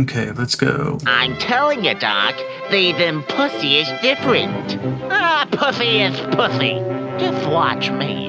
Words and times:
Okay, 0.00 0.30
let's 0.32 0.54
go. 0.54 0.98
I'm 1.04 1.36
telling 1.36 1.84
you, 1.84 1.94
Doc, 1.94 2.34
thieving 2.70 3.22
pussy 3.24 3.76
is 3.76 3.88
different. 4.00 4.78
Ah, 5.12 5.46
pussy 5.52 6.00
is 6.00 6.18
pussy. 6.34 6.78
Just 7.18 7.46
watch 7.50 7.90
me. 7.90 8.28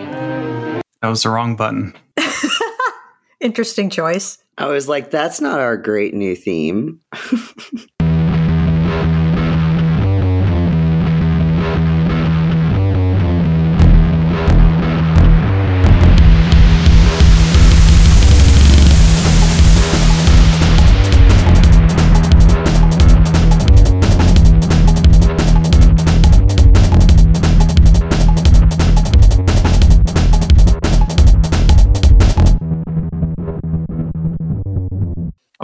That 1.02 1.08
was 1.08 1.24
the 1.24 1.30
wrong 1.30 1.56
button. 1.56 1.94
Interesting 3.40 3.90
choice. 3.90 4.38
I 4.58 4.66
was 4.66 4.90
like, 4.90 5.12
that's 5.12 5.40
not 5.40 5.60
our 5.62 5.78
great 5.78 6.14
new 6.14 6.36
theme. 6.36 7.00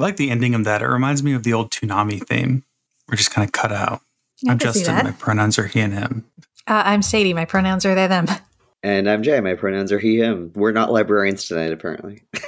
like 0.07 0.17
the 0.17 0.31
ending 0.31 0.55
of 0.55 0.63
that. 0.63 0.81
It 0.81 0.87
reminds 0.87 1.21
me 1.21 1.33
of 1.33 1.43
the 1.43 1.53
old 1.53 1.69
Toonami 1.69 2.25
theme. 2.25 2.63
We're 3.09 3.17
just 3.17 3.31
kind 3.31 3.45
of 3.45 3.51
cut 3.51 3.73
out. 3.73 4.01
I 4.47 4.51
I'm 4.51 4.57
Justin. 4.57 4.95
My 4.95 5.11
pronouns 5.11 5.59
are 5.59 5.67
he 5.67 5.81
and 5.81 5.93
him. 5.93 6.25
Uh, 6.65 6.83
I'm 6.85 7.01
Sadie. 7.01 7.33
My 7.33 7.45
pronouns 7.45 7.85
are 7.85 7.93
they, 7.93 8.07
them. 8.07 8.27
And 8.83 9.09
I'm 9.09 9.21
Jay. 9.21 9.39
My 9.41 9.55
pronouns 9.55 9.91
are 9.91 9.99
he, 9.99 10.17
him. 10.17 10.51
We're 10.55 10.71
not 10.71 10.91
librarians 10.91 11.45
tonight, 11.47 11.73
apparently. 11.73 12.23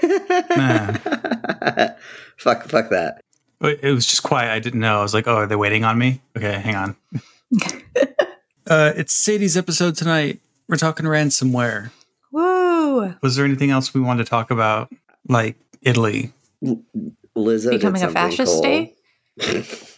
fuck, 2.38 2.63
fuck 2.63 2.90
that. 2.91 3.22
It 3.62 3.94
was 3.94 4.05
just 4.05 4.23
quiet. 4.23 4.52
I 4.52 4.60
didn't 4.60 4.80
know. 4.80 4.99
I 4.99 5.02
was 5.02 5.13
like, 5.13 5.27
oh, 5.27 5.35
are 5.35 5.48
they 5.48 5.57
waiting 5.57 5.84
on 5.84 5.98
me? 5.98 6.21
Okay, 6.38 6.54
hang 6.60 6.76
on. 6.76 6.96
uh, 8.68 8.94
it's 8.96 9.12
Sadie's 9.13 9.57
episode 9.57 9.98
tonight. 9.98 10.40
We're 10.70 10.77
talking 10.77 11.05
ransomware. 11.05 11.91
Woo! 12.32 13.16
Was 13.21 13.35
there 13.35 13.44
anything 13.44 13.71
else 13.71 13.94
we 13.94 13.99
wanted 13.99 14.23
to 14.23 14.29
talk 14.29 14.49
about? 14.49 14.94
Like 15.27 15.57
Italy? 15.82 16.32
Lizzo 17.40 17.71
Becoming 17.71 18.04
a 18.04 18.12
fascist 18.12 18.51
cool. 18.51 18.62
state? 18.62 18.95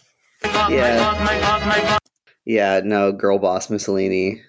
yeah. 0.68 1.98
Yeah, 2.44 2.80
no, 2.84 3.12
girl 3.12 3.38
boss 3.38 3.70
Mussolini. 3.70 4.42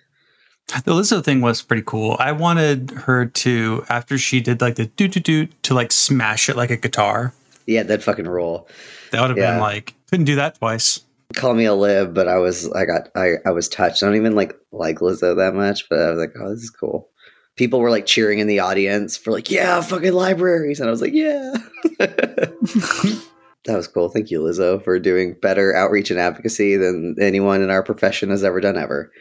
The 0.67 0.93
Lizzo 0.93 1.23
thing 1.23 1.41
was 1.41 1.61
pretty 1.61 1.83
cool. 1.85 2.15
I 2.19 2.31
wanted 2.31 2.91
her 2.91 3.25
to, 3.25 3.85
after 3.89 4.17
she 4.17 4.41
did 4.41 4.61
like 4.61 4.75
the 4.75 4.85
doot 4.85 5.11
doot 5.11 5.23
doot, 5.23 5.63
to 5.63 5.73
like 5.73 5.91
smash 5.91 6.49
it 6.49 6.55
like 6.55 6.71
a 6.71 6.77
guitar. 6.77 7.33
Yeah, 7.67 7.83
that 7.83 8.01
fucking 8.01 8.27
roll. 8.27 8.67
That 9.11 9.21
would 9.21 9.29
have 9.31 9.37
Yeah. 9.37 9.51
been 9.51 9.59
like, 9.61 9.93
couldn't 10.09 10.25
do 10.25 10.35
that 10.35 10.55
twice. 10.57 11.01
Call 11.35 11.53
me 11.53 11.65
a 11.65 11.73
lib, 11.73 12.13
but 12.13 12.27
I 12.27 12.37
was 12.37 12.71
I 12.71 12.85
got 12.85 13.09
I, 13.15 13.33
I 13.45 13.51
was 13.51 13.67
touched. 13.67 14.03
I 14.03 14.05
don't 14.07 14.15
even 14.15 14.35
like 14.35 14.55
like 14.71 14.99
Lizzo 14.99 15.35
that 15.37 15.53
much, 15.55 15.87
but 15.89 15.99
I 15.99 16.09
was 16.11 16.19
like, 16.19 16.33
oh, 16.39 16.49
this 16.49 16.63
is 16.63 16.69
cool. 16.69 17.09
People 17.55 17.79
were 17.79 17.91
like 17.91 18.05
cheering 18.05 18.39
in 18.39 18.47
the 18.47 18.59
audience 18.59 19.15
for 19.15 19.31
like, 19.31 19.51
yeah, 19.51 19.79
fucking 19.81 20.13
libraries, 20.13 20.79
and 20.79 20.87
I 20.87 20.91
was 20.91 21.01
like, 21.01 21.13
yeah. 21.13 21.53
that 21.99 23.75
was 23.75 23.87
cool. 23.87 24.09
Thank 24.09 24.31
you, 24.31 24.41
Lizzo, 24.41 24.83
for 24.83 24.99
doing 24.99 25.35
better 25.41 25.75
outreach 25.75 26.11
and 26.11 26.19
advocacy 26.19 26.77
than 26.77 27.15
anyone 27.19 27.61
in 27.61 27.69
our 27.69 27.83
profession 27.83 28.29
has 28.29 28.43
ever 28.43 28.59
done 28.59 28.77
ever. 28.77 29.11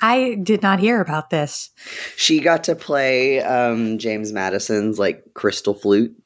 I 0.00 0.38
did 0.42 0.62
not 0.62 0.80
hear 0.80 1.00
about 1.00 1.30
this. 1.30 1.70
She 2.16 2.40
got 2.40 2.64
to 2.64 2.74
play 2.74 3.40
um, 3.42 3.98
James 3.98 4.32
Madison's 4.32 4.98
like 4.98 5.22
crystal 5.34 5.74
flute 5.74 6.16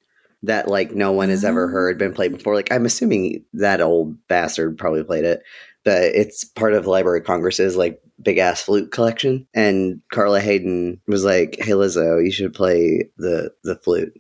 that 0.44 0.68
like 0.68 0.92
no 0.92 1.12
one 1.12 1.28
has 1.28 1.44
ever 1.44 1.66
Oh. 1.68 1.72
heard 1.72 1.98
been 1.98 2.14
played 2.14 2.32
before. 2.32 2.54
Like 2.54 2.72
I'm 2.72 2.86
assuming 2.86 3.44
that 3.54 3.80
old 3.80 4.16
bastard 4.28 4.78
probably 4.78 5.04
played 5.04 5.24
it, 5.24 5.42
but 5.84 6.02
it's 6.02 6.44
part 6.44 6.72
of 6.74 6.86
Library 6.86 7.20
of 7.20 7.26
Congress's 7.26 7.76
like 7.76 8.00
big 8.20 8.38
ass 8.38 8.62
flute 8.62 8.91
collection. 8.92 9.46
And 9.55 10.00
Carla 10.12 10.41
Hayden 10.41 11.00
was 11.06 11.25
like, 11.25 11.56
"Hey 11.59 11.72
Lizzo, 11.72 12.25
you 12.25 12.31
should 12.31 12.54
play 12.54 13.09
the 13.16 13.53
the 13.64 13.76
flute." 13.76 14.12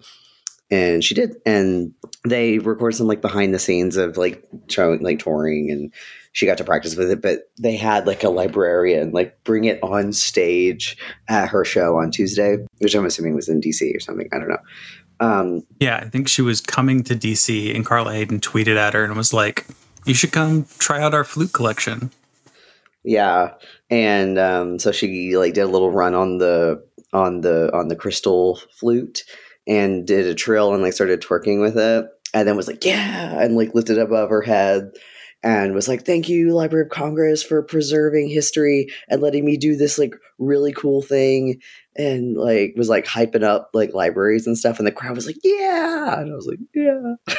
And 0.70 1.04
she 1.04 1.14
did, 1.14 1.36
and 1.44 1.92
they 2.26 2.58
record 2.58 2.94
some 2.94 3.06
like 3.06 3.20
behind 3.20 3.52
the 3.52 3.58
scenes 3.58 3.96
of 3.96 4.16
like 4.16 4.42
showing 4.68 5.02
like 5.02 5.18
touring 5.18 5.70
and 5.70 5.92
she 6.32 6.46
got 6.46 6.56
to 6.58 6.64
practice 6.64 6.96
with 6.96 7.10
it, 7.10 7.20
but 7.20 7.50
they 7.58 7.76
had 7.76 8.06
like 8.06 8.24
a 8.24 8.30
librarian 8.30 9.12
like 9.12 9.36
bring 9.44 9.64
it 9.64 9.78
on 9.82 10.12
stage 10.12 10.96
at 11.28 11.48
her 11.48 11.64
show 11.64 11.98
on 11.98 12.10
Tuesday, 12.10 12.56
which 12.78 12.94
I'm 12.94 13.04
assuming 13.04 13.34
was 13.34 13.50
in 13.50 13.60
DC 13.60 13.94
or 13.94 14.00
something. 14.00 14.28
I 14.32 14.38
don't 14.38 14.48
know. 14.48 14.58
Um, 15.20 15.62
Yeah, 15.78 15.96
I 15.96 16.08
think 16.08 16.28
she 16.28 16.42
was 16.42 16.60
coming 16.60 17.04
to 17.04 17.14
DC 17.14 17.74
and 17.74 17.84
Carla 17.84 18.14
Hayden 18.14 18.40
tweeted 18.40 18.76
at 18.76 18.94
her 18.94 19.04
and 19.04 19.14
was 19.14 19.32
like, 19.32 19.66
you 20.06 20.14
should 20.14 20.32
come 20.32 20.66
try 20.78 21.02
out 21.02 21.14
our 21.14 21.24
flute 21.24 21.52
collection. 21.52 22.10
Yeah, 23.04 23.54
and 23.90 24.38
um, 24.38 24.78
so 24.78 24.92
she 24.92 25.36
like 25.36 25.54
did 25.54 25.62
a 25.62 25.68
little 25.68 25.90
run 25.90 26.14
on 26.14 26.38
the 26.38 26.84
on 27.12 27.40
the 27.40 27.74
on 27.74 27.88
the 27.88 27.96
crystal 27.96 28.60
flute 28.78 29.24
and 29.66 30.06
did 30.06 30.26
a 30.26 30.34
trill 30.34 30.72
and 30.72 30.82
like 30.82 30.92
started 30.92 31.20
twerking 31.20 31.60
with 31.60 31.76
it, 31.76 32.06
and 32.34 32.46
then 32.46 32.56
was 32.56 32.68
like, 32.68 32.84
yeah, 32.84 33.40
and 33.40 33.56
like 33.56 33.74
lifted 33.74 33.98
it 33.98 34.02
above 34.02 34.30
her 34.30 34.42
head. 34.42 34.92
And 35.44 35.74
was 35.74 35.88
like, 35.88 36.06
thank 36.06 36.28
you, 36.28 36.54
Library 36.54 36.84
of 36.84 36.90
Congress, 36.90 37.42
for 37.42 37.64
preserving 37.64 38.28
history 38.28 38.86
and 39.08 39.20
letting 39.20 39.44
me 39.44 39.56
do 39.56 39.74
this 39.74 39.98
like 39.98 40.14
really 40.38 40.72
cool 40.72 41.02
thing. 41.02 41.60
And 41.96 42.36
like 42.36 42.74
was 42.76 42.88
like 42.88 43.06
hyping 43.06 43.42
up 43.42 43.70
like 43.74 43.92
libraries 43.92 44.46
and 44.46 44.56
stuff. 44.56 44.78
And 44.78 44.86
the 44.86 44.92
crowd 44.92 45.16
was 45.16 45.26
like, 45.26 45.38
yeah. 45.42 46.20
And 46.20 46.30
I 46.30 46.34
was 46.36 46.46
like, 46.46 46.60
yeah. 46.74 47.14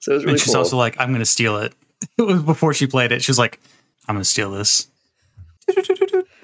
so 0.00 0.10
it 0.10 0.14
was 0.14 0.24
really 0.24 0.32
and 0.32 0.40
she's 0.40 0.54
cool. 0.54 0.56
also 0.56 0.76
like, 0.76 0.96
I'm 0.98 1.10
going 1.10 1.20
to 1.20 1.24
steal 1.24 1.58
it. 1.58 1.72
It 2.18 2.22
was 2.22 2.42
before 2.42 2.74
she 2.74 2.88
played 2.88 3.12
it. 3.12 3.22
She 3.22 3.30
was 3.30 3.38
like, 3.38 3.60
I'm 4.08 4.16
going 4.16 4.24
to 4.24 4.28
steal 4.28 4.50
this. 4.50 4.88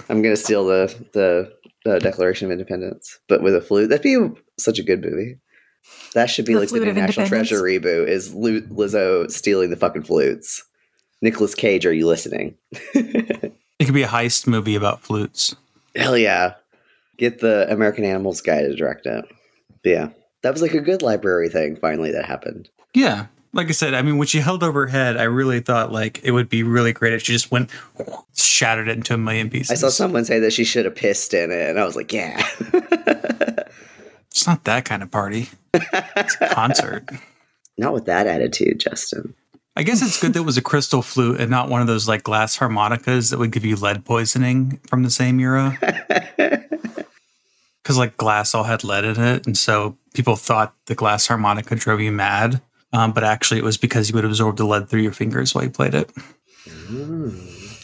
I'm 0.08 0.22
gonna 0.22 0.36
steal 0.36 0.64
the 0.66 0.94
the 1.12 1.52
uh, 1.90 1.98
Declaration 1.98 2.46
of 2.46 2.52
Independence, 2.52 3.18
but 3.28 3.42
with 3.42 3.54
a 3.54 3.60
flute. 3.60 3.88
That'd 3.88 4.02
be 4.02 4.18
such 4.58 4.78
a 4.78 4.82
good 4.82 5.02
movie. 5.02 5.38
That 6.14 6.30
should 6.30 6.44
be 6.44 6.54
The 6.54 6.60
like 6.60 6.68
the 6.68 6.76
Flute 6.76 6.94
new 6.94 7.00
National 7.00 7.26
Treasure 7.26 7.60
reboot. 7.60 8.08
Is 8.08 8.32
Lu- 8.34 8.62
Lizzo 8.68 9.28
stealing 9.30 9.70
the 9.70 9.76
fucking 9.76 10.04
flutes? 10.04 10.62
Nicolas 11.22 11.54
Cage, 11.54 11.86
are 11.86 11.92
you 11.92 12.06
listening? 12.06 12.56
It 13.78 13.86
could 13.86 13.94
be 13.94 14.04
a 14.04 14.08
heist 14.08 14.46
movie 14.46 14.76
about 14.76 15.02
flutes. 15.02 15.56
Hell 15.96 16.16
yeah! 16.16 16.54
Get 17.18 17.40
the 17.40 17.66
American 17.68 18.04
Animals 18.04 18.40
guy 18.40 18.62
to 18.62 18.76
direct 18.76 19.06
it. 19.06 19.24
But 19.82 19.90
yeah, 19.90 20.08
that 20.42 20.52
was 20.52 20.62
like 20.62 20.74
a 20.74 20.80
good 20.80 21.02
library 21.02 21.48
thing. 21.48 21.74
Finally, 21.74 22.12
that 22.12 22.24
happened. 22.24 22.68
Yeah. 22.94 23.26
Like 23.54 23.68
I 23.68 23.72
said, 23.72 23.92
I 23.92 24.02
mean, 24.02 24.16
when 24.16 24.26
she 24.26 24.38
held 24.38 24.62
over 24.62 24.82
her 24.82 24.86
head, 24.86 25.18
I 25.18 25.24
really 25.24 25.60
thought 25.60 25.92
like 25.92 26.20
it 26.24 26.30
would 26.30 26.48
be 26.48 26.62
really 26.62 26.92
great 26.92 27.12
if 27.12 27.22
she 27.22 27.32
just 27.32 27.50
went, 27.50 27.70
shattered 28.34 28.88
it 28.88 28.96
into 28.96 29.14
a 29.14 29.18
million 29.18 29.50
pieces. 29.50 29.70
I 29.70 29.74
saw 29.74 29.90
someone 29.90 30.24
say 30.24 30.38
that 30.40 30.52
she 30.52 30.64
should 30.64 30.86
have 30.86 30.94
pissed 30.94 31.34
in 31.34 31.50
it, 31.50 31.68
and 31.68 31.78
I 31.78 31.84
was 31.84 31.94
like, 31.96 32.12
yeah. 32.12 32.42
It's 34.30 34.46
not 34.46 34.64
that 34.64 34.86
kind 34.86 35.02
of 35.02 35.10
party. 35.10 35.50
It's 35.74 36.36
a 36.40 36.48
concert. 36.48 37.08
Not 37.78 37.92
with 37.92 38.06
that 38.06 38.26
attitude, 38.26 38.80
Justin. 38.80 39.34
I 39.76 39.82
guess 39.82 40.02
it's 40.02 40.20
good 40.20 40.32
that 40.34 40.40
it 40.40 40.46
was 40.46 40.58
a 40.58 40.62
crystal 40.62 41.00
flute 41.00 41.40
and 41.40 41.50
not 41.50 41.70
one 41.70 41.80
of 41.80 41.86
those 41.86 42.06
like 42.06 42.22
glass 42.22 42.56
harmonicas 42.56 43.30
that 43.30 43.38
would 43.38 43.50
give 43.50 43.64
you 43.64 43.76
lead 43.76 44.04
poisoning 44.04 44.78
from 44.86 45.02
the 45.02 45.10
same 45.10 45.40
era. 45.40 45.78
Because 47.82 47.98
like 47.98 48.16
glass 48.16 48.54
all 48.54 48.62
had 48.62 48.84
lead 48.84 49.04
in 49.04 49.20
it, 49.20 49.44
and 49.44 49.58
so 49.58 49.98
people 50.14 50.36
thought 50.36 50.72
the 50.86 50.94
glass 50.94 51.26
harmonica 51.26 51.74
drove 51.74 52.00
you 52.00 52.12
mad, 52.12 52.62
um, 52.92 53.12
but 53.12 53.24
actually 53.24 53.58
it 53.58 53.64
was 53.64 53.76
because 53.76 54.08
you 54.08 54.14
would 54.14 54.24
absorb 54.24 54.56
the 54.56 54.64
lead 54.64 54.88
through 54.88 55.02
your 55.02 55.12
fingers 55.12 55.54
while 55.54 55.64
you 55.64 55.70
played 55.70 55.94
it. 55.94 56.10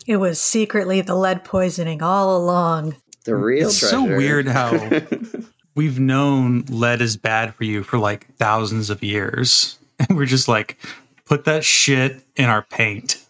It 0.07 0.17
was 0.17 0.41
secretly 0.41 1.01
the 1.01 1.15
lead 1.15 1.45
poisoning 1.45 2.03
all 2.03 2.37
along. 2.37 2.97
The 3.25 3.37
real 3.37 3.69
It's 3.69 3.79
so 3.79 4.05
weird 4.05 4.49
how 4.49 5.03
we've 5.75 6.01
known 6.01 6.65
lead 6.69 7.01
is 7.01 7.17
bad 7.17 7.55
for 7.55 7.65
you 7.65 7.83
for 7.83 7.99
like 7.99 8.27
thousands 8.37 8.91
of 8.91 9.03
years, 9.03 9.79
and 9.99 10.17
we're 10.17 10.27
just 10.27 10.49
like, 10.49 10.79
put 11.25 11.45
that 11.45 11.65
shit 11.65 12.23
in 12.37 12.47
our 12.47 12.63
paint. 12.63 13.25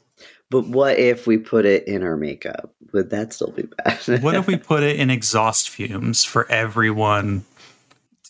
But 0.50 0.66
what 0.66 0.98
if 0.98 1.26
we 1.26 1.36
put 1.36 1.66
it 1.66 1.86
in 1.86 2.02
our 2.02 2.16
makeup? 2.16 2.72
Would 2.92 3.10
that 3.10 3.32
still 3.32 3.50
be 3.50 3.64
bad? 3.64 3.98
What 4.22 4.34
if 4.34 4.46
we 4.46 4.56
put 4.56 4.82
it 4.82 4.98
in 4.98 5.10
exhaust 5.10 5.68
fumes 5.68 6.24
for 6.24 6.50
everyone 6.50 7.44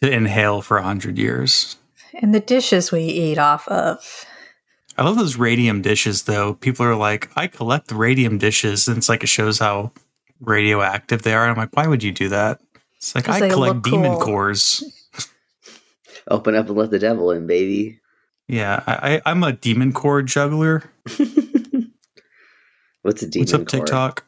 to 0.00 0.10
inhale 0.10 0.62
for 0.62 0.78
a 0.78 0.82
hundred 0.82 1.16
years? 1.16 1.76
And 2.20 2.34
the 2.34 2.40
dishes 2.40 2.90
we 2.90 3.02
eat 3.02 3.38
off 3.38 3.68
of. 3.68 4.26
I 4.96 5.04
love 5.04 5.16
those 5.16 5.36
radium 5.36 5.80
dishes 5.82 6.24
though. 6.24 6.54
People 6.54 6.84
are 6.84 6.96
like, 6.96 7.30
I 7.36 7.46
collect 7.46 7.92
radium 7.92 8.38
dishes, 8.38 8.88
and 8.88 8.98
it's 8.98 9.08
like 9.08 9.22
it 9.22 9.28
shows 9.28 9.60
how 9.60 9.92
radioactive 10.40 11.22
they 11.22 11.32
are. 11.32 11.44
And 11.44 11.52
I'm 11.52 11.56
like, 11.56 11.76
why 11.76 11.86
would 11.86 12.02
you 12.02 12.10
do 12.10 12.28
that? 12.30 12.60
It's 12.96 13.14
like, 13.14 13.28
I 13.28 13.48
collect 13.48 13.82
demon 13.82 14.14
cool. 14.14 14.20
cores. 14.20 14.82
Open 16.28 16.56
up 16.56 16.66
and 16.66 16.76
let 16.76 16.90
the 16.90 16.98
devil 16.98 17.30
in, 17.30 17.46
baby. 17.46 18.00
Yeah, 18.48 18.82
I, 18.86 19.14
I, 19.14 19.22
I'm 19.26 19.44
a 19.44 19.52
demon 19.52 19.92
core 19.92 20.22
juggler. 20.22 20.90
What's 23.02 23.22
a 23.22 23.28
demon 23.28 23.44
What's 23.44 23.54
up, 23.54 23.60
core? 23.60 23.80
TikTok? 23.80 24.24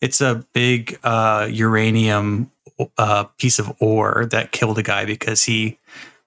It's 0.00 0.22
a 0.22 0.46
big 0.54 0.98
uh, 1.04 1.48
uranium 1.50 2.50
uh, 2.96 3.24
piece 3.24 3.58
of 3.58 3.74
ore 3.80 4.26
that 4.30 4.52
killed 4.52 4.78
a 4.78 4.82
guy 4.82 5.04
because 5.04 5.42
he 5.42 5.78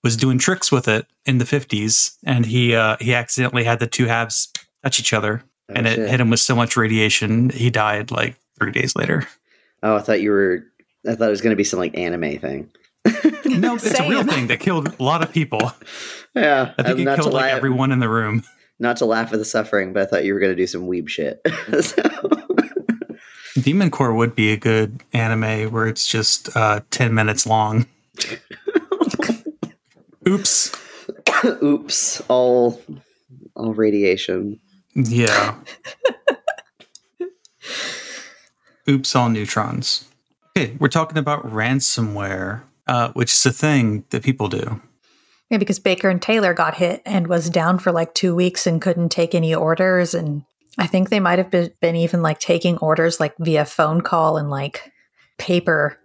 was 0.04 0.18
doing 0.18 0.38
tricks 0.38 0.72
with 0.72 0.88
it 0.88 1.06
in 1.26 1.38
the 1.38 1.46
50s 1.46 2.16
and 2.26 2.46
he 2.46 2.76
uh, 2.76 2.98
he 3.00 3.14
accidentally 3.14 3.64
had 3.64 3.80
the 3.80 3.88
two 3.88 4.06
halves 4.08 4.52
touch 4.84 5.00
each 5.00 5.14
other 5.14 5.44
Oh, 5.70 5.74
and 5.76 5.88
it 5.88 5.96
shit. 5.96 6.10
hit 6.10 6.20
him 6.20 6.30
with 6.30 6.40
so 6.42 6.56
much 6.56 6.76
radiation 6.76 7.50
he 7.50 7.70
died 7.70 8.12
like 8.12 8.36
three 8.60 8.72
days 8.72 8.96
later 8.96 9.28
Oh, 9.84 9.96
I 9.96 10.00
thought 10.00 10.22
you 10.22 10.30
were. 10.32 10.64
I 11.08 11.16
thought 11.16 11.28
it 11.28 11.32
was 11.32 11.42
going 11.42 11.52
to 11.52 11.56
be 11.58 11.64
some 11.64 11.80
like 11.80 11.98
anime 11.98 12.38
thing. 12.40 12.70
no 13.46 13.76
it's 13.76 14.00
a 14.00 14.08
real 14.10 14.24
thing 14.24 14.48
that 14.48 14.60
killed 14.60 14.94
a 15.00 15.04
lot 15.04 15.24
of 15.24 15.32
people 15.32 15.72
Yeah, 16.36 16.74
i 16.78 16.84
think 16.84 16.96
um, 16.96 17.00
it 17.00 17.04
not 17.06 17.20
killed 17.20 17.34
like 17.34 17.52
everyone 17.52 17.92
in 17.92 18.00
the 18.00 18.10
room 18.10 18.44
not 18.80 18.98
to 18.98 19.06
laugh 19.06 19.32
at 19.32 19.38
the 19.38 19.46
suffering, 19.46 19.94
but 19.94 20.02
I 20.02 20.06
thought 20.08 20.26
you 20.26 20.34
were 20.34 20.40
going 20.40 20.52
to 20.52 20.56
do 20.56 20.66
some 20.66 20.88
weeb 20.88 21.08
shit. 21.08 21.40
So- 21.84 22.02
demon 23.62 23.92
core 23.92 24.14
would 24.14 24.34
be 24.36 24.52
a 24.52 24.58
good 24.58 25.02
anime 25.14 25.72
where 25.72 25.86
it's 25.88 26.08
just 26.08 26.56
uh 26.56 26.80
10 26.92 27.14
minutes 27.14 27.46
long 27.46 27.86
oops 30.32 30.72
Oops! 31.64 32.22
All, 32.30 32.80
all 33.56 33.74
radiation. 33.74 34.60
yeah 34.96 35.56
oops 38.90 39.16
all 39.16 39.30
neutrons 39.30 40.08
okay 40.58 40.76
we're 40.80 40.88
talking 40.88 41.18
about 41.18 41.44
ransomware 41.46 42.62
uh, 42.88 43.12
which 43.14 43.32
is 43.32 43.46
a 43.46 43.52
thing 43.52 44.04
that 44.10 44.24
people 44.24 44.48
do 44.48 44.82
Yeah, 45.50 45.58
because 45.60 45.80
Baker 45.80 46.10
and 46.10 46.22
Taylor 46.22 46.54
got 46.54 46.76
hit 46.76 47.02
and 47.06 47.28
was 47.28 47.50
down 47.50 47.78
for 47.78 47.92
like 47.92 48.14
two 48.14 48.34
weeks 48.36 48.66
and 48.66 48.82
couldn't 48.82 49.10
take 49.10 49.36
any 49.36 49.54
orders. 49.54 50.14
And 50.14 50.44
I 50.78 50.88
think 50.88 51.10
they 51.10 51.20
might 51.20 51.40
have 51.40 51.52
been, 51.52 51.72
been 51.82 51.96
even 51.96 52.22
like 52.22 52.40
taking 52.40 52.78
orders 52.80 53.20
like 53.20 53.36
via 53.38 53.66
phone 53.66 54.02
call 54.02 54.38
and 54.38 54.50
like 54.50 54.92
paper. 55.38 55.98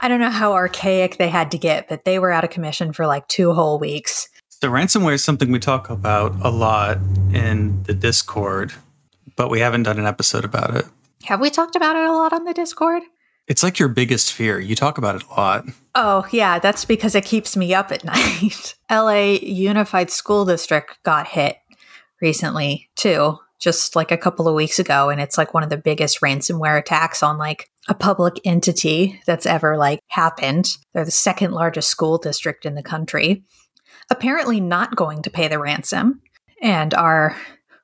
I 0.00 0.08
don't 0.08 0.20
know 0.20 0.30
how 0.30 0.52
archaic 0.52 1.16
they 1.18 1.28
had 1.28 1.50
to 1.52 1.58
get, 1.58 1.88
but 1.88 2.04
they 2.04 2.18
were 2.18 2.30
out 2.32 2.44
of 2.44 2.50
commission 2.50 2.92
for 2.92 3.06
like 3.06 3.26
two 3.28 3.52
whole 3.52 3.78
weeks. 3.78 4.28
So 4.48 4.68
ransomware 4.68 5.14
is 5.14 5.22
something 5.22 5.52
we 5.52 5.58
talk 5.58 5.88
about 5.88 6.34
a 6.40 6.50
lot 6.50 6.98
in 7.32 7.82
the 7.84 7.94
Discord, 7.94 8.72
but 9.36 9.50
we 9.50 9.60
haven't 9.60 9.84
done 9.84 9.98
an 9.98 10.06
episode 10.06 10.44
about 10.44 10.74
it. 10.74 10.84
Have 11.24 11.40
we 11.40 11.50
talked 11.50 11.76
about 11.76 11.96
it 11.96 12.04
a 12.04 12.12
lot 12.12 12.32
on 12.32 12.44
the 12.44 12.54
Discord? 12.54 13.02
It's 13.46 13.62
like 13.62 13.78
your 13.78 13.88
biggest 13.88 14.32
fear. 14.32 14.60
You 14.60 14.74
talk 14.74 14.98
about 14.98 15.16
it 15.16 15.22
a 15.24 15.30
lot. 15.30 15.64
Oh, 15.94 16.26
yeah, 16.32 16.58
that's 16.58 16.84
because 16.84 17.14
it 17.14 17.24
keeps 17.24 17.56
me 17.56 17.72
up 17.72 17.90
at 17.90 18.04
night. 18.04 18.74
LA 18.90 19.38
Unified 19.40 20.10
School 20.10 20.44
District 20.44 20.98
got 21.02 21.28
hit 21.28 21.56
recently, 22.20 22.90
too, 22.94 23.38
just 23.58 23.96
like 23.96 24.12
a 24.12 24.16
couple 24.16 24.48
of 24.48 24.54
weeks 24.54 24.78
ago. 24.78 25.08
And 25.08 25.20
it's 25.20 25.36
like 25.36 25.54
one 25.54 25.62
of 25.62 25.70
the 25.70 25.76
biggest 25.76 26.20
ransomware 26.20 26.78
attacks 26.78 27.22
on 27.22 27.38
like 27.38 27.70
a 27.88 27.94
public 27.94 28.40
entity 28.44 29.20
that's 29.26 29.46
ever 29.46 29.76
like 29.76 30.00
happened. 30.08 30.76
They're 30.92 31.04
the 31.04 31.10
second 31.10 31.52
largest 31.52 31.88
school 31.88 32.18
district 32.18 32.66
in 32.66 32.74
the 32.74 32.82
country. 32.82 33.44
Apparently, 34.10 34.60
not 34.60 34.96
going 34.96 35.22
to 35.22 35.30
pay 35.30 35.48
the 35.48 35.58
ransom 35.58 36.22
and 36.62 36.94
are 36.94 37.36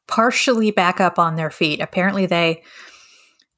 partially 0.07 0.71
back 0.71 1.01
up 1.01 1.19
on 1.19 1.37
their 1.37 1.51
feet. 1.51 1.81
Apparently, 1.81 2.27
they 2.27 2.63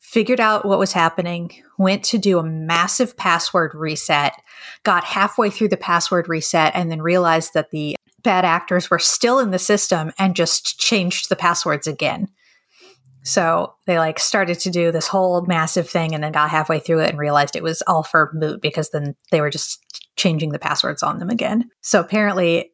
figured 0.01 0.41
out 0.41 0.65
what 0.65 0.79
was 0.79 0.93
happening, 0.93 1.51
went 1.79 2.05
to 2.05 2.19
do 2.19 2.39
a 2.39 2.43
massive 2.43 3.17
password 3.17 3.75
reset, 3.75 4.33
got 4.85 5.05
halfway 5.05 5.51
through 5.51 5.69
the 5.69 5.77
password 5.77 6.29
reset, 6.29 6.73
and 6.75 6.91
then 6.91 7.03
realized 7.03 7.55
that 7.55 7.71
the 7.71 7.97
bad 8.27 8.45
actors 8.45 8.91
were 8.91 8.99
still 8.99 9.39
in 9.39 9.53
the 9.53 9.59
system 9.59 10.13
and 10.19 10.35
just 10.35 10.81
changed 10.81 11.29
the 11.29 11.37
passwords 11.37 11.87
again. 11.87 12.27
So 13.23 13.75
they 13.87 14.01
like 14.01 14.19
started 14.19 14.59
to 14.61 14.71
do 14.71 14.91
this 14.91 15.07
whole 15.07 15.47
massive 15.47 15.89
thing 15.89 16.13
and 16.13 16.25
then 16.25 16.33
got 16.33 16.51
halfway 16.51 16.81
through 16.81 17.03
it 17.03 17.11
and 17.11 17.19
realized 17.21 17.55
it 17.55 17.63
was 17.63 17.83
all 17.87 18.03
for 18.03 18.33
moot 18.35 18.61
because 18.61 18.91
then 18.91 19.15
they 19.31 19.41
were 19.41 19.49
just 19.49 19.81
changing 20.17 20.51
the 20.51 20.59
passwords 20.59 21.05
on 21.05 21.21
them 21.21 21.31
again. 21.31 21.71
So 21.83 22.01
apparently 22.01 22.73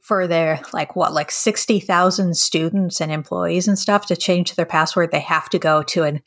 for 0.00 0.26
their 0.26 0.62
like 0.72 0.96
what 0.96 1.12
like 1.12 1.30
60,000 1.30 2.34
students 2.34 2.98
and 2.98 3.12
employees 3.12 3.68
and 3.68 3.78
stuff 3.78 4.06
to 4.06 4.16
change 4.16 4.54
their 4.54 4.66
password 4.66 5.10
they 5.10 5.20
have 5.20 5.48
to 5.50 5.58
go 5.58 5.82
to 5.82 6.02
an 6.02 6.22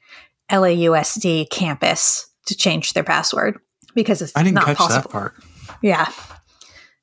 LAUSD 0.51 1.49
campus 1.49 2.29
to 2.45 2.55
change 2.55 2.93
their 2.93 3.03
password 3.03 3.59
because 3.95 4.21
it's 4.21 4.33
I 4.35 4.43
didn't 4.43 4.55
not 4.55 4.65
catch 4.65 4.77
possible. 4.77 5.01
that 5.01 5.11
part. 5.11 5.33
Yeah. 5.81 6.11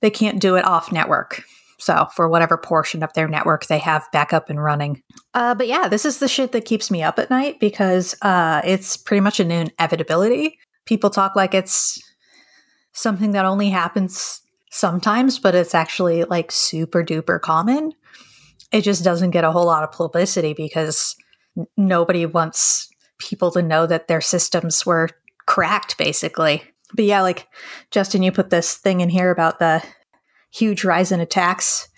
They 0.02 0.10
can't 0.10 0.40
do 0.40 0.54
it 0.54 0.64
off 0.64 0.92
network. 0.92 1.42
So, 1.84 2.06
for 2.16 2.30
whatever 2.30 2.56
portion 2.56 3.02
of 3.02 3.12
their 3.12 3.28
network 3.28 3.66
they 3.66 3.76
have 3.76 4.10
back 4.10 4.32
up 4.32 4.48
and 4.48 4.62
running. 4.62 5.02
Uh, 5.34 5.54
but 5.54 5.68
yeah, 5.68 5.86
this 5.86 6.06
is 6.06 6.18
the 6.18 6.28
shit 6.28 6.52
that 6.52 6.64
keeps 6.64 6.90
me 6.90 7.02
up 7.02 7.18
at 7.18 7.28
night 7.28 7.60
because 7.60 8.14
uh, 8.22 8.62
it's 8.64 8.96
pretty 8.96 9.20
much 9.20 9.38
an 9.38 9.50
inevitability. 9.50 10.58
People 10.86 11.10
talk 11.10 11.36
like 11.36 11.52
it's 11.52 12.02
something 12.94 13.32
that 13.32 13.44
only 13.44 13.68
happens 13.68 14.40
sometimes, 14.70 15.38
but 15.38 15.54
it's 15.54 15.74
actually 15.74 16.24
like 16.24 16.50
super 16.50 17.04
duper 17.04 17.38
common. 17.38 17.92
It 18.72 18.80
just 18.80 19.04
doesn't 19.04 19.32
get 19.32 19.44
a 19.44 19.52
whole 19.52 19.66
lot 19.66 19.84
of 19.84 19.92
publicity 19.92 20.54
because 20.54 21.14
n- 21.54 21.66
nobody 21.76 22.24
wants 22.24 22.88
people 23.18 23.50
to 23.50 23.60
know 23.60 23.86
that 23.86 24.08
their 24.08 24.22
systems 24.22 24.86
were 24.86 25.10
cracked, 25.44 25.98
basically. 25.98 26.62
But 26.94 27.04
yeah, 27.04 27.20
like 27.20 27.46
Justin, 27.90 28.22
you 28.22 28.32
put 28.32 28.48
this 28.48 28.78
thing 28.78 29.02
in 29.02 29.10
here 29.10 29.30
about 29.30 29.58
the 29.58 29.82
huge 30.54 30.84
rise 30.84 31.10
in 31.12 31.20
attacks 31.20 31.88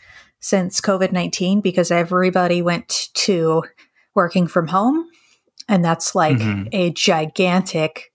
since 0.41 0.81
COVID 0.81 1.13
19 1.13 1.61
because 1.61 1.91
everybody 1.91 2.63
went 2.63 3.09
to 3.15 3.63
working 4.15 4.47
from 4.47 4.69
home. 4.69 5.07
And 5.69 5.85
that's 5.85 6.15
like 6.15 6.39
Mhm. 6.39 6.69
a 6.73 6.91
gigantic 6.91 8.13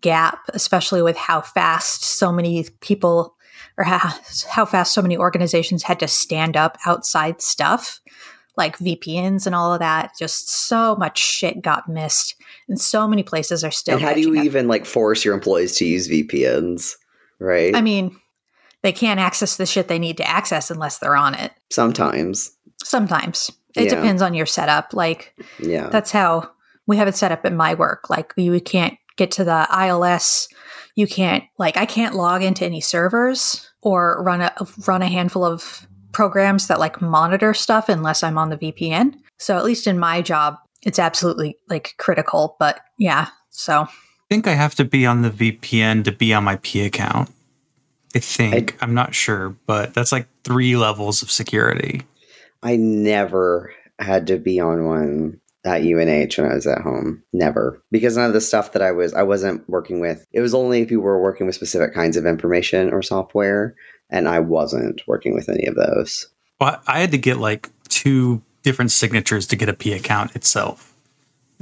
gap, 0.00 0.40
especially 0.52 1.02
with 1.02 1.16
how 1.16 1.40
fast 1.40 2.04
so 2.04 2.32
many 2.32 2.66
people 2.80 3.36
or 3.78 3.84
how, 3.84 4.12
how 4.48 4.64
fast 4.64 4.92
so 4.92 5.00
many 5.02 5.16
organizations 5.16 5.82
had 5.84 5.98
to 6.00 6.08
stand 6.08 6.56
up 6.56 6.76
outside 6.86 7.40
stuff 7.40 8.00
like 8.56 8.76
VPNs 8.78 9.46
and 9.46 9.54
all 9.54 9.72
of 9.72 9.78
that. 9.78 10.10
Just 10.18 10.50
so 10.50 10.94
much 10.96 11.18
shit 11.18 11.62
got 11.62 11.88
missed. 11.88 12.34
And 12.68 12.78
so 12.80 13.08
many 13.08 13.22
places 13.22 13.64
are 13.64 13.70
still. 13.70 13.94
and 13.96 14.02
how 14.04 14.12
do 14.12 14.20
you 14.20 14.38
up. 14.38 14.44
even 14.44 14.68
like 14.68 14.84
force 14.84 15.24
your 15.24 15.32
employees 15.34 15.76
to 15.76 15.84
use 15.86 16.08
VPNs? 16.08 16.96
Right. 17.38 17.74
I 17.74 17.80
mean, 17.80 18.16
they 18.82 18.92
can't 18.92 19.20
access 19.20 19.56
the 19.56 19.66
shit 19.66 19.88
they 19.88 19.98
need 19.98 20.16
to 20.18 20.28
access 20.28 20.70
unless 20.70 20.98
they're 20.98 21.16
on 21.16 21.34
it. 21.34 21.52
Sometimes. 21.70 22.50
Sometimes. 22.82 23.50
It 23.76 23.84
Yeah. 23.84 23.94
depends 23.96 24.22
on 24.22 24.34
your 24.34 24.46
setup. 24.46 24.92
Like, 24.94 25.34
Yeah. 25.58 25.88
that's 25.90 26.10
how 26.10 26.50
we 26.86 26.96
have 26.96 27.08
it 27.08 27.16
set 27.16 27.32
up 27.32 27.44
in 27.44 27.56
my 27.56 27.74
work. 27.74 28.10
Like, 28.10 28.32
you 28.36 28.58
can't 28.60 28.96
get 29.16 29.30
to 29.32 29.44
the 29.44 29.66
ILS. 29.70 30.48
You 30.96 31.06
can't, 31.06 31.44
like, 31.58 31.76
I 31.76 31.86
can't 31.86 32.14
log 32.16 32.42
into 32.42 32.64
any 32.64 32.80
servers 32.80 33.68
or 33.82 34.22
run 34.22 34.40
a, 34.40 34.52
run 34.86 35.02
a 35.02 35.08
handful 35.08 35.44
of 35.44 35.86
programs 36.12 36.66
that 36.66 36.80
like 36.80 37.00
monitor 37.00 37.54
stuff 37.54 37.88
unless 37.88 38.22
I'm 38.24 38.36
on 38.36 38.50
the 38.50 38.56
VPN. 38.56 39.14
So, 39.38 39.56
at 39.56 39.64
least 39.64 39.86
in 39.86 39.98
my 39.98 40.20
job, 40.22 40.56
it's 40.82 40.98
absolutely 40.98 41.56
like 41.68 41.94
critical. 41.98 42.56
But 42.58 42.80
yeah, 42.98 43.28
so 43.50 43.82
I 43.82 43.88
think 44.28 44.46
I 44.48 44.54
have 44.54 44.74
to 44.76 44.84
be 44.84 45.06
on 45.06 45.22
the 45.22 45.30
VPN 45.30 46.02
to 46.04 46.12
be 46.12 46.34
on 46.34 46.42
my 46.44 46.56
P 46.62 46.82
account. 46.84 47.30
I 48.14 48.18
think. 48.18 48.76
I, 48.80 48.84
am 48.84 48.94
not 48.94 49.14
sure, 49.14 49.56
but 49.66 49.94
that's 49.94 50.12
like 50.12 50.26
three 50.44 50.76
levels 50.76 51.22
of 51.22 51.30
security. 51.30 52.02
I 52.62 52.76
never 52.76 53.72
had 53.98 54.26
to 54.28 54.38
be 54.38 54.60
on 54.60 54.86
one 54.86 55.40
at 55.64 55.82
UNH 55.82 56.36
when 56.36 56.50
I 56.50 56.54
was 56.54 56.66
at 56.66 56.80
home. 56.80 57.22
Never. 57.32 57.82
Because 57.90 58.16
none 58.16 58.26
of 58.26 58.32
the 58.32 58.40
stuff 58.40 58.72
that 58.72 58.82
I 58.82 58.92
was 58.92 59.12
I 59.14 59.22
wasn't 59.22 59.68
working 59.68 60.00
with. 60.00 60.26
It 60.32 60.40
was 60.40 60.54
only 60.54 60.80
if 60.80 60.90
you 60.90 61.00
were 61.00 61.20
working 61.20 61.46
with 61.46 61.54
specific 61.54 61.94
kinds 61.94 62.16
of 62.16 62.26
information 62.26 62.92
or 62.92 63.02
software 63.02 63.74
and 64.10 64.28
I 64.28 64.40
wasn't 64.40 65.02
working 65.06 65.34
with 65.34 65.48
any 65.48 65.66
of 65.66 65.76
those. 65.76 66.26
Well, 66.60 66.80
I 66.86 67.00
had 67.00 67.12
to 67.12 67.18
get 67.18 67.38
like 67.38 67.68
two 67.88 68.42
different 68.62 68.90
signatures 68.90 69.46
to 69.48 69.56
get 69.56 69.68
a 69.68 69.74
P 69.74 69.92
account 69.92 70.34
itself. 70.36 70.94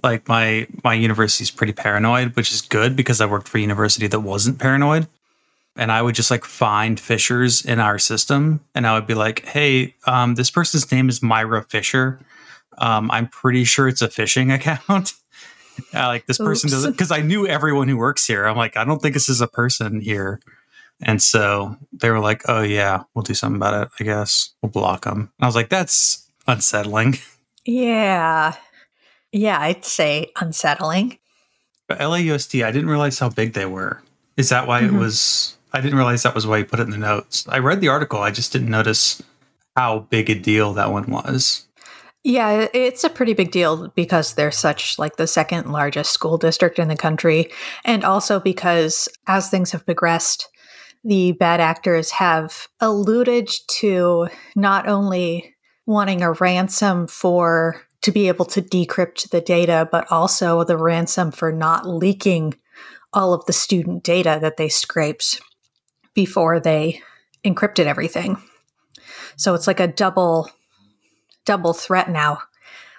Like 0.02 0.28
my 0.28 0.66
my 0.84 0.94
university's 0.94 1.50
pretty 1.50 1.72
paranoid, 1.72 2.36
which 2.36 2.52
is 2.52 2.60
good 2.60 2.96
because 2.96 3.20
I 3.20 3.26
worked 3.26 3.48
for 3.48 3.58
a 3.58 3.60
university 3.60 4.06
that 4.06 4.20
wasn't 4.20 4.58
paranoid. 4.58 5.08
And 5.78 5.90
I 5.92 6.02
would 6.02 6.14
just 6.16 6.30
like 6.30 6.44
find 6.44 6.98
fissures 7.00 7.64
in 7.64 7.78
our 7.80 7.98
system, 7.98 8.60
and 8.74 8.86
I 8.86 8.94
would 8.94 9.06
be 9.06 9.14
like, 9.14 9.44
"Hey, 9.46 9.94
um, 10.06 10.34
this 10.34 10.50
person's 10.50 10.90
name 10.92 11.08
is 11.08 11.22
Myra 11.22 11.62
Fisher. 11.62 12.20
Um, 12.78 13.10
I'm 13.10 13.28
pretty 13.28 13.64
sure 13.64 13.88
it's 13.88 14.02
a 14.02 14.08
phishing 14.08 14.52
account. 14.54 15.14
uh, 15.94 16.06
like 16.08 16.26
this 16.26 16.38
person 16.38 16.66
Oops. 16.68 16.72
doesn't 16.74 16.92
because 16.92 17.12
I 17.12 17.20
knew 17.22 17.46
everyone 17.46 17.86
who 17.88 17.96
works 17.96 18.26
here. 18.26 18.44
I'm 18.46 18.56
like, 18.56 18.76
I 18.76 18.84
don't 18.84 19.00
think 19.00 19.14
this 19.14 19.28
is 19.28 19.40
a 19.40 19.46
person 19.46 20.00
here. 20.00 20.40
And 21.00 21.22
so 21.22 21.76
they 21.92 22.10
were 22.10 22.18
like, 22.18 22.42
"Oh 22.48 22.62
yeah, 22.62 23.04
we'll 23.14 23.22
do 23.22 23.32
something 23.34 23.56
about 23.56 23.82
it. 23.86 23.88
I 24.00 24.04
guess 24.04 24.50
we'll 24.60 24.72
block 24.72 25.04
them." 25.04 25.18
And 25.38 25.42
I 25.42 25.46
was 25.46 25.54
like, 25.54 25.68
"That's 25.68 26.26
unsettling." 26.48 27.18
yeah. 27.64 28.54
Yeah, 29.30 29.60
I'd 29.60 29.84
say 29.84 30.32
unsettling. 30.40 31.18
But 31.86 31.98
LAUSD, 32.00 32.64
I 32.64 32.72
didn't 32.72 32.88
realize 32.88 33.18
how 33.18 33.28
big 33.28 33.52
they 33.52 33.66
were. 33.66 34.02
Is 34.36 34.48
that 34.48 34.66
why 34.66 34.80
Mhm. 34.82 34.86
it 34.88 34.92
was? 34.94 35.54
I 35.72 35.80
didn't 35.80 35.98
realize 35.98 36.22
that 36.22 36.34
was 36.34 36.46
why 36.46 36.58
you 36.58 36.64
put 36.64 36.80
it 36.80 36.84
in 36.84 36.90
the 36.90 36.98
notes. 36.98 37.46
I 37.48 37.58
read 37.58 37.80
the 37.80 37.88
article. 37.88 38.20
I 38.20 38.30
just 38.30 38.52
didn't 38.52 38.70
notice 38.70 39.22
how 39.76 40.00
big 40.10 40.30
a 40.30 40.34
deal 40.34 40.72
that 40.74 40.90
one 40.90 41.10
was. 41.10 41.66
Yeah, 42.24 42.66
it's 42.74 43.04
a 43.04 43.10
pretty 43.10 43.32
big 43.32 43.52
deal 43.52 43.88
because 43.94 44.34
they're 44.34 44.50
such 44.50 44.98
like 44.98 45.16
the 45.16 45.26
second 45.26 45.70
largest 45.70 46.12
school 46.12 46.36
district 46.36 46.78
in 46.78 46.88
the 46.88 46.96
country. 46.96 47.50
And 47.84 48.04
also 48.04 48.40
because 48.40 49.08
as 49.26 49.48
things 49.48 49.70
have 49.70 49.86
progressed, 49.86 50.48
the 51.04 51.32
bad 51.32 51.60
actors 51.60 52.10
have 52.10 52.68
alluded 52.80 53.48
to 53.68 54.28
not 54.56 54.88
only 54.88 55.54
wanting 55.86 56.22
a 56.22 56.32
ransom 56.32 57.06
for 57.06 57.80
to 58.02 58.12
be 58.12 58.28
able 58.28 58.44
to 58.46 58.62
decrypt 58.62 59.30
the 59.30 59.40
data, 59.40 59.88
but 59.90 60.10
also 60.10 60.64
the 60.64 60.76
ransom 60.76 61.30
for 61.30 61.52
not 61.52 61.86
leaking 61.86 62.54
all 63.12 63.32
of 63.32 63.44
the 63.46 63.52
student 63.52 64.02
data 64.02 64.38
that 64.40 64.56
they 64.56 64.68
scraped 64.68 65.40
before 66.18 66.58
they 66.58 67.00
encrypted 67.44 67.86
everything. 67.86 68.42
So 69.36 69.54
it's 69.54 69.68
like 69.68 69.78
a 69.78 69.86
double 69.86 70.50
double 71.44 71.72
threat 71.72 72.10
now, 72.10 72.40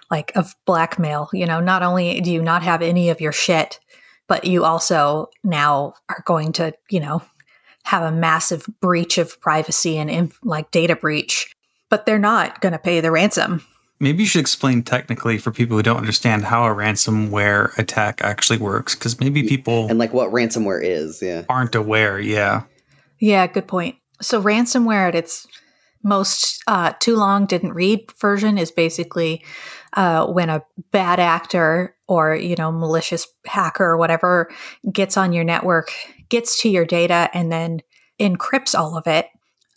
like 0.09 0.31
of 0.38 0.55
blackmail. 0.65 1.29
You 1.33 1.45
know, 1.45 1.59
not 1.59 1.83
only 1.83 2.21
do 2.21 2.31
you 2.31 2.41
not 2.41 2.63
have 2.63 2.81
any 2.81 3.09
of 3.09 3.19
your 3.19 3.33
shit, 3.33 3.81
but 4.29 4.45
you 4.45 4.63
also 4.63 5.27
now 5.43 5.95
are 6.07 6.23
going 6.25 6.53
to, 6.53 6.73
you 6.89 7.01
know, 7.01 7.21
have 7.83 8.03
a 8.03 8.15
massive 8.15 8.65
breach 8.79 9.17
of 9.17 9.38
privacy 9.41 9.97
and 9.97 10.31
like 10.41 10.71
data 10.71 10.95
breach, 10.95 11.53
but 11.89 12.05
they're 12.05 12.17
not 12.17 12.61
going 12.61 12.71
to 12.71 12.79
pay 12.79 13.01
the 13.01 13.11
ransom. 13.11 13.61
Maybe 13.99 14.23
you 14.23 14.27
should 14.27 14.39
explain 14.39 14.81
technically 14.81 15.39
for 15.39 15.51
people 15.51 15.75
who 15.75 15.83
don't 15.83 15.97
understand 15.97 16.45
how 16.45 16.63
a 16.63 16.73
ransomware 16.73 17.77
attack 17.77 18.21
actually 18.23 18.59
works, 18.59 18.95
because 18.95 19.19
maybe 19.19 19.43
people 19.43 19.89
and 19.89 19.99
like 19.99 20.13
what 20.13 20.31
ransomware 20.31 20.81
is, 20.81 21.21
yeah, 21.21 21.43
aren't 21.49 21.75
aware. 21.75 22.17
Yeah, 22.17 22.63
yeah, 23.19 23.47
good 23.47 23.67
point. 23.67 23.95
So 24.21 24.41
ransomware 24.41 25.07
at 25.07 25.15
its 25.15 25.47
most 26.03 26.63
uh, 26.67 26.93
too 26.99 27.15
long 27.15 27.45
didn't 27.45 27.73
read 27.73 28.11
version 28.19 28.57
is 28.57 28.71
basically 28.71 29.43
uh, 29.93 30.25
when 30.27 30.49
a 30.49 30.63
bad 30.91 31.19
actor 31.19 31.95
or 32.07 32.35
you 32.35 32.55
know 32.55 32.71
malicious 32.71 33.27
hacker 33.45 33.83
or 33.83 33.97
whatever 33.97 34.49
gets 34.91 35.17
on 35.17 35.33
your 35.33 35.43
network 35.43 35.91
gets 36.29 36.61
to 36.61 36.69
your 36.69 36.85
data 36.85 37.29
and 37.33 37.51
then 37.51 37.81
encrypts 38.19 38.77
all 38.77 38.97
of 38.97 39.07
it 39.07 39.27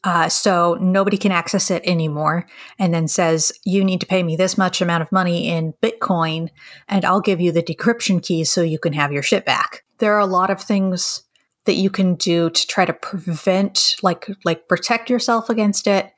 uh, 0.05 0.29
so 0.29 0.77
nobody 0.81 1.17
can 1.17 1.33
access 1.33 1.71
it 1.71 1.83
anymore 1.85 2.47
and 2.79 2.93
then 2.93 3.09
says 3.09 3.53
you 3.65 3.85
need 3.85 4.01
to 4.01 4.07
pay 4.07 4.23
me 4.23 4.37
this 4.37 4.59
much 4.59 4.81
amount 4.81 5.03
of 5.03 5.11
money 5.11 5.49
in 5.49 5.75
bitcoin 5.83 6.49
and 6.89 7.05
i'll 7.05 7.21
give 7.21 7.41
you 7.41 7.51
the 7.51 7.63
decryption 7.63 8.23
keys 8.23 8.51
so 8.51 8.63
you 8.63 8.79
can 8.79 8.93
have 8.93 9.13
your 9.13 9.23
shit 9.23 9.45
back 9.45 9.83
there 9.99 10.15
are 10.15 10.21
a 10.21 10.27
lot 10.27 10.51
of 10.51 10.61
things 10.61 11.25
that 11.65 11.75
you 11.75 11.91
can 11.91 12.15
do 12.15 12.51
to 12.51 12.67
try 12.67 12.85
to 12.85 12.93
prevent 12.93 13.97
like 14.03 14.29
like 14.45 14.69
protect 14.69 15.09
yourself 15.09 15.49
against 15.49 15.87
it 15.87 16.11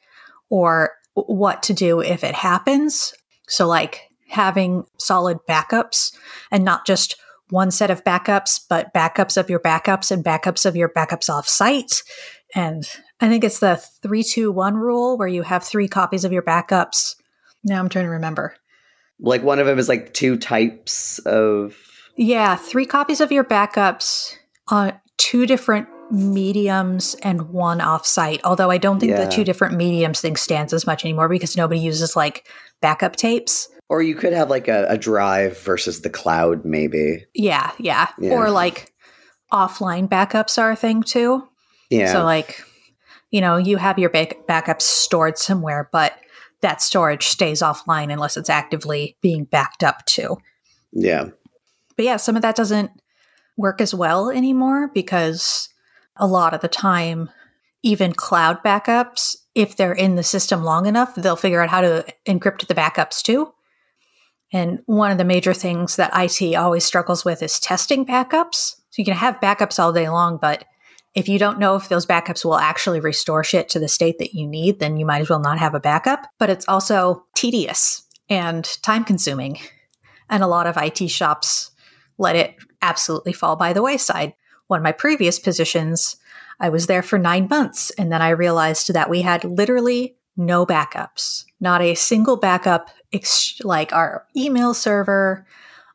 or 0.48 0.92
what 1.14 1.62
to 1.64 1.72
do 1.72 2.00
if 2.00 2.24
it 2.24 2.34
happens. 2.34 3.14
So 3.48 3.66
like 3.66 4.10
having 4.28 4.84
solid 4.98 5.38
backups 5.48 6.12
and 6.50 6.64
not 6.64 6.86
just 6.86 7.16
one 7.50 7.70
set 7.70 7.90
of 7.90 8.02
backups 8.04 8.60
but 8.68 8.92
backups 8.94 9.36
of 9.36 9.50
your 9.50 9.60
backups 9.60 10.10
and 10.10 10.24
backups 10.24 10.64
of 10.64 10.74
your 10.74 10.88
backups 10.88 11.28
off 11.28 11.46
site 11.46 12.02
and 12.54 12.88
i 13.20 13.28
think 13.28 13.44
it's 13.44 13.60
the 13.60 13.76
321 14.02 14.74
rule 14.74 15.18
where 15.18 15.28
you 15.28 15.42
have 15.42 15.62
three 15.62 15.86
copies 15.86 16.24
of 16.24 16.32
your 16.32 16.42
backups. 16.42 17.14
Now 17.62 17.78
i'm 17.78 17.88
trying 17.88 18.06
to 18.06 18.10
remember. 18.10 18.56
Like 19.20 19.42
one 19.42 19.58
of 19.58 19.66
them 19.66 19.78
is 19.78 19.88
like 19.88 20.12
two 20.14 20.36
types 20.36 21.18
of 21.20 21.76
yeah 22.16 22.56
three 22.56 22.86
copies 22.86 23.20
of 23.20 23.30
your 23.30 23.44
backups 23.44 24.34
on 24.68 24.98
two 25.18 25.46
different 25.46 25.88
mediums 26.10 27.14
and 27.22 27.50
one 27.50 27.78
offsite. 27.78 28.40
Although 28.44 28.70
I 28.70 28.78
don't 28.78 29.00
think 29.00 29.10
yeah. 29.10 29.24
the 29.24 29.30
two 29.30 29.44
different 29.44 29.76
mediums 29.76 30.20
thing 30.20 30.36
stands 30.36 30.72
as 30.72 30.86
much 30.86 31.04
anymore 31.04 31.28
because 31.28 31.56
nobody 31.56 31.80
uses 31.80 32.14
like 32.16 32.46
backup 32.80 33.16
tapes. 33.16 33.68
Or 33.88 34.02
you 34.02 34.14
could 34.14 34.32
have 34.32 34.50
like 34.50 34.68
a, 34.68 34.86
a 34.88 34.98
drive 34.98 35.58
versus 35.60 36.00
the 36.00 36.10
cloud, 36.10 36.64
maybe. 36.64 37.26
Yeah, 37.34 37.70
yeah, 37.78 38.08
yeah. 38.18 38.32
Or 38.32 38.50
like 38.50 38.92
offline 39.52 40.08
backups 40.08 40.58
are 40.58 40.72
a 40.72 40.76
thing 40.76 41.02
too. 41.02 41.46
Yeah. 41.90 42.12
So 42.12 42.24
like, 42.24 42.64
you 43.30 43.40
know, 43.40 43.56
you 43.56 43.76
have 43.76 43.98
your 43.98 44.10
back- 44.10 44.46
backups 44.48 44.82
stored 44.82 45.38
somewhere, 45.38 45.88
but 45.92 46.18
that 46.60 46.80
storage 46.80 47.26
stays 47.26 47.60
offline 47.60 48.12
unless 48.12 48.36
it's 48.36 48.50
actively 48.50 49.16
being 49.20 49.44
backed 49.44 49.84
up 49.84 50.04
to. 50.06 50.38
Yeah. 50.92 51.28
But 51.96 52.04
yeah, 52.04 52.16
some 52.16 52.36
of 52.36 52.42
that 52.42 52.56
doesn't 52.56 52.90
work 53.56 53.80
as 53.80 53.94
well 53.94 54.30
anymore 54.30 54.90
because 54.92 55.68
a 56.16 56.26
lot 56.26 56.54
of 56.54 56.60
the 56.60 56.68
time, 56.68 57.30
even 57.82 58.12
cloud 58.12 58.62
backups, 58.64 59.36
if 59.54 59.76
they're 59.76 59.92
in 59.92 60.16
the 60.16 60.22
system 60.22 60.64
long 60.64 60.86
enough, 60.86 61.14
they'll 61.14 61.36
figure 61.36 61.62
out 61.62 61.68
how 61.68 61.80
to 61.80 62.04
encrypt 62.26 62.66
the 62.66 62.74
backups 62.74 63.22
too. 63.22 63.52
And 64.52 64.80
one 64.86 65.10
of 65.10 65.18
the 65.18 65.24
major 65.24 65.52
things 65.52 65.96
that 65.96 66.12
IT 66.14 66.54
always 66.54 66.84
struggles 66.84 67.24
with 67.24 67.42
is 67.42 67.58
testing 67.58 68.06
backups. 68.06 68.76
So 68.90 68.98
you 68.98 69.04
can 69.04 69.14
have 69.14 69.40
backups 69.40 69.78
all 69.78 69.92
day 69.92 70.08
long, 70.08 70.38
but 70.40 70.64
if 71.14 71.28
you 71.28 71.38
don't 71.38 71.58
know 71.58 71.76
if 71.76 71.88
those 71.88 72.06
backups 72.06 72.44
will 72.44 72.58
actually 72.58 73.00
restore 73.00 73.44
shit 73.44 73.68
to 73.70 73.78
the 73.78 73.88
state 73.88 74.18
that 74.18 74.34
you 74.34 74.46
need, 74.46 74.80
then 74.80 74.96
you 74.96 75.06
might 75.06 75.20
as 75.20 75.30
well 75.30 75.40
not 75.40 75.58
have 75.58 75.74
a 75.74 75.80
backup. 75.80 76.26
But 76.38 76.50
it's 76.50 76.68
also 76.68 77.24
tedious 77.34 78.02
and 78.28 78.64
time 78.82 79.04
consuming. 79.04 79.58
And 80.28 80.42
a 80.42 80.48
lot 80.48 80.66
of 80.66 80.76
IT 80.76 81.08
shops 81.08 81.70
let 82.18 82.36
it 82.36 82.56
absolutely 82.84 83.32
fall 83.32 83.56
by 83.56 83.72
the 83.72 83.82
wayside. 83.82 84.34
One 84.66 84.78
of 84.78 84.84
my 84.84 84.92
previous 84.92 85.38
positions, 85.38 86.16
I 86.60 86.68
was 86.68 86.86
there 86.86 87.02
for 87.02 87.18
nine 87.18 87.48
months, 87.48 87.90
and 87.90 88.12
then 88.12 88.22
I 88.22 88.30
realized 88.30 88.92
that 88.92 89.10
we 89.10 89.22
had 89.22 89.44
literally 89.44 90.16
no 90.36 90.66
backups, 90.66 91.44
not 91.60 91.80
a 91.80 91.94
single 91.94 92.36
backup, 92.36 92.90
ex- 93.12 93.60
like 93.64 93.92
our 93.92 94.26
email 94.36 94.74
server, 94.74 95.46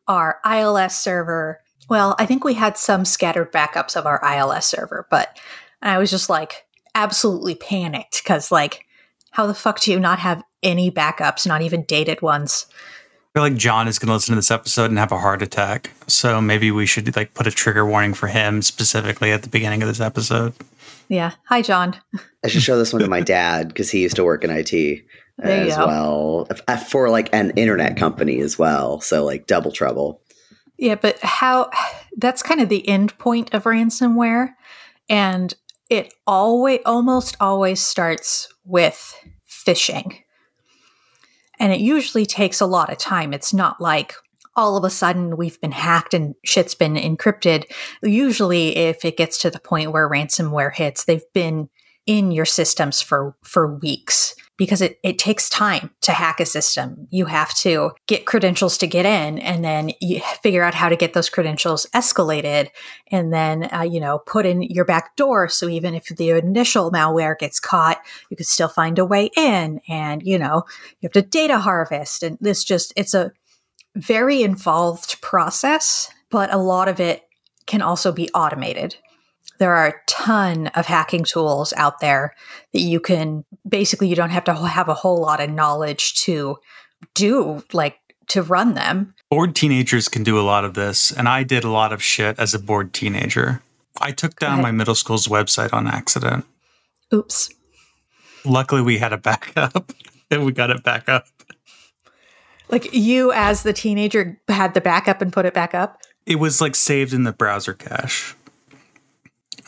our 0.08 0.40
ILS 0.46 0.98
server. 0.98 1.62
Well, 1.90 2.16
I 2.20 2.26
think 2.26 2.44
we 2.44 2.56
had 2.56 2.78
some 2.78 3.06
scattered 3.06 3.52
backups 3.52 3.96
of 3.96 4.06
our 4.06 4.20
ILS 4.24 4.66
server, 4.66 5.08
but 5.12 5.38
I 5.82 5.98
was 5.98 6.10
just 6.10 6.30
like 6.30 6.66
absolutely 6.96 7.56
panicked 7.56 8.24
because, 8.24 8.52
like, 8.52 8.86
how 9.32 9.46
the 9.46 9.54
fuck 9.54 9.80
do 9.80 9.92
you 9.92 10.00
not 10.00 10.20
have 10.20 10.44
any 10.64 10.90
backups, 10.90 11.46
not 11.46 11.62
even 11.62 11.84
dated 11.84 12.22
ones? 12.22 12.66
Feel 13.40 13.46
like 13.46 13.56
John 13.56 13.88
is 13.88 13.98
going 14.00 14.08
to 14.08 14.14
listen 14.16 14.34
to 14.34 14.36
this 14.36 14.52
episode 14.52 14.92
and 14.92 15.00
have 15.00 15.14
a 15.14 15.18
heart 15.18 15.42
attack. 15.42 15.92
So 16.08 16.42
maybe 16.42 16.72
we 16.72 16.86
should 16.86 17.16
like 17.16 17.34
put 17.34 17.48
a 17.48 17.52
trigger 17.52 17.86
warning 17.86 18.14
for 18.14 18.28
him 18.28 18.62
specifically 18.62 19.32
at 19.32 19.44
the 19.44 19.48
beginning 19.48 19.82
of 19.82 19.88
this 19.88 20.02
episode. 20.02 20.54
Yeah. 21.08 21.32
Hi, 21.46 21.62
John. 21.62 21.96
I 22.44 22.50
should 22.50 22.64
show 22.64 22.78
this 22.78 22.92
one 22.92 23.02
to 23.02 23.08
my 23.08 23.22
dad 23.38 23.70
because 23.70 23.90
he 23.90 24.02
used 24.02 24.18
to 24.18 24.26
work 24.26 24.44
in 24.44 24.50
IT 24.50 25.06
as 25.42 25.78
well 25.78 26.50
uh, 26.68 26.76
for 26.76 27.10
like 27.10 27.34
an 27.34 27.52
internet 27.52 27.96
company 27.96 28.42
as 28.42 28.60
well. 28.60 29.00
So 29.00 29.24
like 29.24 29.48
double 29.48 29.72
trouble. 29.72 30.22
Yeah, 30.78 30.96
but 30.96 31.18
how 31.20 31.70
that's 32.18 32.44
kind 32.44 32.60
of 32.60 32.68
the 32.68 32.86
end 32.90 33.18
point 33.20 33.54
of 33.54 33.64
ransomware. 33.64 34.50
And 35.08 35.54
it 35.90 36.14
always 36.28 36.82
almost 36.86 37.38
always 37.40 37.80
starts 37.80 38.50
with 38.66 39.16
phishing. 39.48 40.24
And 41.60 41.74
it 41.74 41.80
usually 41.80 42.26
takes 42.26 42.62
a 42.62 42.66
lot 42.66 42.92
of 42.92 42.98
time. 42.98 43.34
It's 43.34 43.54
not 43.54 43.82
like 43.82 44.14
all 44.56 44.78
of 44.78 44.84
a 44.84 44.90
sudden 44.90 45.38
we've 45.38 45.60
been 45.62 45.72
hacked 45.72 46.14
and 46.14 46.36
shit's 46.44 46.76
been 46.76 46.96
encrypted. 46.96 47.66
Usually, 48.02 48.76
if 48.76 49.06
it 49.06 49.18
gets 49.18 49.38
to 49.40 49.50
the 49.50 49.60
point 49.60 49.92
where 49.92 50.10
ransomware 50.10 50.74
hits, 50.74 51.06
they've 51.06 51.34
been 51.34 51.70
in 52.06 52.32
your 52.32 52.46
systems 52.46 53.02
for, 53.02 53.36
for 53.44 53.78
weeks 53.78 54.36
because 54.60 54.82
it, 54.82 55.00
it 55.04 55.18
takes 55.18 55.50
time 55.50 55.90
to 56.02 56.12
hack 56.12 56.42
a 56.42 56.46
system. 56.46 57.08
You 57.10 57.26
have 57.26 57.54
to 57.60 57.92
get 58.08 58.26
credentials 58.26 58.78
to 58.80 58.88
get 58.88 59.06
in 59.06 59.40
and 59.40 59.64
then 59.64 59.92
you 60.02 60.20
figure 60.44 60.64
out 60.64 60.76
how 60.76 60.90
to 60.90 60.98
get 60.98 61.14
those 61.14 61.30
credentials 61.30 61.88
escalated 61.96 62.68
and 63.10 63.34
then, 63.34 63.74
uh, 63.74 63.88
you 63.90 64.02
know, 64.02 64.20
put 64.20 64.46
in 64.46 64.62
your 64.62 64.84
back 64.84 65.16
door. 65.16 65.48
So 65.48 65.70
even 65.70 65.96
if 65.96 66.08
the 66.08 66.32
initial 66.32 66.92
malware 66.92 67.40
gets 67.40 67.58
caught, 67.58 68.02
you 68.30 68.36
could 68.36 68.48
still 68.48 68.68
find 68.68 69.00
a 69.00 69.06
way 69.06 69.30
in 69.38 69.80
and, 69.88 70.22
you 70.22 70.38
know, 70.38 70.66
you 71.00 71.08
have 71.08 71.14
to 71.14 71.22
data 71.22 71.58
harvest. 71.58 72.22
And 72.22 72.38
this 72.42 72.66
just, 72.66 72.92
it's 72.98 73.14
a 73.14 73.32
very 73.96 74.44
involved 74.44 75.22
process, 75.22 76.10
but 76.30 76.54
a 76.54 76.58
lot 76.58 76.90
of 76.90 77.00
it 77.00 77.24
can 77.66 77.82
also 77.82 78.12
be 78.12 78.30
automated 78.34 78.98
there 79.60 79.76
are 79.76 79.88
a 79.88 79.94
ton 80.08 80.68
of 80.68 80.86
hacking 80.86 81.24
tools 81.24 81.74
out 81.74 82.00
there 82.00 82.34
that 82.74 82.80
you 82.80 83.00
can 83.00 83.46
basically 83.68 84.08
you 84.08 84.16
don't 84.16 84.32
have 84.32 84.46
to 84.46 84.54
have 84.68 84.90
a 84.90 84.94
whole 84.94 85.22
lot 85.22 85.40
of 85.40 85.50
knowledge 85.50 86.16
to 86.24 86.58
do 87.14 87.64
like 87.72 87.98
to 88.28 88.42
run 88.42 88.74
them. 88.74 89.14
Bored 89.30 89.56
teenagers 89.56 90.08
can 90.08 90.24
do 90.24 90.40
a 90.40 90.42
lot 90.42 90.66
of 90.66 90.74
this, 90.74 91.12
and 91.12 91.28
I 91.30 91.44
did 91.44 91.64
a 91.64 91.70
lot 91.70 91.94
of 91.94 92.02
shit 92.02 92.40
as 92.40 92.54
a 92.54 92.60
bored 92.60 92.94
teenager. 92.94 93.62
I 94.02 94.12
took 94.12 94.40
down 94.40 94.62
my 94.62 94.72
middle 94.72 94.96
school's 94.96 95.28
website 95.28 95.74
on 95.74 95.88
accident. 95.88 96.46
Oops. 97.14 97.50
Luckily, 98.46 98.82
we 98.82 98.98
had 98.98 99.14
a 99.14 99.18
backup 99.18 99.92
and 100.32 100.46
we 100.46 100.52
got 100.52 100.70
it 100.70 100.84
back 100.84 101.10
up. 101.10 101.26
Like 102.70 102.94
you, 102.94 103.32
as 103.34 103.64
the 103.64 103.74
teenager, 103.74 104.40
had 104.48 104.74
the 104.74 104.82
backup 104.82 105.22
and 105.22 105.34
put 105.34 105.46
it 105.46 105.54
back 105.54 105.74
up? 105.74 106.00
It 106.26 106.36
was 106.36 106.62
like 106.62 106.76
saved 106.76 107.14
in 107.14 107.24
the 107.24 107.34
browser 107.34 107.74
cache. 107.74 108.36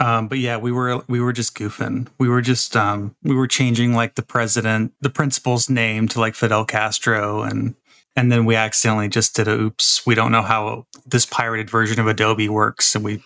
Um, 0.01 0.27
but 0.27 0.39
yeah, 0.39 0.58
we 0.58 0.72
were 0.72 1.03
we 1.08 1.22
were 1.22 1.31
just 1.31 1.55
goofing. 1.55 2.08
We 2.17 2.27
were 2.27 2.41
just 2.41 2.75
um, 2.75 3.15
we 3.22 3.36
were 3.36 3.48
changing 3.48 3.93
like 3.93 4.15
the 4.15 4.24
president, 4.24 4.93
the 5.00 5.12
principal's 5.12 5.70
name 5.70 6.08
to 6.10 6.20
like 6.20 6.34
Fidel 6.34 6.65
Castro, 6.65 7.43
and 7.43 7.75
and 8.15 8.31
then 8.31 8.46
we 8.46 8.55
accidentally 8.55 9.10
just 9.10 9.36
did 9.36 9.48
a 9.48 9.53
oops. 9.53 10.03
We 10.03 10.15
don't 10.15 10.31
know 10.31 10.41
how 10.41 10.88
this 11.05 11.27
pirated 11.27 11.70
version 11.70 12.00
of 12.00 12.08
Adobe 12.08 12.50
works, 12.50 12.96
and 12.96 13.05
we 13.05 13.24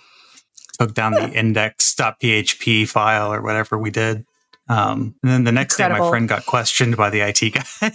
took 0.78 0.94
down 0.94 1.14
the 1.14 1.30
index.php 1.34 2.90
file 2.90 3.32
or 3.32 3.42
whatever 3.42 3.78
we 3.78 3.90
did. 3.90 4.26
Um, 4.68 5.16
and 5.24 5.32
then 5.32 5.44
the 5.46 5.54
next 5.54 5.78
day, 5.78 5.88
my 5.88 6.10
friend 6.10 6.28
got 6.28 6.46
questioned 6.46 6.98
by 6.98 7.10
the 7.10 7.22
IT 7.22 7.54
guy. 7.54 7.64
and 7.82 7.94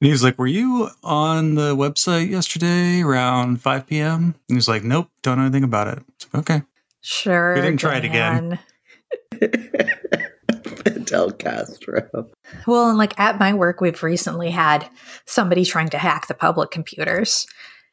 he 0.00 0.10
was 0.10 0.22
like, 0.22 0.38
Were 0.38 0.46
you 0.46 0.90
on 1.02 1.54
the 1.54 1.74
website 1.74 2.28
yesterday 2.28 3.00
around 3.00 3.62
5 3.62 3.86
p.m.? 3.86 4.22
And 4.24 4.34
he 4.48 4.54
was 4.56 4.68
like, 4.68 4.84
Nope, 4.84 5.08
don't 5.22 5.38
know 5.38 5.44
anything 5.44 5.64
about 5.64 5.88
it. 5.88 6.02
Like, 6.34 6.50
okay. 6.50 6.62
Sure. 7.04 7.54
We 7.54 7.60
didn't 7.60 7.80
try 7.80 7.98
it 7.98 8.04
again. 8.06 8.58
Fidel 10.84 11.32
Castro. 11.32 12.30
Well, 12.66 12.88
and 12.88 12.96
like 12.96 13.20
at 13.20 13.38
my 13.38 13.52
work, 13.52 13.82
we've 13.82 14.02
recently 14.02 14.50
had 14.50 14.88
somebody 15.26 15.66
trying 15.66 15.90
to 15.90 15.98
hack 15.98 16.28
the 16.28 16.34
public 16.34 16.70
computers. 16.70 17.46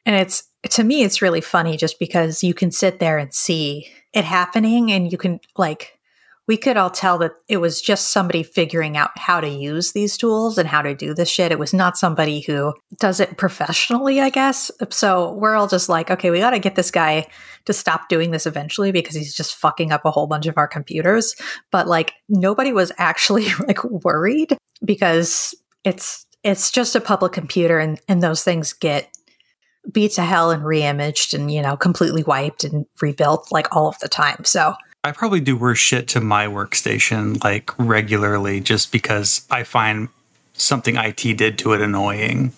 And 0.05 0.15
it's, 0.15 0.43
to 0.69 0.85
me, 0.85 1.03
it's 1.03 1.21
really 1.21 1.41
funny 1.41 1.75
just 1.75 1.99
because 1.99 2.41
you 2.41 2.53
can 2.53 2.71
sit 2.71 2.99
there 2.99 3.17
and 3.17 3.33
see 3.33 3.91
it 4.13 4.23
happening 4.23 4.93
and 4.93 5.11
you 5.11 5.17
can, 5.17 5.41
like, 5.57 5.99
we 6.47 6.57
could 6.57 6.75
all 6.75 6.89
tell 6.89 7.17
that 7.19 7.33
it 7.47 7.57
was 7.57 7.81
just 7.81 8.11
somebody 8.11 8.43
figuring 8.43 8.97
out 8.97 9.11
how 9.15 9.39
to 9.39 9.47
use 9.47 9.91
these 9.91 10.17
tools 10.17 10.57
and 10.57 10.67
how 10.67 10.81
to 10.81 10.95
do 10.95 11.13
this 11.13 11.29
shit. 11.29 11.51
It 11.51 11.59
was 11.59 11.73
not 11.73 11.97
somebody 11.97 12.41
who 12.41 12.73
does 12.99 13.19
it 13.19 13.37
professionally, 13.37 14.19
I 14.19 14.29
guess. 14.29 14.71
So 14.89 15.33
we're 15.33 15.55
all 15.55 15.67
just 15.67 15.87
like, 15.87 16.09
okay, 16.09 16.31
we 16.31 16.39
got 16.39 16.51
to 16.51 16.59
get 16.59 16.75
this 16.75 16.91
guy 16.91 17.27
to 17.65 17.73
stop 17.73 18.09
doing 18.09 18.31
this 18.31 18.45
eventually 18.45 18.91
because 18.91 19.15
he's 19.15 19.35
just 19.35 19.55
fucking 19.55 19.91
up 19.91 20.03
a 20.03 20.11
whole 20.11 20.27
bunch 20.27 20.47
of 20.47 20.57
our 20.57 20.67
computers. 20.67 21.35
But 21.71 21.87
like 21.87 22.13
nobody 22.27 22.73
was 22.73 22.91
actually 22.97 23.47
like 23.67 23.83
worried 23.83 24.57
because 24.83 25.53
it's 25.83 26.25
it's 26.43 26.71
just 26.71 26.95
a 26.95 27.01
public 27.01 27.33
computer 27.33 27.77
and, 27.77 27.99
and 28.07 28.23
those 28.23 28.43
things 28.43 28.73
get 28.73 29.09
beat 29.91 30.11
to 30.13 30.23
hell 30.23 30.51
and 30.51 30.63
reimaged 30.63 31.33
and 31.33 31.51
you 31.51 31.61
know 31.61 31.77
completely 31.77 32.23
wiped 32.23 32.63
and 32.63 32.85
rebuilt 32.99 33.51
like 33.51 33.75
all 33.75 33.87
of 33.87 33.99
the 33.99 34.09
time. 34.09 34.43
So 34.43 34.75
I 35.03 35.11
probably 35.11 35.39
do 35.39 35.57
worse 35.57 35.79
shit 35.79 36.07
to 36.09 36.21
my 36.21 36.45
workstation 36.45 37.43
like 37.43 37.71
regularly 37.79 38.59
just 38.59 38.91
because 38.91 39.45
I 39.49 39.63
find 39.63 40.09
something 40.53 40.95
IT 40.95 41.37
did 41.37 41.57
to 41.59 41.73
it 41.73 41.81
annoying. 41.81 42.53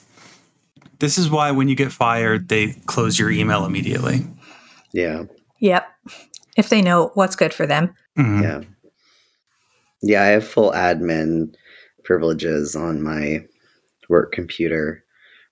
This 0.99 1.17
is 1.17 1.29
why 1.29 1.51
when 1.51 1.69
you 1.69 1.75
get 1.75 1.91
fired, 1.91 2.49
they 2.49 2.73
close 2.85 3.17
your 3.17 3.31
email 3.31 3.65
immediately. 3.65 4.25
Yeah. 4.91 5.23
yep. 5.59 5.87
If 6.57 6.69
they 6.69 6.81
know 6.81 7.11
what's 7.13 7.35
good 7.35 7.53
for 7.53 7.65
them. 7.65 7.95
Mhm. 8.17 8.43
Yeah. 8.43 8.61
Yeah, 10.01 10.21
I 10.23 10.27
have 10.27 10.47
full 10.47 10.71
admin 10.71 11.55
privileges 12.03 12.75
on 12.75 13.01
my 13.01 13.45
work 14.09 14.33
computer. 14.33 15.03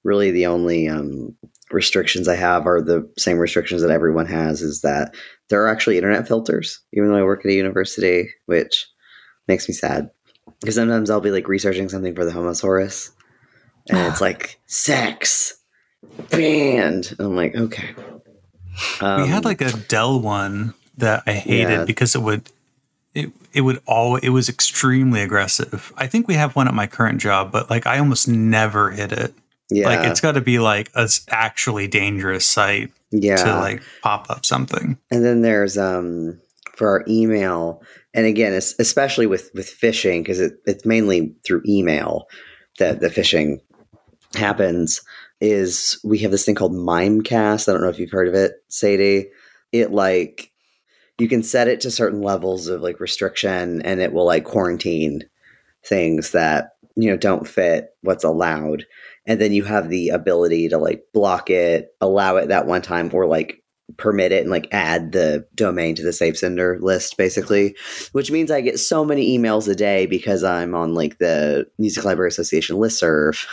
Really, 0.04 0.30
the 0.32 0.46
only 0.46 0.90
um, 0.90 1.36
restrictions 1.72 2.28
I 2.28 2.36
have 2.36 2.68
are 2.68 2.82
the 2.82 3.10
same 3.18 3.38
restrictions 3.38 3.82
that 3.82 3.92
everyone 3.92 4.26
has 4.26 4.62
is 4.62 4.82
that 4.82 5.16
there 5.52 5.64
are 5.64 5.68
actually 5.68 5.98
internet 5.98 6.28
filters, 6.28 6.80
even 6.94 7.10
though 7.10 7.18
I 7.18 7.24
work 7.24 7.46
at 7.46 7.52
a 7.52 7.54
university, 7.54 8.32
which 8.48 8.88
makes 9.48 9.70
me 9.70 9.74
sad. 9.76 10.10
Because 10.60 10.76
sometimes 10.76 11.10
I'll 11.12 11.22
be 11.22 11.30
like 11.32 11.48
researching 11.48 11.88
something 11.90 12.16
for 12.16 12.26
the 12.26 12.32
Homosaurus, 12.32 13.12
and 13.90 14.00
it's 14.12 14.22
like 14.28 14.60
sex 14.66 15.60
banned. 16.32 17.12
And 17.20 17.28
I'm 17.28 17.36
like, 17.36 17.56
okay. 17.56 17.94
we 19.02 19.28
had 19.28 19.38
Um, 19.38 19.42
like 19.44 19.62
a 19.62 19.72
Dell 19.88 20.20
one 20.20 20.74
that 20.98 21.24
I 21.28 21.34
hated 21.34 21.70
Yeah. 21.70 21.86
because 21.86 22.16
it 22.16 22.22
would 22.22 22.50
it 23.14 23.32
it 23.54 23.62
would 23.62 23.82
all 23.86 24.16
it 24.16 24.30
was 24.30 24.50
extremely 24.50 25.22
aggressive. 25.22 25.92
I 25.98 26.08
think 26.08 26.28
we 26.28 26.36
have 26.36 26.56
one 26.56 26.68
at 26.68 26.74
my 26.74 26.88
current 26.88 27.20
job, 27.22 27.52
but 27.52 27.70
like 27.70 27.86
I 27.86 28.00
almost 28.00 28.28
never 28.28 28.92
hit 28.92 29.12
it. 29.12 29.34
Yeah, 29.72 29.88
Like 29.88 30.06
it's 30.10 30.20
got 30.20 30.34
to 30.34 30.42
be 30.42 30.60
like 30.60 30.92
a 30.96 31.10
actually 31.30 31.88
dangerous 31.88 32.46
site 32.46 32.92
yeah. 33.12 33.38
to 33.38 33.56
like 33.56 33.82
pop 34.04 34.30
up 34.30 34.46
something. 34.46 34.98
And 35.10 35.24
then 35.24 35.42
there's 35.42 35.78
um 35.78 36.40
for 36.76 36.90
our 36.90 37.06
email, 37.08 37.82
and 38.14 38.26
again, 38.26 38.54
it's 38.54 38.76
especially 38.80 39.28
with 39.28 39.50
with 39.54 39.68
phishing 39.68 40.20
because 40.20 40.42
it, 40.42 40.54
it's 40.66 40.86
mainly 40.86 41.34
through 41.46 41.64
email 41.66 42.28
that 42.80 43.00
the 43.00 43.08
phishing 43.08 43.62
happens. 44.36 45.02
Is 45.40 46.00
we 46.04 46.20
have 46.20 46.32
this 46.32 46.46
thing 46.46 46.56
called 46.56 46.74
Mimecast. 46.74 47.68
I 47.68 47.72
don't 47.72 47.82
know 47.82 47.90
if 47.90 47.98
you've 47.98 48.12
heard 48.12 48.28
of 48.28 48.36
it, 48.36 48.52
Sadie. 48.68 49.30
It 49.72 49.92
like 49.92 50.52
you 51.18 51.30
can 51.30 51.44
set 51.44 51.70
it 51.70 51.80
to 51.82 51.92
certain 51.92 52.22
levels 52.22 52.68
of 52.68 52.82
like 52.82 53.00
restriction, 53.00 53.82
and 53.84 54.02
it 54.02 54.12
will 54.12 54.26
like 54.26 54.44
quarantine 54.44 55.24
things 55.86 56.32
that 56.32 56.76
you 56.96 57.10
know 57.10 57.18
don't 57.18 57.48
fit 57.48 57.96
what's 58.02 58.26
allowed 58.26 58.86
and 59.26 59.40
then 59.40 59.52
you 59.52 59.64
have 59.64 59.90
the 59.90 60.10
ability 60.10 60.70
to 60.70 60.78
like 60.78 61.04
block 61.14 61.50
it 61.50 61.90
allow 62.02 62.38
it 62.38 62.48
that 62.48 62.68
one 62.68 62.82
time 62.82 63.10
or 63.14 63.26
like 63.26 63.64
permit 63.98 64.32
it 64.32 64.42
and 64.42 64.50
like 64.50 64.68
add 64.72 65.12
the 65.12 65.46
domain 65.54 65.96
to 65.96 66.04
the 66.04 66.14
safe 66.14 66.38
sender 66.38 66.78
list 66.82 67.18
basically 67.18 67.76
which 68.14 68.32
means 68.32 68.50
i 68.50 68.62
get 68.62 68.80
so 68.80 69.04
many 69.04 69.38
emails 69.38 69.68
a 69.68 69.76
day 69.76 70.06
because 70.06 70.44
i'm 70.44 70.74
on 70.74 70.94
like 70.94 71.18
the 71.18 71.66
music 71.78 72.06
library 72.06 72.30
association 72.30 72.78
listserv. 72.78 73.46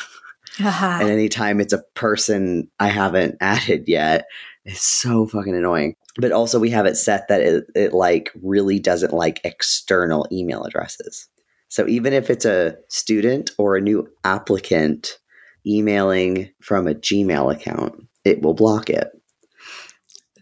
Haha. 0.58 1.00
and 1.00 1.10
anytime 1.10 1.60
it's 1.60 1.72
a 1.72 1.82
person 1.94 2.70
i 2.78 2.88
haven't 2.88 3.36
added 3.40 3.84
yet 3.88 4.26
it's 4.68 4.82
so 4.82 5.26
fucking 5.26 5.56
annoying. 5.56 5.96
But 6.16 6.30
also 6.30 6.60
we 6.60 6.70
have 6.70 6.84
it 6.84 6.96
set 6.96 7.28
that 7.28 7.40
it, 7.40 7.64
it 7.74 7.92
like 7.94 8.30
really 8.42 8.78
doesn't 8.78 9.14
like 9.14 9.40
external 9.42 10.28
email 10.30 10.62
addresses. 10.64 11.26
So 11.68 11.86
even 11.88 12.12
if 12.12 12.28
it's 12.28 12.44
a 12.44 12.76
student 12.88 13.50
or 13.56 13.76
a 13.76 13.80
new 13.80 14.06
applicant 14.24 15.18
emailing 15.66 16.50
from 16.60 16.86
a 16.86 16.94
gmail 16.94 17.52
account 17.52 17.94
it 18.24 18.42
will 18.42 18.54
block 18.54 18.90
it 18.90 19.10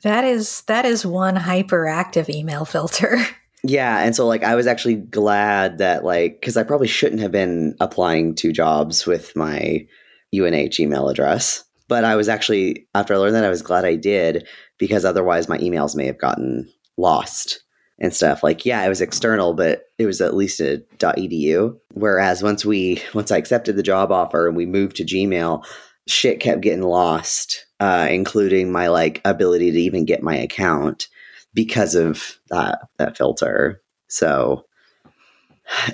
that 0.06 0.22
is 0.22 0.62
that 0.68 0.84
is 0.84 1.04
one 1.04 1.34
hyperactive 1.36 2.28
email 2.28 2.64
filter. 2.64 3.18
Yeah, 3.68 4.04
and 4.04 4.14
so 4.14 4.28
like 4.28 4.44
I 4.44 4.54
was 4.54 4.68
actually 4.68 4.94
glad 4.94 5.78
that 5.78 6.04
like 6.04 6.40
because 6.40 6.56
I 6.56 6.62
probably 6.62 6.86
shouldn't 6.86 7.20
have 7.20 7.32
been 7.32 7.74
applying 7.80 8.36
to 8.36 8.52
jobs 8.52 9.06
with 9.06 9.34
my 9.34 9.84
UNH 10.32 10.78
email 10.78 11.08
address, 11.08 11.64
but 11.88 12.04
I 12.04 12.14
was 12.14 12.28
actually 12.28 12.86
after 12.94 13.14
I 13.14 13.16
learned 13.16 13.34
that 13.34 13.44
I 13.44 13.48
was 13.48 13.62
glad 13.62 13.84
I 13.84 13.96
did 13.96 14.46
because 14.78 15.04
otherwise 15.04 15.48
my 15.48 15.58
emails 15.58 15.96
may 15.96 16.06
have 16.06 16.18
gotten 16.18 16.70
lost 16.96 17.64
and 17.98 18.14
stuff. 18.14 18.42
Like 18.42 18.64
yeah, 18.64 18.84
it 18.84 18.88
was 18.88 19.00
external, 19.00 19.54
but 19.54 19.84
it 19.98 20.06
was 20.06 20.20
at 20.20 20.34
least 20.34 20.60
a 20.60 20.82
.edu. 20.98 21.78
Whereas 21.94 22.42
once 22.42 22.64
we 22.64 23.02
once 23.14 23.30
I 23.30 23.38
accepted 23.38 23.76
the 23.76 23.82
job 23.82 24.12
offer 24.12 24.46
and 24.48 24.56
we 24.56 24.66
moved 24.66 24.96
to 24.96 25.04
Gmail, 25.04 25.64
shit 26.06 26.40
kept 26.40 26.60
getting 26.60 26.82
lost, 26.82 27.66
uh, 27.80 28.08
including 28.10 28.70
my 28.70 28.88
like 28.88 29.20
ability 29.24 29.72
to 29.72 29.78
even 29.78 30.04
get 30.04 30.22
my 30.22 30.36
account 30.36 31.08
because 31.54 31.94
of 31.94 32.38
that 32.50 32.80
that 32.98 33.16
filter. 33.16 33.80
So 34.08 34.66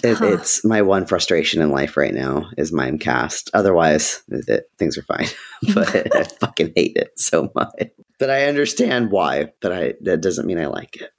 it, 0.05 0.19
Huh. 0.19 0.27
it's 0.27 0.65
my 0.65 0.83
one 0.83 1.07
frustration 1.07 1.62
in 1.62 1.71
life 1.71 1.97
right 1.97 2.12
now 2.12 2.51
is 2.59 2.73
Mimecast. 2.73 3.49
Otherwise, 3.55 4.23
it, 4.29 4.65
things 4.79 4.99
are 4.99 5.03
fine. 5.03 5.29
but 5.75 6.15
I 6.15 6.25
fucking 6.25 6.73
hate 6.77 6.97
it 6.97 7.19
so 7.19 7.51
much. 7.55 7.91
But 8.22 8.30
I 8.30 8.44
understand 8.44 9.11
why. 9.11 9.52
But 9.61 9.72
I 9.72 9.94
that 10.02 10.20
doesn't 10.20 10.46
mean 10.46 10.61
I 10.61 10.66
like 10.66 10.94
it. 10.94 11.11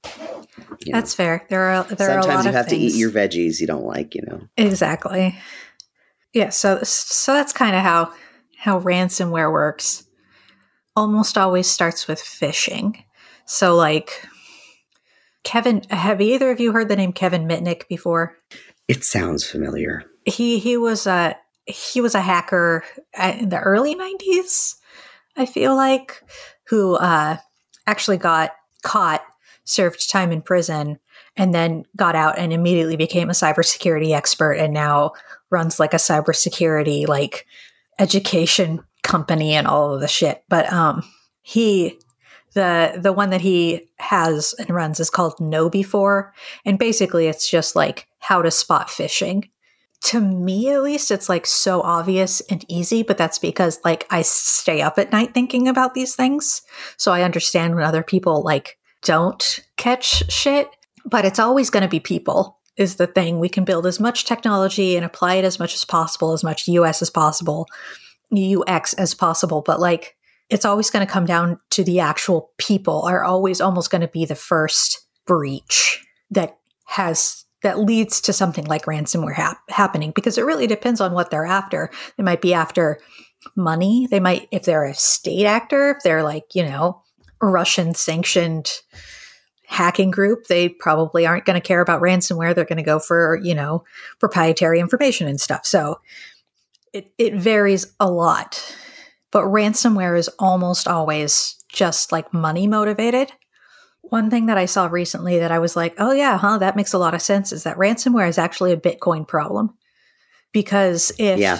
You 0.86 0.92
know? 0.92 0.98
That's 0.98 1.14
fair. 1.14 1.44
There 1.50 1.60
are 1.60 1.84
there 1.84 2.08
are 2.08 2.20
a 2.20 2.22
lot 2.22 2.24
Sometimes 2.24 2.46
you 2.46 2.52
have 2.52 2.68
to 2.68 2.76
eat 2.76 2.94
your 2.94 3.10
veggies 3.10 3.60
you 3.60 3.66
don't 3.66 3.84
like. 3.84 4.14
You 4.14 4.22
know. 4.26 4.40
Exactly. 4.56 5.36
Yeah, 6.32 6.48
so 6.48 6.82
so 6.82 7.34
that's 7.34 7.52
kind 7.52 7.76
of 7.76 7.82
how 7.82 8.14
how 8.56 8.80
ransomware 8.80 9.52
works. 9.52 10.06
Almost 10.96 11.36
always 11.36 11.66
starts 11.66 12.08
with 12.08 12.22
phishing. 12.22 13.04
So 13.44 13.76
like 13.76 14.26
Kevin 15.42 15.82
have 15.90 16.22
either 16.22 16.50
of 16.50 16.58
you 16.58 16.72
heard 16.72 16.88
the 16.88 16.96
name 16.96 17.12
Kevin 17.12 17.46
Mitnick 17.46 17.86
before? 17.86 18.38
It 18.88 19.04
sounds 19.04 19.44
familiar. 19.44 20.04
He 20.24 20.58
he 20.58 20.78
was 20.78 21.06
a 21.06 21.36
he 21.66 22.00
was 22.00 22.14
a 22.14 22.22
hacker 22.22 22.82
uh, 23.14 23.34
in 23.40 23.50
the 23.50 23.60
early 23.60 23.94
90s, 23.94 24.76
I 25.36 25.44
feel 25.44 25.76
like, 25.76 26.22
who 26.68 26.96
uh 26.96 27.36
actually 27.86 28.16
got 28.16 28.52
caught, 28.82 29.22
served 29.64 30.10
time 30.10 30.32
in 30.32 30.42
prison 30.42 30.98
and 31.36 31.54
then 31.54 31.84
got 31.96 32.14
out 32.14 32.38
and 32.38 32.52
immediately 32.52 32.96
became 32.96 33.28
a 33.28 33.34
cybersecurity 33.34 34.12
expert 34.12 34.52
and 34.52 34.72
now 34.72 35.12
runs 35.50 35.80
like 35.80 35.94
a 35.94 35.98
cybersecurity 35.98 37.06
like 37.08 37.46
education 37.98 38.82
company 39.02 39.54
and 39.54 39.66
all 39.66 39.94
of 39.94 40.00
the 40.00 40.08
shit. 40.08 40.44
But 40.48 40.72
um 40.72 41.02
he 41.42 41.98
the 42.54 42.98
the 43.00 43.12
one 43.12 43.30
that 43.30 43.40
he 43.40 43.88
has 43.98 44.54
and 44.58 44.70
runs 44.70 45.00
is 45.00 45.10
called 45.10 45.36
KnowBe4. 45.36 46.30
And 46.64 46.78
basically 46.78 47.26
it's 47.26 47.48
just 47.50 47.76
like 47.76 48.06
how 48.18 48.42
to 48.42 48.50
spot 48.50 48.88
phishing. 48.88 49.50
To 50.04 50.20
me 50.20 50.70
at 50.70 50.82
least, 50.82 51.10
it's 51.10 51.28
like 51.28 51.46
so 51.46 51.80
obvious 51.80 52.40
and 52.42 52.64
easy, 52.68 53.02
but 53.02 53.18
that's 53.18 53.38
because 53.38 53.80
like 53.84 54.06
I 54.10 54.22
stay 54.22 54.82
up 54.82 54.98
at 54.98 55.12
night 55.12 55.34
thinking 55.34 55.66
about 55.66 55.94
these 55.94 56.14
things. 56.14 56.62
So 56.96 57.12
I 57.12 57.22
understand 57.22 57.74
when 57.74 57.84
other 57.84 58.02
people 58.02 58.42
like 58.42 58.78
don't 59.02 59.60
catch 59.76 60.30
shit 60.30 60.68
but 61.04 61.24
it's 61.24 61.38
always 61.38 61.70
going 61.70 61.82
to 61.82 61.88
be 61.88 62.00
people 62.00 62.58
is 62.76 62.96
the 62.96 63.06
thing 63.06 63.38
we 63.38 63.48
can 63.48 63.64
build 63.64 63.86
as 63.86 64.00
much 64.00 64.24
technology 64.24 64.96
and 64.96 65.04
apply 65.04 65.34
it 65.34 65.44
as 65.44 65.58
much 65.58 65.74
as 65.74 65.84
possible 65.84 66.32
as 66.32 66.42
much 66.42 66.68
us 66.68 67.02
as 67.02 67.10
possible 67.10 67.66
ux 68.32 68.94
as 68.94 69.14
possible 69.14 69.62
but 69.62 69.78
like 69.78 70.16
it's 70.50 70.64
always 70.64 70.90
going 70.90 71.06
to 71.06 71.12
come 71.12 71.24
down 71.24 71.58
to 71.70 71.84
the 71.84 72.00
actual 72.00 72.50
people 72.58 73.02
are 73.02 73.24
always 73.24 73.60
almost 73.60 73.90
going 73.90 74.00
to 74.00 74.08
be 74.08 74.24
the 74.24 74.34
first 74.34 75.06
breach 75.26 76.04
that 76.30 76.58
has 76.86 77.43
that 77.64 77.80
leads 77.80 78.20
to 78.20 78.32
something 78.32 78.66
like 78.66 78.84
ransomware 78.84 79.34
hap- 79.34 79.70
happening 79.70 80.12
because 80.14 80.38
it 80.38 80.44
really 80.44 80.66
depends 80.66 81.00
on 81.00 81.14
what 81.14 81.30
they're 81.30 81.46
after. 81.46 81.90
They 82.16 82.22
might 82.22 82.42
be 82.42 82.54
after 82.54 83.00
money. 83.56 84.06
They 84.10 84.20
might, 84.20 84.48
if 84.52 84.64
they're 84.64 84.84
a 84.84 84.94
state 84.94 85.46
actor, 85.46 85.90
if 85.90 86.02
they're 86.04 86.22
like, 86.22 86.54
you 86.54 86.62
know, 86.62 87.02
Russian 87.40 87.94
sanctioned 87.94 88.70
hacking 89.66 90.10
group, 90.10 90.46
they 90.46 90.68
probably 90.68 91.26
aren't 91.26 91.46
going 91.46 91.60
to 91.60 91.66
care 91.66 91.80
about 91.80 92.02
ransomware. 92.02 92.54
They're 92.54 92.66
going 92.66 92.76
to 92.76 92.82
go 92.82 92.98
for, 92.98 93.40
you 93.42 93.54
know, 93.54 93.82
proprietary 94.20 94.78
information 94.78 95.26
and 95.26 95.40
stuff. 95.40 95.64
So 95.64 96.00
it, 96.92 97.12
it 97.16 97.34
varies 97.34 97.94
a 97.98 98.10
lot. 98.10 98.76
But 99.30 99.44
ransomware 99.44 100.18
is 100.18 100.28
almost 100.38 100.86
always 100.86 101.56
just 101.68 102.12
like 102.12 102.32
money 102.32 102.66
motivated. 102.66 103.32
One 104.10 104.30
thing 104.30 104.46
that 104.46 104.58
I 104.58 104.66
saw 104.66 104.86
recently 104.86 105.38
that 105.38 105.50
I 105.50 105.58
was 105.58 105.76
like, 105.76 105.94
oh, 105.98 106.12
yeah, 106.12 106.38
huh, 106.38 106.58
that 106.58 106.76
makes 106.76 106.92
a 106.92 106.98
lot 106.98 107.14
of 107.14 107.22
sense 107.22 107.52
is 107.52 107.64
that 107.64 107.76
ransomware 107.76 108.28
is 108.28 108.38
actually 108.38 108.72
a 108.72 108.76
Bitcoin 108.76 109.26
problem. 109.26 109.74
Because 110.52 111.10
if, 111.18 111.38
Yeah. 111.38 111.58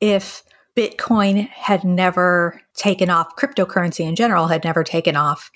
if 0.00 0.42
Bitcoin 0.76 1.48
had 1.48 1.84
never 1.84 2.60
taken 2.74 3.10
off, 3.10 3.36
cryptocurrency 3.36 4.06
in 4.06 4.14
general 4.14 4.46
had 4.46 4.64
never 4.64 4.84
taken 4.84 5.16
off, 5.16 5.50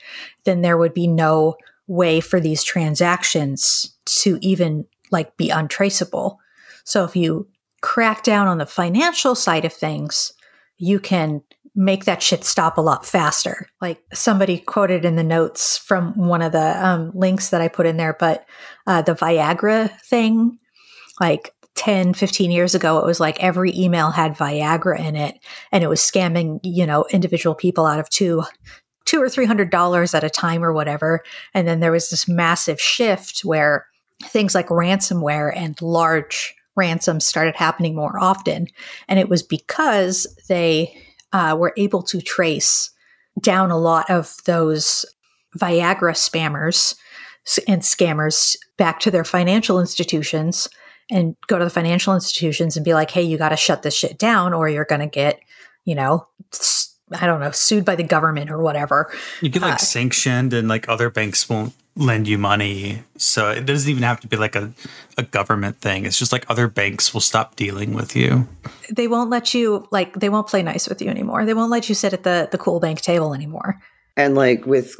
then 0.45 0.63
there 0.63 0.79
would 0.79 0.95
be 0.95 1.07
no 1.07 1.57
way 1.87 2.21
for 2.21 2.41
these 2.41 2.63
transactions 2.63 3.95
to 4.07 4.39
even 4.41 4.87
like 5.11 5.37
be 5.37 5.51
untraceable. 5.51 6.39
So 6.85 7.05
if 7.05 7.15
you 7.17 7.49
crack 7.83 8.23
down 8.23 8.49
on 8.49 8.59
the 8.59 8.67
financial 8.67 9.35
side 9.35 9.65
of 9.65 9.73
things, 9.73 10.33
you 10.79 10.99
can 10.99 11.43
make 11.75 12.05
that 12.05 12.23
shit 12.23 12.45
stop 12.45 12.79
a 12.79 12.83
lot 12.83 13.05
faster. 13.05 13.67
Like 13.81 14.01
somebody 14.13 14.59
quoted 14.59 15.05
in 15.05 15.17
the 15.17 15.25
notes 15.25 15.77
from 15.77 16.17
one 16.17 16.43
of 16.43 16.53
the 16.53 16.87
um, 16.87 17.11
links 17.15 17.51
that 17.51 17.61
I 17.61 17.69
put 17.69 17.87
in 17.87 17.97
there, 17.97 18.17
but 18.19 18.47
uh, 18.87 19.03
the 19.03 19.15
Viagra 19.15 19.91
thing, 20.03 20.59
like 21.21 21.53
10, 21.75 22.15
15 22.15 22.53
years 22.53 22.75
ago, 22.75 22.99
it 22.99 23.07
was 23.07 23.19
like 23.19 23.43
every 23.43 23.77
email 23.77 24.11
had 24.11 24.37
Viagra 24.37 24.99
in 25.01 25.17
it 25.17 25.39
and 25.73 25.83
it 25.83 25.89
was 25.89 26.01
scamming, 26.01 26.61
you 26.63 26.87
know, 26.87 27.05
individual 27.11 27.55
people 27.55 27.87
out 27.87 27.99
of 27.99 28.09
two, 28.09 28.45
two 29.05 29.21
or 29.21 29.29
three 29.29 29.47
hundred 29.47 29.71
dollars 29.71 30.15
at 30.15 30.25
a 30.25 30.31
time 30.31 30.63
or 30.63 30.73
whatever. 30.73 31.25
And 31.53 31.67
then 31.67 31.81
there 31.81 31.93
was 31.93 32.11
this 32.11 32.29
massive 32.29 32.81
shift 32.81 33.41
where 33.41 33.87
things 34.23 34.55
like 34.55 34.69
ransomware 34.69 35.53
and 35.55 35.81
large 35.83 36.55
ransoms 36.77 37.25
started 37.25 37.57
happening 37.57 37.95
more 37.95 38.19
often. 38.19 38.69
And 39.09 39.19
it 39.19 39.29
was 39.29 39.43
because 39.43 40.27
they 40.49 40.97
uh, 41.35 41.57
were 41.59 41.75
able 41.77 42.01
to 42.01 42.23
trace 42.23 42.91
down 43.41 43.71
a 43.71 43.77
lot 43.77 44.09
of 44.09 44.37
those 44.47 45.05
Viagra 45.59 46.15
spammers 46.15 46.95
and 47.69 47.83
scammers 47.83 48.57
back 48.79 49.01
to 49.01 49.11
their 49.11 49.25
financial 49.25 49.81
institutions 49.81 50.69
and 51.11 51.37
go 51.49 51.59
to 51.59 51.65
the 51.65 51.71
financial 51.71 52.15
institutions 52.15 52.77
and 52.77 52.85
be 52.85 52.95
like, 52.95 53.11
hey, 53.11 53.23
you 53.23 53.37
got 53.37 53.51
to 53.51 53.57
shut 53.57 53.83
this 53.83 53.95
shit 53.95 54.17
down 54.17 54.55
or 54.55 54.69
you're 54.69 54.87
going 54.87 55.01
to 55.01 55.07
get, 55.07 55.41
you 55.85 55.95
know, 55.95 56.27
I 57.21 57.27
don't 57.27 57.41
know, 57.41 57.51
sued 57.51 57.85
by 57.85 57.97
the 57.97 58.03
government 58.03 58.51
or 58.51 58.59
whatever. 58.59 59.13
You 59.41 59.49
get 59.49 59.63
like 59.63 59.75
Uh, 59.75 59.79
sanctioned, 59.79 60.53
and 60.53 60.69
like 60.69 60.89
other 60.89 61.11
banks 61.11 61.49
won't 61.49 61.73
lend 61.97 62.27
you 62.27 62.37
money. 62.37 63.03
So 63.17 63.51
it 63.51 63.67
doesn't 63.67 63.89
even 63.89 64.03
have 64.03 64.21
to 64.21 64.27
be 64.27 64.37
like 64.37 64.57
a, 64.57 64.73
a 65.17 65.23
government 65.23 65.81
thing. 65.81 66.07
It's 66.07 66.19
just 66.19 66.33
like 66.33 66.45
other 66.49 66.67
banks 66.67 67.15
will 67.15 67.21
stop 67.21 67.55
dealing 67.55 67.95
with 67.95 68.17
you. 68.17 68.49
They 68.91 69.07
won't 69.07 69.31
let 69.31 69.55
you, 69.55 69.87
like, 69.93 70.15
they 70.15 70.29
won't 70.29 70.49
play 70.49 70.63
nice 70.63 70.89
with 70.89 71.01
you 71.01 71.09
anymore. 71.09 71.45
They 71.45 71.55
won't 71.55 71.71
let 71.71 71.89
you 71.89 71.95
sit 71.95 72.13
at 72.13 72.25
the, 72.25 72.49
the 72.51 72.59
cool 72.59 72.81
bank 72.81 73.01
table 73.01 73.33
anymore. 73.33 73.81
And 74.17 74.35
like 74.35 74.67
with 74.67 74.97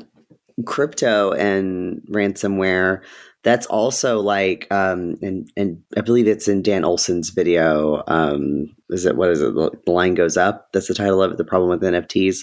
crypto 0.67 1.33
and 1.33 2.01
ransomware, 2.09 3.03
that's 3.45 3.67
also 3.67 4.21
like 4.21 4.67
um 4.73 5.17
and 5.23 5.49
and 5.57 5.83
I 5.97 6.01
believe 6.01 6.27
it's 6.27 6.49
in 6.49 6.63
Dan 6.63 6.85
Olson's 6.85 7.31
video. 7.31 8.03
Um 8.09 8.75
is 8.91 9.05
it 9.05 9.17
what 9.17 9.31
is 9.31 9.41
it? 9.41 9.55
The 9.55 9.71
line 9.87 10.15
goes 10.15 10.37
up. 10.37 10.73
That's 10.73 10.89
the 10.89 10.95
title 10.95 11.23
of 11.23 11.31
it, 11.33 11.39
the 11.39 11.45
problem 11.45 11.71
with 11.71 11.83
NFTs. 11.83 12.39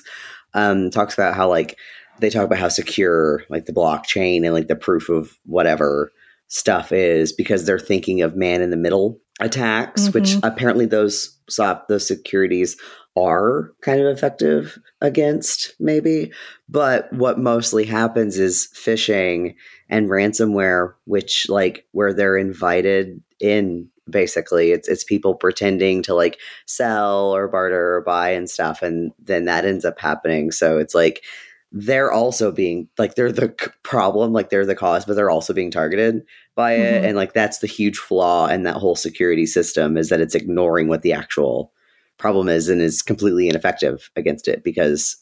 Um 0.54 0.90
talks 0.90 1.14
about 1.14 1.36
how 1.36 1.50
like 1.50 1.78
they 2.20 2.30
talk 2.30 2.46
about 2.46 2.60
how 2.60 2.70
secure 2.70 3.44
like 3.50 3.66
the 3.66 3.74
blockchain 3.74 4.46
and 4.46 4.54
like 4.54 4.68
the 4.68 4.76
proof 4.76 5.10
of 5.10 5.32
whatever 5.46 6.12
stuff 6.48 6.92
is 6.92 7.34
because 7.34 7.66
they're 7.66 7.80
thinking 7.80 8.22
of 8.22 8.36
man 8.36 8.62
in 8.62 8.70
the 8.70 8.78
middle 8.78 9.20
attacks, 9.40 10.14
which 10.14 10.32
Mhm. 10.36 10.40
apparently 10.44 10.86
those 10.86 11.36
soft 11.50 11.88
those 11.88 12.06
securities 12.08 12.78
are 13.18 13.74
kind 13.82 14.00
of 14.00 14.08
effective 14.08 14.78
against 15.02 15.74
maybe 15.82 16.32
but 16.70 17.12
what 17.12 17.38
mostly 17.38 17.84
happens 17.86 18.40
is 18.40 18.70
phishing 18.74 19.54
and 19.92 20.10
ransomware 20.10 20.94
which 21.06 21.46
like 21.50 21.86
where 21.92 22.14
they're 22.14 22.38
invited 22.38 23.22
in 23.40 23.88
basically. 24.10 24.72
It's 24.72 24.88
it's 24.88 25.04
people 25.04 25.36
pretending 25.36 26.02
to 26.04 26.16
like 26.16 26.40
sell 26.66 27.36
or 27.36 27.48
barter 27.48 27.96
or 27.98 28.02
buy 28.02 28.30
and 28.32 28.50
stuff 28.50 28.82
and 28.82 29.12
then 29.20 29.46
that 29.46 29.66
ends 29.66 29.86
up 29.86 30.00
happening. 30.00 30.52
So 30.52 30.80
it's 30.80 30.96
like 30.96 31.24
they're 31.72 32.12
also 32.12 32.52
being 32.52 32.90
like 32.98 33.16
they're 33.16 33.32
the 33.32 33.56
problem 33.84 34.34
like 34.34 34.50
they're 34.50 34.66
the 34.66 34.76
cause 34.76 35.06
but 35.06 35.16
they're 35.16 35.30
also 35.30 35.54
being 35.54 35.72
targeted 35.72 36.22
by 36.56 36.74
it. 36.74 37.02
Mhm. 37.04 37.08
and 37.08 37.16
like 37.18 37.34
that's 37.34 37.60
the 37.60 37.68
huge 37.68 37.98
flaw 37.98 38.48
in 38.48 38.64
that 38.64 38.76
whole 38.76 38.96
security 38.96 39.46
system 39.46 39.96
is 39.98 40.10
that 40.10 40.20
it's 40.20 40.36
ignoring 40.36 40.90
what 40.90 41.02
the 41.02 41.14
actual 41.14 41.72
problem 42.18 42.50
is 42.50 42.68
and 42.68 42.82
is 42.82 43.02
completely 43.02 43.48
ineffective 43.48 44.10
against 44.18 44.48
it 44.50 44.64
because 44.64 45.16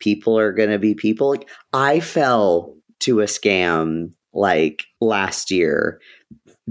people 0.00 0.36
are 0.36 0.52
going 0.52 0.70
to 0.70 0.78
be 0.78 0.94
people. 0.94 1.30
Like 1.30 1.48
i 1.72 2.00
fell 2.00 2.74
to 3.04 3.20
a 3.20 3.24
scam 3.24 4.12
like 4.32 4.84
last 5.00 5.50
year 5.50 6.00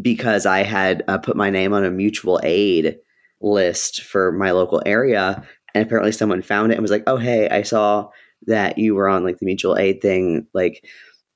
because 0.02 0.46
i 0.46 0.64
had 0.64 1.04
uh, 1.08 1.18
put 1.18 1.38
my 1.38 1.50
name 1.50 1.74
on 1.74 1.84
a 1.84 1.92
mutual 1.92 2.40
aid 2.44 2.98
list 3.42 4.02
for 4.02 4.32
my 4.32 4.52
local 4.52 4.82
area 4.86 5.46
and 5.74 5.86
apparently 5.86 6.12
someone 6.12 6.42
found 6.42 6.72
it 6.72 6.76
and 6.76 6.82
was 6.82 6.92
like 6.92 7.04
oh 7.08 7.18
hey 7.18 7.50
i 7.50 7.62
saw 7.62 8.08
that 8.48 8.78
you 8.78 8.96
were 8.96 9.08
on 9.08 9.24
like 9.24 9.40
the 9.40 9.46
mutual 9.46 9.78
aid 9.78 10.02
thing 10.02 10.46
like 10.54 10.86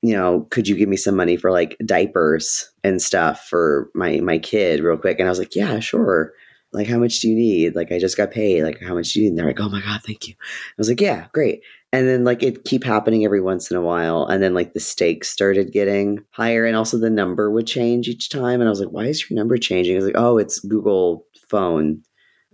you 0.02 0.14
know 0.14 0.46
could 0.50 0.68
you 0.68 0.76
give 0.76 0.88
me 0.88 0.96
some 0.96 1.16
money 1.16 1.36
for 1.36 1.50
like 1.50 1.76
diapers 1.84 2.70
and 2.84 3.02
stuff 3.02 3.46
for 3.48 3.90
my 3.94 4.20
my 4.20 4.38
kid 4.38 4.80
real 4.80 4.96
quick? 4.96 5.18
And 5.18 5.28
i 5.28 5.30
was 5.30 5.38
like 5.38 5.54
yeah 5.54 5.80
sure. 5.80 6.32
Like 6.70 6.86
how 6.86 6.98
much 6.98 7.20
do 7.20 7.28
you 7.28 7.34
need? 7.34 7.74
Like 7.74 7.90
i 7.92 7.98
just 7.98 8.16
got 8.16 8.30
paid. 8.30 8.62
Like 8.62 8.80
how 8.80 8.94
much 8.94 9.12
do 9.12 9.20
you 9.20 9.24
need? 9.24 9.30
And 9.30 9.38
they're 9.38 9.46
like 9.46 9.60
oh 9.60 9.68
my 9.68 9.80
god 9.80 10.02
thank 10.04 10.28
you. 10.28 10.34
I 10.38 10.74
was 10.76 10.88
like 10.88 11.00
yeah 11.00 11.26
great 11.32 11.62
and 11.92 12.06
then 12.06 12.24
like 12.24 12.42
it 12.42 12.64
keep 12.64 12.84
happening 12.84 13.24
every 13.24 13.40
once 13.40 13.70
in 13.70 13.76
a 13.76 13.82
while 13.82 14.26
and 14.26 14.42
then 14.42 14.54
like 14.54 14.72
the 14.74 14.80
stakes 14.80 15.28
started 15.28 15.72
getting 15.72 16.18
higher 16.30 16.66
and 16.66 16.76
also 16.76 16.98
the 16.98 17.10
number 17.10 17.50
would 17.50 17.66
change 17.66 18.08
each 18.08 18.28
time 18.28 18.60
and 18.60 18.68
i 18.68 18.70
was 18.70 18.80
like 18.80 18.90
why 18.90 19.04
is 19.04 19.28
your 19.28 19.36
number 19.38 19.56
changing? 19.56 19.94
I 19.94 19.96
was 19.96 20.04
like 20.04 20.14
oh 20.16 20.38
it's 20.38 20.60
google 20.60 21.24
phone. 21.48 22.02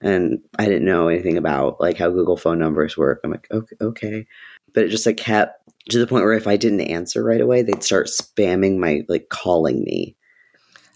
And 0.00 0.38
i 0.58 0.64
didn't 0.66 0.84
know 0.84 1.08
anything 1.08 1.36
about 1.36 1.80
like 1.80 1.96
how 1.96 2.10
google 2.10 2.36
phone 2.36 2.58
numbers 2.58 2.96
work. 2.96 3.20
I'm 3.24 3.30
like 3.30 3.48
okay 3.50 3.76
okay. 3.80 4.26
But 4.72 4.84
it 4.84 4.88
just 4.88 5.06
like 5.06 5.16
kept 5.16 5.60
to 5.90 5.98
the 5.98 6.06
point 6.06 6.24
where 6.24 6.32
if 6.32 6.46
i 6.46 6.56
didn't 6.56 6.80
answer 6.82 7.22
right 7.22 7.40
away 7.40 7.62
they'd 7.62 7.82
start 7.82 8.06
spamming 8.06 8.78
my 8.78 9.02
like 9.08 9.28
calling 9.28 9.82
me 9.84 10.16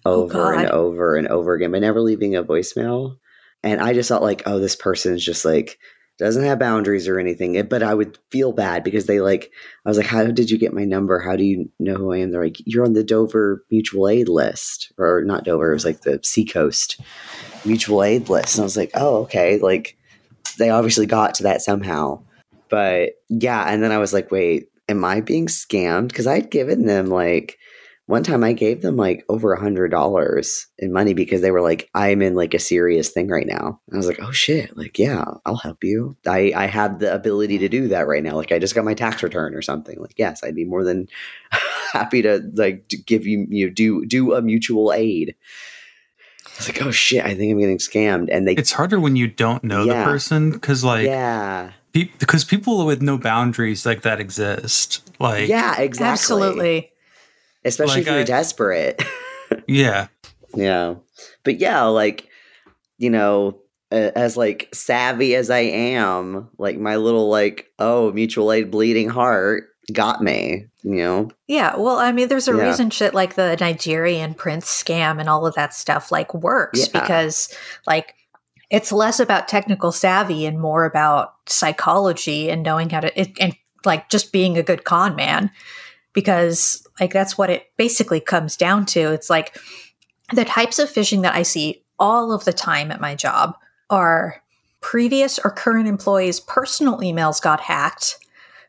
Oh, 0.06 0.22
over 0.22 0.54
and 0.54 0.70
over 0.70 1.16
and 1.16 1.28
over 1.28 1.54
again 1.54 1.72
but 1.72 1.80
never 1.80 2.00
leaving 2.00 2.36
a 2.36 2.44
voicemail. 2.44 3.18
And 3.62 3.80
i 3.80 3.92
just 3.92 4.08
thought 4.08 4.22
like 4.22 4.42
oh 4.46 4.58
this 4.58 4.76
person's 4.76 5.24
just 5.24 5.44
like 5.44 5.78
doesn't 6.18 6.44
have 6.44 6.58
boundaries 6.58 7.06
or 7.08 7.18
anything 7.18 7.54
It- 7.54 7.68
but 7.70 7.82
i 7.82 7.94
would 7.94 8.18
feel 8.30 8.52
bad 8.52 8.84
because 8.84 9.06
they 9.06 9.20
like 9.20 9.50
i 9.86 9.88
was 9.88 9.96
like 9.96 10.06
how 10.06 10.24
did 10.26 10.50
you 10.50 10.58
get 10.58 10.74
my 10.74 10.84
number? 10.84 11.18
How 11.20 11.36
do 11.36 11.44
you 11.44 11.70
know 11.78 11.94
who 11.94 12.12
i 12.12 12.18
am? 12.18 12.30
They're 12.30 12.44
like 12.44 12.56
you're 12.66 12.84
on 12.84 12.92
the 12.94 13.04
dover 13.04 13.64
mutual 13.70 14.08
aid 14.08 14.28
list 14.28 14.92
or 14.98 15.22
not 15.24 15.44
dover 15.44 15.70
it 15.70 15.74
was 15.74 15.84
like 15.84 16.00
the 16.02 16.20
seacoast 16.22 17.00
mutual 17.64 18.02
aid 18.02 18.28
list 18.28 18.56
and 18.56 18.62
i 18.62 18.64
was 18.64 18.76
like 18.76 18.90
oh 18.94 19.22
okay 19.22 19.58
like 19.58 19.96
they 20.58 20.70
obviously 20.70 21.06
got 21.06 21.34
to 21.34 21.44
that 21.44 21.62
somehow 21.62 22.20
but 22.68 23.10
yeah 23.28 23.64
and 23.68 23.82
then 23.82 23.92
i 23.92 23.98
was 23.98 24.12
like 24.12 24.30
wait 24.30 24.68
am 24.88 25.04
i 25.04 25.20
being 25.20 25.46
scammed? 25.46 26.08
Because 26.08 26.26
i'd 26.26 26.50
given 26.50 26.86
them 26.86 27.06
like 27.06 27.58
one 28.08 28.22
time 28.24 28.42
I 28.42 28.54
gave 28.54 28.80
them 28.80 28.96
like 28.96 29.22
over 29.28 29.52
a 29.52 29.60
hundred 29.60 29.90
dollars 29.90 30.66
in 30.78 30.92
money 30.94 31.12
because 31.12 31.42
they 31.42 31.50
were 31.50 31.60
like, 31.60 31.90
I'm 31.94 32.22
in 32.22 32.34
like 32.34 32.54
a 32.54 32.58
serious 32.58 33.10
thing 33.10 33.28
right 33.28 33.46
now. 33.46 33.78
And 33.86 33.94
I 33.94 33.96
was 33.98 34.06
like, 34.06 34.20
oh 34.22 34.32
shit, 34.32 34.74
like, 34.78 34.98
yeah, 34.98 35.24
I'll 35.44 35.56
help 35.58 35.84
you. 35.84 36.16
I, 36.26 36.52
I 36.56 36.66
have 36.68 37.00
the 37.00 37.12
ability 37.14 37.58
to 37.58 37.68
do 37.68 37.88
that 37.88 38.06
right 38.08 38.22
now. 38.22 38.34
Like 38.36 38.50
I 38.50 38.58
just 38.58 38.74
got 38.74 38.86
my 38.86 38.94
tax 38.94 39.22
return 39.22 39.54
or 39.54 39.60
something. 39.60 40.00
Like, 40.00 40.14
yes, 40.16 40.42
I'd 40.42 40.54
be 40.54 40.64
more 40.64 40.84
than 40.84 41.06
happy 41.92 42.22
to 42.22 42.40
like 42.54 42.88
to 42.88 42.96
give 42.96 43.26
you, 43.26 43.46
you 43.50 43.66
know, 43.66 43.72
do, 43.74 44.06
do 44.06 44.32
a 44.32 44.40
mutual 44.40 44.92
aid. 44.94 45.34
I 46.46 46.50
was 46.56 46.68
like, 46.68 46.80
oh 46.82 46.90
shit, 46.90 47.24
I 47.26 47.34
think 47.34 47.52
I'm 47.52 47.60
getting 47.60 47.76
scammed. 47.76 48.30
And 48.32 48.48
they, 48.48 48.54
It's 48.54 48.72
harder 48.72 48.98
when 48.98 49.16
you 49.16 49.28
don't 49.28 49.62
know 49.62 49.84
Yeah. 49.84 49.98
the 50.06 50.10
person 50.10 50.50
because 50.50 50.82
like 50.82 51.04
yeah, 51.04 51.72
because 51.92 52.44
people 52.44 52.86
with 52.86 53.02
no 53.02 53.18
boundaries 53.18 53.84
like 53.84 54.00
that 54.00 54.18
exist. 54.18 55.08
Like 55.20 55.48
yeah, 55.48 55.78
exactly. 55.78 56.10
Absolutely. 56.12 56.92
Especially 57.64 57.94
Like 57.96 58.02
if 58.02 58.06
you're 58.08 58.16
I- 58.20 58.24
desperate. 58.24 59.02
yeah. 59.68 60.08
Yeah. 60.54 60.94
But 61.44 61.58
yeah, 61.58 61.82
like, 61.84 62.28
you 62.98 63.10
know, 63.10 63.58
as 63.90 64.36
like 64.36 64.68
savvy 64.74 65.34
as 65.34 65.50
I 65.50 65.60
am, 65.60 66.48
like 66.58 66.78
my 66.78 66.96
little 66.96 67.28
like 67.28 67.70
oh 67.78 68.12
mutual 68.12 68.52
aid 68.52 68.70
bleeding 68.70 69.08
heart 69.08 69.64
got 69.92 70.22
me. 70.22 70.66
You 70.82 70.96
know, 70.96 71.30
Yeah, 71.48 71.76
well, 71.76 71.96
I 71.98 72.12
mean, 72.12 72.28
there's 72.28 72.48
a 72.48 72.54
Yeah. 72.56 72.62
reason 72.68 72.90
shit 72.90 73.12
like 73.14 73.34
the 73.34 73.56
Nigerian 73.60 74.32
prince 74.34 74.66
scam 74.66 75.18
and 75.20 75.28
all 75.28 75.44
of 75.46 75.54
that 75.54 75.74
stuff 75.74 76.10
like 76.12 76.32
works 76.34 76.80
Yeah. 76.92 77.00
because 77.00 77.54
like 77.86 78.14
it's 78.70 78.92
less 78.92 79.18
about 79.20 79.48
technical 79.48 79.90
savvy 79.92 80.44
and 80.46 80.60
more 80.60 80.84
about 80.84 81.34
psychology 81.46 82.50
and 82.50 82.62
knowing 82.62 82.90
how 82.90 83.00
to 83.00 83.20
it, 83.20 83.32
and 83.40 83.56
like 83.84 84.08
just 84.10 84.32
being 84.32 84.56
a 84.58 84.62
good 84.62 84.84
con 84.84 85.16
man 85.16 85.50
because 86.12 86.86
like 87.00 87.12
that's 87.12 87.38
what 87.38 87.50
it 87.50 87.70
basically 87.76 88.20
comes 88.20 88.56
down 88.56 88.86
to. 88.86 89.12
It's 89.12 89.30
like 89.30 89.58
the 90.32 90.44
types 90.44 90.78
of 90.78 90.90
phishing 90.90 91.22
that 91.22 91.34
I 91.34 91.42
see 91.42 91.82
all 91.98 92.32
of 92.32 92.44
the 92.44 92.52
time 92.52 92.90
at 92.90 93.00
my 93.00 93.14
job 93.14 93.56
are 93.90 94.42
previous 94.80 95.38
or 95.38 95.50
current 95.50 95.88
employees' 95.88 96.40
personal 96.40 96.98
emails 96.98 97.42
got 97.42 97.60
hacked, 97.60 98.16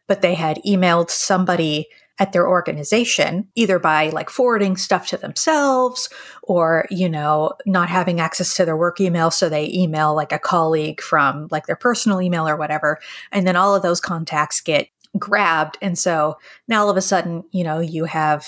but 0.08 0.22
they 0.22 0.34
had 0.34 0.60
emailed 0.66 1.10
somebody 1.10 1.88
at 2.20 2.34
their 2.34 2.48
organization, 2.48 3.48
either 3.56 3.80
by 3.80 4.10
like 4.10 4.30
forwarding 4.30 4.76
stuff 4.76 5.08
to 5.08 5.16
themselves 5.16 6.10
or, 6.44 6.86
you 6.92 7.08
know, 7.08 7.54
not 7.66 7.88
having 7.88 8.20
access 8.20 8.56
to 8.56 8.66
their 8.66 8.76
work 8.76 9.00
email. 9.00 9.32
So 9.32 9.48
they 9.48 9.72
email 9.72 10.14
like 10.14 10.34
a 10.34 10.40
colleague 10.40 11.00
from 11.00 11.48
like 11.50 11.66
their 11.66 11.78
personal 11.78 12.22
email 12.22 12.48
or 12.48 12.58
whatever. 12.58 13.00
And 13.32 13.48
then 13.48 13.56
all 13.56 13.74
of 13.74 13.84
those 13.84 14.02
contacts 14.02 14.60
get 14.60 14.90
grabbed. 15.18 15.78
And 15.82 15.98
so 15.98 16.38
now 16.68 16.84
all 16.84 16.90
of 16.90 16.98
a 16.98 17.02
sudden, 17.02 17.44
you 17.52 17.64
know, 17.64 17.80
you 17.80 18.06
have 18.06 18.48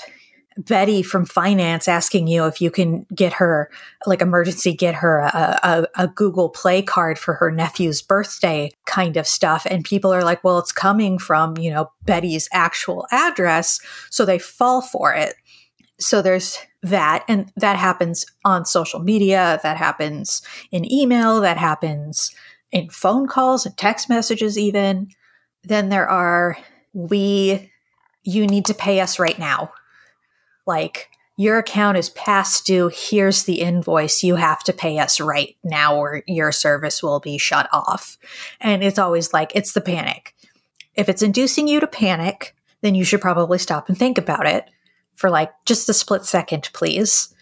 Betty 0.58 1.02
from 1.02 1.26
finance 1.26 1.88
asking 1.88 2.28
you 2.28 2.46
if 2.46 2.62
you 2.62 2.70
can 2.70 3.06
get 3.16 3.34
her, 3.34 3.72
like 4.06 4.22
emergency, 4.22 4.74
get 4.74 4.96
her 4.96 5.20
a, 5.20 5.60
a, 5.64 5.88
a 6.04 6.08
Google 6.10 6.50
Play 6.50 6.82
card 6.82 7.18
for 7.18 7.36
her 7.36 7.50
nephew's 7.52 8.02
birthday 8.02 8.70
kind 8.86 9.16
of 9.16 9.26
stuff. 9.26 9.66
And 9.70 9.86
people 9.86 10.14
are 10.14 10.24
like, 10.24 10.44
well, 10.44 10.60
it's 10.60 10.74
coming 10.74 11.18
from, 11.18 11.58
you 11.58 11.72
know, 11.72 11.90
Betty's 12.04 12.50
actual 12.52 13.08
address. 13.12 13.80
So 14.10 14.26
they 14.26 14.40
fall 14.40 14.82
for 14.82 15.14
it. 15.14 15.36
So 16.00 16.22
there's 16.22 16.58
that. 16.84 17.24
And 17.28 17.52
that 17.56 17.78
happens 17.78 18.26
on 18.44 18.66
social 18.66 19.00
media, 19.00 19.60
that 19.64 19.78
happens 19.78 20.42
in 20.72 20.92
email, 20.92 21.40
that 21.42 21.58
happens 21.58 22.36
in 22.72 22.90
phone 22.90 23.28
calls 23.28 23.66
and 23.66 23.78
text 23.78 24.10
messages, 24.10 24.58
even. 24.58 25.10
Then 25.64 25.90
there 25.90 26.10
are, 26.10 26.58
we, 26.94 27.72
you 28.24 28.48
need 28.48 28.66
to 28.66 28.74
pay 28.74 29.00
us 29.00 29.20
right 29.20 29.38
now. 29.38 29.72
Like 30.66 31.10
your 31.38 31.58
account 31.58 31.98
is 31.98 32.10
past 32.10 32.66
due. 32.66 32.92
Here's 32.94 33.44
the 33.44 33.62
invoice. 33.62 34.24
You 34.24 34.36
have 34.36 34.64
to 34.64 34.74
pay 34.74 35.00
us 35.00 35.20
right 35.20 35.56
now 35.64 35.96
or 35.96 36.24
your 36.28 36.52
service 36.52 37.02
will 37.02 37.20
be 37.20 37.38
shut 37.38 37.68
off. 37.74 38.18
And 38.60 38.84
it's 38.84 39.00
always 39.00 39.34
like 39.34 39.52
it's 39.56 39.74
the 39.74 39.82
panic. 39.82 40.36
If 40.94 41.10
it's 41.10 41.22
inducing 41.22 41.68
you 41.68 41.80
to 41.80 41.88
panic 41.88 42.56
then 42.82 42.96
you 42.96 43.04
should 43.04 43.22
probably 43.22 43.58
stop 43.58 43.88
and 43.88 43.98
think 43.98 44.18
about 44.18 44.48
it 44.48 44.70
for 45.16 45.30
like 45.30 45.52
just 45.66 45.90
a 45.90 45.94
split 45.94 46.26
second 46.26 46.70
please. 46.74 47.34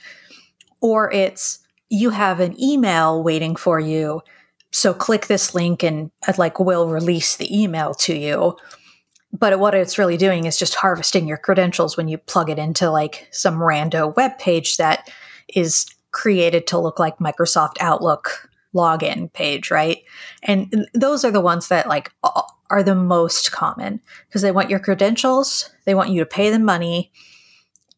Or 0.81 1.11
it's 1.11 1.59
you 1.89 2.11
have 2.11 2.39
an 2.39 2.61
email 2.61 3.23
waiting 3.23 3.55
for 3.55 3.79
you 3.79 4.21
so 4.71 4.93
click 4.93 5.27
this 5.27 5.55
link 5.55 5.83
and 5.83 6.11
uh, 6.27 6.33
like 6.37 6.59
we'll 6.59 6.89
release 6.89 7.37
the 7.37 7.61
email 7.61 7.93
to 7.93 8.15
you 8.15 8.55
but 9.31 9.59
what 9.59 9.75
it's 9.75 9.97
really 9.97 10.17
doing 10.17 10.45
is 10.45 10.57
just 10.57 10.75
harvesting 10.75 11.27
your 11.27 11.37
credentials 11.37 11.95
when 11.95 12.07
you 12.07 12.17
plug 12.17 12.49
it 12.49 12.57
into 12.57 12.89
like 12.89 13.27
some 13.31 13.59
rando 13.59 14.15
web 14.15 14.37
page 14.39 14.77
that 14.77 15.09
is 15.53 15.85
created 16.11 16.65
to 16.67 16.79
look 16.79 16.99
like 16.99 17.19
Microsoft 17.19 17.75
Outlook 17.79 18.49
login 18.73 19.31
page, 19.33 19.71
right? 19.71 19.99
And 20.43 20.87
those 20.93 21.23
are 21.23 21.31
the 21.31 21.41
ones 21.41 21.67
that 21.69 21.87
like 21.87 22.11
are 22.69 22.83
the 22.83 22.95
most 22.95 23.51
common 23.51 24.01
because 24.27 24.41
they 24.41 24.51
want 24.51 24.69
your 24.69 24.79
credentials, 24.79 25.69
they 25.85 25.95
want 25.95 26.09
you 26.09 26.19
to 26.19 26.25
pay 26.25 26.49
them 26.49 26.63
money, 26.63 27.11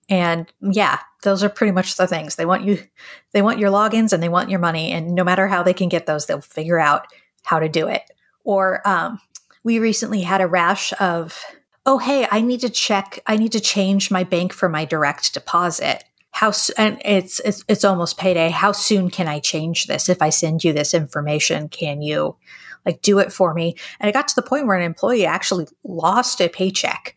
and 0.09 0.51
yeah, 0.61 0.99
those 1.21 1.43
are 1.43 1.49
pretty 1.49 1.71
much 1.71 1.95
the 1.97 2.07
things. 2.07 2.35
They 2.35 2.45
want 2.45 2.63
you 2.63 2.83
they 3.31 3.41
want 3.41 3.59
your 3.59 3.71
logins 3.71 4.13
and 4.13 4.21
they 4.21 4.29
want 4.29 4.49
your 4.49 4.59
money 4.59 4.91
and 4.91 5.13
no 5.13 5.23
matter 5.23 5.47
how 5.47 5.63
they 5.63 5.73
can 5.73 5.89
get 5.89 6.05
those, 6.05 6.25
they'll 6.25 6.41
figure 6.41 6.79
out 6.79 7.07
how 7.43 7.59
to 7.59 7.69
do 7.69 7.87
it. 7.87 8.03
Or 8.43 8.85
um 8.87 9.19
we 9.63 9.79
recently 9.79 10.21
had 10.21 10.41
a 10.41 10.47
rash 10.47 10.93
of, 10.99 11.39
oh, 11.85 11.97
hey, 11.99 12.27
I 12.31 12.41
need 12.41 12.61
to 12.61 12.69
check, 12.69 13.19
I 13.27 13.37
need 13.37 13.51
to 13.51 13.59
change 13.59 14.09
my 14.09 14.23
bank 14.23 14.53
for 14.53 14.69
my 14.69 14.85
direct 14.85 15.33
deposit. 15.33 16.03
How 16.31 16.53
and 16.77 16.99
it's, 17.03 17.39
it's 17.41 17.63
it's 17.67 17.83
almost 17.83 18.17
payday. 18.17 18.49
How 18.49 18.71
soon 18.71 19.09
can 19.09 19.27
I 19.27 19.39
change 19.39 19.87
this? 19.87 20.07
If 20.07 20.21
I 20.21 20.29
send 20.29 20.63
you 20.63 20.71
this 20.71 20.93
information, 20.93 21.67
can 21.67 22.01
you 22.01 22.37
like 22.85 23.01
do 23.01 23.19
it 23.19 23.33
for 23.33 23.53
me? 23.53 23.75
And 23.99 24.09
it 24.09 24.13
got 24.13 24.29
to 24.29 24.35
the 24.35 24.41
point 24.41 24.65
where 24.65 24.77
an 24.77 24.83
employee 24.83 25.25
actually 25.25 25.67
lost 25.83 26.39
a 26.39 26.47
paycheck 26.47 27.15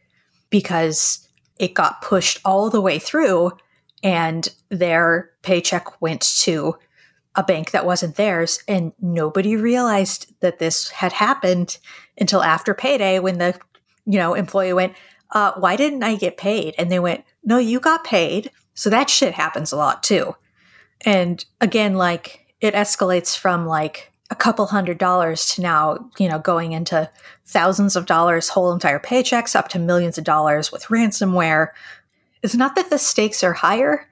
because 0.50 1.28
it 1.58 1.74
got 1.74 2.02
pushed 2.02 2.40
all 2.44 2.70
the 2.70 2.80
way 2.80 2.98
through 2.98 3.52
and 4.04 4.48
their 4.68 5.30
paycheck 5.42 6.00
went 6.00 6.20
to 6.20 6.76
a 7.34 7.42
bank 7.42 7.72
that 7.72 7.86
wasn't 7.86 8.14
theirs 8.14 8.62
and 8.68 8.92
nobody 9.00 9.56
realized 9.56 10.32
that 10.40 10.60
this 10.60 10.90
had 10.90 11.12
happened 11.12 11.78
until 12.20 12.44
after 12.44 12.74
payday 12.74 13.18
when 13.18 13.38
the 13.38 13.58
you 14.06 14.18
know 14.18 14.34
employee 14.34 14.72
went 14.72 14.94
uh, 15.32 15.52
why 15.56 15.74
didn't 15.74 16.04
i 16.04 16.14
get 16.14 16.36
paid? 16.36 16.74
And 16.78 16.92
they 16.92 17.00
went 17.00 17.24
no 17.42 17.58
you 17.58 17.80
got 17.80 18.04
paid. 18.04 18.50
So 18.74 18.88
that 18.90 19.10
shit 19.10 19.34
happens 19.34 19.72
a 19.72 19.76
lot 19.76 20.02
too. 20.02 20.36
And 21.04 21.44
again 21.60 21.94
like 21.94 22.46
it 22.60 22.74
escalates 22.74 23.36
from 23.36 23.66
like 23.66 24.12
a 24.30 24.36
couple 24.36 24.66
hundred 24.66 24.98
dollars 24.98 25.54
to 25.54 25.62
now 25.62 26.08
you 26.18 26.28
know 26.28 26.38
going 26.38 26.72
into 26.72 27.10
thousands 27.46 27.96
of 27.96 28.06
dollars 28.06 28.48
whole 28.48 28.72
entire 28.72 29.00
paychecks 29.00 29.56
up 29.56 29.68
to 29.68 29.78
millions 29.78 30.18
of 30.18 30.24
dollars 30.24 30.70
with 30.70 30.84
ransomware 30.84 31.68
it's 32.44 32.54
not 32.54 32.76
that 32.76 32.90
the 32.90 32.98
stakes 32.98 33.42
are 33.42 33.54
higher 33.54 34.08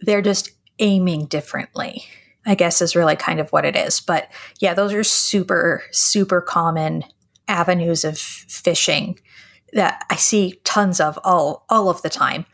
they're 0.00 0.22
just 0.22 0.50
aiming 0.80 1.26
differently 1.26 2.04
I 2.46 2.54
guess 2.54 2.82
is 2.82 2.96
really 2.96 3.16
kind 3.16 3.40
of 3.40 3.50
what 3.50 3.64
it 3.64 3.76
is. 3.76 4.00
But 4.00 4.30
yeah, 4.60 4.74
those 4.74 4.92
are 4.92 5.04
super, 5.04 5.82
super 5.90 6.40
common 6.40 7.04
avenues 7.48 8.04
of 8.04 8.14
phishing 8.14 9.18
that 9.72 10.04
I 10.10 10.16
see 10.16 10.60
tons 10.64 11.00
of 11.00 11.18
all 11.24 11.64
all 11.68 11.88
of 11.88 12.02
the 12.02 12.10
time. 12.10 12.46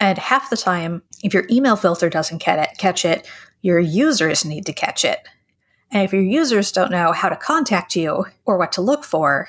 And 0.00 0.18
half 0.18 0.50
the 0.50 0.56
time, 0.56 1.02
if 1.22 1.34
your 1.34 1.44
email 1.50 1.76
filter 1.76 2.08
doesn't 2.08 2.38
catch 2.38 3.04
it, 3.04 3.28
your 3.60 3.78
users 3.78 4.44
need 4.44 4.64
to 4.66 4.72
catch 4.72 5.04
it. 5.04 5.20
And 5.92 6.02
if 6.02 6.12
your 6.12 6.22
users 6.22 6.72
don't 6.72 6.90
know 6.90 7.12
how 7.12 7.28
to 7.28 7.36
contact 7.36 7.94
you 7.96 8.24
or 8.46 8.56
what 8.56 8.72
to 8.72 8.80
look 8.80 9.04
for, 9.04 9.48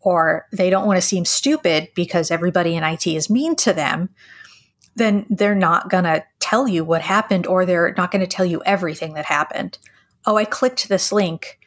or 0.00 0.46
they 0.52 0.68
don't 0.68 0.86
want 0.86 0.96
to 0.96 1.06
seem 1.06 1.24
stupid 1.24 1.88
because 1.94 2.30
everybody 2.30 2.74
in 2.74 2.82
IT 2.82 3.06
is 3.06 3.30
mean 3.30 3.54
to 3.56 3.72
them, 3.72 4.10
then 4.96 5.26
they're 5.28 5.54
not 5.54 5.90
going 5.90 6.04
to 6.04 6.24
tell 6.38 6.68
you 6.68 6.84
what 6.84 7.02
happened 7.02 7.46
or 7.46 7.64
they're 7.64 7.94
not 7.96 8.10
going 8.10 8.20
to 8.20 8.26
tell 8.26 8.46
you 8.46 8.62
everything 8.64 9.14
that 9.14 9.24
happened. 9.24 9.78
Oh, 10.26 10.36
I 10.36 10.44
clicked 10.44 10.88
this 10.88 11.12
link 11.12 11.58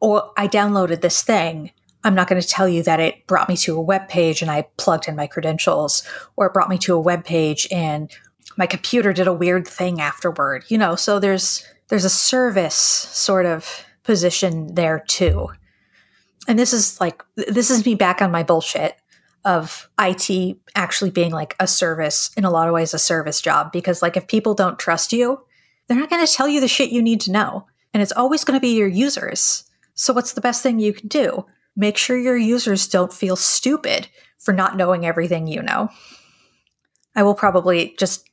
or 0.00 0.32
I 0.36 0.48
downloaded 0.48 1.00
this 1.00 1.22
thing. 1.22 1.70
I'm 2.02 2.14
not 2.14 2.28
going 2.28 2.40
to 2.40 2.46
tell 2.46 2.68
you 2.68 2.82
that 2.82 3.00
it 3.00 3.26
brought 3.26 3.48
me 3.48 3.56
to 3.58 3.76
a 3.76 3.80
web 3.80 4.08
page 4.08 4.42
and 4.42 4.50
I 4.50 4.66
plugged 4.76 5.08
in 5.08 5.16
my 5.16 5.26
credentials 5.26 6.02
or 6.36 6.46
it 6.46 6.52
brought 6.52 6.68
me 6.68 6.78
to 6.78 6.94
a 6.94 7.00
web 7.00 7.24
page 7.24 7.66
and 7.70 8.10
my 8.56 8.66
computer 8.66 9.12
did 9.12 9.26
a 9.26 9.32
weird 9.32 9.66
thing 9.66 10.00
afterward. 10.00 10.64
You 10.68 10.78
know, 10.78 10.96
so 10.96 11.18
there's 11.18 11.66
there's 11.88 12.04
a 12.04 12.10
service 12.10 12.74
sort 12.74 13.46
of 13.46 13.84
position 14.02 14.74
there 14.74 15.02
too. 15.06 15.48
And 16.46 16.58
this 16.58 16.72
is 16.72 17.00
like 17.00 17.22
this 17.36 17.70
is 17.70 17.86
me 17.86 17.94
back 17.94 18.20
on 18.20 18.30
my 18.30 18.42
bullshit 18.42 18.96
of 19.44 19.88
IT 20.00 20.56
actually 20.74 21.10
being 21.10 21.32
like 21.32 21.54
a 21.60 21.66
service 21.66 22.30
in 22.36 22.44
a 22.44 22.50
lot 22.50 22.68
of 22.68 22.74
ways 22.74 22.94
a 22.94 22.98
service 22.98 23.40
job 23.40 23.72
because 23.72 24.02
like 24.02 24.16
if 24.16 24.26
people 24.26 24.54
don't 24.54 24.78
trust 24.78 25.12
you, 25.12 25.44
they're 25.86 25.98
not 25.98 26.10
going 26.10 26.24
to 26.24 26.32
tell 26.32 26.48
you 26.48 26.60
the 26.60 26.68
shit 26.68 26.90
you 26.90 27.02
need 27.02 27.20
to 27.22 27.32
know. 27.32 27.66
And 27.92 28.02
it's 28.02 28.12
always 28.12 28.44
going 28.44 28.56
to 28.58 28.60
be 28.60 28.76
your 28.76 28.88
users. 28.88 29.64
So 29.94 30.12
what's 30.12 30.32
the 30.32 30.40
best 30.40 30.62
thing 30.62 30.78
you 30.78 30.92
can 30.92 31.08
do? 31.08 31.46
Make 31.76 31.96
sure 31.96 32.18
your 32.18 32.36
users 32.36 32.88
don't 32.88 33.12
feel 33.12 33.36
stupid 33.36 34.08
for 34.38 34.52
not 34.52 34.76
knowing 34.76 35.06
everything 35.06 35.46
you 35.46 35.62
know. 35.62 35.90
I 37.16 37.22
will 37.22 37.34
probably 37.34 37.94
just 37.98 38.28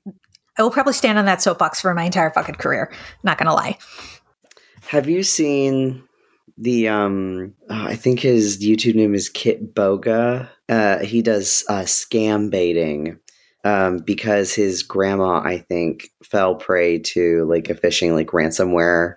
I 0.58 0.64
will 0.64 0.72
probably 0.72 0.94
stand 0.94 1.18
on 1.18 1.26
that 1.26 1.42
soapbox 1.42 1.82
for 1.82 1.94
my 1.94 2.04
entire 2.04 2.32
fucking 2.32 2.56
career. 2.56 2.92
Not 3.24 3.38
going 3.38 3.48
to 3.48 3.54
lie. 3.54 3.78
Have 4.88 5.08
you 5.08 5.24
seen 5.24 6.04
the 6.62 6.88
um 6.88 7.54
oh, 7.70 7.86
I 7.88 7.96
think 7.96 8.20
his 8.20 8.64
YouTube 8.64 8.96
name 8.96 9.14
is 9.16 9.30
Kitboga. 9.30 10.50
Uh 10.70 11.00
he 11.00 11.22
does 11.22 11.66
uh 11.70 11.82
scam 11.82 12.50
baiting 12.50 13.20
um 13.64 13.98
because 13.98 14.54
his 14.54 14.84
grandma 14.84 15.42
I 15.44 15.58
think 15.58 16.10
fell 16.24 16.56
prey 16.56 17.00
to 17.00 17.46
like 17.46 17.70
a 17.70 17.76
phishing 17.76 18.14
like 18.14 18.28
ransomware 18.28 19.16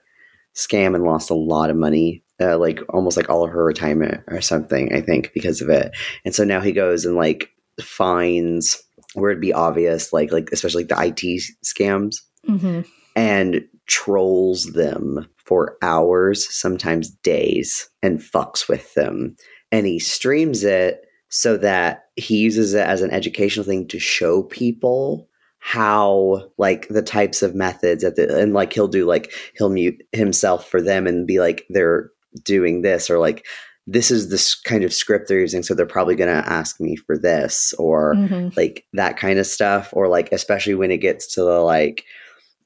scam 0.55 0.95
and 0.95 1.05
lost 1.05 1.31
a 1.31 1.35
lot 1.35 1.71
of 1.71 1.77
money. 1.77 2.23
Uh, 2.41 2.59
like 2.59 2.81
almost 2.89 3.17
like 3.17 3.31
all 3.31 3.45
of 3.45 3.51
her 3.53 3.65
retirement 3.65 4.21
or 4.27 4.41
something, 4.41 4.93
I 4.93 5.01
think, 5.01 5.33
because 5.35 5.61
of 5.61 5.69
it. 5.69 5.97
And 6.25 6.35
so 6.35 6.43
now 6.43 6.61
he 6.61 6.73
goes 6.73 7.05
and 7.05 7.15
like 7.15 7.51
finds 7.81 8.83
where 9.15 9.31
it'd 9.31 9.41
be 9.41 9.53
obvious, 9.53 10.13
like 10.13 10.33
like 10.33 10.49
especially 10.53 10.85
like 10.85 11.15
the 11.15 11.27
IT 11.29 11.43
scams 11.65 12.17
Mm-hmm. 12.49 12.81
and 13.17 13.65
trolls 13.87 14.65
them 14.73 15.27
for 15.45 15.77
hours, 15.83 16.53
sometimes 16.55 17.11
days, 17.11 17.89
and 18.03 18.19
fucks 18.21 18.69
with 18.69 18.93
them. 18.95 19.35
And 19.73 19.87
he 19.87 19.99
streams 19.99 20.65
it 20.65 21.01
so 21.29 21.57
that 21.59 22.05
he 22.17 22.37
uses 22.39 22.75
it 22.75 22.87
as 22.87 23.03
an 23.03 23.11
educational 23.11 23.65
thing 23.67 23.89
to 23.89 23.99
show 23.99 24.43
people 24.45 25.29
how 25.59 26.43
like 26.59 26.87
the 26.89 27.03
types 27.03 27.43
of 27.43 27.55
methods 27.55 28.05
at 28.05 28.17
the 28.17 28.39
and 28.39 28.53
like 28.53 28.73
he'll 28.73 28.87
do 28.87 29.07
like 29.07 29.33
he'll 29.57 29.71
mute 29.71 30.01
himself 30.13 30.69
for 30.69 30.83
them 30.83 31.07
and 31.07 31.27
be 31.27 31.41
like 31.41 31.65
they're 31.71 32.11
doing 32.45 32.83
this 32.83 33.09
or 33.09 33.19
like 33.19 33.47
this 33.87 34.11
is 34.11 34.29
this 34.31 34.55
kind 34.55 34.85
of 34.85 34.93
script 34.93 35.27
they're 35.27 35.41
using 35.41 35.63
so 35.63 35.75
they're 35.75 35.87
probably 35.87 36.15
going 36.15 36.29
to 36.43 36.49
ask 36.51 36.81
me 36.81 36.97
for 36.97 37.17
this 37.19 37.73
or 37.79 38.15
Mhm. 38.15 38.55
like 38.57 38.85
that 38.93 39.17
kind 39.17 39.39
of 39.39 39.47
stuff 39.47 39.89
or 39.95 40.07
like 40.09 40.31
especially 40.33 40.75
when 40.75 40.91
it 40.91 40.99
gets 40.99 41.35
to 41.35 41.41
the 41.43 41.61
like 41.61 42.05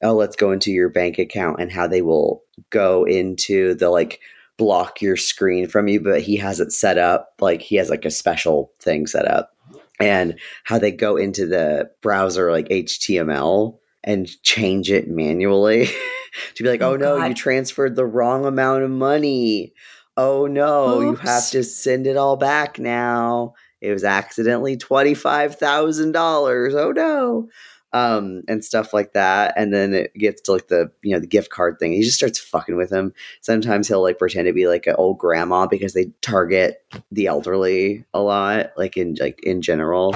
oh 0.03 0.13
let's 0.13 0.35
go 0.35 0.51
into 0.51 0.69
your 0.71 0.89
bank 0.89 1.17
account 1.17 1.55
and 1.61 1.71
how 1.71 1.87
they 1.87 2.01
will 2.01 2.43
go 2.69 3.03
into 3.05 3.73
the 3.75 3.89
like 3.89 4.19
block 4.57 5.01
your 5.01 5.15
screen 5.15 5.67
from 5.67 5.87
you 5.87 6.01
but 6.01 6.21
he 6.21 6.35
has 6.35 6.59
it 6.59 6.71
set 6.71 6.97
up 6.97 7.33
like 7.39 7.61
he 7.61 7.77
has 7.77 7.89
like 7.89 8.05
a 8.05 8.11
special 8.11 8.71
thing 8.79 9.07
set 9.07 9.25
up. 9.27 9.55
And 10.01 10.39
how 10.63 10.79
they 10.79 10.91
go 10.91 11.17
into 11.17 11.45
the 11.45 11.91
browser 12.01 12.51
like 12.51 12.69
html 12.69 13.77
and 14.03 14.29
change 14.43 14.91
it 14.91 15.09
manually 15.09 15.85
to 16.55 16.63
be 16.63 16.69
like 16.69 16.81
Oh, 16.81 16.93
oh, 16.93 16.97
no 16.97 17.25
you 17.25 17.33
transferred 17.33 17.95
the 17.95 18.05
wrong 18.05 18.45
amount 18.45 18.83
of 18.83 18.91
money. 18.91 19.73
Oh 20.17 20.45
no 20.45 21.01
you 21.01 21.15
have 21.15 21.49
to 21.51 21.63
send 21.63 22.07
it 22.07 22.17
all 22.17 22.35
back 22.35 22.79
now. 22.79 23.53
It 23.81 23.93
was 23.93 24.03
accidentally 24.03 24.75
$25,000 24.75 26.73
oh 26.73 26.91
no 26.91 27.49
um 27.93 28.43
and 28.47 28.63
stuff 28.63 28.93
like 28.93 29.13
that. 29.13 29.53
And 29.55 29.73
then 29.73 29.93
it 29.93 30.13
gets 30.13 30.41
to 30.41 30.53
like 30.53 30.67
the 30.67 30.91
you 31.01 31.13
know 31.13 31.19
the 31.19 31.27
gift 31.27 31.49
card 31.49 31.77
thing. 31.79 31.93
He 31.93 32.03
just 32.03 32.17
starts 32.17 32.39
fucking 32.39 32.75
with 32.77 32.91
him. 32.91 33.13
Sometimes 33.41 33.87
he'll 33.87 34.01
like 34.01 34.19
pretend 34.19 34.47
to 34.47 34.53
be 34.53 34.67
like 34.67 34.87
an 34.87 34.95
old 34.97 35.17
grandma 35.17 35.67
because 35.67 35.93
they 35.93 36.11
target 36.21 36.83
the 37.11 37.27
elderly 37.27 38.05
a 38.13 38.21
lot 38.21 38.71
like 38.77 38.97
in 38.97 39.15
like 39.19 39.39
in 39.43 39.61
general. 39.61 40.15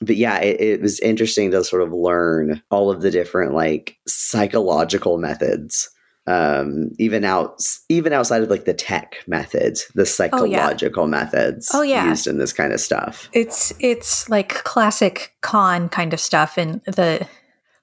But 0.00 0.16
yeah 0.16 0.38
it, 0.40 0.60
it 0.60 0.80
was 0.80 1.00
interesting 1.00 1.50
to 1.50 1.64
sort 1.64 1.82
of 1.82 1.92
learn 1.92 2.62
all 2.70 2.90
of 2.90 3.02
the 3.02 3.10
different 3.10 3.54
like 3.54 3.98
psychological 4.06 5.18
methods 5.18 5.90
um 6.30 6.90
even 6.98 7.24
out 7.24 7.60
even 7.88 8.12
outside 8.12 8.42
of 8.42 8.50
like 8.50 8.64
the 8.64 8.74
tech 8.74 9.16
methods 9.26 9.86
the 9.94 10.06
psychological 10.06 11.06
methods 11.06 11.70
Oh, 11.74 11.82
yeah. 11.82 12.08
used 12.08 12.26
in 12.26 12.38
this 12.38 12.52
kind 12.52 12.72
of 12.72 12.80
stuff 12.80 13.28
It's 13.32 13.72
it's 13.80 14.28
like 14.28 14.48
classic 14.64 15.34
con 15.40 15.88
kind 15.88 16.12
of 16.12 16.20
stuff, 16.20 16.56
and 16.58 16.80
the 16.84 17.26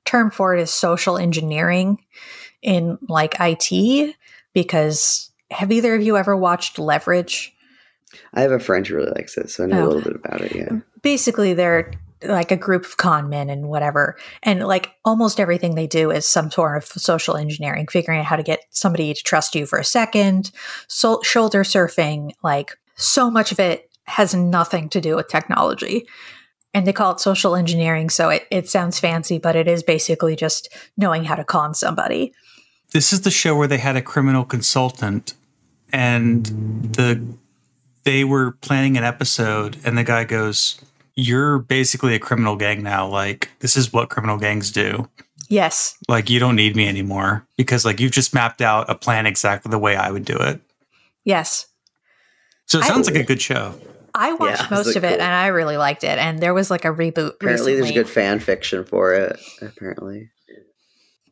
term 0.06 0.32
for 0.32 0.56
it 0.56 0.62
is 0.62 0.72
social 0.72 1.18
engineering 1.18 1.98
in 2.62 2.98
like 3.08 3.36
IT. 3.40 4.16
Because 4.54 5.32
have 5.52 5.72
either 5.72 5.94
of 5.96 6.02
you 6.02 6.18
ever 6.18 6.36
watched 6.36 6.80
Leverage? 6.80 7.54
i 8.34 8.42
have 8.42 8.52
a 8.52 8.60
friend 8.60 8.88
who 8.88 8.96
really 8.96 9.12
likes 9.12 9.38
it 9.38 9.50
so 9.52 9.64
i 9.64 9.68
know 9.68 9.84
Oh. 9.84 9.86
a 9.86 9.90
little 9.90 10.02
bit 10.12 10.16
about 10.24 10.42
it 10.42 10.56
yeah 10.56 10.80
Basically, 11.04 11.54
they're 11.54 11.92
like 12.24 12.52
a 12.52 12.58
group 12.58 12.86
of 12.86 12.98
con 12.98 13.30
men 13.30 13.50
and 13.50 13.68
whatever, 13.70 14.18
and 14.44 14.66
like 14.66 14.92
almost 15.06 15.40
everything 15.40 15.76
they 15.76 15.88
do 15.88 16.12
is 16.12 16.28
some 16.28 16.50
sort 16.52 16.78
of 16.78 16.86
social 16.86 17.36
engineering, 17.38 17.88
figuring 17.88 18.20
out 18.20 18.26
how 18.26 18.36
to 18.36 18.44
get 18.44 18.62
somebody 18.72 19.14
to 19.14 19.24
trust 19.24 19.56
you 19.56 19.66
for 19.66 19.80
a 19.80 19.84
second, 19.84 20.52
so- 20.88 21.22
shoulder 21.24 21.64
surfing. 21.64 22.32
Like 22.44 22.78
so 22.96 23.30
much 23.30 23.52
of 23.52 23.60
it 23.60 23.90
has 24.06 24.34
nothing 24.34 24.90
to 24.90 25.02
do 25.02 25.16
with 25.16 25.28
technology. 25.28 26.06
and 26.74 26.86
they 26.86 26.94
call 26.94 27.12
it 27.14 27.20
social 27.20 27.56
engineering 27.56 28.10
so 28.10 28.30
it, 28.30 28.46
it 28.52 28.70
sounds 28.70 29.00
fancy 29.00 29.40
but 29.40 29.56
it 29.56 29.68
is 29.68 29.84
basically 29.84 30.36
just 30.36 30.70
knowing 30.98 31.24
how 31.24 31.36
to 31.36 31.44
con 31.44 31.74
somebody 31.74 32.34
This 32.92 33.12
is 33.14 33.22
the 33.22 33.32
show 33.32 33.56
where 33.56 33.68
they 33.68 33.78
had 33.78 33.96
a 33.96 34.02
criminal 34.02 34.46
consultant 34.46 35.34
and 35.92 36.46
the 36.94 37.22
they 38.04 38.24
were 38.24 38.52
planning 38.62 38.98
an 38.98 39.04
episode 39.04 39.78
and 39.84 39.98
the 39.98 40.04
guy 40.04 40.24
goes, 40.24 40.80
You're 41.20 41.60
basically 41.60 42.14
a 42.16 42.20
criminal 42.20 42.56
gang 42.56 42.84
now. 42.84 43.08
Like, 43.08 43.50
this 43.60 43.76
is 43.76 43.92
what 43.92 44.10
criminal 44.10 44.38
gangs 44.38 44.72
do. 44.72 45.10
yes 45.50 45.98
Like, 46.08 46.30
you 46.30 46.40
don't 46.40 46.56
need 46.56 46.76
me 46.76 46.88
anymore 46.88 47.46
because, 47.58 47.84
like, 47.86 48.00
you've 48.00 48.12
just 48.12 48.34
mapped 48.36 48.62
out 48.62 48.90
a 48.90 48.96
plan 48.96 49.26
exactly 49.26 49.70
the 49.72 49.80
way 49.80 49.96
I 49.96 50.12
would 50.12 50.26
do 50.26 50.38
it. 50.38 50.62
yes 51.26 51.66
So 52.68 52.78
it 52.80 52.84
I- 52.86 52.88
sounds 52.88 53.08
like 53.08 53.20
a 53.20 53.24
good 53.24 53.42
show. 53.42 53.74
i 54.16 54.34
watched 54.34 54.62
it's, 54.62 54.72
most 54.72 54.88
like, 54.88 54.96
of 54.96 55.04
it 55.04 55.20
and 55.20 55.32
i 55.46 55.48
really 55.48 55.78
liked 55.78 56.04
it 56.04 56.18
and 56.18 56.40
there 56.40 56.54
was 56.54 56.72
like 56.72 56.86
a 56.86 56.94
reboot 57.02 57.34
apparently 57.36 57.76
there's 57.76 57.92
good 57.92 58.10
fan 58.10 58.40
fiction 58.40 58.84
for 58.84 59.14
it 59.14 59.40
apparently 59.62 60.30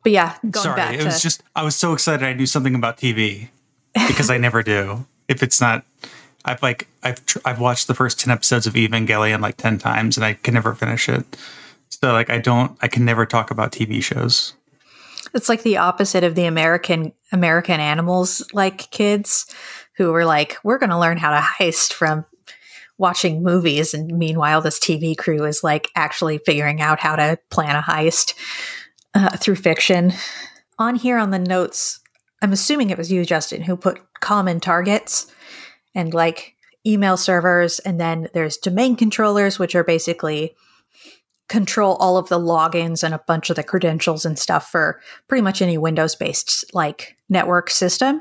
but 0.04 0.12
yeah 0.12 0.36
going 0.50 0.62
Sorry, 0.64 0.76
back 0.76 0.94
it 0.94 0.98
to 0.98 1.04
was 1.06 1.20
just 1.20 1.42
I 1.56 1.62
was 1.64 1.74
so 1.74 1.92
excited 1.94 2.24
I 2.24 2.32
knew 2.34 2.46
something 2.46 2.74
about 2.76 2.96
TV 2.96 3.48
because 4.06 4.30
I 4.30 4.38
never 4.38 4.62
do. 4.62 5.04
If 5.26 5.42
it's 5.42 5.60
not, 5.60 5.84
I've 6.46 6.62
like 6.62 6.88
I've 7.02 7.24
tr- 7.26 7.38
I've 7.44 7.60
watched 7.60 7.86
the 7.88 7.94
first 7.94 8.18
ten 8.20 8.32
episodes 8.32 8.66
of 8.66 8.74
Evangelion 8.74 9.40
like 9.40 9.56
ten 9.56 9.78
times 9.78 10.16
and 10.16 10.24
I 10.24 10.34
can 10.34 10.54
never 10.54 10.74
finish 10.74 11.08
it. 11.08 11.24
So 11.90 12.12
like 12.12 12.30
I 12.30 12.38
don't 12.38 12.76
I 12.80 12.88
can 12.88 13.04
never 13.04 13.26
talk 13.26 13.50
about 13.50 13.72
TV 13.72 14.02
shows. 14.02 14.54
it's 15.34 15.48
like 15.48 15.62
the 15.64 15.76
opposite 15.76 16.24
of 16.24 16.34
the 16.34 16.44
american 16.46 17.12
american 17.32 17.80
animals 17.80 18.46
like 18.52 18.90
kids 18.90 19.46
who 19.96 20.12
were 20.12 20.24
like 20.24 20.56
we're 20.62 20.78
going 20.78 20.90
to 20.90 20.98
learn 20.98 21.18
how 21.18 21.30
to 21.30 21.44
heist 21.44 21.92
from 21.92 22.24
watching 22.98 23.42
movies 23.42 23.92
and 23.92 24.16
meanwhile 24.18 24.60
this 24.62 24.78
tv 24.78 25.16
crew 25.18 25.44
is 25.44 25.62
like 25.64 25.88
actually 25.94 26.38
figuring 26.38 26.80
out 26.80 27.00
how 27.00 27.16
to 27.16 27.38
plan 27.50 27.76
a 27.76 27.82
heist 27.82 28.34
uh, 29.14 29.36
through 29.36 29.56
fiction 29.56 30.12
on 30.78 30.94
here 30.94 31.18
on 31.18 31.30
the 31.30 31.38
notes 31.38 32.00
i'm 32.40 32.52
assuming 32.52 32.88
it 32.90 32.96
was 32.96 33.12
you 33.12 33.24
justin 33.24 33.60
who 33.62 33.76
put 33.76 34.00
common 34.20 34.60
targets 34.60 35.26
and 35.96 36.14
like 36.14 36.54
email 36.86 37.16
servers 37.16 37.80
and 37.80 37.98
then 38.00 38.28
there's 38.32 38.56
domain 38.58 38.94
controllers 38.94 39.58
which 39.58 39.74
are 39.74 39.82
basically 39.82 40.54
control 41.48 41.94
all 41.96 42.16
of 42.16 42.28
the 42.28 42.38
logins 42.38 43.02
and 43.02 43.14
a 43.14 43.22
bunch 43.26 43.50
of 43.50 43.56
the 43.56 43.64
credentials 43.64 44.24
and 44.24 44.38
stuff 44.38 44.70
for 44.70 45.00
pretty 45.26 45.42
much 45.42 45.62
any 45.62 45.78
Windows 45.78 46.14
based 46.14 46.64
like 46.74 47.16
network 47.28 47.70
system. 47.70 48.20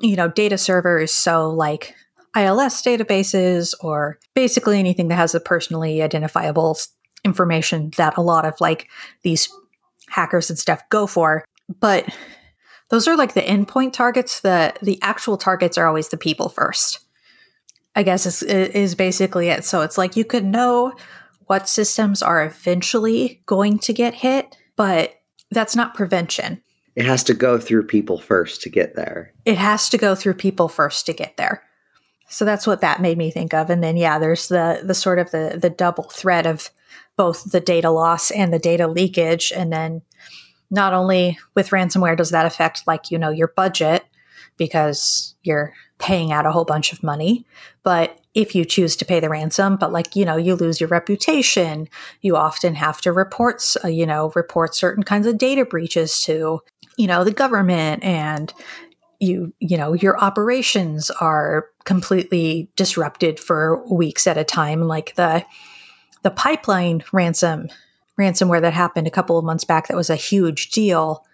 You 0.00 0.16
know, 0.16 0.28
data 0.28 0.58
servers, 0.58 1.12
so 1.12 1.48
like 1.50 1.94
ILS 2.36 2.82
databases 2.82 3.74
or 3.80 4.18
basically 4.34 4.78
anything 4.78 5.08
that 5.08 5.16
has 5.16 5.34
a 5.34 5.40
personally 5.40 6.02
identifiable 6.02 6.78
information 7.24 7.90
that 7.96 8.16
a 8.16 8.22
lot 8.22 8.44
of 8.44 8.54
like 8.60 8.88
these 9.22 9.48
hackers 10.08 10.50
and 10.50 10.58
stuff 10.58 10.82
go 10.90 11.06
for. 11.06 11.44
But 11.80 12.06
those 12.92 13.08
are 13.08 13.16
like 13.16 13.32
the 13.32 13.40
endpoint 13.40 13.94
targets. 13.94 14.40
The 14.40 14.74
the 14.82 14.98
actual 15.00 15.38
targets 15.38 15.78
are 15.78 15.86
always 15.86 16.10
the 16.10 16.18
people 16.18 16.50
first. 16.50 16.98
I 17.96 18.02
guess 18.02 18.26
is 18.26 18.42
is 18.42 18.94
basically 18.94 19.48
it. 19.48 19.64
So 19.64 19.80
it's 19.80 19.96
like 19.96 20.14
you 20.14 20.26
could 20.26 20.44
know 20.44 20.92
what 21.46 21.70
systems 21.70 22.22
are 22.22 22.44
eventually 22.44 23.42
going 23.46 23.78
to 23.80 23.94
get 23.94 24.14
hit, 24.14 24.56
but 24.76 25.14
that's 25.50 25.74
not 25.74 25.94
prevention. 25.94 26.62
it 26.94 27.06
has 27.06 27.24
to 27.24 27.34
go 27.34 27.58
through 27.58 27.86
people 27.86 28.18
first 28.20 28.60
to 28.62 28.68
get 28.68 28.94
there 28.94 29.32
It 29.46 29.56
has 29.56 29.88
to 29.88 29.98
go 29.98 30.14
through 30.14 30.34
people 30.34 30.68
first 30.68 31.06
to 31.06 31.14
get 31.14 31.38
there. 31.38 31.62
So 32.28 32.44
that's 32.44 32.66
what 32.66 32.82
that 32.82 33.00
made 33.00 33.16
me 33.16 33.30
think 33.30 33.54
of. 33.54 33.70
And 33.70 33.82
then 33.82 33.96
yeah, 33.96 34.18
there's 34.18 34.48
the 34.48 34.82
the 34.84 34.94
sort 34.94 35.18
of 35.18 35.30
the 35.30 35.58
the 35.60 35.70
double 35.70 36.04
threat 36.04 36.46
of 36.46 36.70
both 37.16 37.52
the 37.52 37.60
data 37.60 37.90
loss 37.90 38.30
and 38.30 38.52
the 38.52 38.58
data 38.58 38.86
leakage. 38.86 39.50
And 39.54 39.72
then 39.72 40.02
not 40.72 40.94
only 40.94 41.38
with 41.54 41.68
ransomware 41.68 42.16
does 42.16 42.30
that 42.30 42.46
affect 42.46 42.86
like, 42.86 43.10
you 43.10 43.18
know, 43.18 43.30
your 43.30 43.48
budget 43.48 44.04
because 44.56 45.34
you're 45.42 45.72
paying 45.98 46.32
out 46.32 46.46
a 46.46 46.50
whole 46.50 46.64
bunch 46.64 46.92
of 46.92 47.02
money, 47.02 47.46
but 47.82 48.18
if 48.34 48.54
you 48.54 48.64
choose 48.64 48.96
to 48.96 49.04
pay 49.04 49.20
the 49.20 49.28
ransom, 49.28 49.76
but 49.76 49.92
like, 49.92 50.16
you 50.16 50.24
know, 50.24 50.36
you 50.36 50.54
lose 50.54 50.80
your 50.80 50.88
reputation, 50.88 51.88
you 52.22 52.34
often 52.36 52.74
have 52.74 53.00
to 53.02 53.12
report, 53.12 53.62
uh, 53.84 53.88
you 53.88 54.06
know, 54.06 54.32
report 54.34 54.74
certain 54.74 55.02
kinds 55.02 55.26
of 55.26 55.36
data 55.36 55.66
breaches 55.66 56.20
to, 56.22 56.60
you 56.96 57.06
know, 57.06 57.22
the 57.22 57.32
government 57.32 58.02
and 58.02 58.52
you 59.20 59.52
you 59.60 59.76
know 59.76 59.92
your 59.92 60.18
operations 60.18 61.08
are 61.08 61.66
completely 61.84 62.68
disrupted 62.74 63.38
for 63.38 63.86
weeks 63.88 64.26
at 64.26 64.36
a 64.36 64.42
time. 64.42 64.82
Like 64.82 65.14
the 65.14 65.44
the 66.22 66.30
pipeline 66.30 67.04
ransom 67.12 67.68
ransomware 68.18 68.60
that 68.60 68.72
happened 68.74 69.06
a 69.06 69.10
couple 69.10 69.38
of 69.38 69.44
months 69.44 69.64
back 69.64 69.88
that 69.88 69.96
was 69.96 70.10
a 70.10 70.16
huge 70.16 70.70
deal 70.70 71.24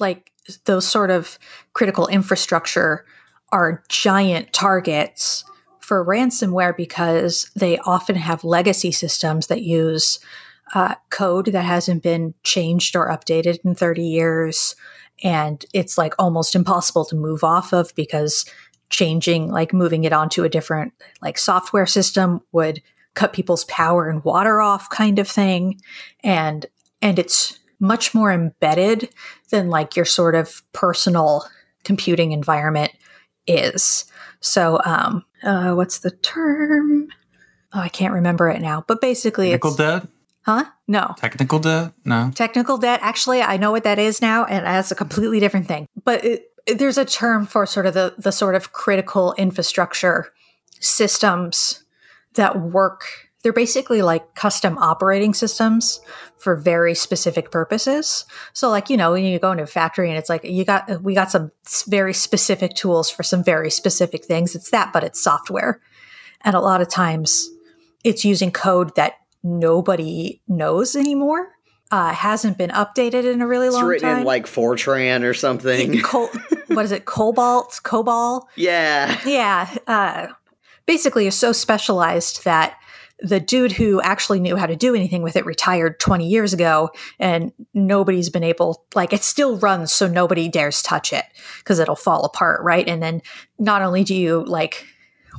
like 0.00 0.32
those 0.64 0.86
sort 0.86 1.10
of 1.10 1.38
critical 1.72 2.06
infrastructure 2.06 3.04
are 3.52 3.82
giant 3.88 4.52
targets 4.52 5.44
for 5.80 6.04
ransomware 6.04 6.76
because 6.76 7.50
they 7.54 7.78
often 7.78 8.16
have 8.16 8.42
legacy 8.44 8.90
systems 8.90 9.46
that 9.46 9.62
use 9.62 10.18
uh, 10.74 10.94
code 11.10 11.46
that 11.46 11.64
hasn't 11.64 12.02
been 12.02 12.34
changed 12.42 12.96
or 12.96 13.08
updated 13.08 13.58
in 13.64 13.74
30 13.74 14.02
years. 14.02 14.74
And 15.22 15.64
it's 15.72 15.96
like 15.96 16.14
almost 16.18 16.56
impossible 16.56 17.04
to 17.06 17.16
move 17.16 17.44
off 17.44 17.72
of 17.72 17.94
because 17.94 18.44
changing 18.90 19.50
like 19.50 19.72
moving 19.72 20.04
it 20.04 20.12
onto 20.12 20.44
a 20.44 20.48
different 20.48 20.92
like 21.22 21.38
software 21.38 21.86
system 21.86 22.40
would 22.52 22.82
cut 23.16 23.32
people's 23.32 23.64
power 23.64 24.08
and 24.08 24.22
water 24.24 24.60
off 24.60 24.88
kind 24.90 25.18
of 25.18 25.26
thing 25.28 25.80
and 26.22 26.66
and 27.02 27.18
it's 27.18 27.58
much 27.80 28.14
more 28.14 28.32
embedded 28.32 29.08
than 29.50 29.68
like 29.68 29.96
your 29.96 30.04
sort 30.04 30.34
of 30.34 30.62
personal 30.72 31.44
computing 31.84 32.32
environment 32.32 32.92
is. 33.46 34.04
So, 34.40 34.80
um, 34.84 35.24
uh, 35.42 35.72
what's 35.74 35.98
the 35.98 36.10
term? 36.10 37.08
Oh, 37.74 37.80
I 37.80 37.88
can't 37.88 38.14
remember 38.14 38.48
it 38.48 38.60
now. 38.62 38.84
But 38.86 39.00
basically, 39.00 39.50
Technical 39.50 39.70
it's 39.70 39.76
debt? 39.78 40.08
huh? 40.42 40.64
No, 40.88 41.14
Technical 41.18 41.58
debt? 41.58 41.92
No. 42.04 42.30
technical 42.34 42.78
debt. 42.78 43.00
Actually, 43.02 43.42
I 43.42 43.56
know 43.58 43.72
what 43.72 43.84
that 43.84 43.98
is 43.98 44.22
now, 44.22 44.44
and 44.46 44.64
that's 44.64 44.90
a 44.90 44.94
completely 44.94 45.38
different 45.40 45.66
thing. 45.68 45.86
But 46.04 46.24
it- 46.24 46.52
there's 46.78 46.98
a 46.98 47.04
term 47.04 47.46
for 47.46 47.64
sort 47.66 47.86
of 47.86 47.94
the 47.94 48.14
the 48.18 48.32
sort 48.32 48.54
of 48.56 48.72
critical 48.72 49.34
infrastructure 49.38 50.32
systems 50.80 51.84
that 52.36 52.60
work. 52.60 53.04
They're 53.42 53.52
basically 53.52 54.02
like 54.02 54.34
custom 54.34 54.76
operating 54.78 55.32
systems 55.32 56.00
for 56.38 56.56
very 56.56 56.94
specific 56.96 57.50
purposes. 57.52 58.24
So, 58.52 58.70
like 58.70 58.90
you 58.90 58.96
know, 58.96 59.12
when 59.12 59.22
you 59.24 59.38
go 59.38 59.52
into 59.52 59.62
a 59.62 59.68
factory 59.68 60.08
and 60.08 60.18
it's 60.18 60.28
like 60.28 60.42
you 60.44 60.64
got 60.64 61.00
we 61.02 61.14
got 61.14 61.30
some 61.30 61.52
very 61.86 62.12
specific 62.12 62.74
tools 62.74 63.08
for 63.10 63.22
some 63.22 63.44
very 63.44 63.70
specific 63.70 64.24
things. 64.24 64.56
It's 64.56 64.70
that, 64.70 64.92
but 64.92 65.04
it's 65.04 65.22
software, 65.22 65.80
and 66.42 66.56
a 66.56 66.60
lot 66.60 66.80
of 66.80 66.88
times 66.88 67.48
it's 68.02 68.24
using 68.24 68.50
code 68.50 68.94
that 68.96 69.14
nobody 69.44 70.40
knows 70.48 70.96
anymore. 70.96 71.52
Uh, 71.92 72.12
hasn't 72.12 72.58
been 72.58 72.70
updated 72.70 73.32
in 73.32 73.40
a 73.40 73.46
really 73.46 73.68
It's 73.68 73.76
long 73.76 73.84
written 73.84 74.08
time. 74.08 74.18
in 74.20 74.24
like 74.24 74.46
Fortran 74.46 75.22
or 75.22 75.34
something. 75.34 76.00
Col- 76.02 76.30
what 76.66 76.84
is 76.84 76.90
it? 76.90 77.04
Cobalt, 77.04 77.78
Cobol. 77.84 78.42
yeah. 78.56 79.20
Yeah. 79.24 79.72
Uh, 79.86 80.26
basically, 80.86 81.26
is 81.26 81.34
so 81.34 81.52
specialized 81.52 82.44
that 82.44 82.78
the 83.20 83.40
dude 83.40 83.72
who 83.72 84.00
actually 84.02 84.40
knew 84.40 84.56
how 84.56 84.66
to 84.66 84.76
do 84.76 84.94
anything 84.94 85.22
with 85.22 85.36
it 85.36 85.46
retired 85.46 85.98
20 86.00 86.28
years 86.28 86.52
ago, 86.52 86.90
and 87.18 87.52
nobody's 87.72 88.28
been 88.28 88.44
able. 88.44 88.84
Like, 88.94 89.12
it 89.12 89.22
still 89.22 89.56
runs, 89.58 89.92
so 89.92 90.06
nobody 90.06 90.48
dares 90.48 90.82
touch 90.82 91.12
it 91.12 91.24
because 91.58 91.78
it'll 91.78 91.96
fall 91.96 92.24
apart, 92.24 92.62
right? 92.62 92.86
And 92.86 93.02
then 93.02 93.22
not 93.58 93.82
only 93.82 94.04
do 94.04 94.14
you 94.14 94.44
like 94.44 94.86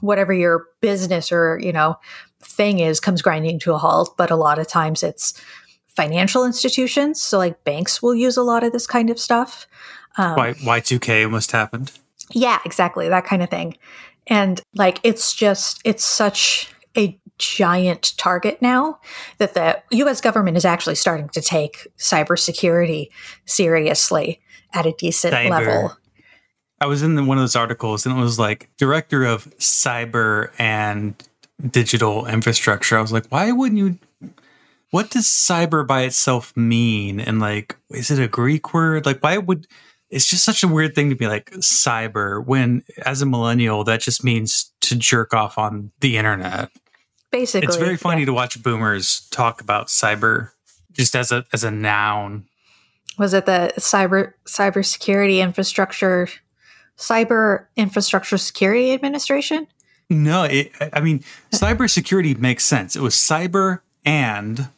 whatever 0.01 0.33
your 0.33 0.67
business 0.81 1.31
or 1.31 1.59
you 1.59 1.71
know 1.71 1.97
thing 2.41 2.79
is 2.79 2.99
comes 2.99 3.21
grinding 3.21 3.59
to 3.59 3.73
a 3.73 3.77
halt, 3.77 4.15
but 4.17 4.31
a 4.31 4.35
lot 4.35 4.59
of 4.59 4.67
times 4.67 5.03
it's 5.03 5.39
financial 5.87 6.45
institutions. 6.45 7.21
So, 7.21 7.37
like 7.37 7.63
banks 7.63 8.01
will 8.01 8.15
use 8.15 8.37
a 8.37 8.43
lot 8.43 8.63
of 8.63 8.71
this 8.71 8.87
kind 8.87 9.09
of 9.09 9.19
stuff. 9.19 9.67
Um, 10.17 10.35
Why 10.35 10.53
Y2K 10.53 11.25
almost 11.25 11.51
happened. 11.51 11.91
yeah, 12.31 12.59
exactly. 12.65 13.09
That 13.09 13.25
kind 13.25 13.43
of 13.43 13.49
thing. 13.49 13.77
And 14.27 14.61
like, 14.75 14.99
it's 15.03 15.33
just, 15.33 15.81
it's 15.83 16.05
such 16.05 16.71
a 16.97 17.19
giant 17.37 18.17
target 18.17 18.61
now 18.61 18.99
that 19.37 19.53
the 19.53 19.81
US 19.91 20.21
government 20.21 20.57
is 20.57 20.65
actually 20.65 20.95
starting 20.95 21.29
to 21.29 21.41
take 21.41 21.87
cybersecurity 21.97 23.09
seriously 23.45 24.41
at 24.73 24.85
a 24.85 24.93
decent 24.93 25.33
Cyber. 25.33 25.49
level. 25.49 25.97
I 26.79 26.85
was 26.85 27.01
in 27.01 27.15
the, 27.15 27.23
one 27.23 27.37
of 27.37 27.41
those 27.41 27.55
articles 27.55 28.05
and 28.05 28.17
it 28.17 28.21
was 28.21 28.37
like 28.37 28.69
director 28.77 29.23
of 29.23 29.45
cyber 29.57 30.51
and 30.59 31.15
digital 31.69 32.25
infrastructure. 32.25 32.97
I 32.97 33.01
was 33.01 33.11
like, 33.11 33.27
why 33.29 33.51
wouldn't 33.51 33.79
you? 33.79 33.97
What 34.91 35.09
does 35.09 35.25
cyber 35.25 35.85
by 35.85 36.03
itself 36.03 36.55
mean? 36.55 37.19
And 37.19 37.39
like, 37.39 37.75
is 37.89 38.09
it 38.11 38.19
a 38.19 38.27
Greek 38.27 38.73
word? 38.73 39.05
Like, 39.05 39.21
why 39.21 39.37
would 39.37 39.67
it's 40.09 40.25
just 40.25 40.43
such 40.43 40.63
a 40.63 40.67
weird 40.67 40.95
thing 40.95 41.09
to 41.09 41.15
be 41.15 41.27
like 41.27 41.51
cyber 41.51 42.45
when 42.45 42.83
as 43.05 43.21
a 43.21 43.25
millennial 43.25 43.83
that 43.83 44.01
just 44.01 44.23
means 44.23 44.71
to 44.81 44.95
jerk 44.95 45.33
off 45.33 45.57
on 45.57 45.91
the 45.99 46.17
internet. 46.17 46.69
Basically, 47.31 47.67
It's 47.67 47.75
very 47.75 47.97
funny 47.97 48.21
yeah. 48.21 48.27
to 48.27 48.33
watch 48.33 48.61
boomers 48.63 49.27
talk 49.31 49.59
about 49.59 49.87
cyber 49.87 50.51
just 50.93 51.15
as 51.15 51.31
a 51.31 51.45
as 51.51 51.63
a 51.63 51.71
noun. 51.71 52.45
Was 53.17 53.33
it 53.33 53.45
the 53.45 53.73
cyber 53.77 54.33
cybersecurity 54.45 55.39
infrastructure, 55.39 56.29
cyber 56.97 57.65
infrastructure 57.75 58.37
security 58.37 58.93
administration? 58.93 59.67
No, 60.09 60.43
it, 60.43 60.71
I 60.93 61.01
mean, 61.01 61.23
cybersecurity 61.51 62.37
makes 62.37 62.65
sense. 62.65 62.95
It 62.95 63.01
was 63.01 63.13
cyber 63.13 63.81
and 64.05 64.69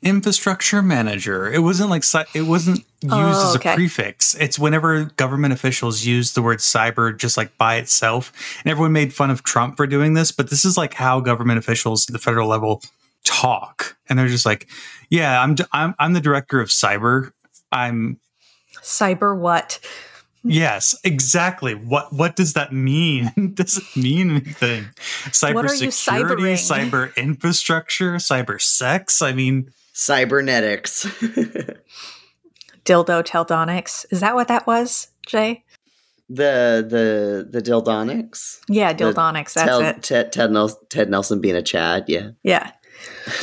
infrastructure 0.00 0.80
manager. 0.80 1.52
It 1.52 1.58
wasn't 1.58 1.90
like 1.90 2.04
it 2.34 2.42
wasn't 2.42 2.85
used 3.02 3.14
Oh, 3.14 3.50
as 3.50 3.54
a 3.54 3.58
prefix. 3.58 4.34
It's 4.36 4.58
whenever 4.58 5.04
government 5.16 5.52
officials 5.52 6.04
use 6.04 6.32
the 6.32 6.42
word 6.42 6.58
cyber 6.58 7.16
just 7.16 7.36
like 7.36 7.56
by 7.58 7.76
itself. 7.76 8.32
And 8.64 8.70
everyone 8.70 8.92
made 8.92 9.12
fun 9.12 9.30
of 9.30 9.42
Trump 9.42 9.76
for 9.76 9.86
doing 9.86 10.14
this, 10.14 10.32
but 10.32 10.50
this 10.50 10.64
is 10.64 10.76
like 10.76 10.94
how 10.94 11.20
government 11.20 11.58
officials 11.58 12.08
at 12.08 12.12
the 12.12 12.18
federal 12.18 12.48
level 12.48 12.82
talk. 13.24 13.96
And 14.08 14.18
they're 14.18 14.28
just 14.28 14.46
like, 14.46 14.68
"Yeah, 15.10 15.42
I'm 15.42 15.54
d- 15.56 15.64
I'm 15.72 15.94
I'm 15.98 16.12
the 16.14 16.20
director 16.20 16.60
of 16.60 16.68
cyber. 16.68 17.32
I'm 17.72 18.18
Cyber 18.82 19.36
what? 19.36 19.80
Yes, 20.44 20.94
exactly. 21.02 21.74
What 21.74 22.12
what 22.12 22.36
does 22.36 22.52
that 22.54 22.72
mean? 22.72 23.32
does 23.54 23.78
it 23.96 23.96
mean 23.96 24.30
anything? 24.30 24.86
What 25.54 25.66
are 25.66 25.74
you 25.74 25.88
Cybersecurity, 25.88 26.52
cyber 26.54 27.16
infrastructure, 27.16 28.14
cyber 28.14 28.60
sex. 28.60 29.20
I 29.22 29.32
mean, 29.32 29.70
Cybernetics. 29.92 31.06
Dildo 32.86 33.22
teldonics. 33.24 34.06
Is 34.10 34.20
that 34.20 34.34
what 34.34 34.48
that 34.48 34.66
was, 34.66 35.08
Jay? 35.26 35.64
the 36.28 36.84
the 36.88 37.46
the 37.50 37.62
Dildonics. 37.62 38.58
Yeah, 38.68 38.92
The. 38.92 39.54
That's 39.54 39.54
Ted, 39.54 39.96
it. 39.96 40.02
Ted, 40.02 40.32
Ted, 40.32 40.50
Nelson, 40.50 40.78
Ted 40.88 41.10
Nelson 41.10 41.40
being 41.40 41.54
a 41.54 41.62
Chad. 41.62 42.04
Yeah. 42.08 42.30
Yeah. 42.42 42.72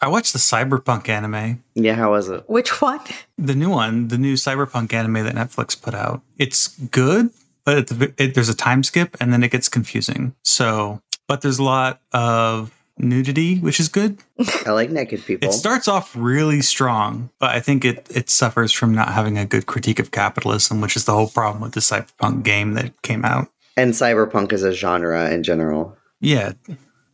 I 0.00 0.08
watched 0.08 0.32
the 0.32 0.38
cyberpunk 0.40 1.08
anime, 1.08 1.62
Yeah. 1.74 1.94
How 1.94 2.10
was 2.10 2.28
it? 2.28 2.42
Which 2.48 2.80
one? 2.82 3.00
the 3.38 3.54
new 3.54 3.70
one, 3.70 4.08
the 4.08 4.18
new 4.18 4.34
cyberpunk 4.34 4.92
anime 4.92 5.24
that 5.24 5.34
Netflix 5.34 5.80
put 5.80 5.94
out. 5.94 6.22
It's 6.38 6.76
good, 6.86 7.30
but 7.64 7.78
at 7.78 7.86
the, 7.86 8.14
it, 8.18 8.34
there's 8.34 8.48
a 8.48 8.56
time 8.56 8.82
skip 8.82 9.16
and 9.20 9.32
then 9.32 9.44
it 9.44 9.50
gets 9.52 9.68
confusing. 9.68 10.34
So, 10.42 11.00
but 11.28 11.40
there's 11.42 11.60
a 11.60 11.62
lot 11.62 12.00
of 12.12 12.72
nudity, 13.02 13.58
which 13.58 13.78
is 13.80 13.88
good. 13.88 14.18
I 14.66 14.70
like 14.70 14.90
naked 14.90 15.24
people. 15.24 15.48
It 15.48 15.52
starts 15.52 15.88
off 15.88 16.14
really 16.16 16.62
strong, 16.62 17.30
but 17.38 17.50
I 17.50 17.60
think 17.60 17.84
it 17.84 18.06
it 18.14 18.30
suffers 18.30 18.72
from 18.72 18.94
not 18.94 19.12
having 19.12 19.36
a 19.38 19.44
good 19.44 19.66
critique 19.66 19.98
of 19.98 20.10
capitalism, 20.10 20.80
which 20.80 20.96
is 20.96 21.04
the 21.04 21.12
whole 21.12 21.28
problem 21.28 21.62
with 21.62 21.72
the 21.72 21.80
cyberpunk 21.80 22.42
game 22.44 22.74
that 22.74 23.00
came 23.02 23.24
out. 23.24 23.48
and 23.76 23.92
cyberpunk 23.94 24.52
is 24.52 24.62
a 24.62 24.72
genre 24.72 25.30
in 25.30 25.42
general. 25.42 25.96
Yeah. 26.20 26.52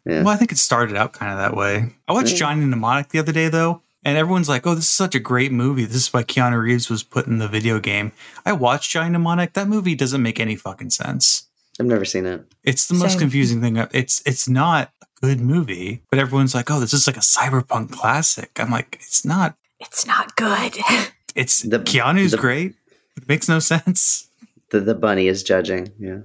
Yeah. 0.04 0.22
Well, 0.22 0.28
I 0.28 0.36
think 0.36 0.52
it 0.52 0.58
started 0.58 0.96
out 0.96 1.12
kind 1.12 1.32
of 1.32 1.38
that 1.38 1.56
way. 1.56 1.94
I 2.08 2.12
watched 2.12 2.32
Yeah. 2.32 2.38
Johnny 2.38 2.64
Mnemonic 2.64 3.08
the 3.10 3.18
other 3.18 3.32
day 3.32 3.48
though, 3.48 3.82
and 4.04 4.16
everyone's 4.18 4.48
like, 4.48 4.66
"Oh, 4.66 4.74
this 4.74 4.84
is 4.84 4.90
such 4.90 5.14
a 5.14 5.20
great 5.20 5.52
movie. 5.52 5.84
This 5.84 5.96
is 6.08 6.12
why 6.12 6.22
Keanu 6.24 6.60
Reeves 6.62 6.88
was 6.90 7.02
put 7.02 7.26
in 7.26 7.38
the 7.38 7.48
video 7.48 7.78
game." 7.78 8.12
I 8.46 8.52
watched 8.52 8.90
Johnny 8.90 9.10
Mnemonic. 9.10 9.52
That 9.52 9.68
movie 9.68 9.94
doesn't 9.94 10.22
make 10.22 10.40
any 10.40 10.56
fucking 10.56 10.90
sense. 10.90 11.44
I've 11.78 11.86
never 11.86 12.04
seen 12.04 12.26
it. 12.26 12.44
It's 12.64 12.86
the 12.88 12.94
most 12.94 13.18
confusing 13.20 13.60
thing. 13.60 13.76
It's 13.92 14.20
it's 14.26 14.48
not 14.48 14.90
a 14.97 14.97
good 15.20 15.40
movie, 15.40 16.02
but 16.10 16.18
everyone's 16.18 16.54
like, 16.54 16.70
"Oh, 16.70 16.80
this 16.80 16.92
is 16.92 17.06
like 17.06 17.16
a 17.16 17.20
cyberpunk 17.20 17.90
classic." 17.92 18.50
I'm 18.58 18.70
like, 18.70 18.96
"It's 19.00 19.24
not. 19.24 19.56
It's 19.80 20.06
not 20.06 20.36
good. 20.36 20.76
It's 21.34 21.62
The- 21.62 21.78
Keanu's 21.78 22.32
the- 22.32 22.36
great. 22.38 22.74
It 23.16 23.28
makes 23.28 23.48
no 23.48 23.58
sense." 23.60 24.28
The 24.70 24.80
the 24.80 24.94
bunny 24.94 25.28
is 25.28 25.42
judging. 25.42 25.92
Yeah. 25.98 26.20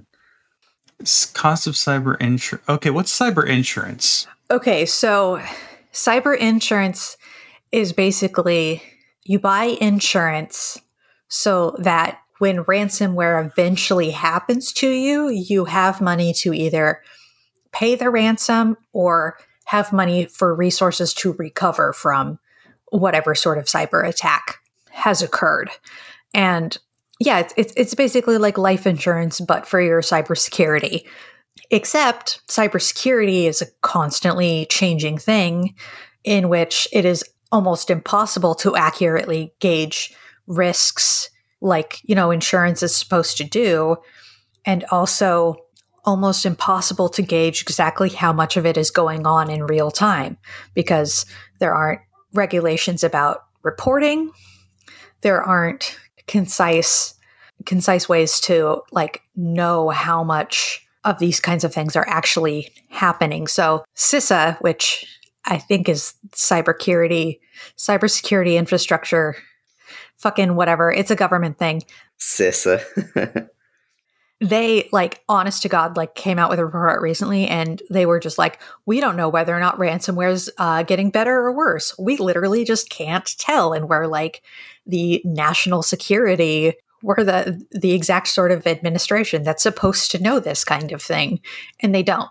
S- 1.00 1.26
Cost 1.26 1.66
of 1.66 1.74
cyber 1.74 2.20
insurance. 2.20 2.68
Okay, 2.68 2.90
what's 2.90 3.16
cyber 3.16 3.46
insurance? 3.46 4.26
okay, 4.50 4.84
so 4.86 5.40
cyber 5.92 6.36
insurance 6.36 7.16
is 7.72 7.92
basically 7.92 8.82
you 9.24 9.38
buy 9.38 9.76
insurance 9.80 10.78
so 11.28 11.74
that 11.78 12.18
when 12.38 12.64
ransomware 12.64 13.44
eventually 13.46 14.10
happens 14.10 14.72
to 14.74 14.88
you, 14.90 15.28
you 15.28 15.64
have 15.66 16.00
money 16.00 16.32
to 16.34 16.52
either 16.52 17.00
pay 17.74 17.94
the 17.96 18.08
ransom 18.08 18.76
or 18.92 19.36
have 19.66 19.92
money 19.92 20.26
for 20.26 20.54
resources 20.54 21.12
to 21.14 21.32
recover 21.34 21.92
from 21.92 22.38
whatever 22.90 23.34
sort 23.34 23.58
of 23.58 23.64
cyber 23.64 24.06
attack 24.06 24.58
has 24.90 25.20
occurred. 25.22 25.70
And 26.32 26.78
yeah, 27.18 27.40
it's, 27.40 27.54
it's, 27.56 27.74
it's 27.76 27.94
basically 27.94 28.38
like 28.38 28.56
life 28.58 28.86
insurance, 28.86 29.40
but 29.40 29.66
for 29.66 29.80
your 29.80 30.00
cybersecurity. 30.00 31.04
Except 31.70 32.40
cybersecurity 32.48 33.44
is 33.44 33.62
a 33.62 33.66
constantly 33.82 34.66
changing 34.70 35.18
thing 35.18 35.74
in 36.22 36.48
which 36.48 36.86
it 36.92 37.04
is 37.04 37.24
almost 37.50 37.90
impossible 37.90 38.54
to 38.56 38.76
accurately 38.76 39.52
gauge 39.60 40.14
risks 40.46 41.30
like, 41.60 42.00
you 42.04 42.14
know, 42.14 42.30
insurance 42.30 42.82
is 42.82 42.94
supposed 42.94 43.36
to 43.38 43.44
do. 43.44 43.96
And 44.64 44.84
also 44.90 45.56
almost 46.04 46.44
impossible 46.44 47.08
to 47.08 47.22
gauge 47.22 47.62
exactly 47.62 48.10
how 48.10 48.32
much 48.32 48.56
of 48.56 48.66
it 48.66 48.76
is 48.76 48.90
going 48.90 49.26
on 49.26 49.50
in 49.50 49.66
real 49.66 49.90
time 49.90 50.36
because 50.74 51.24
there 51.58 51.74
aren't 51.74 52.00
regulations 52.32 53.02
about 53.02 53.44
reporting. 53.62 54.30
There 55.22 55.42
aren't 55.42 55.98
concise 56.26 57.14
concise 57.66 58.08
ways 58.08 58.40
to 58.40 58.82
like 58.92 59.22
know 59.36 59.88
how 59.88 60.22
much 60.24 60.86
of 61.04 61.18
these 61.18 61.40
kinds 61.40 61.64
of 61.64 61.72
things 61.72 61.96
are 61.96 62.06
actually 62.08 62.72
happening. 62.88 63.46
So 63.46 63.84
CISA, 63.96 64.60
which 64.60 65.06
I 65.44 65.58
think 65.58 65.88
is 65.88 66.14
cybersecurity, 66.32 67.40
cybersecurity 67.76 68.56
infrastructure 68.56 69.36
fucking 70.16 70.56
whatever. 70.56 70.90
It's 70.90 71.10
a 71.10 71.16
government 71.16 71.58
thing. 71.58 71.82
CISA. 72.18 73.48
they 74.40 74.88
like 74.92 75.22
honest 75.28 75.62
to 75.62 75.68
god 75.68 75.96
like 75.96 76.14
came 76.14 76.38
out 76.38 76.50
with 76.50 76.58
a 76.58 76.64
report 76.64 77.00
recently 77.00 77.46
and 77.46 77.82
they 77.88 78.04
were 78.04 78.18
just 78.18 78.36
like 78.36 78.60
we 78.84 79.00
don't 79.00 79.16
know 79.16 79.28
whether 79.28 79.56
or 79.56 79.60
not 79.60 79.78
ransomware 79.78 80.32
is 80.32 80.50
uh, 80.58 80.82
getting 80.82 81.10
better 81.10 81.34
or 81.34 81.52
worse. 81.52 81.94
We 81.98 82.16
literally 82.16 82.64
just 82.64 82.90
can't 82.90 83.26
tell. 83.38 83.72
And 83.72 83.88
we're 83.88 84.06
like 84.06 84.42
the 84.86 85.22
national 85.24 85.82
security 85.82 86.74
we're 87.04 87.22
the 87.22 87.62
the 87.70 87.92
exact 87.92 88.28
sort 88.28 88.50
of 88.50 88.66
administration 88.66 89.42
that's 89.42 89.62
supposed 89.62 90.10
to 90.10 90.22
know 90.22 90.40
this 90.40 90.64
kind 90.64 90.90
of 90.90 91.02
thing 91.02 91.40
and 91.80 91.94
they 91.94 92.02
don't. 92.02 92.30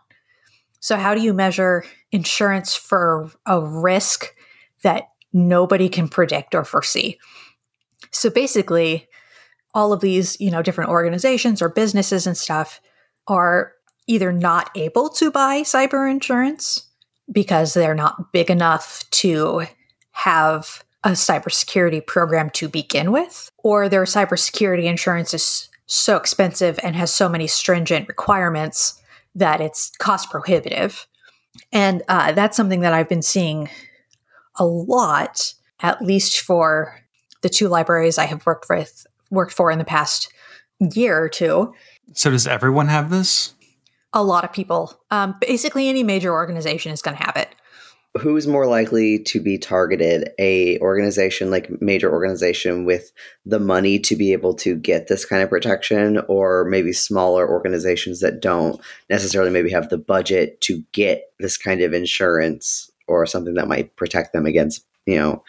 So 0.80 0.98
how 0.98 1.14
do 1.14 1.22
you 1.22 1.34
measure 1.34 1.86
insurance 2.12 2.76
for 2.76 3.32
a 3.46 3.62
risk 3.62 4.36
that 4.82 5.10
nobody 5.32 5.90
can 5.90 6.10
predict 6.10 6.56
or 6.56 6.66
foresee? 6.66 7.20
So 8.10 8.32
basically 8.32 9.08
all 9.74 9.94
of 9.94 10.02
these, 10.02 10.40
you 10.40 10.52
know, 10.52 10.62
different 10.62 10.90
organizations 10.90 11.62
or 11.62 11.70
businesses 11.70 12.28
and 12.28 12.38
stuff 12.38 12.80
are 13.28 13.74
either 14.08 14.32
not 14.32 14.70
able 14.76 15.10
to 15.10 15.32
buy 15.32 15.62
cyber 15.62 16.10
insurance 16.10 16.88
because 17.32 17.74
they're 17.74 17.96
not 17.96 18.32
big 18.32 18.50
enough 18.50 19.04
to 19.10 19.66
have 20.12 20.84
a 21.04 21.12
cybersecurity 21.12 22.06
program 22.06 22.50
to 22.52 22.70
begin 22.70 23.12
with, 23.12 23.52
or 23.58 23.90
their 23.90 24.04
cybersecurity 24.04 24.86
insurance 24.86 25.34
is 25.34 25.70
so 25.86 26.16
expensive 26.16 26.80
and 26.84 26.96
has 26.96 27.14
so 27.14 27.28
many 27.28 27.48
stringent 27.48 28.08
requirements 28.08 29.02
that 29.36 29.60
it's 29.60 29.92
cost 29.98 30.30
prohibitive. 30.30 31.08
And 31.72 32.04
uh, 32.08 32.32
that's 32.32 32.56
something 32.56 32.82
that 32.82 32.94
I've 32.94 33.10
been 33.10 33.22
seeing 33.22 33.70
a 34.56 34.66
lot, 34.66 35.54
at 35.82 36.02
least 36.02 36.40
for 36.40 37.00
the 37.42 37.50
two 37.50 37.68
libraries 37.68 38.18
I 38.18 38.26
have 38.26 38.46
worked 38.46 38.68
with 38.70 39.06
worked 39.34 39.54
for 39.54 39.72
in 39.72 39.80
the 39.80 39.86
past 39.86 40.32
year 40.80 41.22
or 41.22 41.30
two. 41.30 41.74
So 42.14 42.32
does 42.32 42.48
everyone 42.48 42.88
have 42.88 43.10
this? 43.10 43.54
A 44.14 44.24
lot 44.24 44.44
of 44.44 44.54
people. 44.54 45.00
Um, 45.12 45.36
basically, 45.42 45.90
any 45.90 46.04
major 46.04 46.32
organization 46.32 46.92
is 46.92 47.02
going 47.02 47.18
to 47.18 47.24
have 47.24 47.36
it. 47.36 47.50
Who's 48.20 48.46
more 48.46 48.68
likely 48.68 49.18
to 49.24 49.42
be 49.42 49.58
targeted? 49.58 50.30
A 50.38 50.78
organization 50.80 51.50
like 51.50 51.82
major 51.82 52.12
organization 52.12 52.86
with 52.86 53.12
the 53.44 53.60
money 53.60 53.98
to 54.00 54.16
be 54.16 54.34
able 54.34 54.54
to 54.56 54.76
get 54.76 55.08
this 55.08 55.26
kind 55.26 55.42
of 55.42 55.50
protection, 55.50 56.20
or 56.28 56.66
maybe 56.66 56.94
smaller 56.94 57.50
organizations 57.50 58.20
that 58.20 58.40
don't 58.40 58.80
necessarily 59.10 59.50
maybe 59.50 59.72
have 59.72 59.90
the 59.90 59.98
budget 59.98 60.62
to 60.62 60.84
get 60.92 61.32
this 61.40 61.58
kind 61.58 61.82
of 61.82 61.92
insurance 61.92 62.92
or 63.08 63.26
something 63.26 63.56
that 63.56 63.68
might 63.68 63.96
protect 63.96 64.32
them 64.32 64.46
against 64.46 64.86
you 65.08 65.16
know 65.16 65.44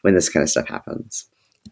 when 0.00 0.14
this 0.14 0.30
kind 0.30 0.42
of 0.42 0.48
stuff 0.48 0.68
happens. 0.68 1.26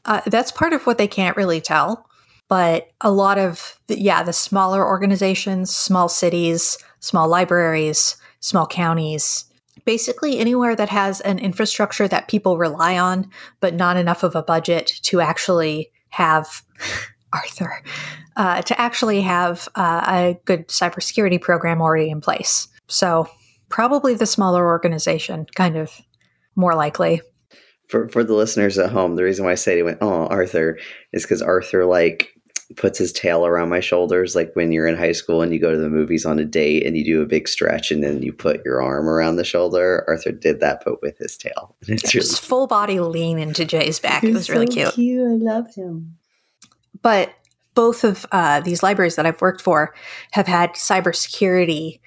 Uh, 0.04 0.20
that's 0.26 0.52
part 0.52 0.72
of 0.72 0.86
what 0.86 0.98
they 0.98 1.08
can't 1.08 1.36
really 1.36 1.60
tell. 1.60 2.08
But 2.48 2.90
a 3.00 3.10
lot 3.10 3.38
of, 3.38 3.78
the, 3.86 4.00
yeah, 4.00 4.22
the 4.22 4.32
smaller 4.32 4.86
organizations, 4.86 5.74
small 5.74 6.08
cities, 6.08 6.78
small 7.00 7.26
libraries, 7.26 8.16
small 8.40 8.66
counties, 8.66 9.46
basically 9.84 10.38
anywhere 10.38 10.76
that 10.76 10.88
has 10.90 11.20
an 11.22 11.38
infrastructure 11.38 12.08
that 12.08 12.28
people 12.28 12.58
rely 12.58 12.98
on, 12.98 13.30
but 13.60 13.74
not 13.74 13.96
enough 13.96 14.22
of 14.22 14.34
a 14.34 14.42
budget 14.42 14.86
to 15.02 15.20
actually 15.20 15.90
have 16.10 16.62
Arthur, 17.32 17.82
uh, 18.36 18.62
to 18.62 18.80
actually 18.80 19.20
have 19.22 19.68
uh, 19.74 20.04
a 20.06 20.40
good 20.44 20.68
cybersecurity 20.68 21.40
program 21.40 21.82
already 21.82 22.08
in 22.10 22.20
place. 22.20 22.68
So 22.86 23.28
probably 23.68 24.14
the 24.14 24.26
smaller 24.26 24.64
organization, 24.66 25.46
kind 25.56 25.76
of 25.76 25.90
more 26.54 26.76
likely 26.76 27.22
for 27.88 28.08
for 28.08 28.24
the 28.24 28.34
listeners 28.34 28.78
at 28.78 28.90
home, 28.90 29.16
the 29.16 29.24
reason 29.24 29.44
why 29.44 29.52
I 29.52 29.56
say 29.56 29.78
it 29.78 29.82
went, 29.82 29.98
oh, 30.00 30.26
Arthur, 30.26 30.78
is 31.12 31.22
because 31.22 31.42
Arthur 31.42 31.84
like 31.84 32.34
puts 32.76 32.98
his 32.98 33.12
tail 33.12 33.44
around 33.44 33.68
my 33.68 33.80
shoulders, 33.80 34.34
like 34.34 34.50
when 34.54 34.72
you're 34.72 34.86
in 34.86 34.96
high 34.96 35.12
school 35.12 35.42
and 35.42 35.52
you 35.52 35.60
go 35.60 35.70
to 35.70 35.78
the 35.78 35.90
movies 35.90 36.24
on 36.24 36.38
a 36.38 36.44
date 36.44 36.86
and 36.86 36.96
you 36.96 37.04
do 37.04 37.22
a 37.22 37.26
big 37.26 37.46
stretch 37.46 37.90
and 37.90 38.02
then 38.02 38.22
you 38.22 38.32
put 38.32 38.64
your 38.64 38.82
arm 38.82 39.08
around 39.08 39.36
the 39.36 39.44
shoulder. 39.44 40.04
Arthur 40.08 40.32
did 40.32 40.60
that, 40.60 40.82
but 40.84 41.02
with 41.02 41.18
his 41.18 41.36
tail. 41.36 41.76
It's 41.82 42.14
really 42.14 42.26
just 42.26 42.40
full 42.40 42.66
body 42.66 43.00
lean 43.00 43.38
into 43.38 43.64
Jay's 43.64 44.00
back. 44.00 44.24
It 44.24 44.32
was 44.32 44.48
really 44.48 44.66
so 44.66 44.72
cute. 44.72 44.94
cute. 44.94 45.26
I 45.26 45.34
loved 45.34 45.74
him. 45.74 46.16
But 47.02 47.34
both 47.74 48.04
of 48.04 48.24
uh, 48.32 48.60
these 48.60 48.82
libraries 48.82 49.16
that 49.16 49.26
I've 49.26 49.40
worked 49.40 49.60
for 49.60 49.94
have 50.30 50.46
had 50.46 50.72
cybersecurity 50.72 52.00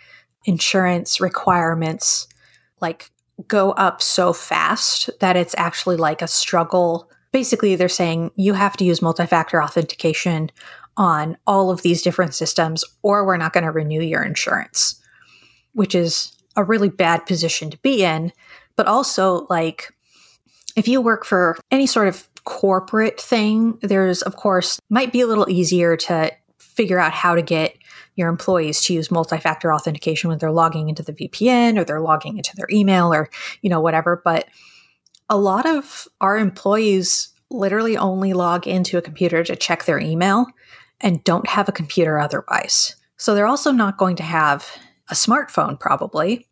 insurance 0.46 1.22
requirements 1.22 2.28
like 2.82 3.12
go 3.48 3.72
up 3.74 4.02
so 4.02 4.34
fast 4.34 5.10
that 5.20 5.36
it's 5.36 5.56
actually 5.58 5.98
like 5.98 6.22
a 6.22 6.28
struggle. 6.28 7.10
Basically, 7.32 7.76
they're 7.76 7.90
saying 7.90 8.32
you 8.36 8.54
have 8.54 8.78
to 8.78 8.86
use 8.86 9.02
multi 9.02 9.26
factor 9.26 9.62
authentication 9.62 10.50
on 10.96 11.38
all 11.46 11.70
of 11.70 11.84
these 11.84 12.02
different 12.02 12.34
systems, 12.34 12.84
or 13.04 13.26
we're 13.26 13.38
not 13.38 13.54
going 13.54 13.64
to 13.64 13.72
renew 13.72 14.02
your 14.02 14.24
insurance, 14.24 15.00
which 15.74 15.94
is 15.94 16.34
a 16.56 16.64
really 16.64 16.90
bad 16.90 17.26
position 17.26 17.70
to 17.70 17.78
be 17.78 18.04
in. 18.04 18.32
But 18.76 18.88
also, 18.88 19.46
like, 19.50 19.94
if 20.76 20.88
you 20.88 21.02
work 21.02 21.26
for 21.26 21.58
any 21.70 21.86
sort 21.86 22.08
of 22.08 22.28
corporate 22.46 23.20
thing, 23.22 23.78
there's, 23.82 24.22
of 24.24 24.38
course, 24.38 24.80
might 24.90 25.12
be 25.12 25.22
a 25.22 25.28
little 25.28 25.50
easier 25.50 25.96
to 25.98 26.32
figure 26.60 27.00
out 27.00 27.12
how 27.12 27.36
to 27.36 27.42
get 27.42 27.76
your 28.18 28.28
employees 28.28 28.82
to 28.82 28.94
use 28.94 29.10
multi-factor 29.10 29.74
authentication 29.74 30.30
when 30.30 30.38
they're 30.40 30.52
logging 30.52 30.90
into 30.90 31.04
the 31.04 31.14
VPN 31.14 31.80
or 31.80 31.86
they're 31.86 32.02
logging 32.02 32.38
into 32.38 32.54
their 32.58 32.68
email 32.70 33.14
or 33.14 33.30
you 33.62 33.70
know 33.70 33.80
whatever 33.80 34.22
but 34.26 34.50
a 35.30 35.38
lot 35.38 35.66
of 35.66 36.08
our 36.22 36.38
employees 36.38 37.30
literally 37.50 37.98
only 37.98 38.34
log 38.34 38.68
into 38.68 38.98
a 38.98 39.02
computer 39.02 39.44
to 39.44 39.56
check 39.56 39.86
their 39.86 40.00
email 40.00 40.46
and 41.02 41.24
don't 41.24 41.48
have 41.48 41.70
a 41.70 41.74
computer 41.74 42.20
otherwise. 42.20 42.96
So 43.18 43.34
they're 43.34 43.48
also 43.48 43.72
not 43.72 43.98
going 43.98 44.16
to 44.18 44.24
have 44.24 44.70
a 45.10 45.14
smartphone 45.14 45.80
probably. 45.80 46.48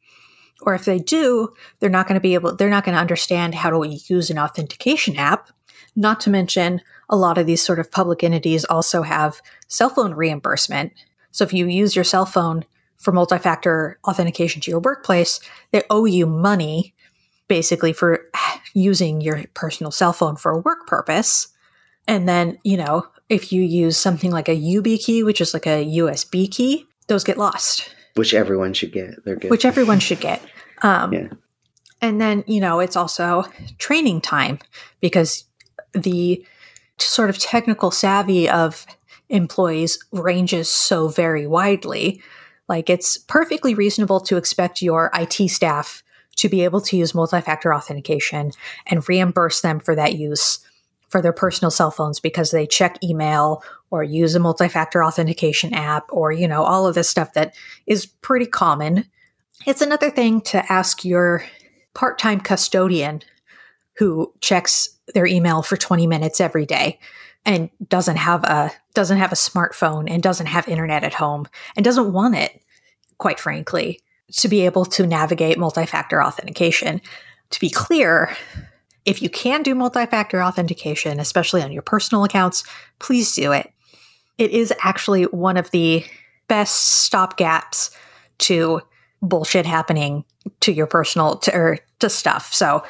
Or 0.62 0.74
if 0.74 0.86
they 0.86 1.00
do, 1.00 1.50
they're 1.80 1.90
not 1.90 2.08
going 2.08 2.16
to 2.16 2.22
be 2.22 2.34
able 2.34 2.56
they're 2.56 2.70
not 2.70 2.86
going 2.86 2.96
to 2.96 3.02
understand 3.02 3.56
how 3.56 3.70
to 3.70 3.88
use 4.08 4.30
an 4.30 4.40
authentication 4.40 5.18
app. 5.18 5.50
Not 5.96 6.20
to 6.22 6.30
mention 6.30 6.82
a 7.10 7.16
lot 7.16 7.38
of 7.38 7.46
these 7.46 7.62
sort 7.62 7.80
of 7.80 7.92
public 7.92 8.24
entities 8.24 8.66
also 8.66 9.02
have 9.02 9.42
cell 9.68 9.90
phone 9.90 10.14
reimbursement 10.14 10.94
so 11.36 11.44
if 11.44 11.52
you 11.52 11.68
use 11.68 11.98
your 11.98 12.06
cell 12.06 12.26
phone 12.26 12.64
for 12.96 13.12
multi 13.12 13.38
factor 13.38 14.00
authentication 14.08 14.62
to 14.62 14.72
your 14.72 14.80
workplace, 14.80 15.42
they 15.72 15.84
owe 15.90 16.06
you 16.06 16.26
money 16.26 16.96
basically 17.50 17.92
for 17.92 18.24
using 18.74 19.20
your 19.20 19.44
personal 19.54 19.92
cell 19.92 20.14
phone 20.14 20.38
for 20.38 20.54
a 20.54 20.60
work 20.60 20.88
purpose. 20.88 21.50
And 22.08 22.26
then, 22.30 22.58
you 22.64 22.78
know, 22.78 23.08
if 23.28 23.52
you 23.52 23.64
use 23.64 23.98
something 23.98 24.32
like 24.32 24.48
a 24.48 24.78
UB 24.78 24.86
key, 24.98 25.24
which 25.24 25.42
is 25.42 25.54
like 25.54 25.68
a 25.68 25.86
USB 25.86 26.50
key, 26.50 26.86
those 27.08 27.26
get 27.26 27.38
lost. 27.38 27.94
Which 28.14 28.34
everyone 28.34 28.74
should 28.74 28.94
get. 28.94 29.26
They're 29.26 29.36
good. 29.36 29.52
Which 29.52 29.66
everyone 29.66 30.00
should 30.00 30.22
get. 30.22 30.42
Um, 30.84 31.12
yeah. 31.12 31.28
And 32.02 32.22
then, 32.22 32.46
you 32.48 32.62
know, 32.62 32.80
it's 32.80 32.96
also 32.96 33.44
training 33.78 34.22
time 34.22 34.60
because 35.02 35.44
the 35.92 36.46
sort 36.98 37.30
of 37.30 37.40
technical 37.40 37.92
savvy 37.92 38.48
of 38.48 38.86
employees 39.30 40.04
ranges 40.12 40.70
so 40.70 41.08
very 41.08 41.48
widely. 41.48 42.22
Like 42.68 42.90
it's 42.90 43.18
perfectly 43.18 43.74
reasonable 43.74 44.20
to 44.22 44.38
expect 44.38 44.82
your 44.82 45.12
IT 45.14 45.50
staff 45.50 46.04
to 46.38 46.50
be 46.50 46.64
able 46.64 46.82
to 46.82 46.98
use 46.98 47.16
multi 47.16 47.42
factor 47.42 47.74
authentication 47.74 48.52
and 48.88 49.08
reimburse 49.08 49.62
them 49.62 49.80
for 49.80 49.96
that 49.96 50.16
use 50.16 50.60
for 51.10 51.22
their 51.22 51.34
personal 51.34 51.72
cell 51.72 51.92
phones 51.92 52.20
because 52.20 52.52
they 52.52 52.68
check 52.68 53.02
email 53.04 53.64
or 53.92 54.04
use 54.04 54.36
a 54.36 54.40
multi 54.40 54.68
factor 54.68 55.04
authentication 55.04 55.74
app 55.74 56.06
or, 56.10 56.32
you 56.32 56.48
know, 56.48 56.64
all 56.64 56.88
of 56.88 56.96
this 56.96 57.10
stuff 57.10 57.34
that 57.34 57.56
is 57.86 58.06
pretty 58.06 58.46
common. 58.46 59.06
It's 59.66 59.82
another 59.82 60.10
thing 60.10 60.42
to 60.42 60.72
ask 60.72 61.06
your 61.06 61.46
part 61.94 62.20
time 62.20 62.42
custodian 62.42 63.22
who 63.98 64.34
checks 64.42 64.90
their 65.14 65.26
email 65.26 65.62
for 65.62 65.78
20 65.78 66.08
minutes 66.08 66.42
every 66.42 66.66
day 66.66 67.00
and 67.46 67.70
doesn't 67.88 68.18
have 68.18 68.44
a 68.44 68.72
doesn't 68.94 69.18
have 69.18 69.32
a 69.32 69.36
smartphone 69.36 70.10
and 70.10 70.24
doesn't 70.24 70.48
have 70.48 70.68
internet 70.68 71.04
at 71.04 71.14
home 71.14 71.48
and 71.76 71.84
doesn't 71.84 72.12
want 72.12 72.36
it 72.36 72.62
quite 73.18 73.40
frankly 73.40 74.00
to 74.32 74.48
be 74.48 74.66
able 74.66 74.86
to 74.86 75.06
navigate 75.06 75.60
multi-factor 75.60 76.24
authentication. 76.24 77.02
To 77.52 77.60
be 77.60 77.70
clear 77.70 78.36
if 79.06 79.22
you 79.22 79.30
can 79.30 79.62
do 79.62 79.76
multi-factor 79.76 80.42
authentication 80.42 81.20
especially 81.20 81.62
on 81.62 81.72
your 81.72 81.84
personal 81.84 82.24
accounts 82.24 82.64
please 83.00 83.34
do 83.36 83.52
it. 83.52 83.72
It 84.38 84.52
is 84.52 84.74
actually 84.82 85.24
one 85.24 85.58
of 85.58 85.72
the 85.72 86.06
best 86.48 87.10
stopgaps 87.12 87.92
to 88.40 88.82
bullshit 89.22 89.66
happening 89.66 90.26
to 90.60 90.72
your 90.72 90.88
personal 90.88 91.38
to, 91.38 91.56
or 91.56 91.80
to 92.00 92.10
stuff. 92.10 92.54
So 92.54 92.84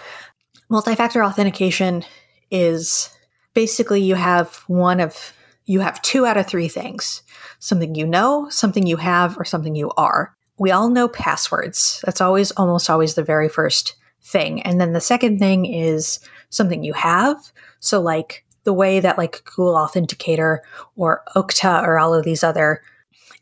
multi-factor 0.69 1.23
authentication 1.23 2.03
is 2.51 3.09
basically 3.55 4.01
you 4.01 4.13
have 4.13 4.57
one 4.67 4.99
of 4.99 5.33
you 5.65 5.79
have 5.79 5.99
two 6.03 6.27
out 6.27 6.37
of 6.37 6.45
three 6.45 6.67
things. 6.67 7.23
Something 7.57 7.95
you 7.95 8.05
know 8.05 8.47
something 8.49 8.85
you 8.85 8.97
have 8.97 9.39
or 9.39 9.45
something 9.45 9.73
you 9.73 9.89
are. 9.97 10.35
We 10.59 10.69
all 10.69 10.89
know 10.89 11.07
passwords. 11.07 12.03
That's 12.05 12.21
always 12.21 12.51
almost 12.51 12.87
always 12.87 13.15
the 13.15 13.23
very 13.23 13.49
first 13.49 13.95
thing. 14.21 14.61
And 14.61 14.79
then 14.79 14.93
the 14.93 15.01
second 15.01 15.39
thing 15.39 15.65
is 15.65 16.19
something 16.49 16.83
you 16.83 16.93
have. 16.93 17.51
So 17.79 17.99
like 17.99 18.45
the 18.63 18.73
way 18.73 18.99
that 18.99 19.17
like 19.17 19.43
Google 19.45 19.73
Authenticator 19.75 20.59
or 20.95 21.23
Okta 21.35 21.81
or 21.83 21.97
all 21.97 22.13
of 22.13 22.25
these 22.25 22.43
other 22.43 22.83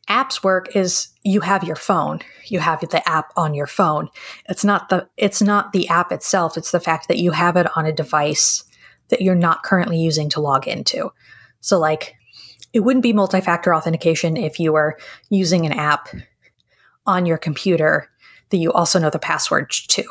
apps 0.09 0.43
work 0.43 0.75
is 0.75 1.09
you 1.23 1.41
have 1.41 1.63
your 1.63 1.75
phone. 1.75 2.19
You 2.45 2.59
have 2.59 2.81
the 2.81 3.07
app 3.07 3.31
on 3.35 3.53
your 3.53 3.67
phone. 3.67 4.09
It's 4.49 4.63
not 4.63 4.89
the 4.89 5.07
it's 5.17 5.41
not 5.41 5.71
the 5.71 5.87
app 5.89 6.11
itself. 6.11 6.57
It's 6.57 6.71
the 6.71 6.79
fact 6.79 7.07
that 7.07 7.19
you 7.19 7.31
have 7.31 7.57
it 7.57 7.67
on 7.77 7.85
a 7.85 7.93
device 7.93 8.63
that 9.09 9.21
you're 9.21 9.35
not 9.35 9.63
currently 9.63 9.97
using 9.97 10.29
to 10.29 10.41
log 10.41 10.67
into. 10.67 11.11
So 11.61 11.79
like 11.79 12.15
it 12.73 12.81
wouldn't 12.81 13.03
be 13.03 13.13
multi-factor 13.13 13.73
authentication 13.73 14.35
if 14.35 14.59
you 14.59 14.73
were 14.73 14.97
using 15.29 15.65
an 15.65 15.73
app 15.73 16.09
on 17.05 17.25
your 17.25 17.37
computer 17.37 18.09
that 18.49 18.57
you 18.57 18.71
also 18.71 18.99
know 18.99 19.09
the 19.09 19.19
password 19.19 19.69
to 19.69 20.03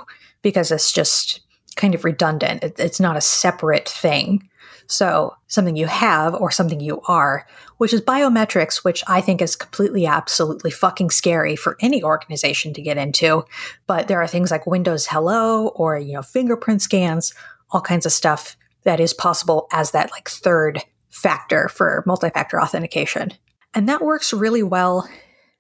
because 0.43 0.71
it's 0.71 0.93
just 0.93 1.41
kind 1.77 1.95
of 1.95 2.05
redundant. 2.05 2.63
It, 2.63 2.79
it's 2.79 3.01
not 3.01 3.17
a 3.17 3.21
separate 3.21 3.89
thing. 3.89 4.49
So, 4.89 5.35
something 5.47 5.77
you 5.77 5.87
have 5.87 6.35
or 6.35 6.51
something 6.51 6.81
you 6.81 7.01
are, 7.07 7.47
which 7.79 7.95
is 7.95 8.01
biometrics, 8.01 8.85
which 8.85 9.03
I 9.07 9.21
think 9.21 9.41
is 9.41 9.57
completely, 9.57 10.07
absolutely 10.07 10.71
fucking 10.71 11.11
scary 11.11 11.57
for 11.57 11.77
any 11.81 12.03
organization 12.03 12.75
to 12.75 12.83
get 12.83 12.99
into. 12.99 13.45
But 13.87 14.09
there 14.09 14.21
are 14.21 14.27
things 14.27 14.51
like 14.51 14.67
Windows 14.67 15.07
Hello 15.07 15.69
or, 15.69 15.99
you 15.99 16.13
know, 16.13 16.23
fingerprint 16.23 16.83
scans, 16.83 17.33
all 17.71 17.81
kinds 17.81 18.05
of 18.05 18.13
stuff 18.13 18.57
that 18.85 19.01
is 19.01 19.15
possible 19.15 19.67
as 19.73 19.93
that 19.93 20.11
like 20.11 20.29
third 20.29 20.83
factor 21.11 21.69
for 21.69 22.03
multi 22.07 22.31
factor 22.31 22.61
authentication. 22.61 23.33
And 23.75 23.89
that 23.89 24.03
works 24.03 24.33
really 24.33 24.63
well 24.63 25.09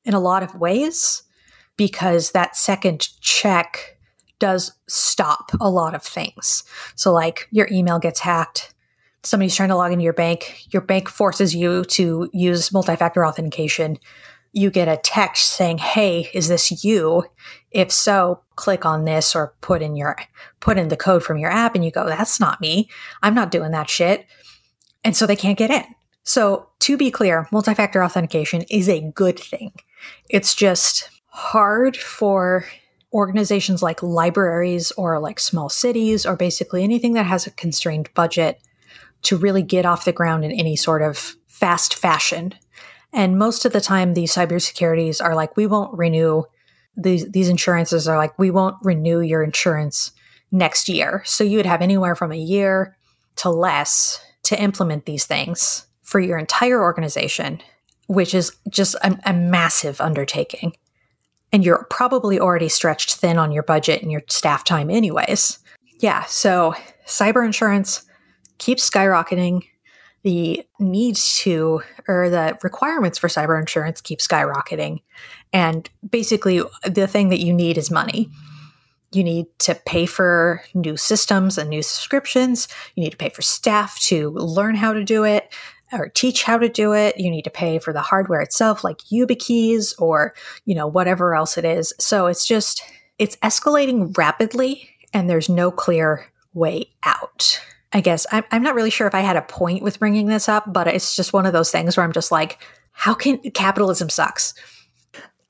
in 0.04 0.14
a 0.14 0.20
lot 0.20 0.42
of 0.42 0.54
ways 0.54 1.22
because 1.76 2.32
that 2.32 2.56
second 2.56 3.08
check 3.20 3.98
does 4.38 4.72
stop 4.88 5.52
a 5.60 5.70
lot 5.70 5.94
of 5.94 6.02
things. 6.02 6.64
So, 6.96 7.12
like 7.12 7.48
your 7.50 7.68
email 7.70 7.98
gets 7.98 8.20
hacked, 8.20 8.74
somebody's 9.22 9.54
trying 9.54 9.68
to 9.68 9.76
log 9.76 9.92
into 9.92 10.04
your 10.04 10.12
bank, 10.12 10.66
your 10.72 10.82
bank 10.82 11.08
forces 11.08 11.54
you 11.54 11.84
to 11.84 12.28
use 12.32 12.72
multi 12.72 12.96
factor 12.96 13.24
authentication. 13.24 13.98
You 14.52 14.70
get 14.70 14.88
a 14.88 14.98
text 14.98 15.54
saying, 15.54 15.78
Hey, 15.78 16.28
is 16.34 16.48
this 16.48 16.84
you? 16.84 17.24
If 17.72 17.90
so, 17.90 18.40
click 18.56 18.84
on 18.84 19.04
this 19.04 19.34
or 19.34 19.54
put 19.60 19.82
in 19.82 19.96
your 19.96 20.16
put 20.60 20.78
in 20.78 20.88
the 20.88 20.96
code 20.96 21.22
from 21.22 21.38
your 21.38 21.50
app 21.50 21.74
and 21.74 21.84
you 21.84 21.90
go, 21.90 22.06
That's 22.06 22.38
not 22.38 22.60
me. 22.60 22.88
I'm 23.22 23.34
not 23.34 23.50
doing 23.50 23.72
that 23.72 23.90
shit. 23.90 24.26
And 25.04 25.16
so 25.16 25.26
they 25.26 25.36
can't 25.36 25.58
get 25.58 25.70
in. 25.70 25.84
So 26.24 26.68
to 26.80 26.96
be 26.96 27.10
clear, 27.10 27.48
multi 27.50 27.74
factor 27.74 28.04
authentication 28.04 28.62
is 28.70 28.88
a 28.88 29.00
good 29.00 29.38
thing. 29.38 29.72
It's 30.28 30.54
just 30.54 31.10
hard 31.26 31.96
for 31.96 32.64
organizations 33.12 33.82
like 33.82 34.02
libraries 34.02 34.90
or 34.92 35.18
like 35.18 35.38
small 35.38 35.68
cities 35.68 36.24
or 36.24 36.36
basically 36.36 36.82
anything 36.82 37.14
that 37.14 37.26
has 37.26 37.46
a 37.46 37.50
constrained 37.50 38.12
budget 38.14 38.60
to 39.22 39.36
really 39.36 39.62
get 39.62 39.86
off 39.86 40.04
the 40.04 40.12
ground 40.12 40.44
in 40.44 40.52
any 40.52 40.76
sort 40.76 41.02
of 41.02 41.36
fast 41.46 41.94
fashion. 41.94 42.54
And 43.12 43.38
most 43.38 43.64
of 43.64 43.72
the 43.72 43.80
time, 43.80 44.14
these 44.14 44.34
cybersecurities 44.34 45.22
are 45.22 45.34
like, 45.34 45.56
we 45.56 45.66
won't 45.66 45.96
renew 45.96 46.44
these, 46.97 47.30
these 47.30 47.49
insurances 47.49 48.07
are 48.07 48.16
like, 48.16 48.38
we 48.38 48.51
won't 48.51 48.76
renew 48.82 49.20
your 49.20 49.43
insurance 49.43 50.12
next 50.51 50.88
year. 50.88 51.22
So 51.24 51.45
you 51.45 51.57
would 51.57 51.66
have 51.66 51.82
anywhere 51.82 52.14
from 52.14 52.32
a 52.32 52.36
year 52.36 52.97
to 53.36 53.51
less 53.51 54.20
to 54.45 54.61
implement 54.61 55.07
these 55.07 55.24
things 55.24 55.86
for 56.03 56.20
your 56.20 56.36
entire 56.36 56.82
organization, 56.82 57.62
which 58.07 58.34
is 58.34 58.53
just 58.68 58.95
a, 58.97 59.18
a 59.24 59.32
massive 59.32 60.01
undertaking. 60.01 60.76
And 61.53 61.64
you're 61.64 61.86
probably 61.90 62.40
already 62.40 62.68
stretched 62.68 63.14
thin 63.14 63.38
on 63.38 63.53
your 63.53 63.62
budget 63.62 64.03
and 64.03 64.11
your 64.11 64.22
staff 64.28 64.64
time, 64.64 64.90
anyways. 64.90 65.59
Yeah, 66.01 66.24
so 66.24 66.74
cyber 67.07 67.45
insurance 67.45 68.03
keeps 68.59 68.88
skyrocketing. 68.88 69.62
The 70.24 70.64
needs 70.78 71.38
to, 71.40 71.82
or 72.06 72.30
the 72.30 72.56
requirements 72.62 73.18
for 73.18 73.28
cyber 73.28 73.58
insurance 73.58 74.00
keep 74.00 74.20
skyrocketing. 74.20 75.02
And 75.52 75.88
basically, 76.08 76.62
the 76.86 77.06
thing 77.06 77.28
that 77.30 77.40
you 77.40 77.52
need 77.52 77.76
is 77.76 77.90
money. 77.90 78.30
You 79.12 79.24
need 79.24 79.46
to 79.60 79.74
pay 79.74 80.06
for 80.06 80.62
new 80.74 80.96
systems 80.96 81.58
and 81.58 81.68
new 81.68 81.82
subscriptions. 81.82 82.68
You 82.94 83.02
need 83.02 83.10
to 83.10 83.16
pay 83.16 83.28
for 83.28 83.42
staff 83.42 83.98
to 84.02 84.30
learn 84.30 84.74
how 84.74 84.92
to 84.92 85.04
do 85.04 85.24
it 85.24 85.52
or 85.92 86.08
teach 86.08 86.44
how 86.44 86.56
to 86.56 86.68
do 86.68 86.94
it. 86.94 87.18
You 87.18 87.30
need 87.30 87.42
to 87.42 87.50
pay 87.50 87.78
for 87.78 87.92
the 87.92 88.00
hardware 88.00 88.40
itself, 88.40 88.82
like 88.82 88.98
YubiKeys 89.12 90.00
or, 90.00 90.34
you 90.64 90.74
know, 90.74 90.86
whatever 90.86 91.34
else 91.34 91.58
it 91.58 91.66
is. 91.66 91.92
So 91.98 92.26
it's 92.26 92.46
just, 92.46 92.82
it's 93.18 93.36
escalating 93.36 94.16
rapidly 94.16 94.88
and 95.12 95.28
there's 95.28 95.50
no 95.50 95.70
clear 95.70 96.26
way 96.54 96.86
out. 97.02 97.60
I 97.93 98.01
guess 98.01 98.26
I'm, 98.32 98.45
I'm 98.51 98.62
not 98.62 98.74
really 98.74 98.90
sure 98.90 99.07
if 99.07 99.14
I 99.14 99.20
had 99.20 99.36
a 99.36 99.43
point 99.43 99.82
with 99.82 99.99
bringing 99.99 100.26
this 100.26 100.49
up, 100.49 100.72
but 100.72 100.86
it's 100.86 101.14
just 101.14 101.32
one 101.32 101.47
of 101.47 101.53
those 101.53 101.70
things 101.70 101.97
where 101.97 102.05
I'm 102.05 102.12
just 102.12 102.32
like, 102.32 102.62
how 102.93 103.14
can 103.14 103.38
capitalism 103.53 104.09
sucks? 104.09 104.55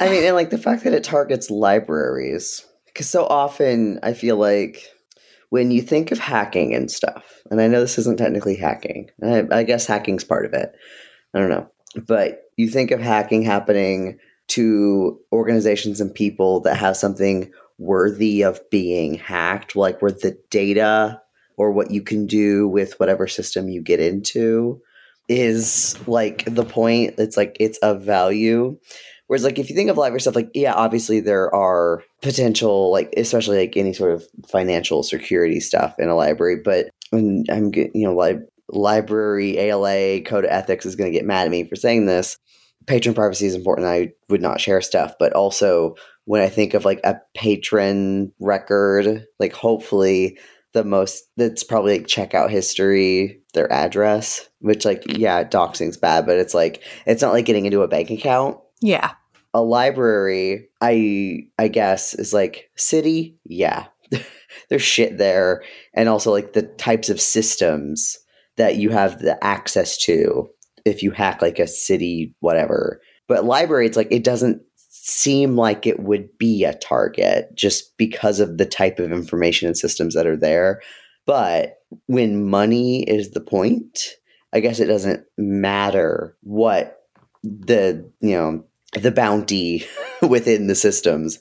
I 0.01 0.09
mean, 0.09 0.25
and 0.25 0.35
like 0.35 0.51
the 0.51 0.59
fact 0.59 0.85
that 0.85 0.93
it 0.93 1.05
targets 1.05 1.51
libraries, 1.51 2.65
because 2.87 3.09
so 3.09 3.25
often 3.27 4.01
I 4.03 4.15
feel 4.15 4.37
like 4.37 4.85
when 5.51 5.71
you 5.71 5.83
think 5.83 6.11
of 6.11 6.19
hacking 6.19 6.75
and 6.75 6.91
stuff, 6.91 7.43
and 7.51 7.61
I 7.61 7.69
know 7.69 7.81
this 7.81 7.99
isn't 7.99 8.19
technically 8.19 8.57
hacking, 8.57 9.11
I, 9.23 9.45
I 9.51 9.63
guess 9.63 9.87
hacking's 9.87 10.25
part 10.25 10.47
of 10.47 10.55
it. 10.55 10.73
I 11.35 11.39
don't 11.39 11.51
know. 11.51 11.69
But 12.07 12.45
you 12.57 12.69
think 12.69 12.91
of 12.91 13.01
hacking 13.01 13.43
happening 13.43 14.19
to 14.49 15.19
organizations 15.33 16.01
and 16.01 16.13
people 16.15 16.61
that 16.61 16.77
have 16.77 16.97
something 16.97 17.53
worthy 17.79 18.43
of 18.43 18.61
being 18.71 19.15
hacked, 19.15 19.77
like 19.77 20.01
where 20.03 20.11
the 20.11 20.37
data 20.51 21.21
or 21.63 21.73
what 21.73 21.91
you 21.91 22.03
can 22.03 22.27
do 22.27 22.67
with 22.69 22.99
whatever 22.99 23.27
system 23.29 23.69
you 23.69 23.81
get 23.81 24.01
into 24.01 24.81
is 25.29 25.97
like 26.09 26.45
the 26.47 26.65
point. 26.65 27.15
It's 27.19 27.37
like 27.37 27.57
it's 27.61 27.79
of 27.79 28.03
value. 28.03 28.79
Whereas, 29.29 29.45
like, 29.45 29.59
if 29.59 29.71
you 29.71 29.77
think 29.77 29.89
of 29.89 29.97
library 29.97 30.21
stuff, 30.21 30.35
like, 30.35 30.51
yeah, 30.53 30.75
obviously 30.75 31.21
there 31.21 31.55
are 31.55 32.03
potential, 32.21 32.91
like, 32.91 33.15
especially 33.17 33.57
like 33.57 33.79
any 33.79 33.95
sort 33.95 34.13
of 34.13 34.27
financial 34.47 35.03
security 35.03 35.59
stuff 35.59 35.95
in 35.99 36.09
a 36.09 36.15
library. 36.15 36.57
But 36.63 36.91
when 37.11 37.45
I'm, 37.49 37.73
you 37.73 37.91
know, 37.95 38.15
like, 38.15 38.41
library 38.69 39.57
ALA 39.57 40.21
code 40.21 40.45
of 40.45 40.51
ethics 40.51 40.85
is 40.85 40.97
going 40.97 41.11
to 41.11 41.17
get 41.17 41.25
mad 41.25 41.47
at 41.47 41.51
me 41.51 41.65
for 41.65 41.77
saying 41.77 42.05
this. 42.05 42.37
Patron 42.87 43.15
privacy 43.15 43.47
is 43.47 43.55
important. 43.55 43.87
I 43.87 44.13
would 44.29 44.43
not 44.43 44.61
share 44.61 44.83
stuff, 44.83 45.15
but 45.19 45.33
also 45.33 45.95
when 46.25 46.43
I 46.43 46.49
think 46.49 46.75
of 46.75 46.85
like 46.85 47.01
a 47.03 47.17
patron 47.35 48.33
record, 48.39 49.25
like, 49.39 49.55
hopefully 49.55 50.39
the 50.73 50.85
most 50.85 51.25
that's 51.37 51.65
probably 51.65 51.99
like 51.99 52.07
checkout 52.07 52.51
history, 52.51 53.43
their 53.55 53.71
address, 53.73 54.49
which 54.61 54.85
like 54.85 55.03
yeah, 55.07 55.45
doxing's 55.45 55.97
bad, 55.97 56.27
but 56.27 56.39
it's 56.39 56.55
like 56.55 56.83
it's 57.07 57.23
not 57.23 57.33
like 57.33 57.45
getting 57.45 57.67
into 57.67 57.83
a 57.83 57.89
bank 57.89 58.11
account. 58.11 58.59
Yeah. 58.81 59.13
A 59.55 59.63
library, 59.63 60.69
I 60.81 61.47
I 61.59 61.69
guess, 61.69 62.15
is 62.15 62.33
like 62.33 62.71
city, 62.77 63.37
yeah. 63.45 63.87
There's 64.69 64.83
shit 64.83 65.19
there. 65.19 65.63
And 65.95 66.09
also 66.09 66.31
like 66.31 66.53
the 66.53 66.63
types 66.63 67.09
of 67.09 67.21
systems 67.21 68.19
that 68.57 68.77
you 68.77 68.91
have 68.91 69.21
the 69.21 69.43
access 69.45 69.97
to 70.05 70.49
if 70.85 71.03
you 71.03 71.11
hack 71.11 71.43
like 71.43 71.59
a 71.59 71.67
city, 71.67 72.35
whatever. 72.41 73.01
But 73.29 73.45
library, 73.45 73.87
it's 73.87 73.97
like 73.97 74.09
it 74.11 74.25
doesn't 74.25 74.63
seem 75.05 75.57
like 75.57 75.85
it 75.85 75.99
would 75.99 76.29
be 76.39 76.63
a 76.63 76.75
target 76.75 77.53
just 77.57 77.97
because 77.97 78.39
of 78.39 78.57
the 78.57 78.65
type 78.65 79.01
of 79.01 79.11
information 79.11 79.67
and 79.67 79.77
systems 79.77 80.15
that 80.15 80.29
are 80.29 80.37
there. 80.37 80.81
But 81.27 81.79
when 82.07 82.49
money 82.49 83.03
is 83.03 83.33
the 83.33 83.41
point, 83.41 84.11
I 84.53 84.61
guess 84.61 84.79
it 84.79 84.87
doesn't 84.87 85.25
matter 85.37 86.37
what 86.45 87.01
the, 87.43 88.09
you 88.21 88.37
know, 88.37 88.65
the 88.93 89.11
bounty 89.11 89.85
within 90.23 90.69
the 90.69 90.77
systems 90.77 91.41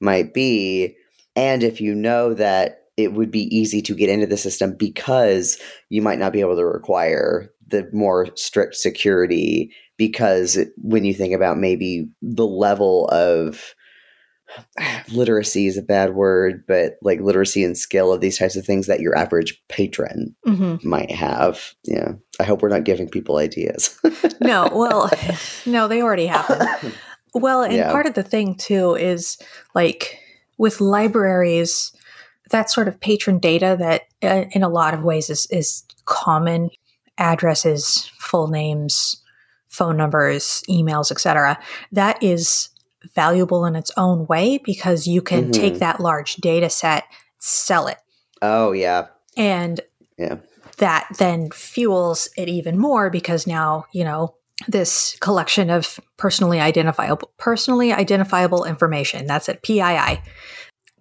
might 0.00 0.32
be. 0.32 0.96
And 1.36 1.62
if 1.62 1.82
you 1.82 1.94
know 1.94 2.32
that 2.32 2.81
it 2.96 3.14
would 3.14 3.30
be 3.30 3.54
easy 3.54 3.80
to 3.82 3.94
get 3.94 4.10
into 4.10 4.26
the 4.26 4.36
system 4.36 4.74
because 4.76 5.58
you 5.88 6.02
might 6.02 6.18
not 6.18 6.32
be 6.32 6.40
able 6.40 6.56
to 6.56 6.64
require 6.64 7.50
the 7.68 7.88
more 7.92 8.28
strict 8.36 8.74
security 8.74 9.72
because 9.96 10.58
when 10.76 11.04
you 11.04 11.14
think 11.14 11.34
about 11.34 11.58
maybe 11.58 12.06
the 12.20 12.46
level 12.46 13.08
of 13.08 13.74
literacy 15.12 15.66
is 15.66 15.76
a 15.76 15.82
bad 15.82 16.14
word, 16.14 16.64
but 16.66 16.94
like 17.02 17.20
literacy 17.20 17.64
and 17.64 17.76
skill 17.76 18.12
of 18.12 18.20
these 18.20 18.38
types 18.38 18.56
of 18.56 18.64
things 18.64 18.86
that 18.86 19.00
your 19.00 19.16
average 19.16 19.60
patron 19.68 20.34
mm-hmm. 20.46 20.86
might 20.88 21.10
have. 21.10 21.74
Yeah. 21.84 22.12
I 22.40 22.44
hope 22.44 22.62
we're 22.62 22.68
not 22.68 22.84
giving 22.84 23.08
people 23.08 23.38
ideas. 23.38 23.98
no, 24.40 24.68
well, 24.72 25.10
no, 25.66 25.88
they 25.88 26.02
already 26.02 26.26
have. 26.26 26.94
Well, 27.34 27.62
and 27.62 27.74
yeah. 27.74 27.90
part 27.90 28.06
of 28.06 28.14
the 28.14 28.22
thing 28.22 28.56
too 28.56 28.94
is 28.94 29.38
like 29.74 30.18
with 30.58 30.80
libraries, 30.80 31.92
that 32.52 32.70
sort 32.70 32.88
of 32.88 33.00
patron 33.00 33.38
data 33.38 33.76
that 33.78 34.02
uh, 34.22 34.44
in 34.52 34.62
a 34.62 34.68
lot 34.68 34.94
of 34.94 35.02
ways 35.02 35.28
is, 35.28 35.46
is 35.50 35.82
common 36.04 36.70
addresses, 37.18 38.10
full 38.18 38.48
names, 38.48 39.22
phone 39.68 39.96
numbers, 39.96 40.62
emails, 40.68 41.10
etc. 41.10 41.58
That 41.90 42.22
is 42.22 42.68
valuable 43.14 43.64
in 43.64 43.74
its 43.74 43.90
own 43.96 44.26
way 44.26 44.58
because 44.64 45.06
you 45.06 45.20
can 45.22 45.44
mm-hmm. 45.44 45.50
take 45.52 45.78
that 45.78 46.00
large 46.00 46.36
data 46.36 46.70
set, 46.70 47.04
sell 47.38 47.88
it. 47.88 47.98
Oh 48.40 48.72
yeah. 48.72 49.06
And 49.36 49.80
yeah. 50.18 50.36
that 50.78 51.08
then 51.18 51.50
fuels 51.50 52.28
it 52.36 52.48
even 52.48 52.78
more 52.78 53.10
because 53.10 53.46
now, 53.46 53.86
you 53.92 54.04
know, 54.04 54.34
this 54.68 55.16
collection 55.20 55.70
of 55.70 55.98
personally 56.16 56.60
identifiable 56.60 57.32
personally 57.38 57.92
identifiable 57.92 58.64
information, 58.64 59.26
that's 59.26 59.48
it, 59.48 59.62
PII, 59.62 60.20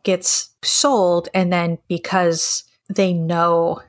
gets 0.03 0.49
sold 0.63 1.29
and 1.33 1.51
then 1.51 1.77
because 1.87 2.63
they 2.89 3.13
know 3.13 3.81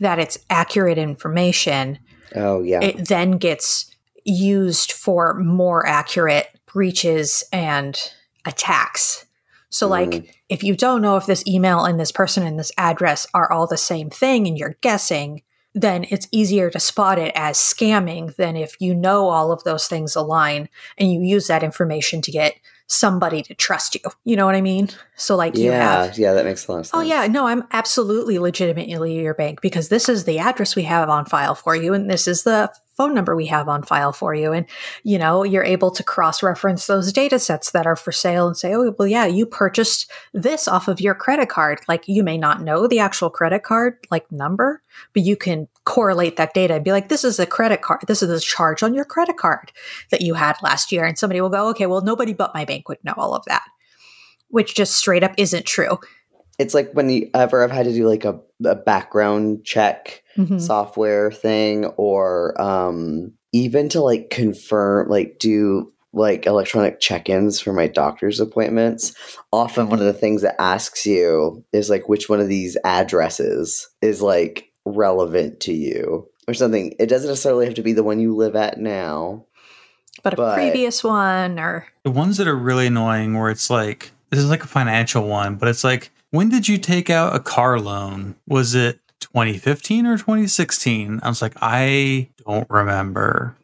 that 0.00 0.18
it's 0.18 0.38
accurate 0.50 0.98
information, 0.98 1.98
Oh 2.34 2.62
yeah. 2.62 2.80
it 2.82 3.08
then 3.08 3.32
gets 3.32 3.90
used 4.24 4.92
for 4.92 5.34
more 5.34 5.86
accurate 5.86 6.48
breaches 6.66 7.44
and 7.52 7.98
attacks. 8.44 9.24
So, 9.70 9.86
like, 9.86 10.10
Mm. 10.10 10.30
if 10.48 10.62
you 10.62 10.74
don't 10.76 11.02
know 11.02 11.16
if 11.16 11.26
this 11.26 11.46
email 11.46 11.84
and 11.84 11.98
this 12.00 12.12
person 12.12 12.46
and 12.46 12.58
this 12.58 12.72
address 12.78 13.26
are 13.34 13.50
all 13.52 13.66
the 13.66 13.76
same 13.76 14.08
thing 14.10 14.46
and 14.46 14.56
you're 14.56 14.76
guessing, 14.80 15.42
then 15.74 16.06
it's 16.10 16.26
easier 16.32 16.70
to 16.70 16.80
spot 16.80 17.18
it 17.18 17.32
as 17.34 17.56
scamming 17.58 18.34
than 18.36 18.56
if 18.56 18.80
you 18.80 18.94
know 18.94 19.28
all 19.28 19.52
of 19.52 19.62
those 19.64 19.86
things 19.86 20.16
align 20.16 20.68
and 20.96 21.12
you 21.12 21.20
use 21.20 21.46
that 21.46 21.62
information 21.62 22.22
to 22.22 22.30
get 22.30 22.54
somebody 22.88 23.42
to 23.42 23.54
trust 23.54 23.94
you. 23.94 24.00
You 24.24 24.34
know 24.34 24.46
what 24.46 24.54
I 24.54 24.62
mean? 24.62 24.88
So, 25.14 25.36
like, 25.36 25.56
you 25.56 25.70
yeah, 25.70 26.04
have 26.06 26.18
yeah, 26.18 26.32
that 26.32 26.44
makes 26.44 26.66
a 26.66 26.72
lot 26.72 26.78
of 26.80 26.86
sense. 26.86 26.94
Oh 26.94 27.02
yeah, 27.02 27.26
no, 27.26 27.46
I'm 27.46 27.64
absolutely 27.70 28.38
legitimately 28.38 29.20
your 29.20 29.34
bank 29.34 29.60
because 29.60 29.88
this 29.90 30.08
is 30.08 30.24
the 30.24 30.38
address 30.38 30.74
we 30.74 30.82
have 30.84 31.08
on 31.08 31.26
file 31.26 31.54
for 31.54 31.76
you 31.76 31.94
and 31.94 32.10
this 32.10 32.26
is 32.26 32.42
the 32.42 32.72
phone 32.96 33.14
number 33.14 33.36
we 33.36 33.46
have 33.46 33.68
on 33.68 33.82
file 33.82 34.12
for 34.12 34.34
you 34.34 34.52
and 34.52 34.66
you 35.04 35.18
know, 35.18 35.44
you're 35.44 35.62
able 35.62 35.90
to 35.92 36.02
cross-reference 36.02 36.86
those 36.86 37.12
data 37.12 37.38
sets 37.38 37.70
that 37.70 37.86
are 37.86 37.94
for 37.94 38.10
sale 38.10 38.48
and 38.48 38.56
say, 38.56 38.74
"Oh, 38.74 38.94
well 38.98 39.06
yeah, 39.06 39.26
you 39.26 39.46
purchased 39.46 40.10
this 40.32 40.66
off 40.66 40.88
of 40.88 41.00
your 41.00 41.14
credit 41.14 41.48
card." 41.48 41.80
Like 41.88 42.08
you 42.08 42.24
may 42.24 42.38
not 42.38 42.62
know 42.62 42.86
the 42.86 42.98
actual 43.00 43.30
credit 43.30 43.62
card 43.62 43.98
like 44.10 44.30
number, 44.32 44.82
but 45.12 45.22
you 45.22 45.36
can 45.36 45.68
correlate 45.88 46.36
that 46.36 46.52
data 46.52 46.74
and 46.74 46.84
be 46.84 46.92
like, 46.92 47.08
"This 47.08 47.24
is 47.24 47.40
a 47.40 47.46
credit 47.46 47.80
card. 47.80 48.00
This 48.06 48.22
is 48.22 48.30
a 48.30 48.40
charge 48.40 48.82
on 48.82 48.94
your 48.94 49.06
credit 49.06 49.38
card 49.38 49.72
that 50.10 50.20
you 50.20 50.34
had 50.34 50.56
last 50.62 50.92
year." 50.92 51.04
And 51.04 51.18
somebody 51.18 51.40
will 51.40 51.48
go, 51.48 51.68
"Okay, 51.70 51.86
well 51.86 52.02
nobody 52.02 52.34
but 52.34 52.54
my 52.54 52.64
bank 52.64 52.88
would 52.88 53.02
know 53.04 53.14
all 53.16 53.34
of 53.34 53.44
that." 53.46 53.64
Which 54.50 54.74
just 54.74 54.94
straight 54.94 55.24
up 55.24 55.32
isn't 55.36 55.66
true. 55.66 55.98
It's 56.58 56.74
like 56.74 56.90
when 56.92 57.08
you 57.08 57.30
ever 57.34 57.62
have 57.62 57.70
had 57.70 57.86
to 57.86 57.92
do 57.92 58.06
like 58.08 58.24
a, 58.24 58.38
a 58.64 58.74
background 58.74 59.64
check 59.64 60.22
Mhm. 60.36 60.60
software 60.60 61.32
thing 61.32 61.86
or 61.96 62.60
um 62.60 63.32
even 63.52 63.88
to 63.88 64.00
like 64.00 64.30
confirm 64.30 65.08
like 65.08 65.38
do 65.40 65.90
like 66.12 66.46
electronic 66.46 67.00
check-ins 67.00 67.60
for 67.60 67.72
my 67.72 67.86
doctor's 67.88 68.38
appointments 68.40 69.12
often 69.52 69.88
one 69.88 69.98
of 69.98 70.06
the 70.06 70.12
things 70.12 70.42
that 70.42 70.60
asks 70.60 71.04
you 71.04 71.62
is 71.72 71.90
like 71.90 72.08
which 72.08 72.28
one 72.28 72.40
of 72.40 72.48
these 72.48 72.76
addresses 72.84 73.88
is 74.00 74.22
like 74.22 74.67
relevant 74.88 75.60
to 75.60 75.72
you 75.72 76.28
or 76.46 76.54
something 76.54 76.94
it 76.98 77.06
doesn't 77.06 77.28
necessarily 77.28 77.64
have 77.66 77.74
to 77.74 77.82
be 77.82 77.92
the 77.92 78.02
one 78.02 78.20
you 78.20 78.34
live 78.34 78.56
at 78.56 78.78
now 78.80 79.44
but 80.22 80.32
a 80.32 80.36
But- 80.36 80.54
previous 80.56 81.04
one 81.04 81.58
or 81.58 81.86
The 82.02 82.10
ones 82.10 82.38
that 82.38 82.48
are 82.48 82.56
really 82.56 82.86
annoying 82.88 83.38
where 83.38 83.50
it's 83.50 83.70
like 83.70 84.10
this 84.30 84.40
is 84.40 84.50
like 84.50 84.64
a 84.64 84.68
financial 84.68 85.26
one, 85.26 85.54
but 85.56 85.68
it's 85.68 85.84
like 85.84 86.10
when 86.30 86.48
did 86.50 86.68
you 86.68 86.76
take 86.76 87.08
out 87.08 87.34
a 87.34 87.38
car 87.40 87.78
loan? 87.80 88.34
Was 88.46 88.74
it 88.74 88.98
2015 89.20 90.06
or 90.06 90.18
2016? 90.18 91.20
I 91.22 91.28
was 91.28 91.40
like, 91.40 91.54
I 91.62 92.28
don't 92.46 92.68
remember. 92.68 93.56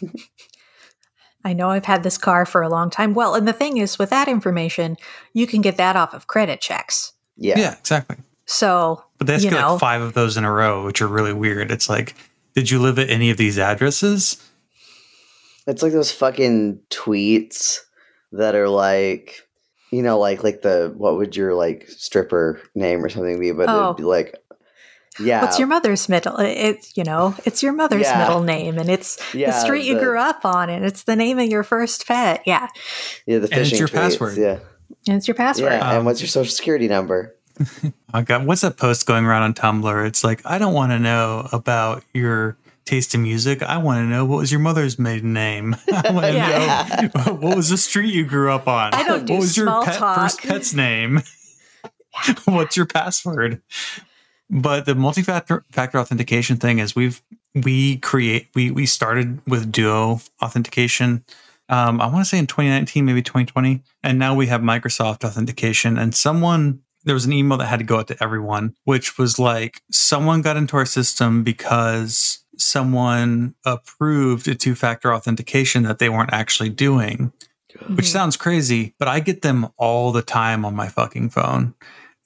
I 1.44 1.52
know 1.52 1.70
I've 1.70 1.84
had 1.84 2.02
this 2.02 2.18
car 2.18 2.44
for 2.46 2.62
a 2.62 2.68
long 2.68 2.90
time. 2.90 3.14
Well, 3.14 3.34
and 3.34 3.46
the 3.46 3.52
thing 3.52 3.76
is 3.76 3.98
with 3.98 4.10
that 4.10 4.26
information, 4.28 4.96
you 5.32 5.46
can 5.46 5.60
get 5.60 5.76
that 5.76 5.94
off 5.96 6.14
of 6.14 6.26
credit 6.26 6.60
checks. 6.60 7.12
yeah, 7.36 7.58
Yeah, 7.58 7.74
exactly. 7.78 8.16
So, 8.46 9.02
But 9.18 9.26
they 9.26 9.34
ask 9.34 9.44
you 9.44 9.50
you 9.50 9.56
know, 9.56 9.72
like 9.72 9.80
five 9.80 10.00
of 10.02 10.14
those 10.14 10.36
in 10.36 10.44
a 10.44 10.52
row, 10.52 10.84
which 10.84 11.02
are 11.02 11.08
really 11.08 11.32
weird. 11.32 11.70
It's 11.70 11.88
like, 11.88 12.14
did 12.54 12.70
you 12.70 12.78
live 12.80 12.98
at 12.98 13.10
any 13.10 13.30
of 13.30 13.36
these 13.36 13.58
addresses? 13.58 14.42
It's 15.66 15.82
like 15.82 15.92
those 15.92 16.12
fucking 16.12 16.80
tweets 16.90 17.80
that 18.32 18.54
are 18.54 18.68
like, 18.68 19.40
you 19.90 20.02
know, 20.02 20.18
like 20.18 20.44
like 20.44 20.62
the 20.62 20.94
what 20.96 21.16
would 21.16 21.34
your 21.36 21.54
like 21.54 21.88
stripper 21.88 22.60
name 22.74 23.04
or 23.04 23.08
something 23.08 23.38
be? 23.40 23.50
But 23.52 23.68
Oh. 23.68 23.84
it'd 23.86 23.96
be 23.96 24.02
like, 24.04 24.36
yeah, 25.18 25.40
what's 25.42 25.58
your 25.58 25.66
mother's 25.66 26.08
middle? 26.08 26.36
It's, 26.38 26.96
you 26.96 27.02
know, 27.02 27.34
it's 27.44 27.62
your 27.64 27.72
mother's 27.72 28.02
Yeah. 28.02 28.18
middle 28.26 28.42
name 28.42 28.78
and 28.78 28.88
it's 28.90 29.16
the 29.32 29.38
Yeah, 29.40 29.58
street 29.64 29.84
you 29.84 29.98
grew 29.98 30.18
up 30.18 30.44
on 30.44 30.70
and 30.70 30.84
it's 30.84 31.02
the 31.04 31.16
name 31.16 31.38
of 31.38 31.48
your 31.48 31.62
first 31.64 32.06
pet. 32.06 32.42
Yeah. 32.46 32.68
yeah, 33.26 33.38
the 33.38 33.48
fish. 33.48 33.56
And 33.56 33.66
it's 33.66 33.78
your 33.78 33.88
tweets, 33.88 33.92
password. 33.92 34.36
Yeah, 34.36 34.58
And 35.08 35.16
it's 35.16 35.26
your 35.26 35.34
password. 35.34 35.72
yeah. 35.72 35.88
Um, 35.90 35.96
and 35.96 36.06
what's 36.06 36.20
your 36.20 36.28
social 36.28 36.52
security 36.52 36.86
number? 36.86 37.34
I 38.12 38.22
got 38.22 38.44
what's 38.44 38.60
that 38.62 38.76
post 38.76 39.06
going 39.06 39.24
around 39.24 39.42
on 39.42 39.54
Tumblr? 39.54 40.06
It's 40.06 40.22
like, 40.24 40.42
I 40.44 40.58
don't 40.58 40.74
want 40.74 40.92
to 40.92 40.98
know 40.98 41.48
about 41.52 42.04
your 42.14 42.56
taste 42.84 43.14
in 43.14 43.22
music. 43.22 43.62
I 43.62 43.78
want 43.78 43.98
to 43.98 44.04
know 44.08 44.24
what 44.24 44.38
was 44.38 44.52
your 44.52 44.60
mother's 44.60 44.98
maiden 44.98 45.32
name. 45.32 45.74
I 45.92 46.10
want 46.12 46.26
to 46.26 46.32
Yeah. 46.34 47.08
know 47.14 47.32
what 47.40 47.56
was 47.56 47.68
the 47.68 47.76
street 47.76 48.14
you 48.14 48.24
grew 48.24 48.52
up 48.52 48.68
on. 48.68 48.94
I 48.94 49.02
don't 49.02 49.24
do 49.26 49.32
what 49.34 49.40
was 49.40 49.56
your 49.56 49.66
pet, 49.84 49.94
talk. 49.94 50.16
first 50.20 50.40
pet's 50.42 50.72
name? 50.74 51.22
What's 52.46 52.76
your 52.78 52.86
password? 52.86 53.60
But 54.48 54.86
the 54.86 54.94
multi-factor 54.94 55.64
factor 55.70 55.98
authentication 55.98 56.56
thing 56.56 56.78
is 56.78 56.96
we've 56.96 57.20
we 57.54 57.98
create 57.98 58.48
we 58.54 58.70
we 58.70 58.86
started 58.86 59.40
with 59.46 59.70
Duo 59.70 60.20
authentication. 60.40 61.24
Um, 61.68 62.00
I 62.00 62.06
want 62.06 62.24
to 62.24 62.28
say 62.28 62.38
in 62.38 62.46
2019, 62.46 63.04
maybe 63.04 63.20
2020, 63.22 63.82
and 64.02 64.18
now 64.18 64.34
we 64.34 64.46
have 64.46 64.60
Microsoft 64.62 65.24
authentication. 65.24 65.98
And 65.98 66.14
someone 66.14 66.80
there 67.06 67.14
was 67.14 67.24
an 67.24 67.32
email 67.32 67.56
that 67.58 67.66
had 67.66 67.78
to 67.78 67.84
go 67.84 67.98
out 67.98 68.08
to 68.08 68.22
everyone, 68.22 68.74
which 68.84 69.16
was 69.16 69.38
like 69.38 69.80
someone 69.90 70.42
got 70.42 70.58
into 70.58 70.76
our 70.76 70.84
system 70.84 71.42
because 71.42 72.40
someone 72.58 73.54
approved 73.64 74.48
a 74.48 74.54
two-factor 74.54 75.14
authentication 75.14 75.84
that 75.84 75.98
they 75.98 76.08
weren't 76.10 76.32
actually 76.32 76.68
doing 76.68 77.32
which 77.90 78.06
Mhm. 78.06 78.12
sounds 78.12 78.36
crazy, 78.38 78.94
but 78.98 79.06
I 79.06 79.20
get 79.20 79.42
them 79.42 79.68
all 79.76 80.10
the 80.10 80.22
time 80.22 80.64
on 80.64 80.74
my 80.74 80.88
fucking 80.88 81.28
phone. 81.28 81.74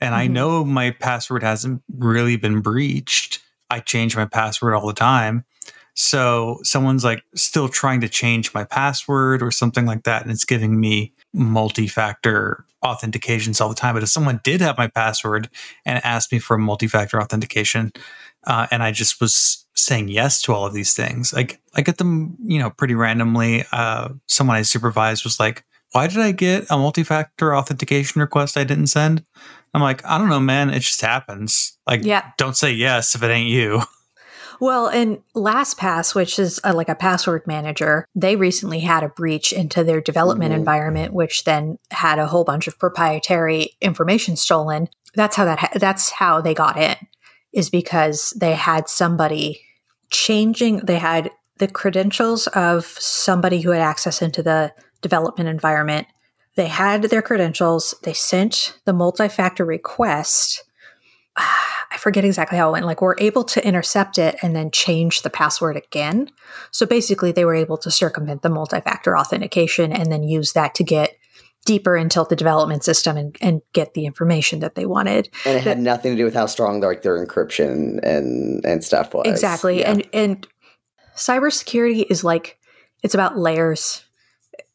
And 0.00 0.14
I 0.14 0.28
Mhm. 0.28 0.30
know 0.30 0.64
my 0.64 0.90
password 0.92 1.42
hasn't 1.42 1.82
really 1.98 2.36
been 2.36 2.60
breached. 2.60 3.40
I 3.68 3.80
change 3.80 4.16
my 4.16 4.26
password 4.26 4.74
all 4.74 4.86
the 4.86 4.92
time. 4.92 5.44
So 5.94 6.60
someone's 6.62 7.02
like 7.04 7.24
still 7.34 7.68
trying 7.68 8.00
to 8.02 8.08
change 8.08 8.54
my 8.54 8.62
password 8.64 9.42
or 9.42 9.50
something 9.50 9.86
like 9.86 10.04
that. 10.04 10.22
And 10.22 10.30
it's 10.30 10.44
giving 10.44 10.78
me 10.78 11.12
multi 11.34 11.88
factor 11.88 12.64
authentications 12.84 13.60
all 13.60 13.68
the 13.68 13.74
time. 13.74 13.94
But 13.94 14.02
if 14.02 14.08
someone 14.08 14.40
did 14.42 14.60
have 14.60 14.78
my 14.78 14.86
password 14.88 15.48
and 15.84 16.04
asked 16.04 16.32
me 16.32 16.38
for 16.38 16.54
a 16.54 16.58
multi 16.58 16.86
factor 16.86 17.20
authentication, 17.20 17.92
uh, 18.46 18.66
and 18.70 18.82
I 18.82 18.92
just 18.92 19.20
was 19.20 19.66
saying 19.74 20.08
yes 20.08 20.42
to 20.42 20.52
all 20.52 20.66
of 20.66 20.72
these 20.74 20.94
things. 20.94 21.32
Like 21.32 21.60
I 21.74 21.82
get 21.82 21.98
them, 21.98 22.36
you 22.44 22.58
know, 22.58 22.70
pretty 22.70 22.94
randomly. 22.94 23.64
Uh, 23.72 24.10
someone 24.28 24.56
I 24.56 24.62
supervised 24.62 25.24
was 25.24 25.38
like, 25.40 25.64
"Why 25.92 26.06
did 26.06 26.18
I 26.18 26.32
get 26.32 26.66
a 26.70 26.76
multi-factor 26.76 27.54
authentication 27.54 28.20
request 28.20 28.56
I 28.56 28.64
didn't 28.64 28.88
send?" 28.88 29.24
I'm 29.74 29.82
like, 29.82 30.04
"I 30.04 30.18
don't 30.18 30.28
know, 30.28 30.40
man. 30.40 30.70
It 30.70 30.80
just 30.80 31.00
happens. 31.00 31.78
Like, 31.86 32.02
Yeah. 32.04 32.24
don't 32.38 32.56
say 32.56 32.72
yes 32.72 33.14
if 33.14 33.22
it 33.22 33.30
ain't 33.30 33.48
you." 33.48 33.82
Well, 34.60 34.88
and 34.88 35.18
LastPass, 35.34 36.14
which 36.14 36.38
is 36.38 36.60
uh 36.64 36.74
like 36.74 36.88
a 36.90 36.94
password 36.94 37.46
manager, 37.46 38.04
they 38.14 38.36
recently 38.36 38.80
had 38.80 39.02
a 39.02 39.08
breach 39.08 39.52
into 39.52 39.82
their 39.82 40.00
development 40.00 40.52
Mhm. 40.52 40.56
environment, 40.58 41.12
which 41.14 41.44
then 41.44 41.78
had 41.90 42.18
a 42.18 42.26
whole 42.26 42.44
bunch 42.44 42.68
of 42.68 42.78
proprietary 42.78 43.76
information 43.80 44.36
stolen. 44.36 44.88
That's 45.14 45.36
how 45.36 45.46
that 45.46 45.58
ha- 45.60 45.70
that's 45.76 46.10
how 46.10 46.40
they 46.40 46.54
got 46.54 46.76
in, 46.76 46.96
is 47.52 47.70
because 47.70 48.34
they 48.38 48.54
had 48.54 48.88
somebody 48.88 49.62
changing. 50.10 50.78
They 50.84 50.98
had 50.98 51.30
the 51.58 51.68
credentials 51.68 52.46
of 52.48 52.84
somebody 52.86 53.60
who 53.62 53.70
had 53.70 53.82
access 53.82 54.20
into 54.22 54.42
the 54.42 54.72
development 55.02 55.48
environment. 55.48 56.06
They 56.56 56.66
had 56.66 57.04
their 57.04 57.22
credentials. 57.22 57.94
They 58.02 58.12
sent 58.12 58.74
the 58.84 58.92
multi-factor 58.92 59.64
request. 59.64 60.64
I 61.92 61.96
forget 61.96 62.24
exactly 62.24 62.56
how 62.56 62.68
it 62.68 62.72
went. 62.72 62.86
Like, 62.86 63.02
we're 63.02 63.16
able 63.18 63.44
to 63.44 63.66
intercept 63.66 64.18
it 64.18 64.36
and 64.42 64.54
then 64.54 64.70
change 64.70 65.22
the 65.22 65.30
password 65.30 65.76
again. 65.76 66.30
So 66.70 66.86
basically, 66.86 67.32
they 67.32 67.44
were 67.44 67.54
able 67.54 67.78
to 67.78 67.90
circumvent 67.90 68.42
the 68.42 68.48
multi 68.48 68.80
factor 68.80 69.16
authentication 69.18 69.92
and 69.92 70.10
then 70.10 70.22
use 70.22 70.52
that 70.52 70.74
to 70.76 70.84
get 70.84 71.16
deeper 71.66 71.96
into 71.96 72.24
the 72.28 72.36
development 72.36 72.84
system 72.84 73.16
and, 73.16 73.36
and 73.40 73.60
get 73.72 73.94
the 73.94 74.06
information 74.06 74.60
that 74.60 74.74
they 74.74 74.86
wanted. 74.86 75.28
And 75.44 75.56
it 75.56 75.62
had 75.62 75.78
nothing 75.78 76.12
to 76.12 76.16
do 76.16 76.24
with 76.24 76.34
how 76.34 76.46
strong 76.46 76.80
like 76.80 77.02
their 77.02 77.24
encryption 77.24 78.00
and 78.02 78.64
and 78.64 78.82
stuff 78.82 79.12
was. 79.14 79.26
Exactly. 79.26 79.80
Yeah. 79.80 79.90
And 79.90 80.08
and 80.12 80.48
cybersecurity 81.16 82.06
is 82.08 82.24
like 82.24 82.58
it's 83.02 83.14
about 83.14 83.38
layers. 83.38 84.04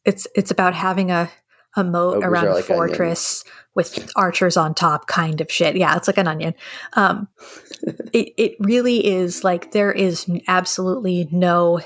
It's 0.04 0.26
it's 0.34 0.50
about 0.50 0.74
having 0.74 1.10
a 1.10 1.30
a 1.76 1.84
moat 1.84 2.16
Ogres 2.16 2.28
around 2.28 2.46
a 2.48 2.54
like 2.54 2.64
fortress 2.64 3.44
with 3.74 4.10
archers 4.16 4.56
on 4.56 4.74
top 4.74 5.06
kind 5.06 5.40
of 5.40 5.50
shit. 5.52 5.76
Yeah, 5.76 5.96
it's 5.96 6.08
like 6.08 6.18
an 6.18 6.28
onion. 6.28 6.54
Um 6.94 7.28
it 8.12 8.32
it 8.36 8.56
really 8.60 9.06
is 9.06 9.44
like 9.44 9.72
there 9.72 9.92
is 9.92 10.28
absolutely 10.48 11.28
no 11.30 11.80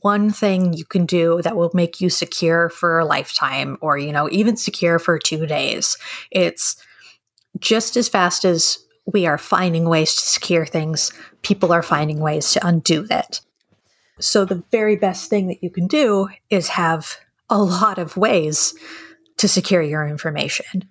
one 0.00 0.30
thing 0.30 0.72
you 0.72 0.84
can 0.84 1.06
do 1.06 1.40
that 1.42 1.56
will 1.56 1.70
make 1.72 2.00
you 2.00 2.10
secure 2.10 2.68
for 2.68 2.98
a 2.98 3.04
lifetime 3.04 3.78
or 3.80 3.96
you 3.96 4.12
know 4.12 4.28
even 4.30 4.56
secure 4.56 4.98
for 4.98 5.18
2 5.18 5.46
days. 5.46 5.96
It's 6.30 6.76
just 7.58 7.96
as 7.96 8.08
fast 8.08 8.44
as 8.44 8.78
we 9.06 9.26
are 9.26 9.38
finding 9.38 9.88
ways 9.88 10.14
to 10.14 10.26
secure 10.26 10.66
things. 10.66 11.12
People 11.42 11.72
are 11.72 11.82
finding 11.82 12.18
ways 12.18 12.52
to 12.52 12.66
undo 12.66 13.02
that. 13.06 13.40
So, 14.18 14.44
the 14.44 14.64
very 14.70 14.96
best 14.96 15.30
thing 15.30 15.46
that 15.48 15.62
you 15.62 15.70
can 15.70 15.86
do 15.86 16.28
is 16.50 16.68
have 16.68 17.16
a 17.48 17.62
lot 17.62 17.98
of 17.98 18.16
ways 18.16 18.74
to 19.38 19.48
secure 19.48 19.82
your 19.82 20.06
information. 20.06 20.84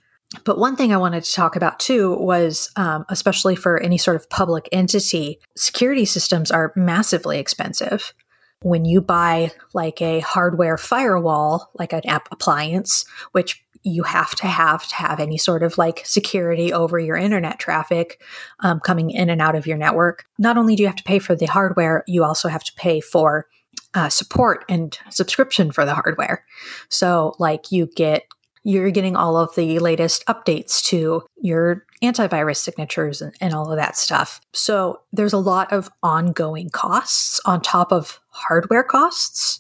But 0.44 0.58
one 0.58 0.76
thing 0.76 0.94
I 0.94 0.98
wanted 0.98 1.24
to 1.24 1.34
talk 1.34 1.56
about 1.56 1.80
too 1.80 2.16
was, 2.16 2.70
um, 2.76 3.06
especially 3.10 3.56
for 3.56 3.82
any 3.82 3.98
sort 3.98 4.16
of 4.16 4.30
public 4.30 4.68
entity, 4.72 5.40
security 5.56 6.06
systems 6.06 6.52
are 6.52 6.74
massively 6.76 7.40
expensive. 7.40 8.14
When 8.62 8.86
you 8.86 9.02
buy 9.02 9.52
like 9.74 10.02
a 10.02 10.22
hardware 10.22 10.78
firewall, 10.78 11.72
like 11.76 11.94
an 11.94 12.06
app 12.08 12.28
appliance, 12.32 13.06
which 13.32 13.64
you 13.84 14.02
have 14.02 14.34
to 14.36 14.48
have 14.48 14.88
to 14.88 14.96
have 14.96 15.20
any 15.20 15.38
sort 15.38 15.62
of 15.62 15.78
like 15.78 16.02
security 16.04 16.74
over 16.74 16.98
your 16.98 17.16
internet 17.16 17.60
traffic 17.60 18.20
um, 18.62 18.80
coming 18.80 19.12
in 19.12 19.30
and 19.30 19.42
out 19.42 19.56
of 19.56 19.68
your 19.68 19.78
network. 19.78 20.26
Not 20.40 20.58
only 20.58 20.76
do 20.76 20.82
you 20.82 20.88
have 20.88 20.96
to 20.98 21.04
pay 21.04 21.20
for 21.20 21.36
the 21.36 21.46
hardware, 21.46 22.04
you 22.08 22.24
also 22.24 22.50
have 22.50 22.64
to 22.64 22.74
pay 22.74 23.00
for 23.00 23.46
uh, 23.94 24.10
support 24.10 24.66
and 24.68 24.98
subscription 25.10 25.72
for 25.72 25.86
the 25.86 25.94
hardware. 25.94 26.44
So, 26.90 27.36
like, 27.38 27.72
you 27.72 27.88
get 27.96 28.24
you're 28.66 28.90
getting 28.90 29.16
all 29.16 29.38
of 29.38 29.54
the 29.56 29.78
latest 29.78 30.26
updates 30.26 30.84
to 30.84 31.24
your 31.40 31.86
antivirus 32.04 32.58
signatures 32.58 33.22
and, 33.22 33.34
and, 33.40 33.54
all 33.54 33.72
of 33.72 33.78
that 33.78 33.96
stuff. 33.96 34.42
So 34.54 35.02
there's 35.14 35.34
a 35.34 35.38
lot 35.38 35.72
of 35.72 35.88
ongoing 36.02 36.72
costs 36.72 37.40
on 37.46 37.62
top 37.62 37.92
of 37.92 38.20
hardware 38.30 38.84
costs, 38.84 39.60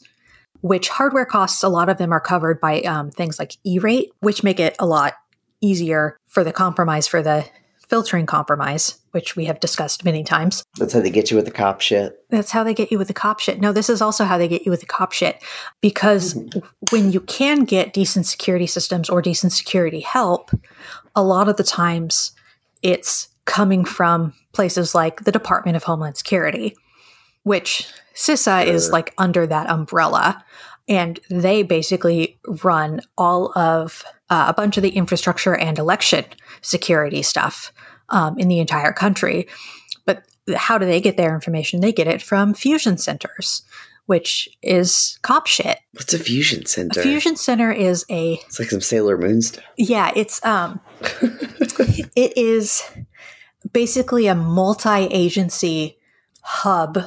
which 0.62 0.90
hardware 0.90 1.26
costs, 1.26 1.62
a 1.62 1.70
lot 1.70 1.88
of 1.88 1.98
them 1.98 2.12
are 2.12 2.20
covered 2.20 2.60
by 2.60 2.82
um, 2.82 3.12
things 3.12 3.38
like 3.38 3.56
E 3.64 3.78
rate, 3.78 4.12
which 4.22 4.44
make 4.44 4.60
it 4.60 4.76
a 4.80 4.88
lot 4.88 5.14
easier 5.62 6.18
for 6.26 6.44
the 6.44 6.52
compromise 6.52 7.08
for 7.08 7.22
the 7.22 7.46
filtering 7.90 8.26
compromise, 8.26 9.00
which 9.12 9.36
we 9.36 9.46
have 9.46 9.60
discussed 9.60 10.04
many 10.04 10.24
times. 10.24 10.64
That's 10.78 10.94
how 10.94 11.02
they 11.02 11.10
get 11.10 11.32
you 11.32 11.38
with 11.38 11.46
the 11.46 11.52
cop 11.52 11.82
shit. 11.82 12.24
That's 12.30 12.52
how 12.52 12.64
they 12.64 12.74
get 12.74 12.92
you 12.92 12.98
with 12.98 13.08
the 13.08 13.14
cop 13.14 13.40
shit. 13.40 13.60
No, 13.60 13.72
this 13.72 13.90
is 13.90 14.02
also 14.02 14.26
how 14.26 14.38
they 14.38 14.48
get 14.48 14.66
you 14.66 14.72
with 14.72 14.82
the 14.82 14.86
cop 14.86 15.12
shit. 15.12 15.42
Because 15.82 16.38
when 16.92 17.12
you 17.12 17.22
can 17.22 17.64
get 17.64 17.94
decent 17.94 18.26
security 18.26 18.68
systems 18.68 19.10
or 19.10 19.22
decent 19.22 19.54
security 19.54 20.02
help, 20.02 20.52
a 21.16 21.24
lot 21.24 21.48
of 21.48 21.58
the 21.58 21.64
times 21.64 22.32
it's 22.82 23.30
coming 23.46 23.86
from 23.86 24.34
places 24.54 24.96
like 24.96 25.24
the 25.24 25.32
Department 25.32 25.78
of 25.78 25.84
Homeland 25.84 26.18
Security, 26.18 26.76
which 27.44 27.88
CISA 28.16 28.64
sure. 28.64 28.74
is 28.74 28.90
like 28.90 29.14
under 29.18 29.46
that 29.48 29.70
umbrella. 29.70 30.44
And 30.88 31.20
they 31.30 31.64
basically 31.64 32.40
run 32.64 33.02
all 33.18 33.58
of 33.58 34.04
uh, 34.30 34.46
a 34.48 34.54
bunch 34.54 34.78
of 34.78 34.84
the 34.84 34.90
infrastructure 34.90 35.56
and 35.56 35.78
election 35.78 36.26
security 36.66 37.22
stuff 37.22 37.72
um, 38.10 38.38
in 38.38 38.48
the 38.48 38.60
entire 38.60 38.92
country. 38.92 39.48
But 40.06 40.24
how 40.56 40.78
do 40.78 40.86
they 40.86 41.00
get 41.00 41.18
their 41.18 41.34
information? 41.34 41.82
They 41.82 41.92
get 41.92 42.08
it 42.08 42.22
from 42.22 42.54
fusion 42.54 42.98
centers, 42.98 43.64
which 44.06 44.50
is 44.62 45.20
cop 45.22 45.48
shit. 45.48 45.80
What's 45.94 46.14
a 46.14 46.20
fusion 46.20 46.66
center? 46.66 47.00
A 47.00 47.04
fusion 47.04 47.36
center 47.36 47.72
is 47.72 48.06
a. 48.10 48.34
It's 48.46 48.60
like 48.60 48.70
some 48.70 48.82
Sailor 48.82 49.18
Moon 49.18 49.42
stuff. 49.42 49.64
Yeah, 49.78 50.12
it's 50.16 50.44
um, 50.46 50.80
it 51.22 52.38
is 52.38 52.84
basically 53.72 54.28
a 54.28 54.36
multi-agency 54.36 55.98
hub 56.42 57.00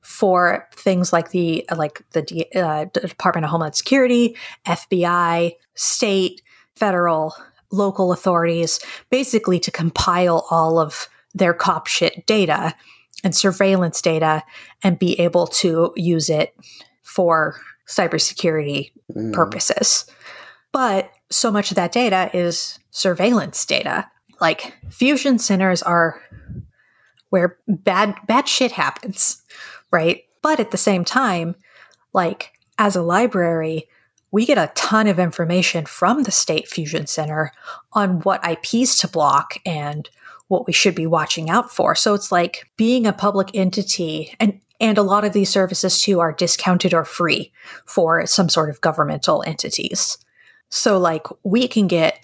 for 0.00 0.68
things 0.74 1.12
like 1.12 1.30
the 1.30 1.64
like 1.74 2.04
the 2.12 2.46
uh, 2.54 2.84
Department 2.86 3.44
of 3.44 3.50
Homeland 3.50 3.74
Security, 3.74 4.36
FBI, 4.66 5.54
state, 5.74 6.42
federal, 6.76 7.34
local 7.72 8.12
authorities, 8.12 8.78
basically 9.10 9.58
to 9.60 9.70
compile 9.70 10.46
all 10.50 10.78
of 10.78 11.08
their 11.34 11.54
cop 11.54 11.86
shit 11.86 12.26
data 12.26 12.74
and 13.24 13.34
surveillance 13.34 14.00
data 14.02 14.42
and 14.82 14.98
be 14.98 15.18
able 15.18 15.46
to 15.46 15.92
use 15.96 16.28
it 16.28 16.54
for 17.02 17.56
cybersecurity 17.88 18.92
mm. 19.14 19.32
purposes. 19.32 20.06
But 20.72 21.10
so 21.30 21.50
much 21.50 21.70
of 21.70 21.76
that 21.76 21.92
data 21.92 22.30
is 22.34 22.78
surveillance 22.90 23.64
data. 23.64 24.08
Like 24.40 24.74
fusion 24.90 25.38
centers 25.38 25.82
are 25.82 26.20
where 27.30 27.58
bad 27.68 28.14
bad 28.26 28.48
shit 28.48 28.72
happens, 28.72 29.42
right? 29.90 30.24
But 30.42 30.60
at 30.60 30.70
the 30.70 30.76
same 30.78 31.04
time, 31.04 31.54
like 32.12 32.52
as 32.78 32.96
a 32.96 33.02
library, 33.02 33.88
we 34.32 34.46
get 34.46 34.58
a 34.58 34.72
ton 34.74 35.06
of 35.06 35.18
information 35.18 35.86
from 35.86 36.24
the 36.24 36.32
State 36.32 36.66
Fusion 36.66 37.06
Center 37.06 37.52
on 37.92 38.20
what 38.20 38.44
IPs 38.48 38.98
to 39.00 39.08
block 39.08 39.58
and 39.64 40.08
what 40.48 40.66
we 40.66 40.72
should 40.72 40.94
be 40.94 41.06
watching 41.06 41.48
out 41.48 41.70
for. 41.70 41.94
So 41.94 42.14
it's 42.14 42.32
like 42.32 42.68
being 42.76 43.06
a 43.06 43.12
public 43.12 43.50
entity 43.54 44.34
and 44.40 44.58
and 44.80 44.98
a 44.98 45.02
lot 45.02 45.24
of 45.24 45.32
these 45.32 45.48
services 45.48 46.02
too 46.02 46.18
are 46.18 46.32
discounted 46.32 46.92
or 46.92 47.04
free 47.04 47.52
for 47.86 48.26
some 48.26 48.48
sort 48.48 48.68
of 48.68 48.80
governmental 48.80 49.44
entities. 49.46 50.18
So 50.70 50.98
like 50.98 51.28
we 51.44 51.68
can 51.68 51.86
get 51.86 52.22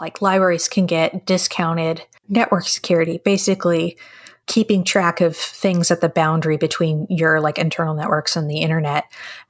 like 0.00 0.22
libraries 0.22 0.68
can 0.68 0.86
get 0.86 1.26
discounted 1.26 2.02
network 2.28 2.66
security 2.66 3.20
basically 3.22 3.98
keeping 4.46 4.84
track 4.84 5.20
of 5.20 5.36
things 5.36 5.90
at 5.90 6.00
the 6.00 6.08
boundary 6.08 6.56
between 6.56 7.06
your 7.08 7.40
like 7.40 7.58
internal 7.58 7.94
networks 7.94 8.36
and 8.36 8.50
the 8.50 8.58
internet 8.58 9.04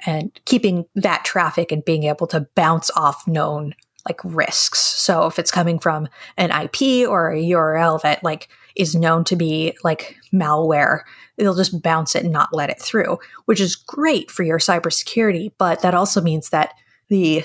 and 0.05 0.39
keeping 0.45 0.85
that 0.95 1.25
traffic 1.25 1.73
and 1.73 1.85
being 1.85 2.05
able 2.05 2.27
to 2.27 2.47
bounce 2.55 2.91
off 2.95 3.27
known 3.27 3.75
like 4.07 4.21
risks. 4.25 4.81
So 4.81 5.27
if 5.27 5.39
it's 5.39 5.51
coming 5.51 5.79
from 5.79 6.09
an 6.37 6.51
IP 6.51 7.09
or 7.09 7.33
a 7.33 7.43
URL 7.43 8.01
that 8.03 8.23
like 8.23 8.49
is 8.75 8.95
known 8.95 9.25
to 9.25 9.37
be 9.37 9.77
like 9.85 10.17
malware, 10.33 11.03
they'll 11.37 11.55
just 11.55 11.83
bounce 11.83 12.15
it 12.15 12.25
and 12.25 12.33
not 12.33 12.53
let 12.53 12.71
it 12.71 12.81
through, 12.81 13.19
which 13.47 13.61
is 13.61 13.77
great 13.77 14.31
for 14.31 14.43
your 14.43 14.59
cybersecurity. 14.59 15.53
But 15.59 15.83
that 15.83 15.95
also 15.95 16.21
means 16.21 16.51
that 16.51 16.75
the 17.09 17.45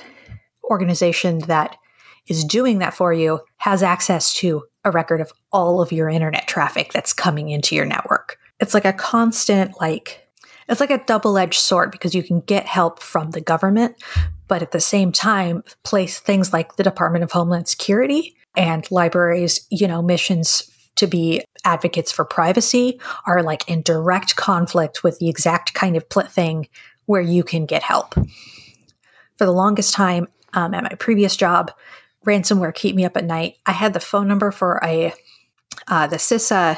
organization 0.63 1.39
that 1.39 1.77
is 2.27 2.43
doing 2.43 2.79
that 2.79 2.93
for 2.93 3.13
you 3.13 3.41
has 3.57 3.83
access 3.83 4.33
to 4.35 4.63
a 4.83 4.91
record 4.91 5.21
of 5.21 5.31
all 5.51 5.81
of 5.81 5.91
your 5.91 6.09
internet 6.09 6.47
traffic 6.47 6.93
that's 6.93 7.13
coming 7.13 7.49
into 7.49 7.75
your 7.75 7.85
network. 7.85 8.37
It's 8.59 8.73
like 8.73 8.85
a 8.85 8.93
constant, 8.93 9.79
like, 9.79 10.27
it's 10.69 10.79
like 10.79 10.91
a 10.91 11.03
double 11.05 11.37
edged 11.37 11.59
sword 11.59 11.91
because 11.91 12.15
you 12.15 12.23
can 12.23 12.41
get 12.41 12.65
help 12.65 13.01
from 13.01 13.31
the 13.31 13.41
government, 13.41 13.95
but 14.47 14.61
at 14.61 14.71
the 14.71 14.79
same 14.79 15.11
time, 15.11 15.63
place 15.83 16.19
things 16.19 16.53
like 16.53 16.75
the 16.75 16.83
Department 16.83 17.23
of 17.23 17.31
Homeland 17.31 17.67
Security 17.67 18.35
and 18.55 18.89
libraries, 18.91 19.65
you 19.69 19.87
know, 19.87 20.01
missions 20.01 20.69
to 20.95 21.07
be 21.07 21.43
advocates 21.63 22.11
for 22.11 22.25
privacy 22.25 22.99
are 23.25 23.43
like 23.43 23.67
in 23.69 23.81
direct 23.81 24.35
conflict 24.35 25.03
with 25.03 25.19
the 25.19 25.29
exact 25.29 25.73
kind 25.73 25.95
of 25.95 26.09
pl- 26.09 26.23
thing 26.23 26.67
where 27.05 27.21
you 27.21 27.43
can 27.43 27.65
get 27.65 27.83
help. 27.83 28.15
For 29.37 29.45
the 29.45 29.51
longest 29.51 29.93
time 29.93 30.27
um, 30.53 30.73
at 30.73 30.83
my 30.83 30.95
previous 30.97 31.35
job, 31.35 31.71
ransomware 32.27 32.75
keep 32.75 32.95
me 32.95 33.05
up 33.05 33.17
at 33.17 33.25
night. 33.25 33.55
I 33.65 33.71
had 33.71 33.93
the 33.93 33.99
phone 33.99 34.27
number 34.27 34.51
for 34.51 34.79
a 34.83 35.13
uh, 35.87 36.07
the 36.07 36.17
CISA 36.17 36.77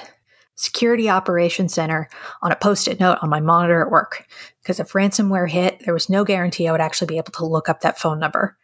Security 0.56 1.10
Operations 1.10 1.74
Center 1.74 2.10
on 2.42 2.52
a 2.52 2.56
post-it 2.56 3.00
note 3.00 3.18
on 3.22 3.30
my 3.30 3.40
monitor 3.40 3.82
at 3.82 3.92
work 3.92 4.28
because 4.62 4.80
if 4.80 4.94
ransomware 4.94 5.50
hit, 5.50 5.82
there 5.86 5.94
was 5.94 6.10
no 6.10 6.24
guarantee 6.24 6.68
I 6.68 6.72
would 6.72 6.82
actually 6.82 7.08
be 7.08 7.18
able 7.18 7.32
to 7.32 7.46
look 7.46 7.70
up 7.70 7.82
that 7.82 7.98
phone 7.98 8.20
number. 8.20 8.58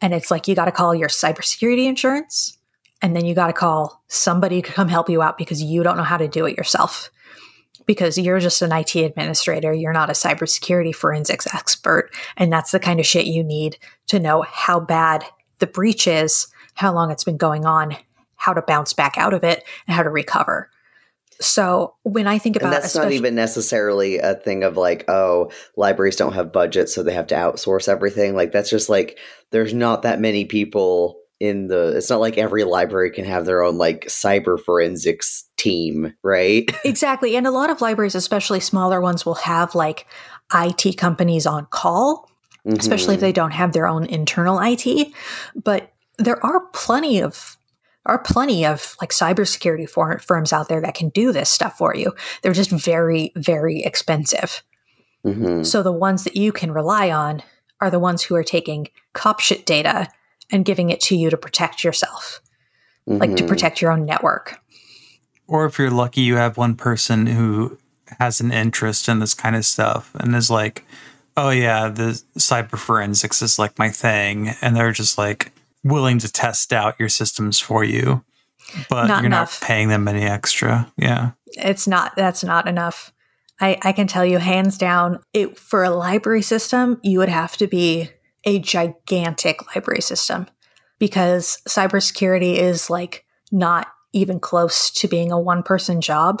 And 0.00 0.14
it's 0.14 0.30
like 0.30 0.48
you 0.48 0.54
got 0.54 0.66
to 0.66 0.72
call 0.72 0.94
your 0.94 1.08
cybersecurity 1.08 1.86
insurance, 1.86 2.56
and 3.02 3.14
then 3.14 3.26
you 3.26 3.34
got 3.34 3.48
to 3.48 3.52
call 3.52 4.02
somebody 4.08 4.62
to 4.62 4.72
come 4.72 4.88
help 4.88 5.10
you 5.10 5.20
out 5.20 5.36
because 5.36 5.62
you 5.62 5.82
don't 5.82 5.96
know 5.96 6.02
how 6.02 6.16
to 6.16 6.28
do 6.28 6.46
it 6.46 6.56
yourself. 6.56 7.10
Because 7.84 8.16
you're 8.16 8.38
just 8.38 8.62
an 8.62 8.72
IT 8.72 8.94
administrator, 8.94 9.72
you're 9.72 9.92
not 9.92 10.10
a 10.10 10.14
cybersecurity 10.14 10.94
forensics 10.94 11.52
expert, 11.52 12.10
and 12.36 12.52
that's 12.52 12.70
the 12.70 12.78
kind 12.78 13.00
of 13.00 13.06
shit 13.06 13.26
you 13.26 13.42
need 13.42 13.76
to 14.06 14.20
know 14.20 14.42
how 14.42 14.78
bad 14.78 15.24
the 15.60 15.66
breach 15.66 16.06
is, 16.06 16.48
how 16.74 16.92
long 16.92 17.10
it's 17.10 17.24
been 17.24 17.36
going 17.36 17.64
on, 17.64 17.96
how 18.36 18.52
to 18.52 18.62
bounce 18.62 18.92
back 18.92 19.16
out 19.16 19.34
of 19.34 19.44
it, 19.44 19.62
and 19.86 19.94
how 19.94 20.02
to 20.02 20.10
recover. 20.10 20.70
So 21.40 21.94
when 22.02 22.26
I 22.26 22.38
think 22.38 22.56
about 22.56 22.74
and 22.74 22.82
that's 22.82 22.94
not 22.94 23.12
even 23.12 23.34
necessarily 23.34 24.18
a 24.18 24.34
thing 24.34 24.62
of 24.62 24.76
like, 24.76 25.08
oh, 25.08 25.50
libraries 25.76 26.16
don't 26.16 26.34
have 26.34 26.52
budget, 26.52 26.88
so 26.88 27.02
they 27.02 27.14
have 27.14 27.28
to 27.28 27.34
outsource 27.34 27.88
everything. 27.88 28.34
Like 28.34 28.52
that's 28.52 28.68
just 28.68 28.88
like 28.88 29.18
there's 29.50 29.72
not 29.72 30.02
that 30.02 30.20
many 30.20 30.44
people 30.44 31.18
in 31.38 31.68
the. 31.68 31.96
It's 31.96 32.10
not 32.10 32.20
like 32.20 32.36
every 32.36 32.64
library 32.64 33.10
can 33.10 33.24
have 33.24 33.46
their 33.46 33.62
own 33.62 33.78
like 33.78 34.04
cyber 34.06 34.62
forensics 34.62 35.44
team, 35.56 36.14
right? 36.22 36.70
Exactly, 36.84 37.36
and 37.36 37.46
a 37.46 37.50
lot 37.50 37.70
of 37.70 37.80
libraries, 37.80 38.14
especially 38.14 38.60
smaller 38.60 39.00
ones, 39.00 39.24
will 39.24 39.34
have 39.34 39.74
like 39.74 40.06
IT 40.52 40.98
companies 40.98 41.46
on 41.46 41.66
call 41.70 42.29
mm-hmm. 42.66 42.78
especially 42.78 43.14
if 43.14 43.18
mm-hmm. 43.18 43.26
they 43.26 43.32
don't 43.32 43.52
have 43.52 43.72
their 43.72 43.86
own 43.86 44.06
internal 44.06 44.60
IT. 44.60 45.12
But 45.54 45.92
there 46.18 46.44
are 46.44 46.60
plenty 46.72 47.20
of 47.22 47.56
are 48.06 48.18
plenty 48.18 48.64
of 48.64 48.96
like 49.00 49.10
cybersecurity 49.10 49.88
for, 49.88 50.18
firms 50.20 50.52
out 50.52 50.68
there 50.68 50.80
that 50.80 50.94
can 50.94 51.10
do 51.10 51.32
this 51.32 51.50
stuff 51.50 51.76
for 51.76 51.94
you. 51.94 52.12
They're 52.42 52.52
just 52.52 52.70
very, 52.70 53.30
very 53.36 53.82
expensive. 53.82 54.62
Mm-hmm. 55.24 55.64
So 55.64 55.82
the 55.82 55.92
ones 55.92 56.24
that 56.24 56.36
you 56.36 56.50
can 56.50 56.72
rely 56.72 57.10
on 57.10 57.42
are 57.80 57.90
the 57.90 57.98
ones 57.98 58.22
who 58.22 58.34
are 58.34 58.42
taking 58.42 58.88
cop 59.12 59.40
shit 59.40 59.66
data 59.66 60.08
and 60.50 60.64
giving 60.64 60.90
it 60.90 61.00
to 61.02 61.16
you 61.16 61.30
to 61.30 61.36
protect 61.36 61.84
yourself, 61.84 62.40
mm-hmm. 63.08 63.20
like 63.20 63.30
to 63.30 63.36
mm-hmm. 63.36 63.48
protect 63.48 63.82
your 63.82 63.92
own 63.92 64.06
network. 64.06 64.58
Or 65.46 65.66
if 65.66 65.78
you're 65.78 65.90
lucky, 65.90 66.22
you 66.22 66.36
have 66.36 66.56
one 66.56 66.76
person 66.76 67.26
who 67.26 67.78
has 68.18 68.40
an 68.40 68.50
interest 68.50 69.08
in 69.08 69.18
this 69.18 69.34
kind 69.34 69.56
of 69.56 69.64
stuff 69.64 70.10
and 70.14 70.34
is 70.34 70.50
like, 70.50 70.84
oh, 71.46 71.50
yeah, 71.50 71.88
the 71.88 72.20
cyber 72.38 72.78
forensics 72.78 73.42
is 73.42 73.58
like 73.58 73.78
my 73.78 73.88
thing. 73.90 74.48
And 74.62 74.76
they're 74.76 74.92
just 74.92 75.18
like 75.18 75.52
willing 75.84 76.18
to 76.18 76.30
test 76.30 76.72
out 76.72 76.98
your 76.98 77.08
systems 77.08 77.58
for 77.60 77.82
you, 77.84 78.22
but 78.88 79.06
Not 79.06 79.22
you're 79.22 79.26
enough. 79.26 79.60
not 79.60 79.66
paying 79.66 79.88
them 79.88 80.06
any 80.08 80.24
extra. 80.24 80.90
Yeah. 80.96 81.30
it's 81.56 81.88
not 81.88 82.14
that's 82.14 82.44
not 82.44 82.68
enough 82.68 83.12
i 83.60 83.76
i 83.82 83.90
can 83.90 84.06
tell 84.06 84.24
you 84.24 84.38
hands 84.38 84.78
down 84.78 85.18
it 85.32 85.58
for 85.58 85.82
a 85.82 85.90
library 85.90 86.42
system 86.42 87.00
you 87.02 87.18
would 87.18 87.28
have 87.28 87.56
to 87.56 87.66
be 87.66 88.08
a 88.44 88.60
gigantic 88.60 89.74
library 89.74 90.00
system 90.00 90.46
because 91.00 91.58
cybersecurity 91.68 92.54
is 92.56 92.88
like 92.88 93.24
not 93.50 93.88
even 94.12 94.38
close 94.38 94.92
to 94.92 95.08
being 95.08 95.32
a 95.32 95.40
one 95.40 95.64
person 95.64 96.00
job 96.00 96.40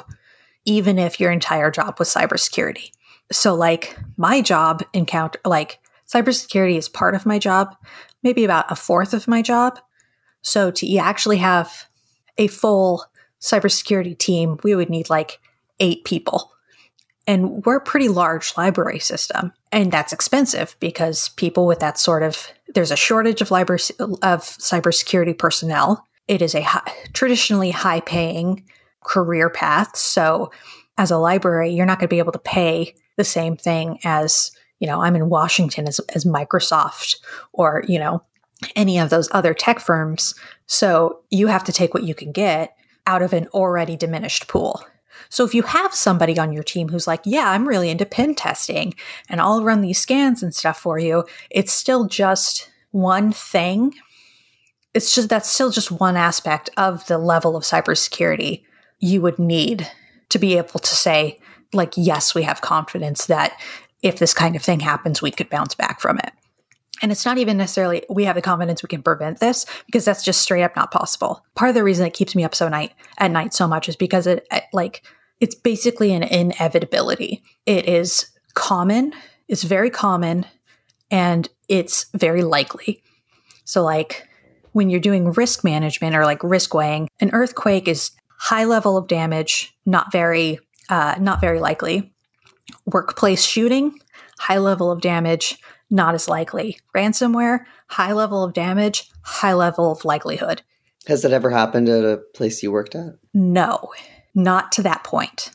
even 0.64 0.96
if 0.96 1.18
your 1.18 1.32
entire 1.32 1.72
job 1.72 1.98
was 1.98 2.08
cybersecurity 2.08 2.92
so 3.32 3.54
like 3.54 3.96
my 4.16 4.40
job 4.40 4.82
encounter 4.92 5.38
like 5.44 5.78
cybersecurity 6.06 6.76
is 6.76 6.88
part 6.88 7.14
of 7.14 7.26
my 7.26 7.38
job 7.38 7.76
maybe 8.22 8.44
about 8.44 8.70
a 8.70 8.76
fourth 8.76 9.14
of 9.14 9.28
my 9.28 9.42
job 9.42 9.78
so 10.42 10.70
to 10.70 10.96
actually 10.96 11.38
have 11.38 11.86
a 12.38 12.46
full 12.46 13.04
cybersecurity 13.40 14.16
team, 14.16 14.58
we 14.62 14.74
would 14.74 14.90
need 14.90 15.10
like 15.10 15.40
eight 15.80 16.04
people. 16.04 16.52
And 17.26 17.64
we're 17.64 17.76
a 17.76 17.80
pretty 17.80 18.08
large 18.08 18.56
library 18.56 18.98
system. 18.98 19.52
And 19.72 19.92
that's 19.92 20.12
expensive 20.12 20.76
because 20.80 21.28
people 21.30 21.66
with 21.66 21.80
that 21.80 21.98
sort 21.98 22.22
of, 22.22 22.48
there's 22.74 22.90
a 22.90 22.96
shortage 22.96 23.40
of 23.40 23.50
library 23.50 23.80
of 24.22 24.42
cybersecurity 24.42 25.36
personnel. 25.36 26.06
It 26.28 26.42
is 26.42 26.54
a 26.54 26.62
hi- 26.62 26.92
traditionally 27.12 27.70
high 27.70 28.00
paying 28.00 28.64
career 29.04 29.48
path. 29.48 29.96
So 29.96 30.50
as 30.98 31.10
a 31.10 31.18
library, 31.18 31.70
you're 31.70 31.86
not 31.86 31.98
going 31.98 32.08
to 32.08 32.14
be 32.14 32.18
able 32.18 32.32
to 32.32 32.38
pay 32.38 32.94
the 33.20 33.24
same 33.24 33.54
thing 33.54 33.98
as, 34.02 34.50
you 34.78 34.86
know, 34.86 35.02
I'm 35.02 35.14
in 35.14 35.28
Washington 35.28 35.86
as, 35.86 35.98
as 36.14 36.24
Microsoft 36.24 37.16
or, 37.52 37.84
you 37.86 37.98
know, 37.98 38.22
any 38.74 38.98
of 38.98 39.10
those 39.10 39.28
other 39.32 39.52
tech 39.52 39.78
firms. 39.78 40.34
So 40.66 41.20
you 41.28 41.48
have 41.48 41.64
to 41.64 41.72
take 41.72 41.92
what 41.92 42.04
you 42.04 42.14
can 42.14 42.32
get 42.32 42.74
out 43.06 43.20
of 43.20 43.34
an 43.34 43.46
already 43.48 43.94
diminished 43.94 44.48
pool. 44.48 44.82
So 45.28 45.44
if 45.44 45.54
you 45.54 45.64
have 45.64 45.94
somebody 45.94 46.38
on 46.38 46.50
your 46.50 46.62
team 46.62 46.88
who's 46.88 47.06
like, 47.06 47.20
yeah, 47.26 47.50
I'm 47.50 47.68
really 47.68 47.90
into 47.90 48.06
pen 48.06 48.34
testing 48.34 48.94
and 49.28 49.38
I'll 49.38 49.62
run 49.62 49.82
these 49.82 49.98
scans 49.98 50.42
and 50.42 50.54
stuff 50.54 50.80
for 50.80 50.98
you, 50.98 51.26
it's 51.50 51.72
still 51.72 52.06
just 52.06 52.70
one 52.90 53.32
thing. 53.32 53.92
It's 54.94 55.14
just 55.14 55.28
that's 55.28 55.50
still 55.50 55.70
just 55.70 55.90
one 55.90 56.16
aspect 56.16 56.70
of 56.78 57.06
the 57.06 57.18
level 57.18 57.54
of 57.54 57.64
cybersecurity 57.64 58.62
you 58.98 59.20
would 59.20 59.38
need 59.38 59.86
to 60.30 60.38
be 60.38 60.56
able 60.56 60.80
to 60.80 60.94
say, 60.94 61.38
like, 61.72 61.94
yes, 61.96 62.34
we 62.34 62.42
have 62.42 62.60
confidence 62.60 63.26
that 63.26 63.58
if 64.02 64.18
this 64.18 64.34
kind 64.34 64.56
of 64.56 64.62
thing 64.62 64.80
happens, 64.80 65.22
we 65.22 65.30
could 65.30 65.50
bounce 65.50 65.74
back 65.74 66.00
from 66.00 66.18
it. 66.18 66.32
And 67.02 67.10
it's 67.10 67.24
not 67.24 67.38
even 67.38 67.56
necessarily 67.56 68.04
we 68.10 68.24
have 68.24 68.36
the 68.36 68.42
confidence 68.42 68.82
we 68.82 68.88
can 68.88 69.02
prevent 69.02 69.40
this 69.40 69.64
because 69.86 70.04
that's 70.04 70.22
just 70.22 70.42
straight 70.42 70.62
up 70.62 70.76
not 70.76 70.90
possible. 70.90 71.44
Part 71.54 71.70
of 71.70 71.74
the 71.74 71.84
reason 71.84 72.06
it 72.06 72.14
keeps 72.14 72.34
me 72.34 72.44
up 72.44 72.54
so 72.54 72.68
night 72.68 72.92
at 73.18 73.30
night 73.30 73.54
so 73.54 73.66
much 73.66 73.88
is 73.88 73.96
because 73.96 74.26
it, 74.26 74.46
like 74.72 75.02
it's 75.40 75.54
basically 75.54 76.12
an 76.12 76.22
inevitability. 76.22 77.42
It 77.64 77.88
is 77.88 78.30
common, 78.54 79.14
it's 79.48 79.62
very 79.62 79.88
common, 79.88 80.44
and 81.10 81.48
it's 81.68 82.06
very 82.14 82.42
likely. 82.42 83.02
So 83.64 83.82
like 83.82 84.28
when 84.72 84.90
you're 84.90 85.00
doing 85.00 85.32
risk 85.32 85.64
management 85.64 86.14
or 86.14 86.24
like 86.24 86.42
risk 86.44 86.74
weighing, 86.74 87.08
an 87.20 87.30
earthquake 87.32 87.88
is 87.88 88.10
high 88.38 88.64
level 88.64 88.96
of 88.96 89.08
damage, 89.08 89.74
not 89.86 90.12
very 90.12 90.58
uh, 90.90 91.14
not 91.18 91.40
very 91.40 91.60
likely. 91.60 92.12
Workplace 92.84 93.44
shooting, 93.44 93.98
high 94.38 94.58
level 94.58 94.90
of 94.90 95.00
damage, 95.00 95.58
not 95.90 96.14
as 96.14 96.28
likely. 96.28 96.78
Ransomware, 96.94 97.64
high 97.86 98.12
level 98.12 98.44
of 98.44 98.52
damage, 98.52 99.10
high 99.22 99.54
level 99.54 99.90
of 99.90 100.04
likelihood. 100.04 100.62
Has 101.06 101.22
that 101.22 101.32
ever 101.32 101.50
happened 101.50 101.88
at 101.88 102.04
a 102.04 102.18
place 102.34 102.62
you 102.62 102.70
worked 102.70 102.94
at? 102.94 103.14
No, 103.32 103.90
not 104.34 104.72
to 104.72 104.82
that 104.82 105.02
point. 105.04 105.50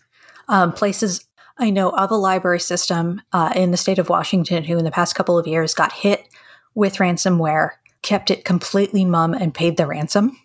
Um, 0.47 0.73
places 0.73 1.25
I 1.57 1.69
know 1.69 1.89
of 1.91 2.11
a 2.11 2.15
library 2.15 2.59
system 2.59 3.21
uh, 3.31 3.53
in 3.55 3.71
the 3.71 3.77
state 3.77 3.99
of 3.99 4.09
Washington 4.09 4.63
who, 4.63 4.77
in 4.77 4.83
the 4.83 4.91
past 4.91 5.15
couple 5.15 5.37
of 5.37 5.47
years, 5.47 5.73
got 5.73 5.93
hit 5.93 6.27
with 6.73 6.95
ransomware, 6.95 7.71
kept 8.01 8.29
it 8.29 8.43
completely 8.43 9.05
mum, 9.05 9.33
and 9.33 9.53
paid 9.53 9.77
the 9.77 9.87
ransom. 9.87 10.37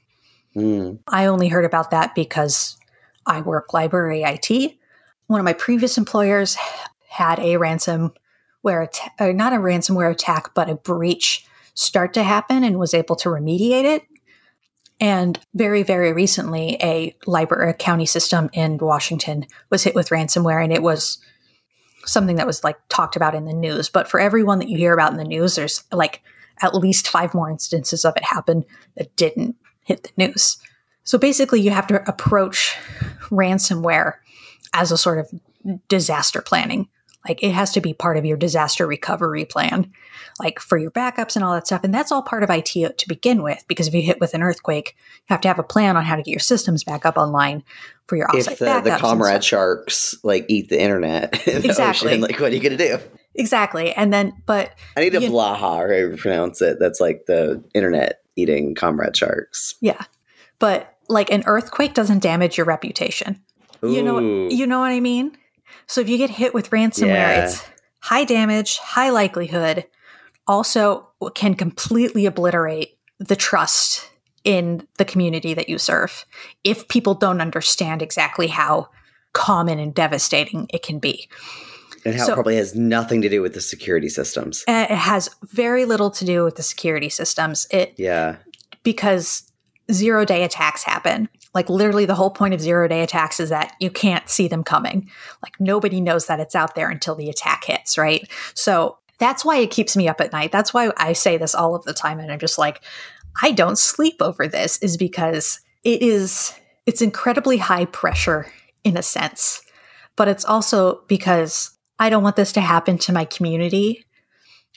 Hmm. 0.55 0.95
I 1.09 1.27
only 1.27 1.49
heard 1.49 1.65
about 1.65 1.91
that 1.91 2.15
because 2.15 2.77
I 3.27 3.41
work 3.41 3.73
library 3.73 4.23
IT. 4.23 4.77
One 5.31 5.39
of 5.39 5.45
my 5.45 5.53
previous 5.53 5.97
employers 5.97 6.57
had 7.09 7.39
a 7.39 7.55
ransomware, 7.55 8.11
atta- 8.65 9.11
uh, 9.21 9.31
not 9.31 9.53
a 9.53 9.59
ransomware 9.59 10.11
attack, 10.11 10.57
but 10.57 10.69
a 10.69 10.75
breach 10.75 11.47
start 11.75 12.15
to 12.15 12.25
happen 12.25 12.65
and 12.65 12.81
was 12.81 12.95
able 12.95 13.15
to 13.15 13.29
remediate 13.29 13.85
it. 13.85 14.03
And 14.99 15.39
very, 15.55 15.85
very 15.85 16.13
recently, 16.13 16.79
a 16.83 17.17
library 17.27 17.71
a 17.71 17.75
county 17.75 18.07
system 18.07 18.51
in 18.53 18.79
Washington 18.79 19.47
was 19.71 19.85
hit 19.85 19.95
with 19.95 20.09
ransomware, 20.09 20.65
and 20.65 20.73
it 20.73 20.83
was 20.83 21.19
something 22.07 22.35
that 22.35 22.49
was 22.49 22.65
like 22.65 22.81
talked 22.89 23.15
about 23.15 23.37
in 23.37 23.45
the 23.45 23.53
news. 23.53 23.89
But 23.89 24.09
for 24.09 24.19
everyone 24.19 24.59
that 24.59 24.69
you 24.69 24.79
hear 24.79 24.95
about 24.95 25.13
in 25.13 25.19
the 25.19 25.23
news, 25.23 25.55
there's 25.55 25.85
like 25.93 26.23
at 26.61 26.75
least 26.75 27.07
five 27.07 27.35
more 27.35 27.49
instances 27.49 28.05
of 28.05 28.17
it 28.17 28.25
happen 28.25 28.65
that 28.97 29.15
didn't 29.15 29.55
hit 29.85 30.03
the 30.03 30.27
news. 30.27 30.59
So 31.05 31.19
basically, 31.19 31.61
you 31.61 31.71
have 31.71 31.87
to 31.87 32.03
approach 32.11 32.77
ransomware 33.31 34.15
as 34.75 34.93
a 34.93 34.99
sort 34.99 35.19
of 35.19 35.31
disaster 35.89 36.41
planning. 36.43 36.89
Like 37.29 37.43
it 37.43 37.53
has 37.53 37.71
to 37.73 37.83
be 37.83 37.93
part 37.93 38.17
of 38.17 38.25
your 38.25 38.39
disaster 38.39 38.87
recovery 38.87 39.45
plan, 39.45 39.93
like 40.39 40.59
for 40.59 40.79
your 40.79 40.91
backups 40.91 41.37
and 41.37 41.45
all 41.45 41.53
that 41.53 41.67
stuff. 41.67 41.85
And 41.85 41.93
that's 41.93 42.11
all 42.11 42.23
part 42.23 42.43
of 42.43 42.49
IT 42.49 42.65
to 42.97 43.09
begin 43.09 43.43
with, 43.43 43.63
because 43.69 43.87
if 43.87 43.93
you 43.93 44.01
hit 44.01 44.21
with 44.21 44.33
an 44.33 44.43
earthquake, 44.43 44.97
you 44.97 45.25
have 45.35 45.43
to 45.43 45.49
have 45.49 45.59
a 45.59 45.63
plan 45.63 45.99
on 45.99 46.05
how 46.05 46.17
to 46.17 46.23
get 46.23 46.31
your 46.31 46.41
systems 46.41 46.83
back 46.83 47.05
up 47.05 47.19
online 47.19 47.63
for 48.07 48.17
your 48.17 48.27
offsite 48.29 48.53
If 48.53 48.59
the, 48.61 48.65
backups. 48.65 48.85
the 48.85 48.97
comrade 48.97 49.45
sharks 49.45 50.15
like 50.25 50.47
eat 50.49 50.71
the 50.71 50.81
internet 50.81 51.35
in 51.47 51.61
the 51.61 51.69
Exactly. 51.69 52.13
ocean, 52.13 52.21
like 52.23 52.41
what 52.41 52.53
are 52.53 52.55
you 52.55 52.63
gonna 52.63 52.79
do? 52.79 52.99
exactly. 53.35 53.93
And 53.93 54.11
then, 54.15 54.33
but 54.47 54.73
I 54.97 55.01
need 55.01 55.15
a 55.15 55.21
Blåhaj, 55.21 55.53
or 55.53 55.57
however 55.59 56.11
you 56.13 56.17
pronounce 56.17 56.63
it. 56.63 56.79
That's 56.81 57.01
like 57.01 57.27
the 57.27 57.63
internet 57.75 58.23
eating 58.35 58.75
comrade 58.75 59.15
sharks. 59.15 59.75
yeah, 59.83 60.05
but 60.59 60.97
like 61.11 61.31
an 61.31 61.43
earthquake 61.45 61.93
doesn't 61.93 62.21
damage 62.23 62.57
your 62.57 62.65
reputation. 62.67 63.43
You 63.83 64.03
know, 64.03 64.49
you 64.49 64.67
know 64.67 64.81
what 64.81 64.91
I 64.93 65.01
mean. 65.01 65.37
So 65.87 66.01
if 66.01 66.09
you 66.09 66.19
get 66.19 66.31
hit 66.31 66.53
with 66.55 66.71
ransomware, 66.71 67.07
Yeah. 67.09 67.45
it's 67.45 67.63
high 68.01 68.25
damage, 68.25 68.79
high 68.79 69.11
likelihood. 69.11 69.87
Also, 70.47 71.09
can 71.35 71.55
completely 71.55 72.27
obliterate 72.27 72.99
the 73.19 73.37
trust 73.37 74.09
in 74.43 74.87
the 74.99 75.05
community 75.05 75.55
that 75.55 75.69
you 75.69 75.79
serve 75.79 76.25
if 76.65 76.89
people 76.89 77.15
don't 77.15 77.41
understand 77.41 78.01
exactly 78.03 78.47
how 78.49 78.89
common 79.33 79.79
and 79.79 79.95
devastating 79.95 80.67
it 80.73 80.83
can 80.83 80.99
be. 80.99 81.29
and 82.07 82.15
how 82.17 82.25
so- 82.25 82.33
it 82.33 82.35
probably 82.35 82.57
has 82.57 82.75
nothing 82.75 83.21
to 83.21 83.29
do 83.29 83.43
with 83.43 83.53
the 83.53 83.61
security 83.61 84.09
systems. 84.09 84.65
It 84.67 84.89
has 84.91 85.29
very 85.45 85.85
little 85.85 86.11
to 86.13 86.25
do 86.25 86.45
with 86.45 86.57
the 86.57 86.63
security 86.63 87.11
systems. 87.11 87.67
It 87.71 87.93
Yeah. 87.99 88.37
because 88.83 89.43
zero 89.93 90.25
day 90.25 90.43
attacks 90.43 90.83
happen. 90.83 91.29
Like 91.55 91.69
literally 91.69 92.07
the 92.07 92.15
whole 92.15 92.31
point 92.31 92.55
of 92.55 92.61
zero 92.61 92.87
day 92.87 93.03
attacks 93.03 93.41
is 93.41 93.49
that 93.49 93.75
you 93.81 93.91
can't 93.91 94.29
see 94.29 94.49
them 94.49 94.63
coming. 94.63 95.11
Like 95.43 95.59
nobody 95.59 96.01
knows 96.01 96.27
that 96.27 96.41
it's 96.41 96.55
out 96.55 96.75
there 96.75 96.89
until 96.89 97.15
the 97.15 97.29
attack 97.29 97.65
hits, 97.65 97.99
right? 97.99 98.29
So 98.55 98.99
that's 99.19 99.45
why 99.45 99.59
it 99.59 99.71
keeps 99.71 99.97
me 99.97 100.09
up 100.09 100.21
at 100.21 100.33
night. 100.33 100.53
That's 100.53 100.73
why 100.73 100.93
I 100.97 101.13
say 101.13 101.37
this 101.37 101.55
all 101.55 101.75
of 101.75 101.85
the 101.85 101.93
time 101.93 102.21
and 102.21 102.31
I'm 102.31 102.39
just 102.39 102.59
like 102.59 102.83
I 103.43 103.53
don't 103.53 103.79
sleep 103.79 104.17
over 104.21 104.49
this 104.49 104.79
is 104.79 104.97
because 104.97 105.61
it 105.85 106.03
is 106.03 106.55
it's 106.87 107.03
incredibly 107.03 107.59
high 107.59 107.85
pressure 107.87 108.47
in 108.85 108.97
a 108.97 109.03
sense. 109.03 109.63
But 110.17 110.29
it's 110.29 110.45
also 110.45 111.03
because 111.09 111.71
I 111.99 112.11
don't 112.11 112.23
want 112.23 112.37
this 112.37 112.53
to 112.53 112.61
happen 112.61 112.99
to 112.99 113.13
my 113.13 113.25
community, 113.25 114.05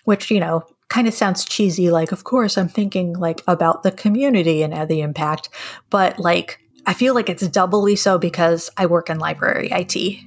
which, 0.03 0.30
you 0.30 0.39
know, 0.39 0.63
kind 0.89 1.07
of 1.07 1.13
sounds 1.13 1.45
cheesy 1.45 1.89
like 1.89 2.11
of 2.11 2.24
course 2.24 2.55
i'm 2.55 2.67
thinking 2.67 3.13
like 3.13 3.41
about 3.47 3.82
the 3.82 3.91
community 3.91 4.61
and 4.61 4.88
the 4.88 5.01
impact 5.01 5.49
but 5.89 6.19
like 6.19 6.59
i 6.86 6.93
feel 6.93 7.13
like 7.13 7.29
it's 7.29 7.47
doubly 7.47 7.95
so 7.95 8.17
because 8.17 8.69
i 8.77 8.86
work 8.86 9.09
in 9.09 9.19
library 9.19 9.69
it 9.71 10.17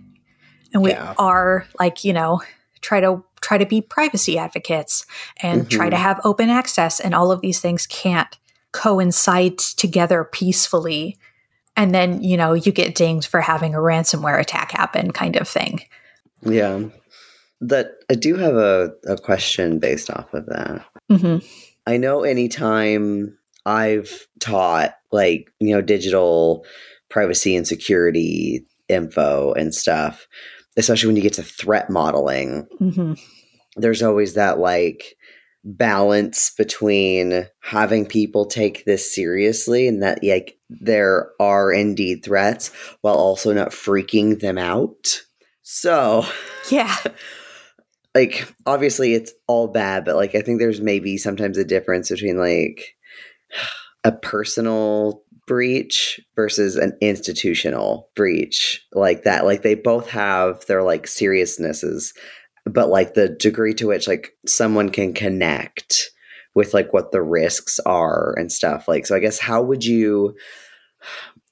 and 0.73 0.83
we 0.83 0.91
Yeah. 0.91 1.15
are 1.19 1.67
like 1.79 2.05
you 2.05 2.13
know 2.13 2.41
try 2.81 3.01
to 3.01 3.23
try 3.41 3.59
to 3.59 3.67
be 3.67 3.81
privacy 3.81 4.39
advocates 4.39 5.07
and 5.43 5.71
try 5.71 5.89
to 5.91 5.97
have 5.97 6.21
open 6.25 6.49
access 6.51 7.01
and 7.01 7.15
all 7.15 7.31
of 7.31 7.41
these 7.41 7.61
things 7.61 7.87
can't 7.87 8.37
coincide 8.73 9.59
together 9.59 10.25
peacefully 10.25 11.17
and 11.77 11.95
then 11.95 12.23
you 12.23 12.37
know 12.37 12.53
you 12.55 12.73
get 12.73 12.95
dinged 12.95 13.29
for 13.29 13.41
having 13.41 13.75
a 13.75 13.79
ransomware 13.79 14.41
attack 14.41 14.73
happen 14.73 15.11
kind 15.13 15.37
of 15.37 15.49
thing 15.49 15.81
Yeah. 16.43 16.81
That 17.63 17.93
I 18.11 18.15
do 18.15 18.37
have 18.37 18.55
a, 18.57 18.93
a 19.07 19.17
question 19.17 19.79
based 19.79 20.11
off 20.11 20.33
of 20.35 20.45
that. 20.47 20.85
hmm 21.09 21.39
I 21.87 21.97
know 21.97 22.23
anytime 22.23 23.39
I've 23.67 24.27
taught 24.41 24.95
like, 25.13 25.53
you 25.61 25.75
know, 25.75 25.83
digital 25.83 26.65
privacy 27.11 27.55
and 27.57 27.67
security 27.67 28.65
info 28.89 29.53
and 29.53 29.75
stuff, 29.75 30.27
especially 30.77 31.09
when 31.09 31.17
you 31.17 31.23
get 31.23 31.35
to 31.35 31.43
threat 31.43 31.91
modeling. 31.91 32.67
hmm 32.79 33.15
There's 33.77 34.03
always 34.03 34.35
that 34.35 34.59
like 34.59 35.17
balance 35.65 36.53
between 36.57 37.47
having 37.61 38.07
people 38.07 38.47
take 38.47 38.85
this 38.85 39.13
seriously 39.13 39.89
and 39.89 40.01
that 40.01 40.23
like 40.23 40.57
there 40.71 41.31
are 41.41 41.73
indeed 41.73 42.25
threats 42.25 42.71
while 43.01 43.17
also 43.17 43.53
not 43.53 43.71
freaking 43.71 44.39
them 44.41 44.59
out. 44.59 45.23
So, 45.63 46.25
Yeah. 46.71 46.97
like 48.15 48.51
obviously 48.65 49.13
it's 49.13 49.33
all 49.47 49.69
bad 49.69 50.03
but 50.07 50.17
like 50.17 50.35
i 50.35 50.41
think 50.41 50.59
there's 50.59 50.81
maybe 50.81 51.19
sometimes 51.19 51.59
a 51.59 51.65
difference 51.65 52.09
between 52.09 52.39
like 52.39 52.96
a 54.05 54.13
personal 54.13 55.23
breach 55.47 56.21
versus 56.35 56.77
an 56.77 56.97
institutional 57.01 58.11
breach 58.17 58.85
like 58.93 59.23
that. 59.23 59.45
Like 59.45 59.63
they 59.63 59.75
both 59.75 60.09
have 60.11 60.65
their 60.67 60.83
like 60.83 61.07
seriousnesses 61.07 62.13
but 62.67 62.89
like 62.89 63.15
the 63.15 63.29
degree 63.29 63.75
to 63.75 63.87
which 63.87 64.09
like 64.09 64.33
someone 64.45 64.91
can 64.91 65.15
connect 65.15 66.11
with 66.55 66.75
like 66.75 66.93
what 66.93 67.13
the 67.13 67.23
risks 67.23 67.79
are 67.81 68.35
and 68.37 68.51
stuff. 68.51 68.89
Like 68.89 69.07
so 69.07 69.15
i 69.15 69.21
guess 69.21 69.39
how 69.39 69.63
would 69.63 69.85
you 69.85 70.35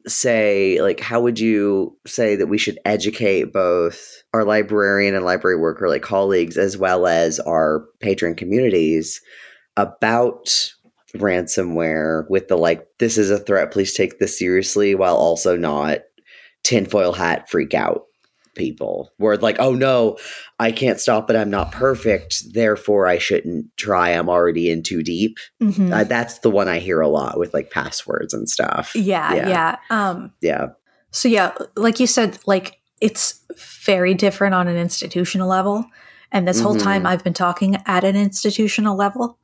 say 0.07 0.83
like 0.83 1.01
how 1.01 1.21
would 1.21 1.39
you 1.39 1.97
say 2.07 2.37
that 2.37 2.49
we 2.49 2.59
should 2.59 2.79
educate 2.85 3.53
both 3.53 4.23
our 4.35 4.45
librarian 4.45 5.15
and 5.15 5.25
library 5.25 5.57
worker 5.57 5.89
like 5.89 6.03
colleagues 6.03 6.59
as 6.59 6.77
well 6.77 7.07
as 7.07 7.41
our 7.41 7.87
patron 8.01 8.35
communities 8.35 9.23
about 9.79 10.74
ransomware 11.17 12.29
with 12.29 12.49
the 12.49 12.57
like 12.57 12.87
this 12.99 13.17
is 13.19 13.31
a 13.31 13.39
threat 13.39 13.71
please 13.71 13.95
take 13.95 14.19
this 14.19 14.39
seriously 14.39 14.95
while 14.95 15.17
also 15.17 15.57
not 15.57 16.01
tinfoil 16.63 17.13
hat 17.13 17.49
freak 17.49 17.75
out 17.75 18.03
people 18.55 19.11
where 19.17 19.37
like 19.37 19.57
oh 19.59 19.75
no 19.75 20.17
i 20.61 20.71
can't 20.71 21.01
stop 21.01 21.29
it 21.29 21.37
i'm 21.37 21.51
not 21.51 21.73
perfect 21.73 22.45
therefore 22.53 23.07
i 23.07 23.19
shouldn't 23.19 23.67
try 23.77 24.11
i'm 24.11 24.29
already 24.29 24.71
in 24.71 24.83
too 24.83 25.03
deep 25.03 25.39
hmm 25.61 25.93
uh, 25.93 26.05
that's 26.05 26.39
the 26.41 26.51
one 26.51 26.69
i 26.69 26.79
hear 26.79 27.01
a 27.01 27.09
lot 27.09 27.39
with 27.39 27.53
like 27.53 27.71
passwords 27.71 28.33
and 28.33 28.49
stuff 28.49 28.95
yeah, 28.95 29.35
yeah. 29.35 29.49
yeah. 29.49 29.77
Um, 29.91 30.33
yeah 30.41 30.67
so 31.15 31.29
yeah, 31.29 31.53
like 31.77 32.01
you 32.01 32.09
said, 32.09 32.41
like 32.45 32.81
it's 33.01 33.41
very 33.85 34.15
different 34.15 34.53
on 34.53 34.67
an 34.67 34.77
institutional 34.77 35.49
level. 35.49 35.87
And 36.33 36.49
this 36.49 36.61
whole 36.61 36.75
time 36.75 37.05
Mhm. 37.05 37.07
I've 37.07 37.23
been 37.23 37.33
talking 37.33 37.77
at 37.87 38.03
an 38.03 38.17
institutional 38.17 38.97
level 38.97 39.39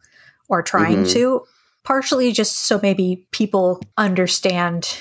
or 0.48 0.64
trying 0.64 1.04
Mhm. 1.04 1.12
to, 1.12 1.42
partially 1.82 2.32
just 2.32 2.66
so 2.66 2.78
maybe 2.82 3.26
people 3.30 3.80
understand 3.96 4.96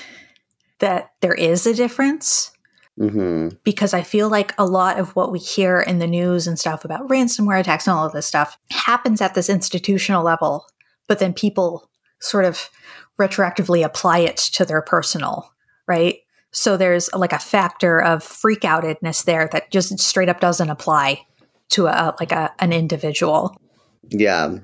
that 0.78 1.12
there 1.20 1.34
is 1.34 1.66
a 1.66 1.74
difference. 1.74 2.52
hmm 2.98 3.48
Because 3.64 3.94
I 3.94 4.02
feel 4.02 4.28
like 4.28 4.54
a 4.58 4.66
lot 4.66 4.98
of 4.98 5.14
what 5.16 5.32
we 5.32 5.38
hear 5.38 5.80
in 5.80 5.98
the 5.98 6.06
news 6.06 6.46
and 6.46 6.58
stuff 6.58 6.84
about 6.84 7.08
ransomware 7.08 7.60
attacks 7.60 7.86
and 7.86 7.96
all 7.96 8.06
of 8.06 8.12
this 8.12 8.26
stuff 8.26 8.58
happens 8.70 9.20
at 9.20 9.34
this 9.34 9.48
institutional 9.48 10.24
level, 10.24 10.66
but 11.06 11.18
then 11.18 11.32
people 11.32 11.88
sort 12.20 12.44
of 12.44 12.70
retroactively 13.18 13.84
apply 13.84 14.18
it 14.20 14.36
to 14.36 14.64
their 14.64 14.82
personal, 14.82 15.52
right? 15.86 16.18
So 16.52 16.76
there's 16.76 17.12
like 17.12 17.32
a 17.32 17.38
factor 17.38 18.02
of 18.02 18.24
freak 18.24 18.60
outedness 18.60 19.24
there 19.24 19.48
that 19.52 19.70
just 19.70 19.98
straight 20.00 20.28
up 20.28 20.40
doesn't 20.40 20.70
apply 20.70 21.26
to 21.70 21.86
a 21.86 22.14
like 22.18 22.32
a, 22.32 22.52
an 22.58 22.72
individual. 22.72 23.56
yeah 24.08 24.58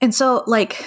And 0.00 0.14
so, 0.14 0.44
like, 0.46 0.84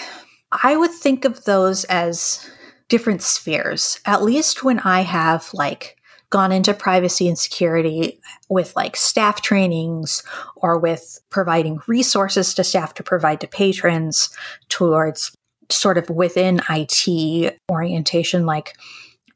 I 0.63 0.75
would 0.75 0.91
think 0.91 1.25
of 1.25 1.45
those 1.45 1.83
as 1.85 2.49
different 2.89 3.21
spheres, 3.21 3.99
at 4.05 4.23
least 4.23 4.63
when 4.63 4.79
I 4.79 5.01
have, 5.01 5.49
like, 5.53 5.97
gone 6.29 6.51
into 6.51 6.73
privacy 6.73 7.27
and 7.27 7.37
security 7.37 8.19
with, 8.49 8.75
like, 8.75 8.95
staff 8.95 9.41
trainings 9.41 10.23
or 10.55 10.77
with 10.77 11.19
providing 11.29 11.79
resources 11.87 12.53
to 12.53 12.63
staff 12.63 12.93
to 12.95 13.03
provide 13.03 13.41
to 13.41 13.47
patrons 13.47 14.29
towards 14.69 15.35
sort 15.69 15.97
of 15.97 16.09
within 16.09 16.61
IT 16.69 17.57
orientation. 17.69 18.45
Like, 18.45 18.75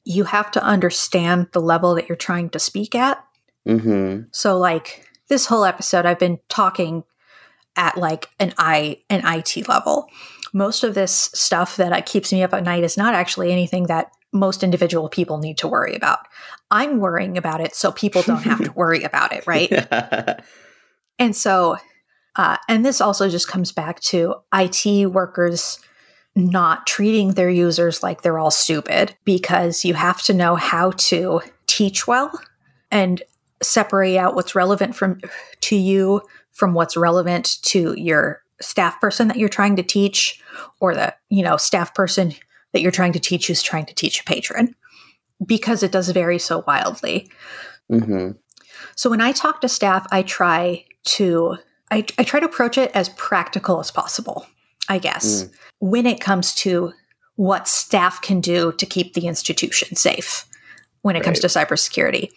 you 0.05 0.23
have 0.23 0.51
to 0.51 0.63
understand 0.63 1.47
the 1.51 1.59
level 1.59 1.95
that 1.95 2.07
you're 2.07 2.15
trying 2.15 2.49
to 2.51 2.59
speak 2.59 2.95
at. 2.95 3.23
hmm 3.65 4.21
So 4.31 4.57
like 4.57 5.09
this 5.27 5.47
whole 5.47 5.65
episode 5.65 6.05
I've 6.05 6.19
been 6.19 6.39
talking 6.47 7.03
at 7.75 7.97
like 7.97 8.29
an 8.39 8.53
I 8.57 8.99
an 9.09 9.21
IT 9.25 9.67
level. 9.67 10.07
Most 10.55 10.83
of 10.83 10.95
this 10.95 11.29
stuff 11.33 11.75
that 11.75 12.05
keeps 12.07 12.31
me 12.33 12.41
up 12.41 12.53
at 12.53 12.63
night 12.63 12.83
is 12.83 12.97
not 12.97 13.13
actually 13.13 13.51
anything 13.51 13.87
that 13.87 14.09
most 14.31 14.63
individual 14.63 15.09
people 15.09 15.37
need 15.37 15.57
to 15.59 15.67
worry 15.67 15.95
about. 15.95 16.19
I'm 16.71 16.99
worrying 16.99 17.37
about 17.37 17.61
it 17.61 17.75
so 17.75 17.91
people 17.91 18.21
don't 18.21 18.43
have 18.43 18.63
to 18.63 18.71
worry 18.75 19.03
about 19.03 19.33
it, 19.33 19.45
right? 19.45 19.71
And 21.19 21.35
so, 21.35 21.77
uh, 22.35 22.57
and 22.67 22.85
this 22.85 22.99
also 22.99 23.29
just 23.29 23.47
comes 23.47 23.71
back 23.71 23.99
to 24.01 24.35
IT 24.53 25.07
workers 25.11 25.79
not 26.35 26.85
treating 26.85 27.33
their 27.33 27.49
users 27.49 28.03
like 28.03 28.21
they're 28.21 28.39
all 28.39 28.51
stupid 28.51 29.15
because 29.23 29.85
you 29.85 29.93
have 29.93 30.21
to 30.23 30.33
know 30.33 30.55
how 30.55 30.91
to 30.91 31.41
teach 31.67 32.07
well 32.07 32.31
and 32.91 33.23
separate 33.63 34.17
out 34.17 34.35
what's 34.35 34.53
relevant 34.53 34.95
from 34.95 35.21
to 35.61 35.77
you 35.77 36.21
from 36.51 36.73
what's 36.73 36.97
relevant 36.97 37.57
to 37.61 37.93
your 37.97 38.41
staff 38.61 38.99
person 39.01 39.27
that 39.27 39.37
you're 39.37 39.49
trying 39.49 39.75
to 39.75 39.83
teach 39.83 40.41
or 40.79 40.93
the 40.93 41.13
you 41.29 41.43
know 41.43 41.57
staff 41.57 41.93
person 41.93 42.33
that 42.73 42.81
you're 42.81 42.91
trying 42.91 43.13
to 43.13 43.19
teach 43.19 43.47
who's 43.47 43.61
trying 43.61 43.85
to 43.85 43.95
teach 43.95 44.19
a 44.19 44.23
patron 44.23 44.75
because 45.45 45.83
it 45.83 45.91
does 45.91 46.09
vary 46.09 46.39
so 46.39 46.63
wildly. 46.67 47.29
Hmm 47.89 48.31
so 48.95 49.09
when 49.09 49.21
I 49.21 49.31
talk 49.31 49.61
to 49.61 49.69
staff, 49.69 50.05
I 50.11 50.23
try 50.23 50.85
to 51.05 51.57
I, 51.91 52.05
I 52.17 52.23
try 52.23 52.39
to 52.39 52.45
approach 52.45 52.77
it 52.77 52.91
as 52.95 53.09
practical 53.09 53.79
as 53.79 53.91
possible, 53.91 54.47
I 54.89 54.97
guess, 54.97 55.47
when 55.79 56.07
it 56.07 56.19
comes 56.19 56.55
to 56.55 56.93
what 57.35 57.67
staff 57.67 58.21
can 58.21 58.41
do 58.41 58.71
to 58.73 58.85
keep 58.85 59.13
the 59.13 59.27
institution 59.27 59.95
safe 59.95 60.45
when 61.03 61.15
it 61.15 61.23
comes 61.23 61.39
to 61.41 61.47
cybersecurity. 61.47 62.31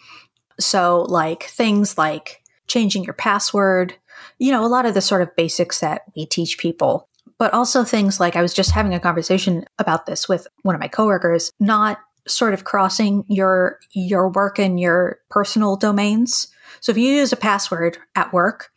So 0.59 1.03
like 1.03 1.43
things 1.43 1.97
like 1.97 2.43
changing 2.67 3.05
your 3.05 3.13
password, 3.13 3.95
you 4.37 4.51
know, 4.51 4.65
a 4.65 4.67
lot 4.67 4.85
of 4.85 4.93
the 4.93 5.01
sort 5.01 5.21
of 5.21 5.35
basics 5.35 5.79
that 5.79 6.03
we 6.15 6.25
teach 6.25 6.57
people. 6.57 7.07
But 7.37 7.53
also 7.53 7.83
things 7.85 8.19
like 8.19 8.35
I 8.35 8.41
was 8.41 8.53
just 8.53 8.71
having 8.71 8.93
a 8.93 8.99
conversation 8.99 9.63
about 9.77 10.05
this 10.05 10.27
with 10.27 10.45
one 10.63 10.75
of 10.75 10.81
my 10.81 10.89
coworkers, 10.89 11.51
not 11.59 11.99
sort 12.27 12.53
of 12.53 12.63
crossing 12.65 13.23
your 13.27 13.79
your 13.93 14.29
work 14.29 14.59
and 14.59 14.79
your 14.79 15.19
personal 15.29 15.75
domains. 15.77 16.47
So 16.81 16.91
if 16.91 16.97
you 16.97 17.09
use 17.09 17.31
a 17.31 17.37
password 17.37 17.97
at 18.15 18.33
work, 18.33 18.69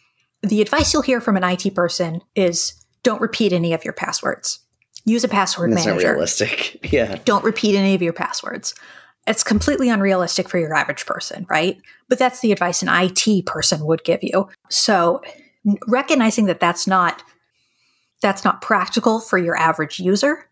the 0.43 0.62
advice 0.62 0.93
you'll 0.93 1.03
hear 1.03 1.20
from 1.20 1.36
an 1.36 1.45
IT 1.45 1.74
person 1.74 2.20
is 2.34 2.72
don't 3.03 3.20
repeat 3.20 3.53
any 3.53 3.72
of 3.72 3.84
your 3.84 3.93
passwords. 3.93 4.61
Use 5.04 5.25
a 5.25 5.29
password 5.29 5.72
That's 5.72 5.84
not 5.84 5.92
manager. 5.96 6.12
realistic. 6.12 6.79
Yeah. 6.92 7.17
Don't 7.25 7.45
repeat 7.45 7.75
any 7.76 7.95
of 7.95 8.03
your 8.03 8.12
passwords. 8.12 8.75
It's 9.26 9.44
completely 9.44 9.88
unrealistic 9.88 10.49
for 10.49 10.58
your 10.58 10.74
average 10.74 11.07
person, 11.07 11.46
right? 11.49 11.80
But 12.08 12.18
that's 12.18 12.40
the 12.40 12.53
advice 12.53 12.82
an 12.82 12.88
IT 12.90 13.46
person 13.46 13.84
would 13.84 14.04
give 14.04 14.20
you. 14.22 14.49
So 14.68 15.22
recognizing 15.86 16.46
that 16.46 16.61
that's 16.61 16.86
not 16.86 17.22
that's 18.20 18.44
not 18.44 18.62
practical 18.62 19.20
for 19.20 19.36
your 19.36 19.57
average 19.57 19.99
user 19.99 20.49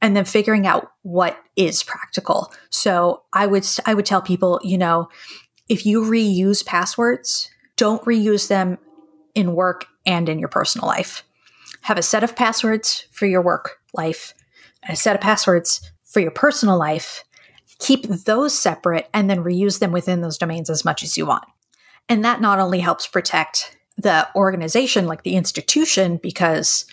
and 0.00 0.16
then 0.16 0.24
figuring 0.24 0.66
out 0.66 0.90
what 1.02 1.38
is 1.54 1.84
practical. 1.84 2.52
So 2.70 3.22
I 3.32 3.46
would 3.46 3.66
I 3.86 3.94
would 3.94 4.06
tell 4.06 4.22
people, 4.22 4.60
you 4.64 4.78
know, 4.78 5.08
if 5.68 5.86
you 5.86 6.02
reuse 6.02 6.64
passwords, 6.64 7.48
don't 7.76 8.02
reuse 8.04 8.48
them 8.48 8.78
in 9.34 9.54
work 9.54 9.86
and 10.06 10.28
in 10.28 10.38
your 10.38 10.48
personal 10.48 10.86
life. 10.86 11.22
Have 11.82 11.98
a 11.98 12.02
set 12.02 12.24
of 12.24 12.34
passwords 12.34 13.06
for 13.12 13.26
your 13.26 13.42
work 13.42 13.78
life 13.94 14.34
and 14.82 14.94
a 14.94 14.96
set 14.96 15.14
of 15.14 15.22
passwords 15.22 15.92
for 16.04 16.20
your 16.20 16.30
personal 16.30 16.78
life. 16.78 17.24
Keep 17.80 18.06
those 18.06 18.56
separate 18.56 19.08
and 19.12 19.28
then 19.28 19.44
reuse 19.44 19.78
them 19.78 19.92
within 19.92 20.20
those 20.20 20.38
domains 20.38 20.70
as 20.70 20.84
much 20.84 21.02
as 21.02 21.16
you 21.16 21.26
want. 21.26 21.44
And 22.08 22.24
that 22.24 22.40
not 22.40 22.58
only 22.58 22.80
helps 22.80 23.06
protect 23.06 23.76
the 23.96 24.28
organization, 24.34 25.06
like 25.06 25.22
the 25.22 25.36
institution, 25.36 26.18
because 26.22 26.84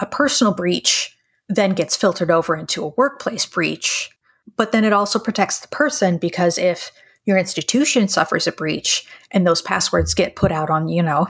a 0.00 0.06
personal 0.06 0.54
breach 0.54 1.16
then 1.48 1.70
gets 1.70 1.96
filtered 1.96 2.30
over 2.30 2.56
into 2.56 2.84
a 2.84 2.92
workplace 2.96 3.46
breach, 3.46 4.10
but 4.56 4.72
then 4.72 4.84
it 4.84 4.92
also 4.92 5.18
protects 5.18 5.60
the 5.60 5.68
person 5.68 6.18
because 6.18 6.58
if 6.58 6.90
your 7.26 7.38
institution 7.38 8.08
suffers 8.08 8.46
a 8.46 8.52
breach 8.52 9.06
and 9.30 9.46
those 9.46 9.62
passwords 9.62 10.14
get 10.14 10.36
put 10.36 10.52
out 10.52 10.70
on, 10.70 10.88
you 10.88 11.02
know, 11.02 11.26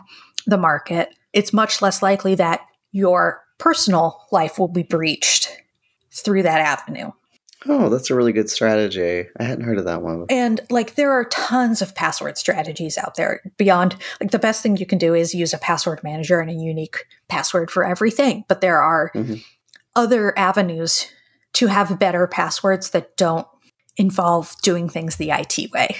the 0.46 0.58
market, 0.58 1.14
it's 1.32 1.52
much 1.52 1.82
less 1.82 2.02
likely 2.02 2.34
that 2.34 2.60
your 2.92 3.42
personal 3.58 4.20
life 4.30 4.58
will 4.58 4.68
be 4.68 4.82
breached 4.82 5.50
through 6.12 6.42
that 6.42 6.60
avenue. 6.60 7.10
Oh, 7.66 7.88
that's 7.88 8.10
a 8.10 8.14
really 8.14 8.32
good 8.32 8.50
strategy. 8.50 9.26
I 9.38 9.42
hadn't 9.42 9.64
heard 9.64 9.78
of 9.78 9.84
that 9.86 10.02
one. 10.02 10.26
And 10.28 10.60
like 10.70 10.94
there 10.96 11.12
are 11.12 11.24
tons 11.24 11.80
of 11.80 11.94
password 11.94 12.36
strategies 12.36 12.98
out 12.98 13.16
there 13.16 13.40
beyond 13.56 13.96
like 14.20 14.30
the 14.32 14.38
best 14.38 14.62
thing 14.62 14.76
you 14.76 14.86
can 14.86 14.98
do 14.98 15.14
is 15.14 15.34
use 15.34 15.54
a 15.54 15.58
password 15.58 16.02
manager 16.02 16.40
and 16.40 16.50
a 16.50 16.54
unique 16.54 17.06
password 17.28 17.70
for 17.70 17.84
everything. 17.84 18.44
But 18.48 18.60
there 18.60 18.80
are 18.82 19.10
Mhm. 19.14 19.42
other 19.96 20.38
avenues 20.38 21.08
to 21.54 21.68
have 21.68 21.98
better 21.98 22.26
passwords 22.26 22.90
that 22.90 23.16
don't 23.16 23.46
involve 23.96 24.54
doing 24.62 24.88
things 24.88 25.16
the 25.16 25.32
IT 25.32 25.70
way. 25.72 25.96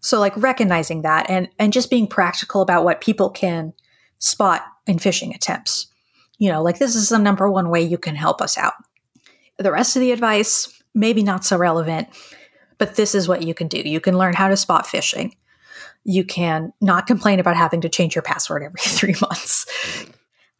So 0.00 0.20
like 0.20 0.36
recognizing 0.36 1.02
that 1.02 1.28
and 1.30 1.48
and 1.58 1.72
just 1.72 1.90
being 1.90 2.06
practical 2.06 2.60
about 2.60 2.84
what 2.84 3.00
people 3.00 3.30
can 3.30 3.72
spot 4.18 4.62
in 4.86 4.98
phishing 4.98 5.34
attempts. 5.34 5.86
You 6.38 6.50
know, 6.52 6.62
like 6.62 6.78
this 6.78 6.94
is 6.94 7.08
the 7.08 7.18
number 7.18 7.50
one 7.50 7.70
way 7.70 7.82
you 7.82 7.98
can 7.98 8.14
help 8.14 8.40
us 8.42 8.58
out. 8.58 8.74
The 9.56 9.72
rest 9.72 9.96
of 9.96 10.00
the 10.00 10.12
advice 10.12 10.82
maybe 10.94 11.22
not 11.22 11.44
so 11.44 11.56
relevant, 11.56 12.08
but 12.78 12.96
this 12.96 13.14
is 13.14 13.28
what 13.28 13.42
you 13.42 13.54
can 13.54 13.68
do. 13.68 13.78
You 13.78 14.00
can 14.00 14.16
learn 14.18 14.34
how 14.34 14.48
to 14.48 14.56
spot 14.56 14.86
phishing. 14.86 15.32
You 16.04 16.24
can 16.24 16.72
not 16.80 17.06
complain 17.06 17.40
about 17.40 17.56
having 17.56 17.80
to 17.82 17.88
change 17.88 18.14
your 18.14 18.22
password 18.22 18.62
every 18.62 18.80
3 18.84 19.14
months. 19.20 19.66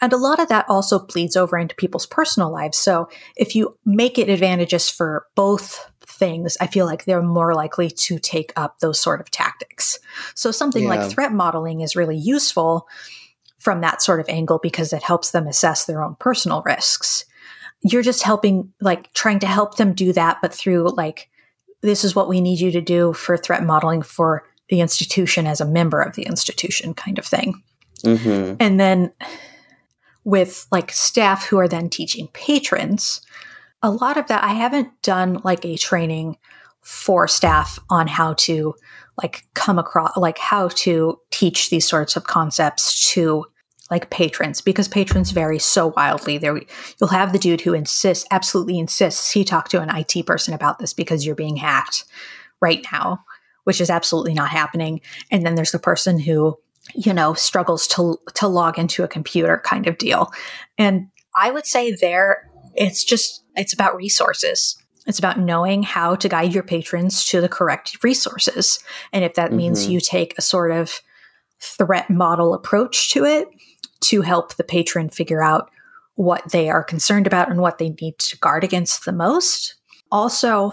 And 0.00 0.12
a 0.12 0.16
lot 0.18 0.40
of 0.40 0.48
that 0.48 0.68
also 0.68 0.98
bleeds 0.98 1.36
over 1.36 1.56
into 1.56 1.74
people's 1.76 2.06
personal 2.06 2.50
lives. 2.50 2.76
So 2.76 3.08
if 3.36 3.54
you 3.54 3.78
make 3.84 4.18
it 4.18 4.28
advantageous 4.28 4.90
for 4.90 5.26
both 5.34 5.90
things, 6.00 6.56
I 6.60 6.66
feel 6.66 6.84
like 6.84 7.04
they're 7.04 7.22
more 7.22 7.54
likely 7.54 7.90
to 7.90 8.18
take 8.18 8.52
up 8.56 8.80
those 8.80 9.00
sort 9.00 9.20
of 9.20 9.30
tactics. 9.30 9.98
So 10.34 10.50
something 10.50 10.84
Yeah. 10.84 10.88
like 10.90 11.10
threat 11.10 11.32
modeling 11.32 11.80
is 11.80 11.96
really 11.96 12.16
useful 12.16 12.86
from 13.58 13.80
that 13.80 14.02
sort 14.02 14.20
of 14.20 14.28
angle 14.28 14.58
because 14.62 14.92
it 14.92 15.02
helps 15.02 15.30
them 15.30 15.46
assess 15.46 15.86
their 15.86 16.02
own 16.02 16.16
personal 16.16 16.62
risks. 16.66 17.24
You're 17.84 18.02
just 18.02 18.22
helping, 18.22 18.72
like, 18.80 19.12
trying 19.12 19.38
to 19.40 19.46
help 19.46 19.76
them 19.76 19.92
do 19.92 20.12
that, 20.14 20.38
but 20.42 20.52
through, 20.52 20.88
like, 20.96 21.28
this 21.82 22.02
is 22.02 22.16
what 22.16 22.28
we 22.28 22.40
need 22.40 22.60
you 22.60 22.70
to 22.72 22.80
do 22.80 23.12
for 23.12 23.36
threat 23.36 23.62
modeling 23.62 24.02
for 24.02 24.44
the 24.68 24.80
institution 24.80 25.46
as 25.46 25.60
a 25.60 25.66
member 25.66 26.00
of 26.00 26.14
the 26.16 26.22
institution 26.22 26.94
kind 26.94 27.18
of 27.18 27.26
thing. 27.26 27.62
hmm 28.02 28.54
And 28.58 28.80
then 28.80 29.12
with 30.24 30.66
like 30.72 30.90
staff 30.90 31.46
who 31.46 31.58
are 31.58 31.68
then 31.68 31.90
teaching 31.90 32.28
patrons, 32.32 33.20
a 33.82 33.90
lot 33.90 34.16
of 34.16 34.26
that 34.28 34.42
I 34.42 34.54
haven't 34.54 34.88
done 35.02 35.40
like 35.44 35.64
a 35.64 35.76
training 35.76 36.38
for 36.80 37.28
staff 37.28 37.78
on 37.90 38.06
how 38.06 38.34
to 38.34 38.74
like 39.22 39.46
come 39.54 39.78
across 39.78 40.16
like 40.16 40.38
how 40.38 40.68
to 40.68 41.18
teach 41.30 41.70
these 41.70 41.88
sorts 41.88 42.16
of 42.16 42.24
concepts 42.24 43.12
to 43.12 43.44
like 43.94 44.10
patrons 44.10 44.60
because 44.60 44.88
patrons 44.88 45.30
vary 45.30 45.58
so 45.58 45.92
wildly. 45.96 46.36
There 46.38 46.60
you'll 46.98 47.10
have 47.20 47.32
the 47.32 47.38
dude 47.38 47.60
who 47.60 47.74
insists 47.74 48.26
absolutely 48.30 48.78
insists 48.78 49.30
he 49.30 49.44
talked 49.44 49.70
to 49.70 49.80
an 49.80 49.90
IT 49.96 50.26
person 50.26 50.52
about 50.54 50.78
this 50.78 50.92
because 50.92 51.24
you're 51.24 51.34
being 51.34 51.56
hacked 51.56 52.04
right 52.60 52.84
now 52.92 53.24
which 53.64 53.80
is 53.80 53.90
absolutely 53.90 54.34
not 54.34 54.50
happening. 54.50 55.00
And 55.30 55.44
then 55.44 55.54
there's 55.54 55.72
the 55.72 55.78
person 55.78 56.18
who 56.18 56.58
you 56.94 57.14
know 57.14 57.32
struggles 57.34 57.86
to 57.88 58.18
to 58.34 58.46
log 58.46 58.78
into 58.78 59.02
a 59.04 59.08
computer 59.08 59.62
kind 59.64 59.86
of 59.86 59.96
deal. 59.96 60.30
And 60.76 61.08
i 61.34 61.50
would 61.50 61.66
say 61.66 61.92
there 61.94 62.50
it's 62.74 63.02
just 63.04 63.42
it's 63.56 63.72
about 63.72 63.96
resources. 63.96 64.76
It's 65.06 65.18
about 65.18 65.38
knowing 65.38 65.82
how 65.82 66.14
to 66.16 66.28
guide 66.28 66.54
your 66.54 66.62
patrons 66.62 67.24
to 67.28 67.40
the 67.40 67.48
correct 67.48 68.02
resources. 68.02 68.78
And 69.12 69.22
if 69.24 69.34
that 69.34 69.52
means 69.52 69.86
Mhm. 69.86 69.90
you 69.90 70.00
take 70.00 70.34
a 70.38 70.42
sort 70.42 70.72
of 70.72 71.00
threat 71.60 72.10
model 72.10 72.52
approach 72.54 73.10
to 73.12 73.24
it 73.24 73.48
to 74.04 74.22
help 74.22 74.54
the 74.54 74.64
patron 74.64 75.08
figure 75.08 75.42
out 75.42 75.70
what 76.16 76.50
they 76.52 76.70
are 76.70 76.84
concerned 76.84 77.26
about 77.26 77.50
and 77.50 77.60
what 77.60 77.78
they 77.78 77.90
need 78.00 78.18
to 78.18 78.38
guard 78.38 78.62
against 78.62 79.04
the 79.04 79.12
most 79.12 79.74
also 80.14 80.72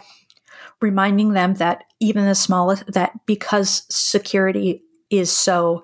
reminding 0.81 1.33
them 1.33 1.55
that 1.55 1.83
even 1.99 2.25
the 2.25 2.35
smallest 2.35 2.85
that 2.91 3.11
because 3.25 3.83
security 3.89 4.83
is 5.09 5.31
so 5.31 5.81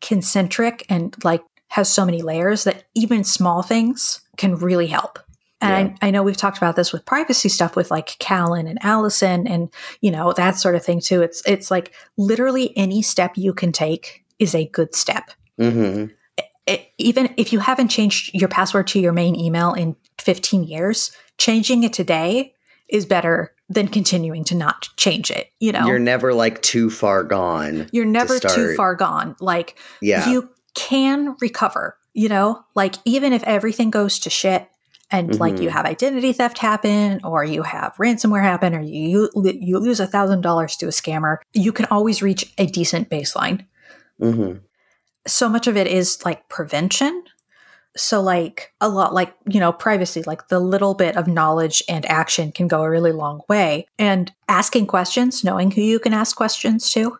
concentric 0.00 0.84
and 0.88 1.14
like 1.22 1.42
has 1.68 1.88
so 1.88 2.04
many 2.04 2.22
layers 2.22 2.64
that 2.64 2.84
even 2.94 3.24
small 3.24 3.62
things 3.62 4.20
can 4.36 4.56
really 4.56 4.86
help. 4.86 5.18
And 5.60 5.96
I, 6.02 6.08
I 6.08 6.10
know 6.10 6.22
we've 6.22 6.36
talked 6.36 6.58
about 6.58 6.76
this 6.76 6.92
with 6.92 7.06
privacy 7.06 7.48
stuff 7.48 7.74
with 7.74 7.90
like 7.90 8.18
Callan 8.18 8.66
and 8.66 8.78
Allison 8.82 9.46
and 9.46 9.70
you 10.00 10.10
know 10.10 10.32
that 10.32 10.58
sort 10.58 10.74
of 10.74 10.84
thing 10.84 11.00
too. 11.00 11.22
It's 11.22 11.42
it's 11.46 11.70
like 11.70 11.94
literally 12.16 12.76
any 12.76 13.00
step 13.02 13.32
you 13.36 13.54
can 13.54 13.72
take 13.72 14.24
is 14.38 14.54
a 14.54 14.66
good 14.66 14.94
step. 14.94 15.30
hmm 15.58 16.06
It, 16.66 16.88
even 16.98 17.34
if 17.36 17.52
you 17.52 17.58
haven't 17.58 17.88
changed 17.88 18.30
your 18.34 18.48
password 18.48 18.86
to 18.88 19.00
your 19.00 19.12
main 19.12 19.36
email 19.36 19.72
in 19.74 19.96
15 20.18 20.64
years, 20.64 21.12
changing 21.38 21.82
it 21.84 21.92
today 21.92 22.54
is 22.88 23.04
better 23.06 23.54
than 23.68 23.88
continuing 23.88 24.44
to 24.44 24.54
not 24.54 24.88
change 24.96 25.30
it. 25.30 25.50
You 25.60 25.72
know, 25.72 25.86
You're 25.86 25.98
never 25.98 26.32
like 26.34 26.62
too 26.62 26.90
far 26.90 27.22
gone. 27.24 27.88
you're 27.92 28.04
never 28.04 28.38
too 28.38 28.76
far 28.76 28.94
gone. 28.94 29.36
Like 29.40 29.78
Yeah. 30.00 30.28
you 30.28 30.50
can 30.74 31.36
recover, 31.40 31.96
you 32.12 32.28
know? 32.28 32.64
Like 32.74 32.94
even 33.04 33.32
if 33.32 33.42
everything 33.44 33.90
goes 33.90 34.18
to 34.20 34.30
shit 34.30 34.68
and 35.10 35.38
like 35.38 35.56
Mhm. 35.56 35.62
you 35.62 35.68
have 35.70 35.84
identity 35.86 36.32
theft 36.32 36.58
happen 36.58 37.20
or 37.24 37.44
you 37.44 37.62
have 37.62 37.94
ransomware 37.96 38.42
happen 38.42 38.74
or 38.74 38.80
you 38.80 39.30
you 39.34 39.78
lose 39.78 40.00
a 40.00 40.06
thousand 40.06 40.40
dollars 40.40 40.76
to 40.76 40.86
a 40.86 40.90
scammer, 40.90 41.38
you 41.52 41.72
can 41.72 41.86
always 41.86 42.22
reach 42.22 42.52
a 42.58 42.66
decent 42.66 43.08
baseline. 43.10 43.66
hmm 44.20 44.52
So 45.26 45.48
much 45.48 45.66
of 45.66 45.76
it 45.76 45.86
is 45.86 46.24
like 46.24 46.48
prevention. 46.48 47.22
So 47.96 48.20
like 48.20 48.72
a 48.80 48.88
lot 48.88 49.14
like, 49.14 49.34
you 49.46 49.60
know, 49.60 49.72
privacy, 49.72 50.22
like 50.24 50.48
the 50.48 50.58
little 50.58 50.94
bit 50.94 51.16
of 51.16 51.28
knowledge 51.28 51.82
and 51.88 52.04
action 52.06 52.50
can 52.50 52.66
go 52.66 52.82
a 52.82 52.90
really 52.90 53.12
long 53.12 53.40
way. 53.48 53.86
And 53.98 54.32
asking 54.48 54.86
questions, 54.86 55.44
knowing 55.44 55.70
who 55.70 55.80
you 55.80 56.00
can 56.00 56.12
ask 56.12 56.36
questions 56.36 56.90
to, 56.92 57.16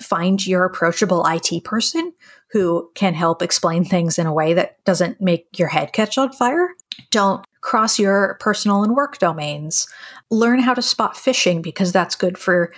find 0.00 0.46
your 0.46 0.64
approachable 0.64 1.24
IT 1.26 1.64
person 1.64 2.12
who 2.50 2.90
can 2.94 3.14
help 3.14 3.40
explain 3.40 3.84
things 3.84 4.18
in 4.18 4.26
a 4.26 4.32
way 4.32 4.52
that 4.52 4.84
doesn't 4.84 5.20
make 5.20 5.58
your 5.58 5.68
head 5.68 5.92
catch 5.94 6.18
on 6.18 6.32
fire. 6.32 6.68
Don't 7.10 7.46
cross 7.62 7.98
your 7.98 8.36
personal 8.40 8.82
and 8.82 8.94
work 8.94 9.18
domains. 9.18 9.86
Learn 10.30 10.58
how 10.60 10.74
to 10.74 10.82
spot 10.82 11.14
phishing 11.14 11.62
because 11.62 11.92
that's 11.92 12.14
good 12.14 12.36
for 12.36 12.72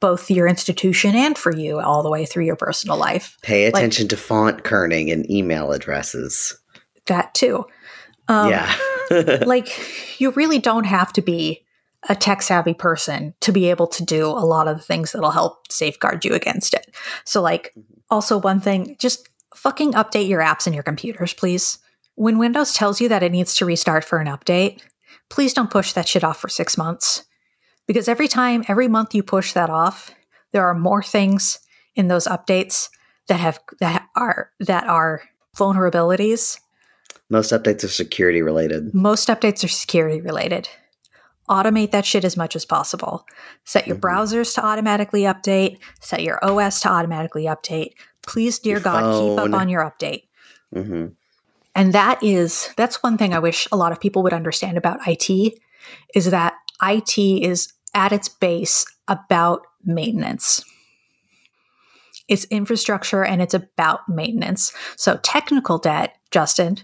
both 0.00 0.30
your 0.30 0.46
institution 0.46 1.14
and 1.14 1.36
for 1.36 1.54
you 1.54 1.80
all 1.80 2.02
the 2.02 2.10
way 2.10 2.26
through 2.26 2.44
your 2.44 2.56
personal 2.56 2.96
life. 2.96 3.36
Pay 3.42 3.66
attention 3.66 4.08
to 4.08 4.16
font 4.16 4.64
kerning 4.64 5.12
and 5.12 5.28
email 5.30 5.72
addresses. 5.72 6.56
That 7.06 7.34
too. 7.34 7.64
Um, 8.28 8.50
yeah. 8.50 8.74
like 9.46 9.68
you 10.20 10.30
really 10.32 10.58
don't 10.58 10.84
have 10.84 11.12
to 11.14 11.22
be 11.22 11.64
a 12.08 12.14
tech 12.14 12.42
savvy 12.42 12.74
person 12.74 13.34
to 13.40 13.52
be 13.52 13.70
able 13.70 13.86
to 13.86 14.04
do 14.04 14.26
a 14.26 14.46
lot 14.46 14.68
of 14.68 14.76
the 14.76 14.82
things 14.82 15.12
that'll 15.12 15.30
help 15.30 15.70
safeguard 15.70 16.24
you 16.24 16.34
against 16.34 16.74
it. 16.74 16.94
So, 17.24 17.42
like, 17.42 17.74
also 18.10 18.38
one 18.38 18.60
thing, 18.60 18.96
just 18.98 19.28
fucking 19.54 19.92
update 19.92 20.28
your 20.28 20.40
apps 20.40 20.66
and 20.66 20.74
your 20.74 20.84
computers, 20.84 21.32
please. 21.32 21.78
When 22.14 22.38
Windows 22.38 22.74
tells 22.74 23.00
you 23.00 23.08
that 23.08 23.22
it 23.22 23.32
needs 23.32 23.54
to 23.56 23.66
restart 23.66 24.04
for 24.04 24.18
an 24.18 24.28
update, 24.28 24.80
please 25.28 25.52
don't 25.52 25.70
push 25.70 25.92
that 25.92 26.06
shit 26.06 26.24
off 26.24 26.38
for 26.38 26.48
six 26.48 26.78
months. 26.78 27.24
Because 27.86 28.08
every 28.08 28.28
time, 28.28 28.64
every 28.68 28.88
month 28.88 29.14
you 29.14 29.22
push 29.22 29.52
that 29.52 29.70
off, 29.70 30.10
there 30.52 30.66
are 30.66 30.74
more 30.74 31.02
things 31.02 31.60
in 31.94 32.08
those 32.08 32.26
updates 32.26 32.88
that 33.28 33.40
have 33.40 33.58
that 33.80 34.06
are 34.16 34.50
that 34.60 34.86
are 34.86 35.22
vulnerabilities 35.56 36.58
Most 37.30 37.50
updates 37.50 37.82
are 37.82 37.88
security 37.88 38.42
related. 38.42 38.94
most 38.94 39.28
updates 39.28 39.64
are 39.64 39.68
security 39.68 40.20
related. 40.20 40.68
Automate 41.48 41.90
that 41.92 42.04
shit 42.04 42.24
as 42.24 42.36
much 42.36 42.54
as 42.56 42.64
possible. 42.64 43.24
Set 43.64 43.86
your 43.86 43.96
Mhm. 43.96 44.00
browsers 44.00 44.54
to 44.54 44.64
automatically 44.64 45.22
update, 45.22 45.78
set 46.00 46.22
your 46.22 46.38
OS 46.44 46.80
to 46.80 46.88
automatically 46.88 47.44
update. 47.44 47.92
Please, 48.26 48.58
dear 48.58 48.74
Your 48.74 48.80
God, 48.80 49.02
keep 49.20 49.38
up 49.38 49.60
on 49.60 49.68
your 49.68 49.82
update. 49.82 50.24
hmm 50.74 51.06
And 51.74 51.92
that 51.92 52.22
is 52.22 52.70
that's 52.76 53.02
one 53.02 53.16
thing 53.18 53.34
I 53.34 53.38
wish 53.38 53.68
a 53.72 53.76
lot 53.76 53.92
of 53.92 54.00
people 54.00 54.22
would 54.22 54.32
understand 54.32 54.76
about 54.78 55.00
IT 55.06 55.60
is 56.14 56.30
that 56.30 56.54
IT 56.80 57.42
is 57.42 57.72
at 57.96 58.12
its 58.12 58.28
base 58.28 58.84
about 59.08 59.66
maintenance. 59.84 60.62
It's 62.28 62.44
infrastructure 62.44 63.24
and 63.24 63.40
it's 63.40 63.54
about 63.54 64.08
maintenance. 64.08 64.72
So 64.96 65.16
technical 65.22 65.78
debt, 65.78 66.16
Justin, 66.30 66.78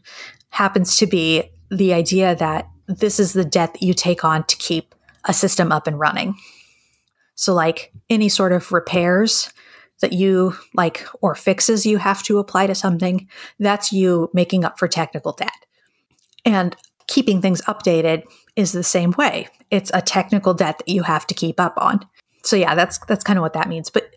happens 0.49 0.97
to 0.97 1.07
be 1.07 1.45
the 1.71 1.93
idea 1.93 2.35
that 2.37 2.69
this 2.87 3.21
is 3.21 3.35
the 3.35 3.45
debt 3.45 3.75
that 3.75 3.83
you 3.83 3.93
take 3.93 4.25
on 4.25 4.45
to 4.45 4.57
keep 4.57 4.95
a 5.27 5.35
system 5.35 5.71
up 5.71 5.87
and 5.87 6.01
running. 6.01 6.35
So 7.35 7.53
like 7.55 7.93
any 8.09 8.29
sort 8.29 8.53
of 8.53 8.73
repairs 8.73 9.53
that 10.01 10.13
you 10.13 10.57
like 10.75 11.07
or 11.21 11.35
fixes 11.35 11.85
you 11.85 11.99
have 11.99 12.23
to 12.25 12.39
apply 12.39 12.67
to 12.69 12.75
something, 12.75 13.29
that's 13.59 13.93
you 13.93 14.31
making 14.33 14.65
up 14.65 14.79
for 14.79 14.89
technical 14.89 15.33
debt. 15.33 15.51
And 16.45 16.75
keeping 17.07 17.43
things 17.43 17.61
updated 17.63 18.25
is 18.57 18.73
the 18.73 18.83
same 18.83 19.13
way. 19.19 19.49
It's 19.73 19.91
a 19.93 20.03
technical 20.03 20.55
debt 20.55 20.79
that 20.79 20.89
you 20.89 21.03
have 21.03 21.27
to 21.27 21.35
keep 21.35 21.59
up 21.59 21.75
on. 21.79 22.07
So 22.45 22.55
yeah, 22.55 22.75
that's 22.77 22.99
that's 23.09 23.25
kind 23.25 23.39
of 23.39 23.43
what 23.43 23.55
that 23.55 23.69
means. 23.69 23.91
But 23.91 24.15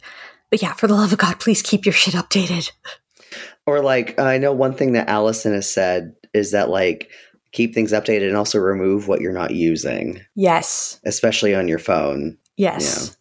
but 0.52 0.62
yeah, 0.62 0.74
for 0.74 0.86
the 0.88 0.94
love 0.94 1.14
of 1.14 1.18
God, 1.18 1.40
please 1.40 1.62
keep 1.64 1.86
your 1.86 1.94
shit 1.94 2.14
updated. 2.14 2.72
Or 3.66 3.82
like 3.82 4.20
I 4.20 4.38
know 4.38 4.54
one 4.54 4.76
thing 4.76 4.92
that 4.92 5.10
Allison 5.10 5.54
has 5.54 5.72
said 5.72 6.14
is 6.34 6.52
that 6.52 6.70
like 6.70 7.10
keep 7.52 7.74
things 7.74 7.94
updated 7.94 8.28
and 8.28 8.38
also 8.38 8.60
remove 8.60 9.08
what 9.08 9.22
you're 9.22 9.32
not 9.32 9.52
using, 9.52 10.22
Yes. 10.36 11.00
especially 11.06 11.56
on 11.56 11.68
your 11.70 11.80
phone. 11.80 12.38
Yes. 12.58 13.16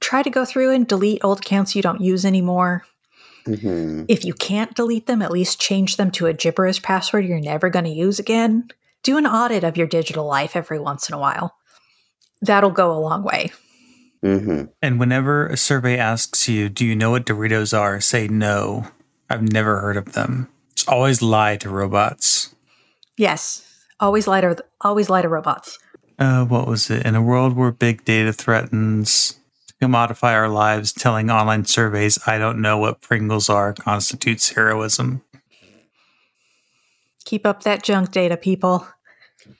Try 0.00 0.22
to 0.22 0.30
go 0.30 0.44
through 0.44 0.72
and 0.72 0.86
delete 0.86 1.24
old 1.24 1.40
accounts 1.40 1.74
you 1.74 1.82
don't 1.82 2.00
use 2.02 2.24
anymore. 2.26 2.84
hmm 3.46 4.04
If 4.08 4.24
you 4.24 4.34
can't 4.34 4.74
delete 4.74 5.06
them, 5.06 5.22
at 5.22 5.30
least 5.32 5.60
change 5.60 5.96
them 5.96 6.10
to 6.12 6.26
a 6.26 6.34
gibberish 6.34 6.82
password 6.82 7.24
you're 7.24 7.40
never 7.40 7.70
going 7.70 7.86
to 7.86 7.90
use 7.90 8.18
again. 8.18 8.68
Do 9.02 9.16
an 9.16 9.26
audit 9.26 9.64
of 9.64 9.76
your 9.76 9.86
digital 9.86 10.26
life 10.26 10.54
every 10.54 10.78
once 10.78 11.08
in 11.08 11.14
a 11.14 11.18
while. 11.18 11.56
That'll 12.42 12.70
go 12.70 12.92
a 12.92 12.98
long 13.00 13.22
way. 13.22 13.52
hmm 14.22 14.64
And 14.82 14.98
whenever 14.98 15.46
a 15.46 15.56
survey 15.56 15.96
asks 15.98 16.48
you, 16.48 16.68
do 16.68 16.84
you 16.84 16.96
know 16.96 17.10
what 17.10 17.26
Doritos 17.26 17.76
are? 17.76 18.00
Say 18.00 18.28
no. 18.28 18.86
I've 19.30 19.52
never 19.52 19.80
heard 19.80 19.96
of 19.96 20.12
them. 20.12 20.48
It's 20.72 20.88
always 20.88 21.20
lie 21.22 21.56
to 21.58 21.68
robots. 21.68 22.54
Yes, 23.16 23.66
always 24.00 24.26
lie 24.26 24.40
to 24.40 24.64
always 24.80 25.10
lie 25.10 25.22
to 25.22 25.28
robots. 25.28 25.78
Uh, 26.18 26.44
what 26.44 26.66
was 26.66 26.90
it? 26.90 27.04
In 27.04 27.14
a 27.14 27.22
world 27.22 27.56
where 27.56 27.70
big 27.70 28.04
data 28.04 28.32
threatens 28.32 29.38
to 29.68 29.74
commodify 29.86 30.32
our 30.32 30.48
lives, 30.48 30.92
telling 30.92 31.30
online 31.30 31.64
surveys, 31.64 32.18
I 32.26 32.38
don't 32.38 32.60
know 32.60 32.78
what 32.78 33.00
Pringles 33.00 33.48
are, 33.48 33.72
constitutes 33.72 34.50
heroism. 34.50 35.22
Keep 37.24 37.46
up 37.46 37.62
that 37.62 37.82
junk 37.82 38.10
data, 38.10 38.36
people. 38.36 38.86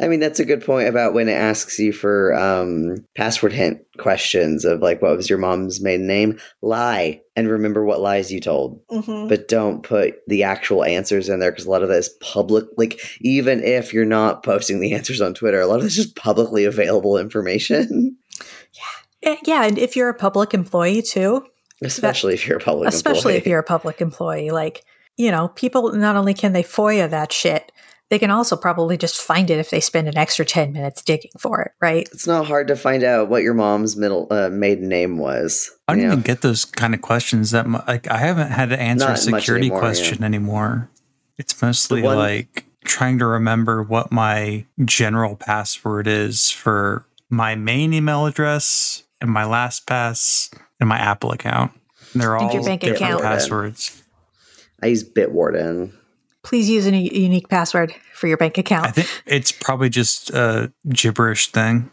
I 0.00 0.08
mean, 0.08 0.20
that's 0.20 0.40
a 0.40 0.44
good 0.44 0.64
point 0.64 0.88
about 0.88 1.14
when 1.14 1.28
it 1.28 1.32
asks 1.32 1.78
you 1.78 1.92
for 1.92 2.34
um, 2.34 3.04
password 3.16 3.52
hint 3.52 3.80
questions 3.98 4.64
of 4.64 4.80
like, 4.80 5.02
what 5.02 5.16
was 5.16 5.28
your 5.28 5.38
mom's 5.38 5.80
maiden 5.80 6.06
name? 6.06 6.38
Lie. 6.62 7.20
And 7.36 7.48
remember 7.48 7.84
what 7.84 8.00
lies 8.00 8.32
you 8.32 8.40
told. 8.40 8.80
But 9.28 9.48
don't 9.48 9.82
put 9.82 10.16
the 10.26 10.42
actual 10.42 10.84
answers 10.84 11.28
in 11.28 11.40
there 11.40 11.50
because 11.50 11.66
a 11.66 11.70
lot 11.70 11.82
of 11.82 11.88
that 11.88 11.98
is 11.98 12.10
public. 12.20 12.66
Like, 12.76 13.00
even 13.20 13.62
if 13.62 13.92
you're 13.92 14.04
not 14.04 14.42
posting 14.42 14.80
the 14.80 14.94
answers 14.94 15.20
on 15.20 15.34
Twitter, 15.34 15.60
a 15.60 15.66
lot 15.66 15.80
of 15.80 15.86
it's 15.86 15.94
just 15.94 16.16
publicly 16.16 16.64
available 16.64 17.16
information, 17.16 18.16
Yeah. 18.72 19.36
Yeah, 19.44 19.64
and 19.64 19.78
if 19.78 19.96
you're 19.96 20.08
a 20.08 20.14
public 20.14 20.54
employee 20.54 21.02
too, 21.02 21.44
especially 21.82 22.34
if 22.34 22.46
you're 22.46 22.58
a 22.58 22.60
public 22.60 22.88
especially 22.88 23.34
if 23.34 23.46
you're 23.46 23.58
a 23.58 23.64
public 23.64 24.00
employee, 24.00 24.50
like 24.50 24.84
you 25.16 25.32
know, 25.32 25.48
people 25.48 25.92
not 25.92 26.16
only 26.16 26.32
can 26.32 26.52
they 26.52 26.62
FOIA 26.62 27.10
that 27.10 27.32
shit, 27.32 27.72
they 28.10 28.18
can 28.18 28.30
also 28.30 28.56
probably 28.56 28.96
just 28.96 29.20
find 29.20 29.50
it 29.50 29.58
if 29.58 29.70
they 29.70 29.80
spend 29.80 30.08
an 30.08 30.16
extra 30.16 30.44
ten 30.44 30.72
minutes 30.72 31.02
digging 31.02 31.30
for 31.38 31.60
it, 31.62 31.72
right? 31.80 32.08
It's 32.12 32.26
not 32.26 32.46
hard 32.46 32.68
to 32.68 32.76
find 32.76 33.02
out 33.04 33.28
what 33.28 33.42
your 33.42 33.54
mom's 33.54 33.96
middle 33.96 34.26
uh, 34.30 34.48
maiden 34.50 34.88
name 34.88 35.18
was. 35.18 35.70
I 35.86 35.92
don't 35.92 36.00
you 36.00 36.06
know? 36.06 36.12
even 36.14 36.22
get 36.22 36.40
those 36.40 36.64
kind 36.64 36.94
of 36.94 37.02
questions 37.02 37.50
that 37.50 37.66
mu- 37.66 37.80
like 37.86 38.10
I 38.10 38.18
haven't 38.18 38.50
had 38.50 38.70
to 38.70 38.80
answer 38.80 39.06
a 39.06 39.08
Not 39.10 39.30
much 39.30 39.40
security 39.42 39.66
anymore, 39.66 39.80
question 39.80 40.24
anymore. 40.24 40.90
It's 41.38 41.60
mostly 41.60 42.02
one- 42.02 42.16
like 42.16 42.64
trying 42.84 43.18
to 43.18 43.26
remember 43.26 43.82
what 43.82 44.10
my 44.10 44.64
general 44.84 45.36
password 45.36 46.06
is 46.06 46.50
for 46.50 47.04
my 47.28 47.54
main 47.54 47.92
email 47.92 48.24
address 48.24 49.02
and 49.20 49.30
my 49.30 49.42
LastPass 49.42 50.50
and 50.80 50.88
my 50.88 50.96
Apple 50.96 51.32
account. 51.32 51.72
And 52.14 52.22
they're 52.22 52.34
And 52.36 52.46
all 52.46 52.54
your 52.54 52.64
bank 52.64 52.80
different 52.80 53.02
account. 53.02 53.22
passwords. 53.22 54.02
I 54.82 54.86
use 54.86 55.04
Bitwarden. 55.04 55.92
Please 56.48 56.70
use 56.70 56.86
a 56.86 56.96
unique 56.96 57.50
password 57.50 57.94
for 58.14 58.26
your 58.26 58.38
bank 58.38 58.56
account. 58.56 58.86
I 58.86 58.90
think 58.90 59.22
it's 59.26 59.52
probably 59.52 59.90
just 59.90 60.30
a 60.30 60.72
gibberish 60.88 61.48
thing. 61.52 61.90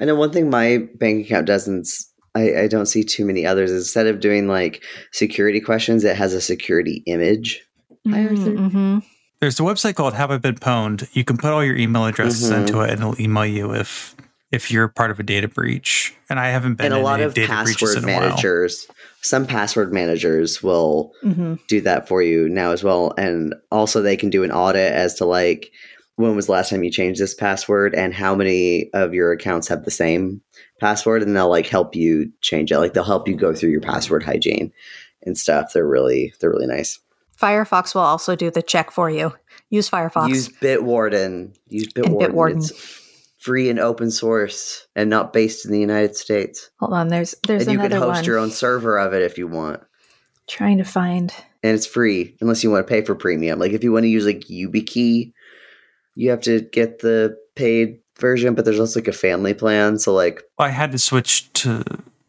I 0.00 0.04
know 0.06 0.16
one 0.16 0.32
thing 0.32 0.50
my 0.50 0.88
bank 0.96 1.24
account 1.24 1.46
doesn't. 1.46 1.86
I, 2.34 2.62
I 2.62 2.66
don't 2.66 2.86
see 2.86 3.04
too 3.04 3.24
many 3.24 3.46
others. 3.46 3.70
Instead 3.70 4.08
of 4.08 4.18
doing 4.18 4.48
like 4.48 4.82
security 5.12 5.60
questions, 5.60 6.02
it 6.02 6.16
has 6.16 6.34
a 6.34 6.40
security 6.40 7.04
image. 7.06 7.62
Mm-hmm. 8.04 8.98
There's 9.40 9.60
a 9.60 9.62
website 9.62 9.94
called 9.94 10.14
Have 10.14 10.32
I 10.32 10.38
Been 10.38 10.56
Pwned. 10.56 11.08
You 11.14 11.22
can 11.22 11.36
put 11.36 11.52
all 11.52 11.64
your 11.64 11.76
email 11.76 12.06
addresses 12.06 12.50
Mhm. 12.50 12.66
into 12.66 12.80
it, 12.80 12.90
and 12.90 13.00
it'll 13.00 13.20
email 13.20 13.46
you 13.46 13.72
if 13.72 14.16
if 14.50 14.70
you're 14.70 14.88
part 14.88 15.12
of 15.12 15.20
a 15.20 15.22
data 15.22 15.46
breach. 15.46 16.12
And 16.28 16.40
I 16.40 16.48
haven't 16.48 16.74
been 16.74 16.86
and 16.86 16.94
a 16.94 16.98
lot 16.98 17.14
any 17.20 17.24
of 17.24 17.34
data 17.34 17.52
breaches 17.62 17.94
password 17.94 17.98
in 18.02 18.08
a 18.08 18.12
while. 18.12 18.28
managers, 18.30 18.88
some 19.26 19.46
password 19.46 19.92
managers 19.92 20.62
will 20.62 21.12
Mm-hmm. 21.22 21.54
do 21.68 21.80
that 21.82 22.08
for 22.08 22.22
you 22.22 22.48
now 22.48 22.70
as 22.72 22.84
well. 22.84 23.12
And 23.18 23.54
also, 23.70 24.00
they 24.02 24.16
can 24.16 24.30
do 24.30 24.44
an 24.44 24.52
audit 24.52 24.92
as 24.92 25.14
to 25.16 25.24
like 25.24 25.72
when 26.16 26.34
was 26.34 26.46
the 26.46 26.52
last 26.52 26.70
time 26.70 26.82
you 26.82 26.90
changed 26.90 27.20
this 27.20 27.34
password 27.34 27.94
and 27.94 28.14
how 28.14 28.34
many 28.34 28.88
of 28.94 29.12
your 29.12 29.32
accounts 29.32 29.68
have 29.68 29.84
the 29.84 29.90
same 29.90 30.40
password, 30.80 31.22
and 31.22 31.36
they'll 31.36 31.50
like 31.50 31.66
help 31.66 31.94
you 31.94 32.32
change 32.40 32.72
it. 32.72 32.78
Like 32.78 32.94
they'll 32.94 33.04
help 33.04 33.28
you 33.28 33.36
go 33.36 33.54
through 33.54 33.70
your 33.70 33.80
password 33.82 34.22
hygiene 34.22 34.72
and 35.22 35.36
stuff. 35.36 35.72
They're 35.74 35.86
really 35.86 36.32
they're 36.40 36.50
really 36.50 36.66
nice. 36.66 36.98
Firefox 37.40 37.94
will 37.94 38.02
also 38.02 38.34
do 38.34 38.50
the 38.50 38.62
check 38.62 38.90
for 38.90 39.10
you. 39.10 39.34
Use 39.68 39.90
Firefox. 39.90 40.28
Use 40.28 40.48
Bitwarden. 40.48 41.54
Use 41.68 41.92
Bitwarden. 41.92 42.30
Bitwarden. 42.30 42.56
It's 42.56 43.05
free 43.46 43.70
and 43.70 43.78
open 43.78 44.10
source 44.10 44.88
and 44.96 45.08
not 45.08 45.32
based 45.32 45.64
in 45.64 45.70
the 45.70 45.78
United 45.78 46.16
States. 46.16 46.68
Hold 46.80 46.92
on, 46.92 47.08
there's 47.08 47.36
there's 47.46 47.62
and 47.62 47.72
you 47.72 47.78
can 47.78 47.92
host 47.92 48.16
one. 48.16 48.24
your 48.24 48.38
own 48.38 48.50
server 48.50 48.98
of 48.98 49.14
it 49.14 49.22
if 49.22 49.38
you 49.38 49.46
want. 49.46 49.80
Trying 50.48 50.78
to 50.78 50.84
find. 50.84 51.32
And 51.62 51.74
it's 51.74 51.86
free 51.86 52.36
unless 52.40 52.64
you 52.64 52.72
want 52.72 52.84
to 52.84 52.90
pay 52.92 53.02
for 53.02 53.14
premium. 53.14 53.60
Like 53.60 53.70
if 53.70 53.84
you 53.84 53.92
want 53.92 54.02
to 54.02 54.08
use 54.08 54.26
like 54.26 54.40
YubiKey, 54.40 55.32
you 56.16 56.30
have 56.30 56.40
to 56.40 56.60
get 56.60 56.98
the 56.98 57.38
paid 57.54 58.00
version, 58.18 58.56
but 58.56 58.64
there's 58.64 58.80
also 58.80 58.98
like 58.98 59.08
a 59.08 59.12
family 59.12 59.54
plan. 59.54 60.00
So 60.00 60.12
like 60.12 60.42
I 60.58 60.70
had 60.70 60.90
to 60.90 60.98
switch 60.98 61.52
to 61.54 61.84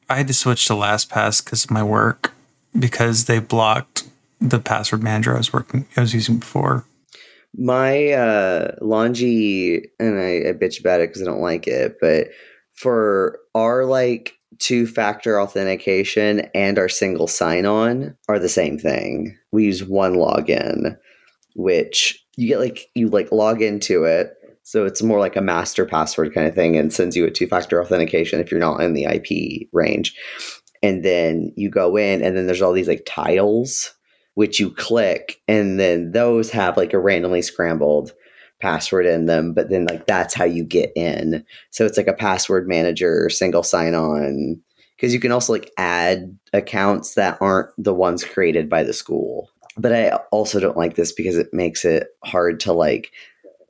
I 0.09 0.17
had 0.17 0.27
to 0.27 0.33
switch 0.33 0.67
to 0.67 0.73
LastPass 0.73 1.43
because 1.43 1.63
of 1.63 1.71
my 1.71 1.83
work 1.83 2.33
because 2.77 3.25
they 3.25 3.39
blocked 3.39 4.07
the 4.39 4.59
password 4.59 5.01
manager 5.01 5.33
I 5.33 5.39
was 5.39 5.51
working 5.51 5.87
I 5.97 6.01
was 6.01 6.13
using 6.13 6.37
before. 6.37 6.85
My 7.57 8.11
uh 8.11 8.75
Longi 8.81 9.81
and 9.99 10.19
I, 10.19 10.49
I 10.49 10.53
bitch 10.53 10.79
about 10.79 11.01
it 11.01 11.09
because 11.09 11.21
I 11.21 11.25
don't 11.25 11.41
like 11.41 11.67
it, 11.67 11.97
but 11.99 12.27
for 12.73 13.39
our 13.55 13.85
like 13.85 14.33
two 14.59 14.87
factor 14.87 15.39
authentication 15.41 16.41
and 16.53 16.79
our 16.79 16.89
single 16.89 17.27
sign 17.27 17.65
on 17.65 18.15
are 18.29 18.39
the 18.39 18.49
same 18.49 18.77
thing. 18.77 19.37
We 19.51 19.65
use 19.65 19.83
OneLogin, 19.83 20.97
which 21.55 22.23
you 22.37 22.47
get 22.47 22.59
like 22.59 22.87
you 22.95 23.09
like 23.09 23.31
log 23.31 23.61
into 23.61 24.03
it. 24.03 24.33
So 24.63 24.85
it's 24.85 25.01
more 25.01 25.19
like 25.19 25.35
a 25.35 25.41
master 25.41 25.85
password 25.85 26.33
kind 26.33 26.47
of 26.47 26.53
thing 26.53 26.75
and 26.75 26.91
sends 26.93 27.15
you 27.15 27.25
a 27.25 27.31
two 27.31 27.47
factor 27.47 27.81
authentication 27.81 28.39
if 28.39 28.51
you're 28.51 28.59
not 28.59 28.81
in 28.81 28.93
the 28.93 29.05
IP 29.05 29.67
range. 29.71 30.13
And 30.83 31.03
then 31.03 31.53
you 31.55 31.69
go 31.69 31.95
in 31.97 32.21
and 32.21 32.35
then 32.37 32.45
there's 32.45 32.61
all 32.61 32.73
these 32.73 32.87
like 32.87 33.03
tiles 33.07 33.93
which 34.37 34.59
you 34.59 34.69
click 34.69 35.41
and 35.47 35.79
then 35.79 36.11
those 36.11 36.51
have 36.51 36.77
like 36.77 36.93
a 36.93 36.99
randomly 36.99 37.41
scrambled 37.41 38.13
password 38.61 39.07
in 39.07 39.25
them 39.25 39.51
but 39.51 39.71
then 39.71 39.85
like 39.85 40.05
that's 40.05 40.35
how 40.35 40.45
you 40.45 40.63
get 40.63 40.91
in. 40.95 41.43
So 41.71 41.87
it's 41.87 41.97
like 41.97 42.05
a 42.05 42.13
password 42.13 42.67
manager 42.67 43.31
single 43.31 43.63
sign 43.63 43.95
on 43.95 44.61
because 44.95 45.11
you 45.11 45.19
can 45.19 45.31
also 45.31 45.53
like 45.53 45.71
add 45.79 46.37
accounts 46.53 47.15
that 47.15 47.39
aren't 47.41 47.71
the 47.79 47.95
ones 47.95 48.23
created 48.23 48.69
by 48.69 48.83
the 48.83 48.93
school. 48.93 49.49
But 49.75 49.91
i 49.91 50.09
also 50.31 50.59
don't 50.59 50.77
like 50.77 50.93
this 50.93 51.11
because 51.11 51.35
it 51.35 51.51
makes 51.51 51.83
it 51.83 52.09
hard 52.23 52.59
to 52.59 52.73
like 52.73 53.11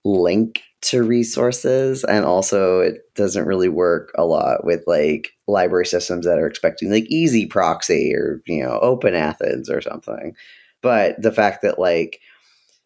link 0.03 0.63
to 0.81 1.03
resources 1.03 2.03
and 2.03 2.23
also 2.23 2.81
it 2.81 3.13
doesn't 3.15 3.47
really 3.47 3.69
work 3.69 4.11
a 4.17 4.25
lot 4.25 4.63
with 4.63 4.83
like 4.85 5.31
library 5.47 5.85
systems 5.85 6.25
that 6.25 6.37
are 6.37 6.47
expecting 6.47 6.91
like 6.91 7.05
EZproxy 7.05 8.13
or 8.13 8.41
you 8.45 8.63
know 8.63 8.79
OpenAthens 8.83 9.69
or 9.69 9.81
something 9.81 10.35
but 10.81 11.21
the 11.21 11.31
fact 11.31 11.61
that 11.61 11.79
like 11.79 12.19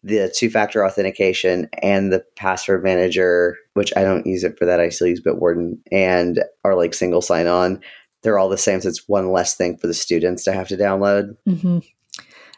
the 0.04 0.32
two 0.36 0.50
factor 0.50 0.84
authentication 0.84 1.68
and 1.82 2.12
the 2.12 2.24
password 2.36 2.82
manager 2.82 3.56
which 3.74 3.92
i 3.96 4.02
don't 4.02 4.26
use 4.26 4.44
it 4.44 4.58
for 4.58 4.64
that 4.64 4.80
i 4.80 4.88
still 4.88 5.06
use 5.06 5.20
bitwarden 5.20 5.78
and 5.90 6.42
are 6.64 6.74
like 6.74 6.94
single 6.94 7.22
sign 7.22 7.46
on 7.46 7.80
they're 8.22 8.38
all 8.38 8.48
the 8.48 8.58
same 8.58 8.80
so 8.80 8.88
it's 8.88 9.08
one 9.08 9.30
less 9.30 9.56
thing 9.56 9.76
for 9.76 9.86
the 9.86 9.94
students 9.94 10.44
to 10.44 10.52
have 10.52 10.68
to 10.68 10.76
download 10.76 11.36
hmm 11.46 11.78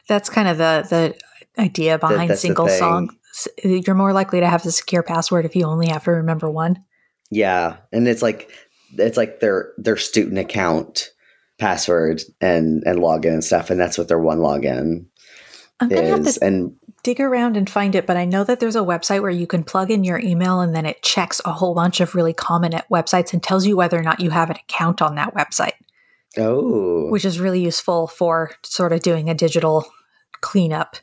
That's 0.09 0.31
kind 0.31 0.49
of 0.49 0.59
the 0.59 0.87
the 0.89 1.15
idea 1.59 1.99
behind 1.99 2.31
that's 2.31 2.43
the 2.43 2.49
single 2.49 2.69
song. 2.69 3.17
You're 3.63 3.95
more 3.95 4.13
likely 4.13 4.41
to 4.41 4.49
have 4.49 4.63
the 4.63 4.73
secure 4.73 5.03
password 5.03 5.45
if 5.45 5.57
you 5.57 5.65
only 5.65 5.89
have 5.89 6.05
to 6.05 6.13
remember 6.13 6.51
one. 6.51 6.85
Yeah, 7.31 7.79
and 7.93 8.07
it's 8.07 8.23
like 8.23 8.51
it's 8.97 9.17
like 9.17 9.41
their 9.41 9.73
their 9.77 9.97
student 9.97 10.39
account 10.39 11.11
password 11.59 12.23
and 12.41 12.83
and 12.87 12.99
login 12.99 13.33
and 13.35 13.45
stuff, 13.45 13.71
and 13.71 13.81
that's 13.81 13.99
what 13.99 14.09
their 14.09 14.19
OneLogin 14.19 15.07
I'm 15.81 15.89
gonna 15.89 16.09
have 16.09 16.25
to 16.25 16.45
And 16.45 16.77
dig 17.03 17.21
around 17.21 17.57
and 17.57 17.69
find 17.69 17.95
it, 17.95 18.07
but 18.07 18.17
I 18.17 18.25
know 18.25 18.45
that 18.45 18.61
there's 18.61 18.77
a 18.77 18.81
website 18.81 19.21
where 19.21 19.31
you 19.31 19.47
can 19.47 19.63
plug 19.63 19.91
in 19.91 20.05
your 20.05 20.19
email 20.19 20.61
and 20.61 20.75
then 20.75 20.87
it 20.87 21.03
checks 21.03 21.41
a 21.45 21.53
whole 21.53 21.75
bunch 21.75 22.01
of 22.01 22.15
really 22.15 22.33
common 22.33 22.73
websites 22.91 23.33
and 23.33 23.43
tells 23.43 23.67
you 23.67 23.77
whether 23.77 23.99
or 23.99 24.03
not 24.03 24.21
you 24.21 24.31
have 24.31 24.51
an 24.51 24.57
account 24.57 25.03
on 25.03 25.15
that 25.17 25.35
website, 25.35 25.75
oh, 26.39 27.11
which 27.11 27.25
is 27.25 27.39
really 27.39 27.61
useful 27.61 28.09
for 28.09 28.51
sort 28.65 28.93
of 28.93 29.01
doing 29.01 29.29
a 29.29 29.35
digital 29.35 29.85
cleanup. 30.41 30.97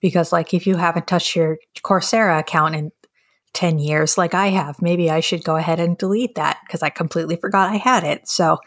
Because, 0.00 0.32
like, 0.32 0.54
if 0.54 0.64
you 0.64 0.76
haven't 0.76 1.08
touched 1.08 1.34
your 1.34 1.58
Coursera 1.82 2.38
account 2.38 2.76
in 2.76 2.92
10 3.54 3.80
years, 3.80 4.16
like 4.16 4.32
I 4.32 4.48
have, 4.48 4.80
maybe 4.80 5.10
I 5.10 5.18
should 5.18 5.42
go 5.42 5.56
ahead 5.56 5.80
and 5.80 5.98
delete 5.98 6.36
that 6.36 6.58
because 6.64 6.84
I 6.84 6.90
completely 6.90 7.34
forgot 7.34 7.68
I 7.68 7.78
had 7.78 8.04
it. 8.04 8.28
So, 8.28 8.58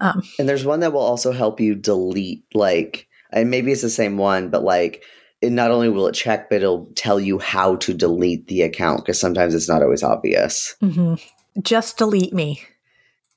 um, 0.00 0.24
and 0.40 0.48
there's 0.48 0.64
one 0.64 0.80
that 0.80 0.92
will 0.92 1.00
also 1.00 1.30
help 1.30 1.60
you 1.60 1.76
delete 1.76 2.44
like, 2.52 3.06
and 3.32 3.50
maybe 3.50 3.72
it's 3.72 3.82
the 3.82 3.90
same 3.90 4.16
one, 4.16 4.48
but 4.50 4.62
like. 4.64 5.02
It 5.44 5.50
not 5.50 5.72
only 5.72 5.88
will 5.88 6.06
it 6.06 6.12
check, 6.14 6.48
but 6.48 6.58
it'll 6.62 6.86
tell 6.94 7.18
you 7.18 7.40
how 7.40 7.74
to 7.74 7.92
delete 7.92 8.46
the 8.46 8.62
account 8.62 8.98
because 9.00 9.18
sometimes 9.18 9.56
it's 9.56 9.68
not 9.68 9.82
always 9.82 10.04
obvious. 10.04 10.76
mhm. 10.80 11.20
just 11.62 11.98
delete 11.98 12.32
me. 12.32 12.62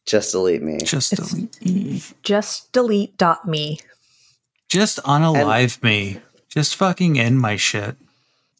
Just 0.06 0.32
delete 0.32 0.62
me. 0.62 0.78
Just 0.84 1.14
It's- 1.14 1.32
delete, 1.32 2.14
Just 2.22 2.72
delete 2.72 3.18
dot 3.18 3.48
me. 3.48 3.80
just 4.70 5.00
unalive 5.00 5.82
me. 5.82 6.20
Just 6.48 6.76
fucking 6.76 7.18
end 7.18 7.40
my 7.40 7.56
shit. 7.56 7.96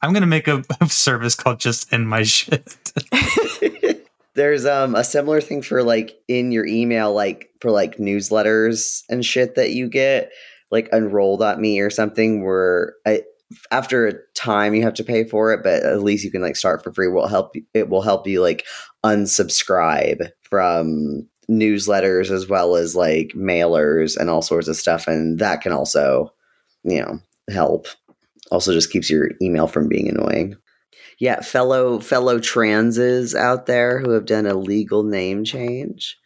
I'm 0.02 0.12
gonna 0.12 0.26
make 0.26 0.48
a, 0.48 0.64
a 0.82 0.90
service 0.90 1.36
called 1.36 1.60
just 1.60 1.94
end 1.94 2.10
my 2.10 2.24
shit. 2.24 2.66
There's 4.34 4.66
um 4.66 4.96
a 4.96 5.04
similar 5.04 5.40
thing 5.40 5.62
for 5.62 5.84
like 5.84 6.20
in 6.28 6.52
your 6.52 6.66
email, 6.66 7.14
like 7.14 7.52
for 7.62 7.70
like 7.72 7.98
newsletters 7.98 9.04
and 9.08 9.24
shit 9.24 9.54
that 9.54 9.72
you 9.72 9.88
get, 9.88 10.32
like 10.76 10.90
unroll.me 10.92 11.80
or 11.80 11.90
something 11.90 12.46
where 12.46 12.94
I, 13.06 13.22
after 13.72 14.08
a 14.08 14.14
time 14.36 14.76
you 14.76 14.84
have 14.84 14.94
to 14.96 15.04
pay 15.04 15.24
for 15.24 15.54
it, 15.54 15.64
but 15.64 15.84
at 15.84 16.04
least 16.04 16.24
you 16.24 16.32
can 16.32 16.42
like 16.42 16.56
start 16.56 16.84
for 16.84 16.94
free. 16.94 17.08
Will 17.08 17.28
help 17.28 17.56
it 17.74 17.90
will 17.90 18.02
help 18.02 18.28
you 18.28 18.42
like 18.42 18.66
unsubscribe 19.04 20.30
from 20.44 21.28
newsletters 21.50 22.32
as 22.32 22.48
well 22.48 22.76
as 22.76 22.96
like 22.96 23.30
mailers 23.36 24.18
and 24.18 24.30
all 24.30 24.42
sorts 24.42 24.68
of 24.68 24.76
stuff, 24.76 25.08
and 25.08 25.40
that 25.40 25.62
can 25.62 25.72
also, 25.72 26.34
you 26.84 27.02
know, 27.02 27.20
help. 27.50 27.88
Also, 28.52 28.74
just 28.74 28.92
keeps 28.92 29.10
your 29.10 29.32
email 29.42 29.68
from 29.68 29.88
being 29.88 30.10
annoying. 30.10 30.56
Yeah, 31.20 31.42
fellow 31.42 32.00
fellow 32.00 32.40
transes 32.40 33.34
out 33.34 33.66
there 33.66 34.00
who 34.00 34.12
have 34.12 34.26
done 34.26 34.46
a 34.46 34.56
legal 34.56 35.04
name 35.04 35.44
change 35.46 36.18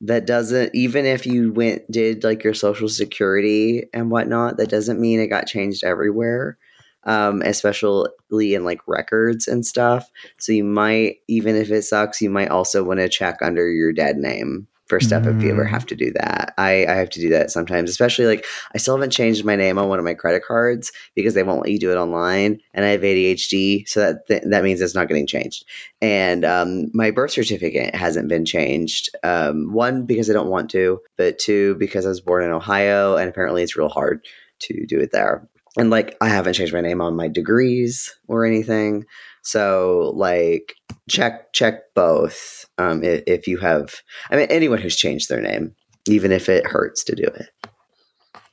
that 0.00 0.26
doesn't 0.26 0.74
even 0.74 1.04
if 1.04 1.26
you 1.26 1.52
went 1.52 1.88
did 1.90 2.24
like 2.24 2.42
your 2.42 2.54
social 2.54 2.88
security 2.88 3.84
and 3.92 4.10
whatnot 4.10 4.56
that 4.56 4.70
doesn't 4.70 5.00
mean 5.00 5.20
it 5.20 5.26
got 5.26 5.46
changed 5.46 5.84
everywhere 5.84 6.56
um, 7.04 7.42
especially 7.42 8.08
in 8.54 8.64
like 8.64 8.80
records 8.86 9.48
and 9.48 9.64
stuff. 9.64 10.10
So 10.38 10.52
you 10.52 10.64
might 10.64 11.16
even 11.28 11.56
if 11.56 11.70
it 11.70 11.82
sucks 11.82 12.20
you 12.20 12.30
might 12.30 12.50
also 12.50 12.84
want 12.84 13.00
to 13.00 13.08
check 13.08 13.38
under 13.42 13.70
your 13.70 13.92
dead 13.92 14.16
name 14.16 14.66
first 14.90 15.06
step 15.06 15.24
if 15.26 15.42
you 15.42 15.50
ever 15.50 15.64
Mm. 15.64 15.70
have 15.70 15.86
to 15.86 15.94
do 15.94 16.10
that 16.12 16.52
I, 16.58 16.84
I 16.86 16.94
have 16.94 17.10
to 17.10 17.20
do 17.20 17.28
that 17.30 17.50
sometimes 17.50 17.88
especially 17.88 18.26
like 18.26 18.44
i 18.74 18.78
still 18.78 18.96
haven't 18.96 19.12
changed 19.12 19.44
my 19.44 19.56
name 19.56 19.78
on 19.78 19.88
one 19.88 19.98
of 19.98 20.04
my 20.04 20.14
credit 20.14 20.42
cards 20.46 20.92
because 21.14 21.34
they 21.34 21.42
won't 21.42 21.62
let 21.62 21.70
you 21.70 21.78
do 21.78 21.90
it 21.92 21.96
online 21.96 22.58
and 22.74 22.84
i 22.84 22.88
have 22.88 23.00
adhd 23.00 23.88
so 23.88 24.00
that 24.00 24.26
th- 24.28 24.42
that 24.50 24.64
means 24.64 24.80
it's 24.80 24.94
not 24.94 25.08
getting 25.08 25.26
changed 25.26 25.64
and 26.02 26.44
um, 26.44 26.90
my 26.92 27.10
birth 27.10 27.30
certificate 27.30 27.94
hasn't 27.94 28.28
been 28.28 28.44
changed. 28.46 29.10
Um, 29.22 29.72
one 29.72 30.06
because 30.06 30.30
I 30.30 30.32
don't 30.32 30.48
want 30.48 30.70
to, 30.70 30.98
but 31.18 31.38
two 31.38 31.74
because 31.74 32.06
I 32.06 32.08
was 32.08 32.22
born 32.22 32.42
in 32.42 32.50
Ohio, 32.50 33.16
and 33.16 33.28
apparently 33.28 33.62
it's 33.62 33.76
real 33.76 33.90
hard 33.90 34.24
to 34.60 34.86
do 34.86 34.98
it 34.98 35.12
there. 35.12 35.46
And 35.76 35.90
like 35.90 36.16
I 36.20 36.28
haven't 36.28 36.54
changed 36.54 36.72
my 36.72 36.80
name 36.80 37.00
on 37.02 37.14
my 37.16 37.28
degrees 37.28 38.14
or 38.28 38.46
anything, 38.46 39.04
so 39.42 40.12
like 40.14 40.74
check 41.08 41.52
check 41.52 41.82
both 41.94 42.66
um, 42.78 43.02
if, 43.02 43.22
if 43.26 43.46
you 43.46 43.58
have. 43.58 43.94
I 44.30 44.36
mean, 44.36 44.46
anyone 44.50 44.78
who's 44.78 44.96
changed 44.96 45.28
their 45.28 45.40
name, 45.40 45.74
even 46.08 46.32
if 46.32 46.48
it 46.48 46.66
hurts 46.66 47.04
to 47.04 47.14
do 47.14 47.24
it, 47.24 47.48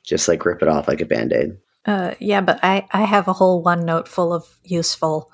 just 0.04 0.28
like 0.28 0.44
rip 0.44 0.62
it 0.62 0.68
off 0.68 0.88
like 0.88 1.00
a 1.00 1.06
band 1.06 1.32
aid. 1.32 1.56
Uh, 1.84 2.14
yeah, 2.18 2.40
but 2.40 2.58
I, 2.62 2.86
I 2.92 3.04
have 3.04 3.28
a 3.28 3.32
whole 3.32 3.64
OneNote 3.64 4.08
full 4.08 4.34
of 4.34 4.58
useful 4.62 5.30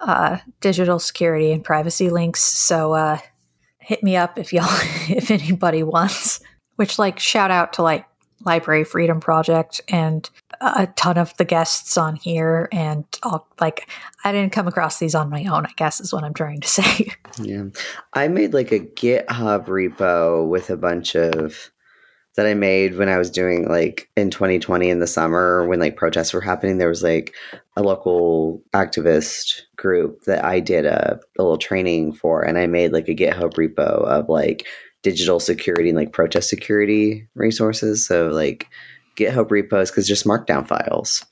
uh, 0.00 0.38
digital 0.60 0.98
security 0.98 1.52
and 1.52 1.62
privacy 1.62 2.10
links. 2.10 2.42
So 2.42 2.94
uh, 2.94 3.18
hit 3.78 4.02
me 4.02 4.16
up 4.16 4.38
if 4.38 4.52
y'all, 4.52 4.66
if 5.08 5.30
anybody 5.30 5.82
wants. 5.82 6.40
Which, 6.76 6.98
like, 6.98 7.20
shout 7.20 7.52
out 7.52 7.74
to 7.74 7.82
like 7.82 8.04
Library 8.44 8.82
Freedom 8.82 9.20
Project 9.20 9.80
and 9.88 10.28
a 10.60 10.86
ton 10.96 11.18
of 11.18 11.36
the 11.36 11.44
guests 11.44 11.96
on 11.96 12.16
here. 12.16 12.68
And 12.72 13.04
I'll, 13.22 13.46
like, 13.60 13.88
I 14.24 14.32
didn't 14.32 14.52
come 14.52 14.66
across 14.66 14.98
these 14.98 15.14
on 15.14 15.30
my 15.30 15.44
own. 15.44 15.66
I 15.66 15.72
guess 15.76 16.00
is 16.00 16.12
what 16.12 16.24
I'm 16.24 16.34
trying 16.34 16.60
to 16.60 16.68
say. 16.82 17.12
Yeah. 17.40 17.64
I 18.12 18.28
made 18.28 18.54
like 18.54 18.72
a 18.72 18.80
GitHub 18.80 19.66
repo 19.66 20.48
with 20.48 20.70
a 20.70 20.76
bunch 20.76 21.14
of 21.14 21.70
that 22.36 22.46
I 22.46 22.54
made 22.54 22.96
when 22.96 23.08
I 23.08 23.16
was 23.16 23.30
doing 23.30 23.68
like 23.68 24.10
in 24.16 24.28
2020 24.30 24.90
in 24.90 24.98
the 24.98 25.06
summer 25.06 25.66
when 25.66 25.78
like 25.78 25.96
protests 25.96 26.32
were 26.32 26.40
happening. 26.40 26.78
There 26.78 26.88
was 26.88 27.02
like 27.02 27.32
a 27.76 27.82
local 27.82 28.60
activist 28.72 29.62
group 29.76 30.22
that 30.22 30.44
I 30.44 30.58
did 30.58 30.84
a, 30.84 31.20
a 31.38 31.42
little 31.42 31.58
training 31.58 32.14
for, 32.14 32.42
and 32.42 32.58
I 32.58 32.66
made 32.66 32.92
like 32.92 33.08
a 33.08 33.14
GitHub 33.14 33.54
repo 33.54 34.04
of 34.04 34.28
like 34.28 34.66
digital 35.02 35.38
security 35.38 35.90
and 35.90 35.96
like 35.96 36.12
protest 36.12 36.48
security 36.48 37.28
resources. 37.34 38.04
So 38.04 38.28
like 38.28 38.68
GitHub 39.16 39.50
repos 39.50 39.90
because 39.90 40.06
just 40.06 40.26
markdown 40.26 40.66
files 40.66 41.24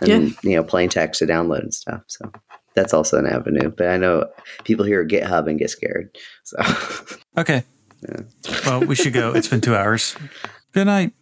and 0.00 0.34
you 0.42 0.56
know 0.56 0.64
plain 0.64 0.88
text 0.88 1.20
to 1.20 1.26
download 1.26 1.60
and 1.60 1.74
stuff. 1.74 2.02
So 2.06 2.30
that's 2.74 2.92
also 2.92 3.18
an 3.18 3.26
avenue. 3.26 3.70
But 3.70 3.88
I 3.88 3.96
know 3.96 4.26
people 4.64 4.84
hear 4.84 5.06
GitHub 5.06 5.48
and 5.48 5.58
get 5.58 5.70
scared. 5.70 6.16
So 6.44 6.56
Okay. 7.38 7.64
Well, 8.66 8.80
we 8.80 8.94
should 8.94 9.14
go. 9.14 9.32
It's 9.32 9.48
been 9.48 9.62
two 9.62 9.74
hours. 9.74 10.14
Good 10.72 10.86
night. 10.86 11.14